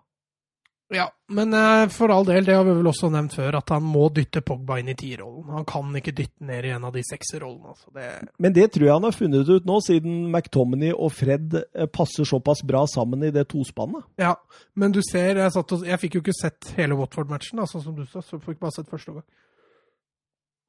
Ja, 0.94 1.08
men 1.28 1.54
eh, 1.54 1.88
for 1.88 2.12
all 2.12 2.24
del, 2.24 2.44
det 2.44 2.54
har 2.54 2.64
vi 2.64 2.74
vel 2.76 2.86
også 2.86 3.08
nevnt 3.10 3.34
før, 3.34 3.56
at 3.56 3.70
han 3.72 3.86
må 3.88 4.04
dytte 4.14 4.42
Pogba 4.44 4.76
inn 4.78 4.90
i 4.92 4.96
tierrollen. 4.98 5.46
Han 5.54 5.64
kan 5.68 5.94
ikke 5.96 6.12
dytte 6.14 6.44
ned 6.44 6.68
i 6.68 6.74
en 6.76 6.84
av 6.84 6.92
de 6.94 7.02
sekserrollene. 7.08 7.72
Altså. 7.72 7.88
Det... 7.94 8.08
Men 8.44 8.56
det 8.56 8.66
tror 8.74 8.86
jeg 8.86 8.98
han 8.98 9.08
har 9.08 9.16
funnet 9.16 9.48
ut 9.48 9.68
nå, 9.68 9.78
siden 9.86 10.18
McTominay 10.28 10.92
og 10.92 11.14
Fred 11.16 11.56
eh, 11.62 11.88
passer 11.88 12.28
såpass 12.28 12.62
bra 12.66 12.84
sammen 12.90 13.24
i 13.24 13.32
det 13.34 13.46
tospannet. 13.54 14.04
Ja, 14.20 14.34
men 14.78 14.92
du 14.94 15.00
ser, 15.06 15.40
jeg, 15.40 15.54
satt 15.56 15.74
og, 15.74 15.86
jeg 15.88 16.02
fikk 16.04 16.18
jo 16.18 16.24
ikke 16.26 16.36
sett 16.36 16.74
hele 16.76 17.00
Watford-matchen, 17.00 17.64
sånn 17.70 17.86
som 17.88 17.96
du 17.96 18.04
sa, 18.10 18.22
så 18.22 18.42
fikk 18.44 18.60
bare 18.60 18.76
sett 18.76 18.92
første 18.92 19.16
gang. 19.16 19.26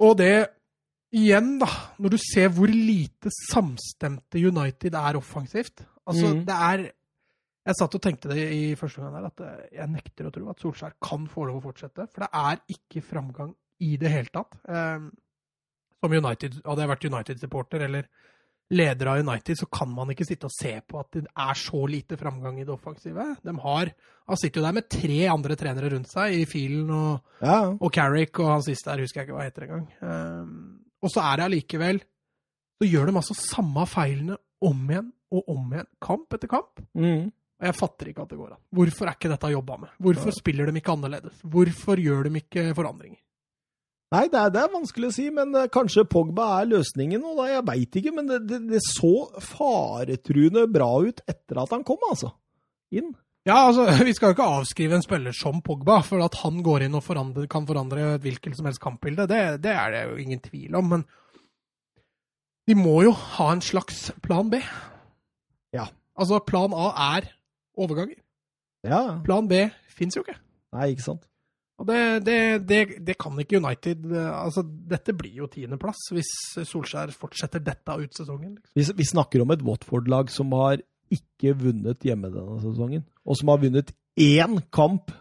Og 0.03 0.17
det 0.19 0.35
igjen, 1.15 1.55
da, 1.61 1.69
når 2.01 2.15
du 2.15 2.19
ser 2.19 2.51
hvor 2.53 2.71
lite 2.71 3.31
samstemte 3.31 4.41
United 4.41 4.97
er 4.99 5.19
offensivt 5.19 5.85
Altså, 6.05 6.27
mm. 6.35 6.41
det 6.45 6.55
er 6.69 6.81
Jeg 7.65 7.77
satt 7.79 7.95
og 7.97 8.01
tenkte 8.03 8.29
det 8.29 8.43
i 8.53 8.65
første 8.77 9.01
gang 9.01 9.15
der, 9.15 9.23
at 9.31 9.39
eh, 9.41 9.61
jeg 9.79 9.89
nekter 9.89 10.27
å 10.27 10.31
tro 10.33 10.49
at 10.51 10.59
Solskjær 10.61 10.99
kan 11.01 11.23
få 11.25 11.47
lov 11.49 11.55
å 11.57 11.63
fortsette. 11.63 12.05
For 12.13 12.21
det 12.21 12.27
er 12.37 12.59
ikke 12.75 13.01
framgang 13.01 13.55
i 13.81 13.95
det 13.97 14.11
hele 14.13 14.29
tatt. 14.29 14.53
Um, 14.69 15.07
som 15.97 16.13
United, 16.13 16.59
hadde 16.61 16.85
jeg 16.85 16.91
vært 16.91 17.07
United-supporter 17.09 17.85
eller 17.87 18.05
leder 18.73 19.11
av 19.11 19.19
United, 19.21 19.57
så 19.59 19.67
kan 19.69 19.91
man 19.93 20.09
ikke 20.13 20.25
sitte 20.25 20.49
og 20.49 20.53
se 20.53 20.73
på 20.87 20.97
at 20.99 21.19
det 21.19 21.27
er 21.29 21.59
så 21.59 21.83
lite 21.89 22.17
framgang 22.17 22.57
i 22.59 22.65
det 22.65 22.73
offensive. 22.73 23.27
De 23.45 23.53
har, 23.61 23.91
Han 24.25 24.39
sitter 24.41 24.59
jo 24.59 24.65
der 24.65 24.73
med 24.73 24.89
tre 24.89 25.19
andre 25.29 25.55
trenere 25.55 25.91
rundt 25.93 26.09
seg, 26.09 26.33
i 26.33 26.45
Filen 26.49 26.89
og, 26.89 27.19
ja. 27.41 27.59
og 27.77 27.93
Carrick, 27.93 28.39
og 28.41 28.55
han 28.55 28.65
siste 28.65 28.89
her 28.89 29.03
husker 29.03 29.21
jeg 29.21 29.29
ikke 29.29 29.37
hva 29.37 29.45
heter 29.45 29.67
engang. 29.67 29.85
Um, 30.01 30.55
og 31.05 31.13
så 31.13 31.21
er 31.21 31.37
det 31.37 31.45
allikevel 31.45 31.99
Så 32.81 32.87
gjør 32.89 33.11
de 33.11 33.19
altså 33.19 33.35
samme 33.37 33.85
feilene 33.87 34.39
om 34.65 34.79
igjen 34.89 35.11
og 35.35 35.51
om 35.51 35.73
igjen, 35.73 35.87
kamp 36.01 36.33
etter 36.33 36.49
kamp. 36.49 36.81
Mm. 36.97 37.29
Og 37.55 37.67
jeg 37.69 37.77
fatter 37.77 38.09
ikke 38.11 38.25
at 38.25 38.33
det 38.33 38.39
går 38.39 38.55
an. 38.55 38.63
Hvorfor 38.75 39.07
er 39.07 39.15
ikke 39.15 39.31
dette 39.31 39.51
jobba 39.53 39.77
med? 39.85 39.93
Hvorfor 40.03 40.31
ja. 40.31 40.35
spiller 40.35 40.67
de 40.69 40.81
ikke 40.81 40.95
annerledes? 40.95 41.37
Hvorfor 41.53 42.01
gjør 42.01 42.27
de 42.27 42.41
ikke 42.41 42.65
forandringer? 42.75 43.21
Nei, 44.15 44.25
det 44.31 44.39
er, 44.39 44.53
det 44.53 44.61
er, 44.61 44.71
vanskelig 44.71 45.09
å 45.09 45.15
si, 45.15 45.27
men 45.33 45.51
uh, 45.57 45.67
kanskje 45.71 46.05
Pogba 46.07 46.47
er 46.61 46.71
løsningen 46.71 47.21
nå, 47.21 47.35
da. 47.39 47.49
Jeg 47.51 47.67
veit 47.67 47.99
ikke, 47.99 48.15
men 48.15 48.29
det, 48.29 48.41
det, 48.47 48.61
det, 48.71 48.81
så 48.85 49.27
faretruende 49.43 50.65
bra 50.71 50.89
ut 51.03 51.21
etter 51.27 51.61
at 51.61 51.75
han 51.75 51.83
kom, 51.87 52.01
altså. 52.07 52.31
Inn. 52.95 53.11
Ja, 53.45 53.67
altså, 53.67 53.85
Vi 54.07 54.13
skal 54.15 54.31
jo 54.31 54.37
ikke 54.37 54.49
avskrive 54.61 54.97
en 54.97 55.05
spiller 55.05 55.35
som 55.35 55.61
Pogba, 55.65 55.99
for 56.05 56.23
at 56.25 56.39
han 56.41 56.63
går 56.65 56.87
inn 56.87 56.97
og 56.97 57.05
forandre, 57.05 57.45
kan 57.51 57.67
forandre 57.67 58.15
et 58.15 58.25
hvilket 58.25 58.57
som 58.57 58.69
helst 58.69 58.83
kampbilde. 58.83 59.27
Det, 59.29 59.41
det 59.65 59.75
er 59.75 59.93
det 59.93 60.03
jo 60.07 60.17
ingen 60.23 60.41
tvil 60.41 60.79
om. 60.79 60.95
Men 60.95 61.05
de 62.65 62.77
må 62.79 63.01
jo 63.05 63.13
ha 63.13 63.51
en 63.53 63.61
slags 63.61 64.07
plan 64.25 64.49
B. 64.49 64.61
Ja. 65.75 65.89
Altså, 66.17 66.39
plan 66.47 66.73
A 66.73 66.89
er 67.17 67.29
overganger. 67.77 68.17
Ja. 68.85 69.19
Plan 69.25 69.49
B 69.49 69.67
fins 69.93 70.17
jo 70.17 70.23
ikke. 70.25 70.39
Nei, 70.73 70.93
ikke 70.93 71.05
sant. 71.05 71.27
Og 71.75 71.89
det, 71.89 72.01
det, 72.23 72.37
det, 72.69 72.79
det, 73.03 73.17
kan 73.19 73.35
ikke 73.41 73.59
United 73.59 74.05
altså 74.15 74.61
Dette 74.63 75.11
blir 75.17 75.41
jo 75.41 75.49
tiendeplass 75.51 76.05
hvis 76.15 76.29
Solskjær 76.63 77.11
fortsetter 77.11 77.59
dette 77.59 77.97
ut 77.99 78.15
sesongen. 78.15 78.53
Liksom. 78.55 78.95
Vi, 78.95 79.01
vi, 79.01 79.07
snakker 79.09 79.43
om 79.43 79.51
et 79.51 79.65
Watford-lag 79.65 80.31
som 80.31 80.55
har 80.55 80.79
ikke 81.11 81.51
vunnet 81.59 82.07
hjemme 82.07 82.31
denne 82.33 82.61
sesongen, 82.63 83.03
og 83.27 83.37
som 83.37 83.51
har 83.51 83.61
vunnet 83.61 83.91
én 84.15 84.57
kamp 84.73 85.11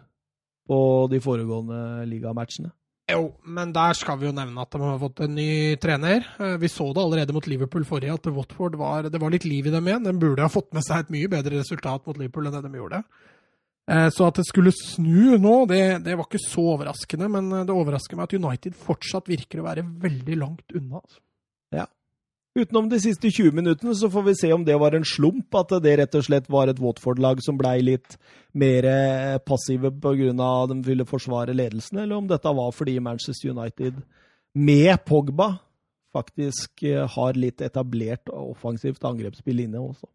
på 0.65 0.79
de 1.11 1.19
foregående 1.21 2.07
ligamatchene. 2.09 2.71
Jo, 3.05 3.35
men 3.45 3.69
der 3.69 3.93
skal 3.93 4.17
vi 4.17 4.25
jo 4.25 4.33
nevne 4.33 4.63
at 4.63 4.73
de 4.73 4.81
har 4.81 4.97
fått 4.97 5.19
en 5.21 5.35
ny 5.37 5.75
trener. 5.77 6.25
Eh, 6.41 6.55
vi 6.57 6.69
så 6.73 6.87
det 6.89 7.03
allerede 7.03 7.35
mot 7.35 7.45
Liverpool 7.45 7.85
forrige, 7.85 8.15
at 8.17 8.29
Watford 8.33 8.79
var, 8.81 9.11
det 9.13 9.21
var 9.21 9.33
litt 9.33 9.45
liv 9.45 9.67
i 9.69 9.73
dem 9.73 9.85
igjen. 9.85 10.07
De 10.07 10.13
burde 10.17 10.41
ha 10.41 10.49
fått 10.49 10.71
med 10.73 10.81
seg 10.87 11.03
et 11.03 11.13
mye 11.13 11.29
bedre 11.29 11.59
resultat 11.59 12.01
mot 12.09 12.17
Liverpool 12.17 12.49
enn 12.49 12.57
det 12.57 12.63
de 12.65 12.81
gjorde. 12.81 13.03
Eh, 13.05 13.34
så 13.85 14.25
at 14.25 14.39
det 14.39 14.47
skulle 14.47 14.71
snu 14.73 15.35
nå, 15.37 15.59
det, 15.69 15.81
det 16.01 16.15
var 16.17 16.25
ikke 16.25 16.41
så 16.41 16.63
overraskende. 16.73 17.27
Men 17.29 17.51
det 17.67 17.73
overrasker 17.75 18.17
meg 18.17 18.25
at 18.25 18.33
United 18.39 18.77
fortsatt 18.79 19.29
virker 19.29 19.61
å 19.61 19.67
være 19.67 19.83
veldig 20.01 20.37
langt 20.41 20.73
unna. 20.73 21.03
Altså. 21.03 21.19
Utenom 22.55 22.85
de 22.87 23.01
siste 23.03 23.27
20 23.27 23.51
minuttene 23.51 23.91
så 23.99 24.07
får 24.07 24.23
vi 24.29 24.33
se 24.39 24.49
om 24.55 24.61
det 24.63 24.77
var 24.79 24.95
en 24.95 25.03
slump, 25.03 25.51
at 25.59 25.73
det 25.83 25.97
rett 25.99 26.13
og 26.15 26.23
slett 26.23 26.45
var 26.47 26.69
et 26.71 26.79
Watford-lag 26.79 27.41
som 27.43 27.57
blei 27.59 27.81
litt 27.83 28.15
mer 28.55 28.87
eh, 28.87 29.35
passive 29.43 29.91
pga. 29.91 30.45
de 30.71 30.77
ville 30.85 31.03
forsvare 31.05 31.51
ledelsen, 31.51 31.99
eller 31.99 32.15
om 32.15 32.29
dette 32.29 32.47
var 32.47 32.71
fordi 32.71 32.95
Manchester 33.03 33.51
United 33.51 33.99
med 34.53 35.03
Pogba 35.03 35.57
faktisk 36.15 36.83
eh, 36.83 37.03
har 37.03 37.35
litt 37.35 37.59
etablert 37.59 38.31
offensivt 38.31 39.03
angrepsspill 39.03 39.59
inne 39.59 39.83
også. 39.83 40.07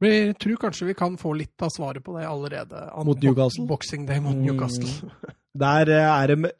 Vi 0.00 0.34
tror 0.40 0.56
kanskje 0.62 0.88
vi 0.88 0.96
kan 0.96 1.18
få 1.20 1.34
litt 1.36 1.62
av 1.62 1.72
svaret 1.74 2.04
på 2.04 2.16
det 2.16 2.24
allerede. 2.28 2.86
Mot 3.04 3.20
Newcastle? 3.22 3.66
Boxing 3.68 4.06
Day 4.08 4.20
mot 4.24 4.36
Newcastle. 4.36 4.88
Mm. 4.88 5.36
Der 5.64 5.92
eh, 5.92 6.08
er 6.08 6.32
de 6.32 6.52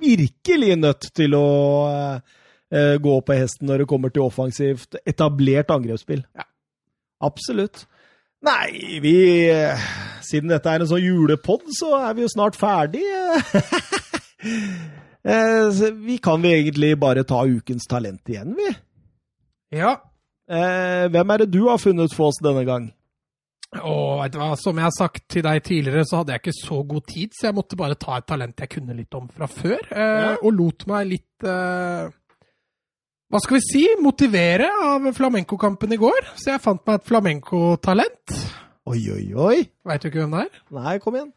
virkelig 0.00 0.76
nødt 0.80 1.08
til 1.12 1.34
å 1.36 1.48
uh, 1.84 2.94
gå 3.02 3.16
på 3.26 3.36
hesten 3.36 3.68
når 3.68 3.82
det 3.82 3.88
kommer 3.90 4.14
til 4.14 4.24
offensivt, 4.24 4.96
etablert 5.04 5.74
angrepsspill. 5.74 6.22
Ja. 6.32 6.46
Absolutt. 7.26 7.84
Nei, 8.46 9.00
vi 9.00 9.16
Siden 10.24 10.52
dette 10.52 10.70
er 10.70 10.84
en 10.84 10.88
sånn 10.88 11.02
julepod, 11.04 11.64
så 11.76 11.94
er 11.98 12.16
vi 12.16 12.24
jo 12.24 12.32
snart 12.32 12.56
ferdig. 12.58 13.04
Eh, 15.26 15.90
vi 15.92 16.18
kan 16.22 16.42
vi 16.42 16.52
egentlig 16.54 16.92
bare 17.02 17.24
ta 17.26 17.40
ukens 17.46 17.88
talent 17.90 18.28
igjen, 18.30 18.52
vi. 18.54 18.68
Ja. 19.74 19.96
Eh, 20.46 21.06
hvem 21.10 21.32
er 21.34 21.42
det 21.42 21.50
du 21.54 21.64
har 21.66 21.80
funnet 21.82 22.14
for 22.14 22.30
oss 22.30 22.38
denne 22.44 22.62
gang? 22.68 22.90
Og 23.82 24.20
vet 24.22 24.32
du 24.32 24.38
hva, 24.38 24.52
Som 24.56 24.78
jeg 24.78 24.86
har 24.86 24.94
sagt 24.94 25.24
til 25.28 25.42
deg 25.42 25.62
tidligere, 25.66 26.04
så 26.06 26.20
hadde 26.20 26.32
jeg 26.36 26.44
ikke 26.44 26.58
så 26.60 26.82
god 26.86 27.06
tid, 27.10 27.32
så 27.34 27.48
jeg 27.48 27.56
måtte 27.58 27.78
bare 27.78 27.98
ta 27.98 28.20
et 28.20 28.28
talent 28.30 28.62
jeg 28.62 28.70
kunne 28.76 28.94
litt 28.96 29.14
om 29.18 29.26
fra 29.28 29.48
før. 29.50 29.82
ja. 29.90 30.36
Og 30.42 30.54
lot 30.54 30.86
meg 30.86 31.10
litt 31.16 31.46
hva 33.26 33.40
skal 33.42 33.56
vi 33.58 33.64
si, 33.64 33.80
motivere 33.98 34.68
av 34.86 35.08
flamenco-kampen 35.16 35.96
i 35.96 35.98
går. 35.98 36.28
Så 36.38 36.52
jeg 36.52 36.62
fant 36.62 36.82
meg 36.86 37.00
et 37.00 37.08
flamenco-talent. 37.08 38.34
Oi, 38.86 39.00
oi, 39.10 39.24
oi. 39.34 39.56
Veit 39.82 40.04
du 40.04 40.06
ikke 40.12 40.22
hvem 40.22 40.36
det 40.36 40.44
er? 40.44 40.60
Nei, 40.78 40.92
kom 41.02 41.18
igjen. 41.18 41.32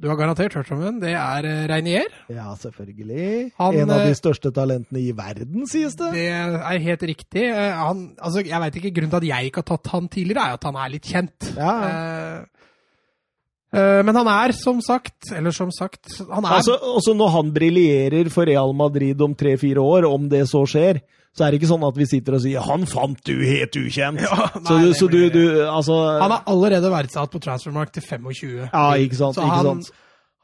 Du 0.00 0.08
har 0.08 0.16
garantert 0.16 0.54
hørt 0.56 0.70
om 0.72 0.80
den. 0.80 1.00
Det 1.02 1.10
er 1.12 1.46
eh, 1.48 1.64
Reinier. 1.68 2.06
Ja, 2.32 2.54
selvfølgelig. 2.56 3.50
Han, 3.60 3.76
en 3.82 3.90
av 3.92 4.06
de 4.06 4.14
eh, 4.14 4.16
største 4.16 4.52
talentene 4.56 5.02
i 5.02 5.10
verden, 5.16 5.66
sies 5.68 5.96
det. 5.98 6.08
Det 6.14 6.28
er 6.30 6.78
helt 6.86 7.04
riktig. 7.10 7.42
Eh, 7.50 7.74
han, 7.76 8.06
altså, 8.16 8.40
jeg 8.46 8.62
veit 8.64 8.78
ikke, 8.80 8.94
Grunnen 8.96 9.12
til 9.12 9.20
at 9.20 9.28
jeg 9.28 9.50
ikke 9.50 9.60
har 9.60 9.68
tatt 9.74 9.92
han 9.92 10.08
tidligere, 10.08 10.46
er 10.46 10.56
at 10.56 10.64
han 10.70 10.78
er 10.80 10.94
litt 10.94 11.10
kjent. 11.10 11.50
Ja. 11.58 11.74
Uh, 13.70 14.00
men 14.02 14.16
han 14.18 14.26
er, 14.26 14.50
som 14.58 14.80
sagt 14.82 15.28
Eller 15.30 15.54
som 15.54 15.68
sagt 15.70 16.16
han 16.18 16.42
er... 16.42 16.56
Altså, 16.56 16.74
også 16.74 17.12
når 17.14 17.28
han 17.36 17.52
briljerer 17.54 18.26
for 18.34 18.48
Real 18.50 18.72
Madrid 18.74 19.20
om 19.22 19.36
tre-fire 19.38 19.78
år, 19.78 20.08
om 20.08 20.24
det 20.32 20.40
så 20.50 20.64
skjer, 20.66 20.98
så 21.36 21.46
er 21.46 21.52
det 21.52 21.60
ikke 21.60 21.70
sånn 21.70 21.86
at 21.86 21.98
vi 21.98 22.06
sitter 22.10 22.36
og 22.36 22.42
sier 22.42 22.64
'han 22.66 22.86
fant 22.90 23.20
du 23.24 23.36
helt 23.38 23.76
ukjent'. 23.78 24.20
Ja, 24.26 24.50
nei, 24.58 24.66
så, 24.66 24.78
du, 24.82 24.92
så 24.98 25.08
du, 25.10 25.20
du, 25.30 25.42
altså 25.62 25.94
Han 26.20 26.34
er 26.34 26.42
allerede 26.50 26.90
verdsatt 26.90 27.30
på 27.30 27.40
transfermark 27.42 27.92
til 27.94 28.02
25. 28.02 28.70
Ja, 28.72 28.86
ikke 28.98 29.16
sant. 29.16 29.38
Så 29.38 29.46
ikke 29.46 29.60
han, 29.62 29.84
sant? 29.84 29.92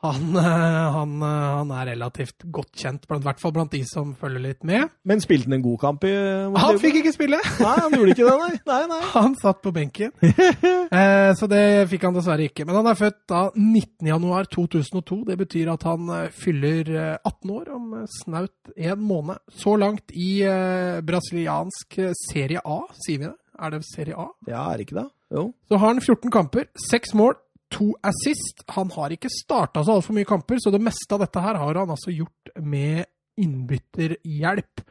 Han, 0.06 0.36
eh, 0.38 0.86
han, 0.94 1.14
eh, 1.22 1.44
han, 1.58 1.72
er 1.74 1.88
relativt 1.92 2.46
godt 2.52 2.72
kjent, 2.78 3.06
i 3.08 3.18
hvert 3.24 3.40
fall 3.42 3.54
blant 3.56 3.72
de 3.74 3.82
som 3.88 4.12
følger 4.18 4.42
litt 4.44 4.66
med. 4.68 4.90
Men 5.08 5.22
spilte 5.24 5.50
han 5.50 5.58
en 5.58 5.64
god 5.64 5.78
kamp? 5.82 6.06
i 6.06 6.12
Han 6.56 6.80
fikk 6.82 7.00
ikke 7.02 7.14
spille! 7.14 7.40
Nei, 7.64 7.74
han 7.82 7.96
gjorde 7.96 8.14
ikke 8.14 8.28
det, 8.28 8.36
nei. 8.42 8.60
nei, 8.70 8.80
nei. 8.92 9.00
Han 9.14 9.36
satt 9.40 9.62
på 9.64 9.72
benken. 9.76 10.12
eh, 10.22 11.30
så 11.38 11.48
det 11.50 11.62
fikk 11.92 12.06
han 12.08 12.18
dessverre 12.18 12.50
ikke. 12.50 12.66
Men 12.68 12.80
han 12.80 12.90
er 12.92 13.00
født 13.00 13.22
da 13.32 13.42
19.1.2002. 13.54 15.20
Det 15.30 15.38
betyr 15.42 15.72
at 15.74 15.88
han 15.88 16.12
eh, 16.20 16.28
fyller 16.34 16.92
18 17.16 17.56
år 17.56 17.72
om 17.76 17.90
snaut 18.20 18.76
en 18.76 19.02
måned. 19.02 19.42
Så 19.52 19.76
langt 19.80 20.14
i 20.14 20.38
eh, 20.46 21.02
brasiliansk 21.06 22.00
Serie 22.28 22.62
A, 22.62 22.82
sier 23.04 23.22
vi 23.22 23.28
det? 23.30 23.36
Er 23.56 23.72
det 23.72 23.86
Serie 23.88 24.16
A? 24.20 24.30
Ja, 24.48 24.66
er 24.68 24.76
det 24.76 24.88
ikke 24.88 25.00
det? 25.00 25.08
Jo. 25.32 25.48
Så 25.68 25.78
har 25.80 25.94
han 25.94 26.00
14 26.00 26.30
kamper, 26.30 26.68
6 26.90 27.14
mål, 27.18 27.34
to 27.72 27.90
assist. 28.06 28.64
Han 28.76 28.92
har 28.94 29.14
ikke 29.14 29.32
starta 29.32 29.82
så 29.84 29.98
altfor 29.98 30.16
mye 30.16 30.28
kamper, 30.28 30.60
så 30.62 30.72
det 30.74 30.82
meste 30.84 31.16
av 31.16 31.24
dette 31.24 31.42
her 31.42 31.58
har 31.60 31.82
han 31.82 31.92
altså 31.92 32.14
gjort 32.14 32.54
med 32.62 33.04
innbytterhjelp. 33.40 34.86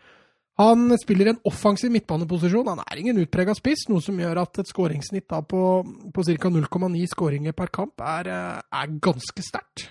Han 0.62 0.88
spiller 1.02 1.34
en 1.34 1.42
offensiv 1.50 1.92
midtbaneposisjon. 1.92 2.70
Han 2.72 2.84
er 2.86 3.02
ingen 3.02 3.20
utprega 3.20 3.56
spiss, 3.58 3.90
noe 3.92 4.04
som 4.04 4.20
gjør 4.22 4.40
at 4.46 4.62
et 4.62 4.72
skåringssnitt 4.72 5.28
på, 5.28 5.62
på 6.16 6.26
ca. 6.30 6.52
0,9 6.54 7.04
skåringer 7.12 7.56
per 7.58 7.74
kamp 7.76 8.00
er, 8.00 8.32
eh, 8.32 8.62
er 8.80 8.98
ganske 9.04 9.44
sterkt. 9.44 9.90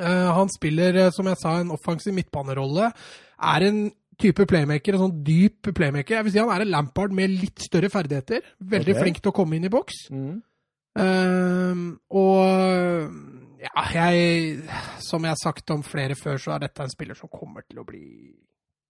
Uh, 0.00 0.32
han 0.34 0.50
spiller, 0.50 0.96
eh, 0.98 1.10
som 1.14 1.28
jeg 1.28 1.38
sa, 1.38 1.58
en 1.60 1.74
offensiv 1.74 2.14
midtbanerolle. 2.16 2.88
Er 3.52 3.66
en 3.68 3.84
type 4.18 4.46
playmaker, 4.48 4.96
en 4.96 5.04
sånn 5.06 5.20
dyp 5.24 5.70
playmaker. 5.76 6.16
Jeg 6.16 6.26
vil 6.26 6.34
si 6.34 6.42
Han 6.42 6.50
er 6.54 6.64
en 6.64 6.72
Lampard 6.72 7.14
med 7.14 7.30
litt 7.30 7.62
større 7.62 7.90
ferdigheter. 7.92 8.42
Veldig 8.58 8.96
okay. 8.96 9.02
flink 9.02 9.22
til 9.22 9.30
å 9.30 9.36
komme 9.36 9.58
inn 9.58 9.68
i 9.68 9.72
boks. 9.72 10.08
Mm. 10.10 10.40
Uh, 10.98 11.96
og 12.12 13.12
Ja, 13.62 13.84
jeg 13.94 14.58
Som 15.00 15.24
jeg 15.24 15.32
har 15.32 15.40
sagt 15.40 15.70
om 15.72 15.84
flere 15.86 16.16
før, 16.18 16.36
så 16.36 16.56
er 16.56 16.66
dette 16.66 16.84
en 16.84 16.92
spiller 16.92 17.16
som 17.16 17.30
kommer 17.32 17.64
til 17.64 17.80
å 17.80 17.86
bli 17.86 18.04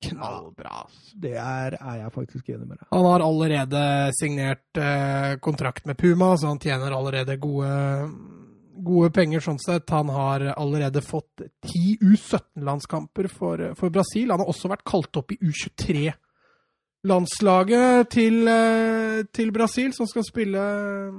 knallbra. 0.03 0.83
Det 1.15 1.35
er, 1.39 1.77
er 1.79 1.99
jeg 2.01 2.15
faktisk 2.15 2.49
enig 2.53 2.67
med 2.67 2.81
deg. 2.81 2.87
Han 2.91 3.07
har 3.07 3.25
allerede 3.25 3.83
signert 4.19 4.81
eh, 4.81 5.37
kontrakt 5.45 5.87
med 5.87 5.99
Puma, 6.01 6.33
så 6.37 6.53
han 6.53 6.61
tjener 6.63 6.95
allerede 6.97 7.37
gode, 7.43 7.73
gode 8.83 9.13
penger 9.15 9.45
sånn 9.45 9.61
sett. 9.63 9.91
Han 9.95 10.11
har 10.13 10.49
allerede 10.57 11.05
fått 11.07 11.45
ti 11.69 11.97
U17-landskamper 12.03 13.31
for, 13.31 13.69
for, 13.79 13.95
Brasil. 13.95 14.33
Han 14.35 14.43
har 14.43 14.51
også 14.51 14.73
vært 14.73 14.87
kalt 14.89 15.23
opp 15.23 15.35
i 15.35 15.41
U23 15.43 16.09
landslaget 17.03 18.11
til, 18.15 18.47
eh, 18.47 19.23
til, 19.35 19.51
Brasil, 19.53 19.91
som 19.95 20.07
skal 20.07 20.23
spille 20.27 20.59
eh, 20.59 21.17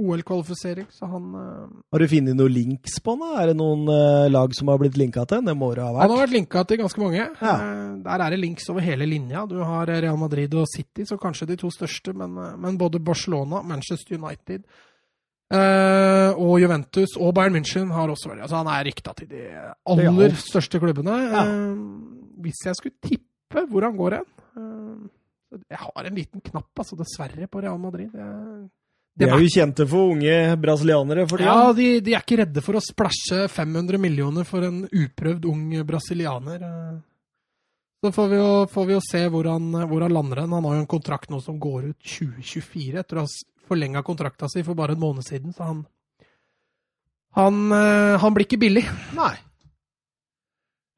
OL-kvalifisering, 0.00 0.86
så 0.90 1.08
han 1.10 1.26
eh, 1.36 1.68
Har 1.92 2.00
du 2.00 2.08
funnet 2.08 2.38
noen 2.38 2.54
links 2.54 2.96
på 3.04 3.16
han? 3.16 3.36
Er 3.42 3.50
det 3.50 3.58
noen 3.60 3.84
lag 4.32 4.54
som 4.56 4.72
har 4.72 4.80
blitt 4.80 4.96
linka 4.96 5.26
til? 5.28 5.44
Det 5.44 5.56
må 5.56 5.74
det 5.76 5.84
ha 5.84 5.92
vært. 5.92 6.06
Han 6.06 6.14
har 6.14 6.24
vært 6.24 6.36
linka 6.36 6.64
til 6.64 6.80
ganske 6.80 7.02
mange. 7.02 7.28
Ja. 7.42 7.56
Der 8.08 8.24
er 8.24 8.34
det 8.34 8.40
links 8.40 8.68
over 8.72 8.84
hele 8.84 9.08
linja. 9.08 9.44
Du 9.48 9.58
har 9.60 9.90
Real 9.90 10.18
Madrid 10.20 10.54
og 10.56 10.68
City, 10.72 11.04
så 11.04 11.20
kanskje 11.20 11.50
de 11.52 11.58
to 11.60 11.70
største, 11.74 12.16
men, 12.16 12.38
men 12.60 12.80
både 12.80 13.00
Barcelona, 13.00 13.62
Manchester 13.62 14.16
United 14.16 14.64
og 15.48 16.58
Juventus 16.60 17.14
og 17.16 17.30
Bayern 17.32 17.54
München 17.56 17.88
har 17.96 18.10
også 18.12 18.28
vært 18.28 18.42
Altså 18.44 18.58
han 18.58 18.68
er 18.68 18.82
rykta 18.84 19.14
til 19.16 19.30
de 19.30 19.46
aller 19.88 20.34
største 20.36 20.76
klubbene. 20.82 21.14
Ja. 21.32 21.44
hvis 22.44 22.60
jeg 22.66 22.76
skulle 22.76 23.00
tippe 23.00 23.62
hvor 23.70 23.86
han 23.86 23.96
går 23.96 24.18
hen 24.18 25.08
jeg 25.56 25.80
har 25.80 26.08
en 26.08 26.18
liten 26.18 26.42
knapp, 26.44 26.72
altså, 26.76 26.98
dessverre, 26.98 27.48
på 27.48 27.62
Real 27.64 27.78
Madrid. 27.80 28.10
Jeg, 28.14 28.68
de 29.18 29.26
er 29.26 29.42
jo 29.42 29.50
kjente 29.50 29.86
for 29.90 30.12
unge 30.12 30.34
brasilianere 30.62 31.24
for. 31.26 31.42
Ja, 31.42 31.72
de, 31.74 31.88
de, 32.04 32.14
er 32.14 32.22
ikke 32.22 32.38
redde 32.44 32.62
for 32.62 32.78
å 32.78 32.82
splæsje 32.84 33.48
500 33.50 33.98
millioner 33.98 34.46
for 34.46 34.62
en 34.68 34.84
uprøvd 34.86 35.48
ung 35.50 35.72
brasilianer. 35.88 36.62
Så 37.98 38.12
får 38.14 38.28
vi 38.30 38.38
jo, 38.38 38.50
får 38.70 38.86
vi 38.86 38.94
jo 38.94 39.00
se 39.02 39.24
hvor 39.32 39.48
han, 39.50 39.72
hvor 39.90 40.04
han 40.06 40.14
lander 40.14 40.44
hen. 40.44 40.54
Han 40.54 40.68
har 40.68 40.76
jo 40.78 40.84
en 40.84 40.92
kontrakt 40.92 41.32
nå 41.34 41.40
som 41.42 41.58
går 41.58 41.90
ut 41.90 41.98
2024, 41.98 43.02
etter 43.02 43.18
å 43.18 43.26
ha 43.26 43.32
forlenga 43.68 44.04
kontrakta 44.06 44.48
si 44.52 44.62
for 44.62 44.78
bare 44.78 44.94
en 44.94 45.02
måned 45.02 45.26
siden. 45.26 45.50
Så 45.56 45.66
han, 45.66 45.82
han, 47.40 47.60
eh, 47.74 48.14
han 48.22 48.36
blir 48.36 48.46
ikke 48.46 48.62
billig. 48.62 48.86
Nei. 49.18 49.34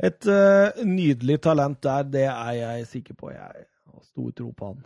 Et 0.00 0.28
uh, 0.28 0.84
nydelig 0.84 1.40
talent 1.44 1.80
der, 1.84 2.06
det 2.08 2.28
er 2.28 2.52
jeg 2.56 2.86
sikker 2.92 3.16
på. 3.16 3.32
Jeg 3.32 3.66
stor 4.04 4.30
tro 4.36 4.52
på 4.56 4.72
han, 4.72 4.84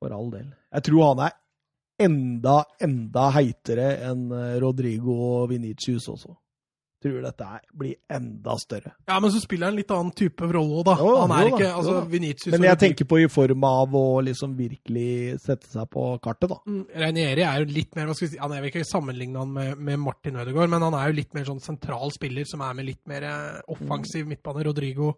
for 0.00 0.14
all 0.16 0.30
del. 0.32 0.48
Jeg 0.76 0.88
tror 0.88 1.10
han 1.10 1.26
er 1.28 1.36
enda, 2.02 2.62
enda 2.82 3.28
heitere 3.36 3.92
enn 4.08 4.26
eh, 4.34 4.56
Rodrigo 4.62 5.16
og 5.40 5.52
Venitius 5.52 6.10
også. 6.12 6.34
Jeg 6.96 7.12
tror 7.12 7.26
dette 7.26 7.46
blir 7.76 7.96
enda 8.10 8.54
større. 8.58 8.94
Ja, 9.06 9.18
men 9.20 9.30
så 9.30 9.38
spiller 9.42 9.68
han 9.68 9.76
litt 9.76 9.90
annen 9.92 10.14
type 10.16 10.48
rolle 10.48 10.80
òg, 10.80 10.86
da. 10.88 10.94
Jo, 10.96 11.10
han 11.20 11.34
er 11.36 11.42
jo, 11.44 11.50
ikke 11.52 11.68
altså, 11.68 11.96
Vinicius 12.10 12.54
Men 12.56 12.64
jeg 12.70 12.80
tenker 12.80 13.08
på 13.10 13.18
i 13.20 13.28
form 13.30 13.66
av 13.68 13.94
å 14.00 14.04
liksom 14.26 14.56
virkelig 14.58 15.36
sette 15.44 15.68
seg 15.70 15.90
på 15.92 16.06
kartet, 16.24 16.48
da. 16.54 16.58
Mm, 16.64 16.82
Reinieri 17.04 17.44
er 17.46 17.62
jo 17.62 17.68
litt 17.76 17.92
mer 17.98 18.08
hva 18.08 18.16
skal 18.16 18.26
vi 18.26 18.32
si, 18.32 18.40
Han 18.40 18.56
er 18.56 18.64
vel 18.64 18.72
ikke 18.72 18.88
sammenligne 18.88 19.44
han 19.44 19.52
med, 19.54 19.84
med 19.90 20.02
Martin 20.02 20.40
Ødegaard, 20.40 20.72
men 20.72 20.88
han 20.88 20.96
er 20.98 21.12
jo 21.12 21.18
litt 21.20 21.36
mer 21.36 21.46
sånn 21.52 21.62
sentral 21.62 22.16
spiller 22.16 22.48
som 22.48 22.64
er 22.64 22.80
med 22.80 22.88
litt 22.88 23.04
mer 23.12 23.28
eh, 23.28 23.62
offensiv 23.76 24.26
midtbane. 24.32 24.64
Rodrigo 24.66 25.12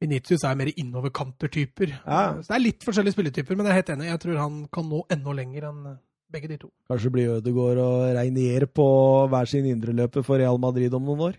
Vinicius 0.00 0.44
er 0.48 0.56
mer 0.56 0.70
innoverkanter-typer. 0.72 1.92
Ja. 2.06 2.22
Så 2.40 2.48
det 2.48 2.56
er 2.56 2.64
litt 2.64 2.86
forskjellige 2.86 3.16
spilletyper, 3.16 3.58
men 3.58 3.68
jeg 3.68 3.74
er 3.74 3.80
helt 3.82 3.92
enig. 3.94 4.08
Jeg 4.08 4.22
tror 4.22 4.40
han 4.40 4.62
kan 4.72 4.88
nå 4.88 5.02
enda 5.12 5.34
lenger 5.36 5.68
enn 5.68 5.84
eh, 5.92 6.00
begge 6.32 6.50
de 6.50 6.58
to. 6.62 6.70
Kanskje 6.90 7.12
blir 7.12 7.36
Ødegaard 7.36 7.82
og 7.84 8.02
Reinier 8.16 8.66
på 8.70 8.88
hver 9.30 9.50
sin 9.50 9.68
indreløper 9.68 10.24
for 10.26 10.40
Real 10.40 10.60
Madrid 10.62 10.94
om 10.96 11.04
noen 11.08 11.24
år? 11.30 11.38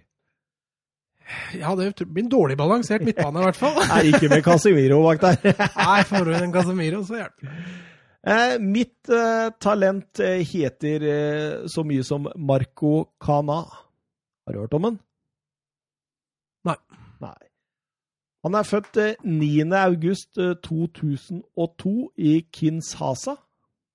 Ja, 1.55 1.75
det 1.79 1.93
blir 2.03 2.25
en 2.25 2.31
dårlig 2.31 2.57
balansert 2.59 3.05
midtbane, 3.05 3.39
i 3.39 3.47
hvert 3.47 3.59
fall. 3.59 3.77
Nei, 3.87 4.01
ikke 4.11 4.29
med 4.31 4.43
Casemiro 4.45 4.99
bak 5.05 5.21
der. 5.23 5.53
Nei, 5.87 6.01
får 6.09 6.27
du 6.27 6.33
en 6.37 6.55
Casemiro, 6.55 7.03
så 7.07 7.21
hjelper 7.21 7.47
det. 7.47 7.61
Eh, 8.21 8.55
mitt 8.61 9.09
eh, 9.09 9.47
talent 9.57 10.21
eh, 10.21 10.43
heter 10.45 11.05
eh, 11.09 11.53
så 11.71 11.81
mye 11.87 12.03
som 12.05 12.27
Marco 12.37 13.15
Cana. 13.23 13.63
Har 14.45 14.53
du 14.53 14.61
hørt 14.61 14.75
om 14.77 14.91
den? 14.91 14.99
Nei. 16.69 16.77
Nei. 17.23 17.37
Han 18.45 18.57
er 18.57 18.65
født 18.65 18.97
9. 19.21 19.47
Eh, 19.61 19.77
august 19.77 20.39
2002 20.65 21.91
eh, 22.17 22.25
i 22.25 22.33
Kinshasa. 22.53 23.35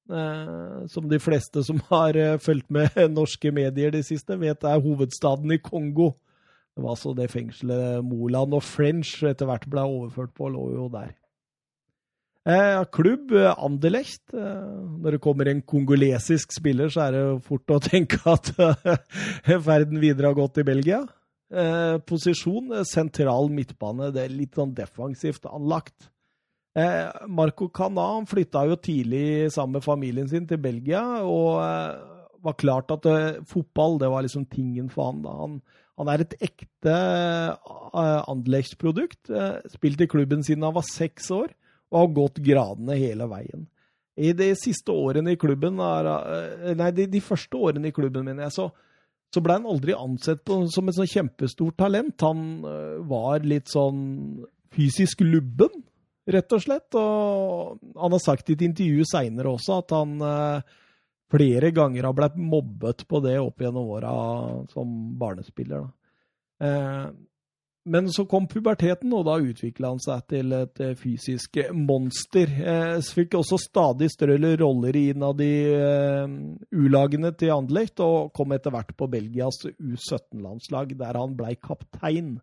Eh, 0.07 0.87
som 0.87 1.09
de 1.11 1.19
fleste 1.19 1.65
som 1.67 1.81
har 1.89 2.39
fulgt 2.39 2.71
med 2.71 2.95
norske 3.19 3.51
medier 3.51 3.91
de 3.91 4.05
siste, 4.07 4.39
vet 4.39 4.63
er 4.63 4.83
hovedstaden 4.83 5.51
i 5.51 5.59
Kongo. 5.59 6.13
Det 6.77 6.85
var 6.85 6.95
altså 6.95 7.15
det 7.17 7.31
fengselet 7.33 8.05
Moland 8.05 8.55
og 8.55 8.63
French 8.63 9.25
etter 9.25 9.49
hvert 9.49 9.67
ble 9.73 9.83
overført 9.83 10.35
på, 10.37 10.51
lå 10.53 10.67
jo 10.77 10.91
der. 10.93 11.15
klubb 12.93 13.33
Anderlecht. 13.33 14.23
når 14.33 15.11
det 15.11 15.21
kommer 15.21 15.49
en 15.49 15.63
kongolesisk 15.63 16.53
spiller, 16.53 16.89
så 16.89 17.01
er 17.01 17.13
det 17.13 17.43
fort 17.43 17.71
å 17.71 17.81
tenke 17.81 18.21
at 18.31 18.53
verden 19.71 19.99
videre 20.01 20.29
har 20.29 20.39
gått 20.39 20.59
i 20.59 20.69
Belgia. 20.69 21.03
Eh, 21.47 21.97
posisjon, 22.03 22.73
eh, 22.75 22.83
sentral 22.83 23.51
midtbane. 23.55 24.11
Det 24.15 24.25
er 24.25 24.35
litt 24.35 24.59
sånn 24.59 24.75
defensivt 24.75 25.47
anlagt. 25.47 26.11
Eh, 26.77 27.09
Marco 27.29 27.69
Cana 27.69 28.21
flytta 28.27 28.67
jo 28.69 28.77
tidlig 28.77 29.53
sammen 29.55 29.79
med 29.79 29.85
familien 29.85 30.29
sin 30.29 30.47
til 30.47 30.59
Belgia, 30.61 31.23
og 31.25 31.63
eh, 31.63 32.17
var 32.45 32.57
klart 32.61 32.91
at 32.93 33.07
eh, 33.09 33.39
fotball 33.49 33.97
det 34.03 34.11
var 34.13 34.27
liksom 34.27 34.45
tingen 34.51 34.91
for 34.93 35.13
han. 35.13 35.23
da. 35.25 35.37
Han, 35.41 35.61
han 35.97 36.11
er 36.13 36.27
et 36.27 36.35
ekte 36.45 36.93
uh, 36.93 38.21
Anderlecht-produkt. 38.29 39.31
Uh, 39.33 39.63
spilt 39.73 40.03
i 40.05 40.09
klubben 40.11 40.43
siden 40.45 40.67
han 40.67 40.75
var 40.77 40.85
seks 40.85 41.31
år, 41.33 41.55
og 41.89 42.03
har 42.03 42.13
gått 42.19 42.43
gradene 42.45 42.99
hele 43.01 43.31
veien. 43.31 43.65
I 44.21 44.35
de 44.37 44.51
siste 44.61 44.93
årene 44.93 45.33
i 45.33 45.39
klubben, 45.41 45.81
nei, 45.81 46.91
de, 46.97 47.07
de, 47.09 47.21
første 47.25 47.57
årene 47.57 47.89
i 47.89 47.97
klubben 47.97 48.25
min, 48.29 48.41
så, 48.53 48.71
så 49.35 49.43
ble 49.45 49.59
han 49.59 49.69
aldri 49.69 49.95
ansett 49.97 50.45
på, 50.47 50.63
som 50.73 50.89
et 50.89 50.97
sånn 50.97 51.11
kjempestort 51.11 51.77
talent. 51.81 52.23
Han 52.25 52.65
uh, 52.65 53.03
var 53.09 53.45
litt 53.47 53.69
sånn 53.73 54.01
fysisk 54.77 55.23
lubben, 55.27 55.83
rett 56.31 56.57
og 56.57 56.63
slett. 56.63 56.97
Og 56.99 57.77
han 57.99 58.17
har 58.17 58.23
sagt 58.23 58.51
i 58.51 58.57
et 58.57 58.67
intervju 58.67 59.07
seinere 59.09 59.53
også 59.53 59.81
at 59.83 59.97
han 59.97 60.17
uh, 60.23 60.77
flere 61.33 61.73
ganger 61.75 62.07
har 62.09 62.17
blitt 62.17 62.39
mobbet 62.39 63.07
på 63.11 63.21
det 63.25 63.39
opp 63.43 63.63
gjennom 63.63 63.93
åra 63.99 64.15
som 64.73 64.97
barnespiller. 65.21 65.89
Uh, 66.63 67.11
men 67.87 68.11
så 68.13 68.27
kom 68.29 68.49
puberteten, 68.51 69.13
og 69.15 69.25
da 69.29 69.37
utvikla 69.39 69.93
han 69.95 70.03
seg 70.03 70.25
til 70.33 70.53
et 70.57 70.83
eh, 70.83 70.97
fysisk 70.99 71.61
monster. 71.73 72.51
Så 73.01 73.21
fikk 73.21 73.39
også 73.39 73.61
stadig 73.63 74.11
større 74.13 74.53
roller 74.61 74.99
innad 74.99 75.41
i 75.45 75.55
uh, 75.71 76.27
U-lagene 76.75 77.31
til 77.39 77.55
Anderlecht, 77.55 78.03
og 78.05 78.35
kom 78.37 78.53
etter 78.57 78.75
hvert 78.75 78.93
på 78.99 79.09
Belgias 79.13 79.63
U17-landslag, 79.71 80.97
der 80.99 81.21
han 81.21 81.39
blei 81.39 81.55
kaptein. 81.57 82.37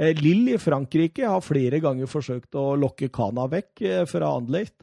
Eh, 0.00 0.14
Lill 0.22 0.48
i 0.54 0.58
Frankrike 0.58 1.28
har 1.28 1.44
flere 1.44 1.80
ganger 1.82 2.08
forsøkt 2.10 2.56
å 2.58 2.72
lokke 2.80 3.10
Kana 3.12 3.46
vekk 3.52 3.84
eh, 3.84 4.04
fra 4.08 4.32
Anderlecht. 4.38 4.80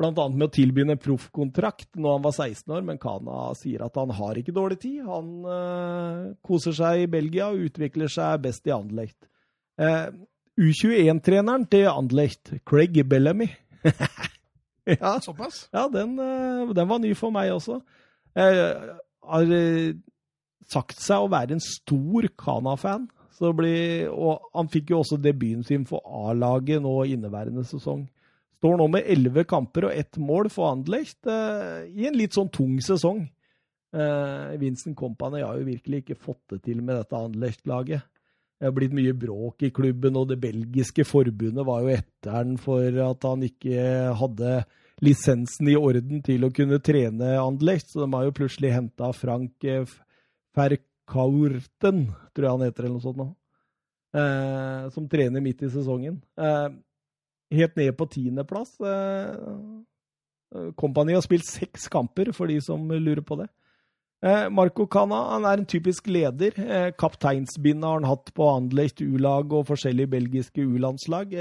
Eh, 0.00 0.12
Bl.a. 0.12 0.28
med 0.32 0.48
å 0.48 0.52
tilby 0.52 0.84
en 0.84 0.96
proffkontrakt 0.98 1.90
når 1.96 2.16
han 2.16 2.24
var 2.24 2.34
16 2.34 2.74
år, 2.76 2.84
men 2.86 3.00
Kana 3.00 3.50
sier 3.58 3.84
at 3.84 3.96
han 4.00 4.12
har 4.16 4.38
ikke 4.40 4.54
dårlig 4.56 4.80
tid. 4.80 5.02
Han 5.04 5.30
uh, 5.44 6.32
koser 6.46 6.76
seg 6.76 7.04
i 7.04 7.10
Belgia 7.10 7.50
og 7.52 7.66
utvikler 7.68 8.10
seg 8.12 8.40
best 8.46 8.66
i 8.68 8.74
Anderlecht. 8.74 9.18
Uh, 9.80 10.08
U21-treneren 10.60 11.66
til 11.72 11.88
Anderlecht, 11.88 12.52
Craig 12.68 12.98
Bellamy 13.08 13.46
ja, 14.84 15.14
Såpass? 15.24 15.68
Ja, 15.72 15.86
den, 15.92 16.18
uh, 16.20 16.72
den, 16.74 16.88
var 16.88 17.00
ny 17.00 17.14
for 17.16 17.32
meg 17.32 17.52
også. 17.54 17.80
har 18.36 19.54
sagt 20.70 21.00
seg 21.02 21.24
å 21.24 21.30
være 21.32 21.56
en 21.56 21.64
stor 21.64 22.28
Kana-fan. 22.40 23.08
Og 23.40 24.42
han 24.52 24.68
fikk 24.68 24.92
jo 24.92 25.00
også 25.00 25.16
debuten 25.16 25.64
sin 25.64 25.86
for 25.88 26.04
A-laget 26.04 26.82
nå 26.84 26.92
inneværende 27.08 27.64
sesong. 27.64 28.04
Står 28.60 28.76
nå 28.76 28.90
med 28.92 29.06
elleve 29.08 29.46
kamper 29.48 29.88
og 29.88 29.96
ett 29.96 30.18
mål 30.20 30.50
for 30.52 30.68
Anderlecht 30.74 31.24
uh, 31.24 31.80
i 31.88 32.04
en 32.10 32.18
litt 32.18 32.36
sånn 32.36 32.50
tung 32.52 32.74
sesong. 32.84 33.22
Uh, 33.96 34.52
Vincent 34.60 34.92
Company 34.98 35.40
har 35.40 35.56
jo 35.56 35.64
virkelig 35.70 36.02
ikke 36.02 36.18
fått 36.20 36.52
det 36.52 36.58
til 36.66 36.82
med 36.84 36.98
dette 37.00 37.16
Anderlecht-laget. 37.16 38.04
Det 38.60 38.68
har 38.68 38.74
blitt 38.76 38.92
mye 38.92 39.14
bråk 39.16 39.64
i 39.64 39.72
klubben, 39.72 40.18
og 40.20 40.28
det 40.28 40.36
belgiske 40.42 41.06
forbundet 41.08 41.64
var 41.64 41.80
jo 41.80 41.94
etter 41.94 42.36
han 42.36 42.58
for 42.60 43.00
at 43.06 43.24
han 43.24 43.46
ikke 43.46 43.86
hadde 44.20 44.58
lisensen 45.00 45.72
i 45.72 45.78
orden 45.80 46.20
til 46.26 46.44
å 46.44 46.52
kunne 46.52 46.82
trene 46.84 47.32
Anderlecht, 47.40 47.88
så 47.88 48.04
de 48.04 48.10
har 48.12 48.28
jo 48.28 48.36
plutselig 48.36 48.74
henta 48.76 49.08
Frank 49.16 49.64
Ferkaurten, 50.52 52.04
tror 52.36 52.44
jeg 52.44 52.58
han 52.58 52.66
heter, 52.66 52.84
eller 52.84 52.98
noe 52.98 53.06
sånt 53.08 53.22
nå, 53.24 53.30
uh, 54.20 54.92
som 54.92 55.08
trener 55.08 55.40
midt 55.40 55.64
i 55.64 55.72
sesongen. 55.72 56.20
Uh, 56.36 56.68
helt 57.50 57.76
ned 57.76 57.96
på 57.98 58.06
tiendeplass. 58.10 58.76
Eh, 58.80 60.70
Company 60.76 61.14
har 61.14 61.24
spilt 61.24 61.46
seks 61.46 61.88
kamper, 61.88 62.32
for 62.34 62.50
de 62.50 62.60
som 62.62 62.88
lurer 62.90 63.22
på 63.22 63.38
det. 63.40 63.48
Eh, 64.20 64.48
Marco 64.52 64.84
Cana 64.86 65.22
han 65.32 65.46
er 65.48 65.60
en 65.60 65.68
typisk 65.68 66.08
leder. 66.10 66.56
Eh, 66.60 66.90
Kapteinsbindet 66.98 67.86
har 67.86 68.00
han 68.00 68.08
hatt 68.10 68.32
på 68.36 68.48
Anderlecht 68.52 69.00
U-lag 69.00 69.52
og 69.52 69.68
forskjellige 69.70 70.12
belgiske 70.12 70.66
U-landslag. 70.66 71.32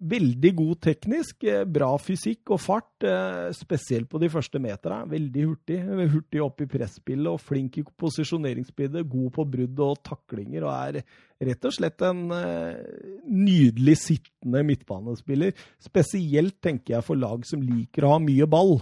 Veldig 0.00 0.54
god 0.56 0.78
teknisk, 0.80 1.44
eh, 1.44 1.66
bra 1.68 1.90
fysikk 2.00 2.54
og 2.54 2.60
fart, 2.64 3.04
eh, 3.04 3.52
spesielt 3.52 4.08
på 4.08 4.18
de 4.18 4.30
første 4.32 4.58
meterne. 4.58 5.04
Veldig 5.10 5.42
hurtig. 5.44 5.76
Hurtig 6.14 6.40
opp 6.40 6.62
i 6.62 6.66
presspillet 6.66 7.28
og 7.28 7.38
flink 7.38 7.76
i 7.76 7.82
posisjoneringsspillet. 7.84 9.06
God 9.06 9.30
på 9.32 9.44
brudd 9.44 9.78
og 9.78 10.02
taklinger 10.02 10.64
og 10.64 10.72
er 10.72 11.02
rett 11.44 11.64
og 11.64 11.72
slett 11.76 12.00
en 12.00 12.30
eh, 12.32 12.80
nydelig 13.28 13.98
sittende 13.98 14.64
midtbanespiller. 14.64 15.52
Spesielt 15.78 16.62
tenker 16.62 16.96
jeg 16.96 17.04
for 17.04 17.20
lag 17.20 17.44
som 17.44 17.60
liker 17.60 18.04
å 18.04 18.14
ha 18.14 18.18
mye 18.24 18.48
ball. 18.48 18.80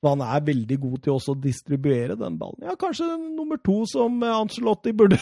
For 0.00 0.14
han 0.14 0.22
er 0.24 0.44
veldig 0.46 0.76
god 0.80 1.00
til 1.04 1.12
også 1.12 1.34
å 1.34 1.40
distribuere 1.42 2.14
den 2.16 2.38
ballen. 2.40 2.64
Ja, 2.64 2.72
kanskje 2.80 3.04
nummer 3.20 3.58
to 3.60 3.82
som 3.84 4.16
Angelotti 4.24 4.94
burde 4.96 5.18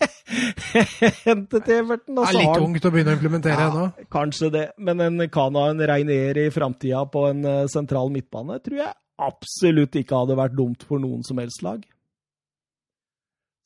hente 1.24 1.58
til 1.58 1.74
Everton. 1.80 2.20
Det 2.20 2.28
er 2.28 2.38
litt 2.38 2.62
ungt 2.62 2.86
å 2.86 2.92
begynne 2.94 3.16
å 3.16 3.18
implementere 3.18 3.66
ennå. 3.66 3.86
ja, 3.90 4.06
kanskje 4.14 4.52
det. 4.54 4.64
Men 4.78 5.02
en 5.02 5.26
Kana 5.34 5.66
en 5.72 5.82
Reinier 5.90 6.38
i 6.38 6.50
framtida 6.54 7.02
på 7.10 7.26
en 7.32 7.42
eh, 7.42 7.64
sentral 7.72 8.12
midtbane 8.14 8.60
tror 8.62 8.84
jeg 8.84 8.94
absolutt 9.20 9.98
ikke 10.00 10.22
hadde 10.22 10.38
vært 10.38 10.54
dumt 10.56 10.86
for 10.86 11.02
noen 11.02 11.26
som 11.26 11.42
helst 11.42 11.66
lag. 11.66 11.82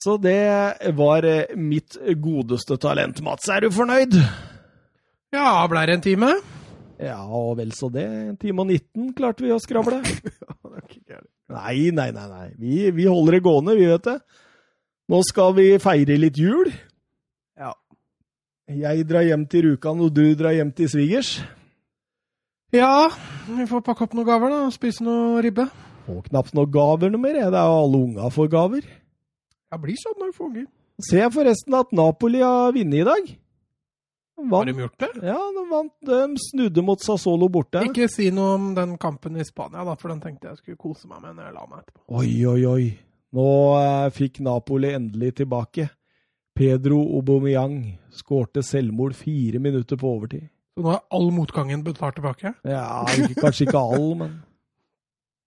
Så 0.04 0.16
det 0.20 0.40
var 0.96 1.28
eh, 1.28 1.52
mitt 1.56 2.00
godeste 2.20 2.80
talent. 2.80 3.20
Mats, 3.24 3.48
er 3.52 3.64
du 3.64 3.70
fornøyd? 3.72 4.16
Ja, 5.36 5.48
ble 5.68 5.84
det 5.88 5.98
en 5.98 6.04
time? 6.08 6.32
Ja, 7.02 7.18
og 7.26 7.56
vel 7.58 7.72
så 7.74 7.88
det. 7.92 8.04
En 8.04 8.36
time 8.40 8.62
og 8.62 8.70
19 8.70 9.12
klarte 9.18 9.44
vi 9.44 9.52
å 9.54 9.60
skravle. 9.62 10.00
Nei, 11.54 11.90
nei, 11.92 12.08
nei. 12.10 12.24
nei. 12.30 12.46
Vi, 12.56 12.76
vi 12.96 13.04
holder 13.04 13.36
det 13.36 13.44
gående, 13.44 13.74
vi 13.76 13.86
vet 13.86 14.06
det. 14.06 14.16
Nå 15.12 15.20
skal 15.28 15.52
vi 15.58 15.66
feire 15.82 16.16
litt 16.16 16.38
jul. 16.40 16.70
Ja. 17.60 17.74
Jeg 18.72 19.04
drar 19.06 19.26
hjem 19.26 19.44
til 19.52 19.68
Rjukan, 19.68 20.00
og 20.00 20.14
du 20.16 20.24
drar 20.38 20.56
hjem 20.56 20.72
til 20.74 20.88
svigers. 20.88 21.34
Ja, 22.74 23.10
vi 23.46 23.68
får 23.70 23.84
pakke 23.86 24.06
opp 24.06 24.16
noen 24.16 24.26
gaver, 24.26 24.50
da. 24.50 24.62
og 24.66 24.74
Spise 24.74 25.04
noe 25.04 25.42
ribbe. 25.44 25.68
Får 26.08 26.24
knapt 26.30 26.56
noen 26.56 26.72
gaver 26.74 27.12
noe 27.12 27.22
mer. 27.22 27.36
Det 27.38 27.60
er 27.60 27.68
jo 27.70 27.76
alle 27.84 28.00
unga 28.08 28.32
får 28.34 28.50
gaver. 28.56 28.88
Ja, 29.70 29.78
blir 29.84 30.00
sånn 30.00 30.16
når 30.18 30.32
vi 30.32 30.36
får 30.40 30.48
unger. 30.48 30.66
Ser 31.04 31.24
jeg 31.26 31.34
forresten 31.34 31.76
at 31.76 31.92
Napoli 31.94 32.40
har 32.40 32.72
vunnet 32.74 33.02
i 33.02 33.06
dag. 33.06 33.30
Har 34.50 34.66
de 34.66 34.74
gjort 34.78 34.98
det? 34.98 35.10
ja, 35.22 35.38
de 35.56 35.64
vant. 35.70 35.92
De 36.04 36.20
snudde 36.50 36.82
mot 36.82 37.00
Sassolo 37.00 37.48
borte. 37.48 37.84
Ikke 37.86 38.08
si 38.10 38.30
noe 38.34 38.54
om 38.58 38.70
den 38.76 38.96
kampen 39.00 39.38
i 39.38 39.44
Spania, 39.46 39.84
da, 39.86 39.94
for 40.00 40.10
den 40.12 40.22
tenkte 40.22 40.50
jeg 40.50 40.60
skulle 40.60 40.80
kose 40.80 41.08
meg 41.10 41.22
med 41.22 41.36
når 41.38 41.48
jeg 41.48 41.56
la 41.56 41.66
meg 41.70 41.84
etterpå. 41.84 42.00
Oi, 42.20 42.32
oi, 42.50 42.62
oi. 42.70 42.88
Nå 43.34 43.50
eh, 43.80 44.08
fikk 44.14 44.40
Napoli 44.46 44.90
endelig 44.94 45.36
tilbake. 45.42 45.88
Pedro 46.54 47.00
Aubameyang 47.18 47.78
skårte 48.14 48.62
selvmord 48.62 49.16
fire 49.18 49.58
minutter 49.62 49.98
på 49.98 50.10
overtid. 50.16 50.50
Så 50.74 50.82
nå 50.82 50.90
er 50.94 51.02
all 51.14 51.30
motgangen 51.34 51.82
betalt 51.86 52.18
tilbake? 52.18 52.54
Ja, 52.66 53.04
ikke, 53.14 53.40
kanskje 53.46 53.68
ikke 53.68 53.78
all, 53.80 54.12
men 54.18 54.36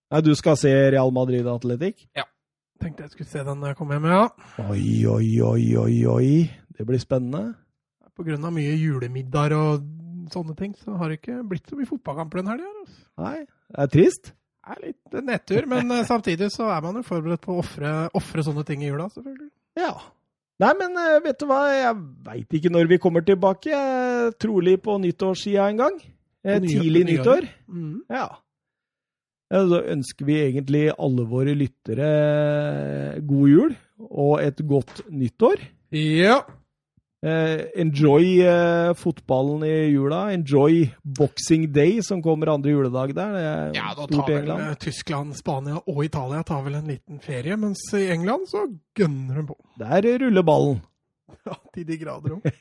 Nei, 0.07 0.21
du 0.23 0.31
skal 0.39 0.55
se 0.55 0.71
Real 0.71 1.11
Madrid 1.11 1.47
Atletic? 1.51 2.05
Tenkte 2.79 3.03
jeg 3.03 3.11
skulle 3.11 3.27
se 3.27 3.41
den 3.43 3.57
når 3.59 3.73
jeg 3.73 3.77
kom 3.79 3.89
hjem, 3.91 4.05
ja. 4.07 4.21
Oi, 4.69 5.03
oi, 5.11 5.31
oi, 5.43 5.63
oi, 5.81 5.95
oi. 6.07 6.29
Det 6.77 6.85
blir 6.87 7.01
spennende. 7.01 7.57
Av 8.17 8.53
mye 8.53 8.73
julemiddager 8.77 9.53
og 9.57 9.85
sånne 10.33 10.55
ting, 10.59 10.73
så 10.75 10.97
har 10.97 11.09
det 11.13 11.19
ikke 11.21 11.37
blitt 11.47 11.69
så 11.69 11.77
mye 11.77 11.87
fotballkamper 11.87 12.41
den 12.41 12.49
helga. 12.51 12.71
Altså. 12.81 12.99
Nei, 13.23 13.37
det 13.45 13.83
er 13.83 13.91
trist. 13.93 14.33
Det 14.67 14.73
er 14.75 14.81
litt 14.89 15.17
nedtur, 15.23 15.67
men 15.71 15.91
eh, 15.95 16.03
samtidig 16.03 16.49
så 16.51 16.67
er 16.73 16.81
man 16.83 16.97
jo 16.99 17.03
forberedt 17.07 17.45
på 17.45 17.55
å 17.55 17.61
ofre, 18.19 18.43
sånne 18.43 18.65
ting 18.67 18.81
i 18.83 18.89
jula, 18.89 19.05
selvfølgelig. 19.13 19.47
Ja. 19.79 19.93
Nei, 20.59 20.73
men 20.81 20.97
eh, 20.99 21.19
vet 21.23 21.39
du 21.39 21.45
hva, 21.47 21.61
jeg 21.71 21.95
veit 22.25 22.57
ikke 22.59 22.71
når 22.73 22.89
vi 22.91 22.97
kommer 22.99 23.23
tilbake. 23.23 23.79
Trolig 24.41 24.75
på 24.83 24.97
nyttårssida 24.99 25.69
en 25.71 25.79
gang. 25.85 26.01
Eh, 26.43 26.57
nye- 26.59 26.81
Tidlig 26.81 27.05
nyttår. 27.13 27.47
Mm. 27.69 28.01
Ja. 28.11 28.25
Ja, 29.53 29.61
Så 29.71 29.79
ønsker 29.93 30.25
vi 30.27 30.41
egentlig 30.43 30.87
alle 30.99 31.23
våre 31.29 31.53
lyttere 31.55 32.07
god 33.23 33.47
jul 33.53 33.75
og 34.09 34.41
et 34.43 34.59
godt 34.67 35.05
nyttår. 35.07 35.61
Ja. 35.95 36.41
Eh, 37.27 37.61
enjoy 37.81 38.27
eh, 38.47 38.91
fotballen 38.95 39.63
i 39.67 39.71
jula. 39.91 40.19
Enjoy 40.31 40.85
boxing 41.03 41.65
day, 41.75 41.97
som 42.05 42.21
kommer 42.23 42.53
andre 42.53 42.71
juledag 42.71 43.11
der. 43.17 43.33
Det 43.35 43.41
er 43.47 43.73
ja, 43.75 43.87
da 43.97 44.05
stort 44.05 44.13
tar 44.15 44.29
vel 44.31 44.37
England. 44.43 44.61
eh, 44.69 44.77
Tyskland, 44.85 45.35
Spania 45.35 45.81
og 45.83 46.03
Italia 46.05 46.43
tar 46.47 46.61
vel 46.65 46.77
en 46.79 46.87
liten 46.93 47.19
ferie, 47.23 47.57
mens 47.59 47.83
i 47.97 48.05
England 48.13 48.47
så 48.51 48.63
gønner 48.95 49.41
de 49.41 49.47
på. 49.49 49.57
Der 49.81 50.07
ruller 50.23 50.45
ballen. 50.47 50.79
Ja, 51.47 51.53
til 51.75 51.83
de 51.87 51.97
grader 51.99 52.37
òg. 52.37 52.47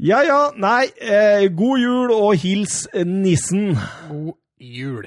Ja 0.00 0.22
ja, 0.24 0.38
nei, 0.56 0.86
eh, 1.04 1.42
god 1.52 1.80
jul 1.82 2.12
og 2.14 2.30
hils 2.40 2.86
nissen. 3.04 3.74
God 4.08 4.32
jul. 4.60 5.04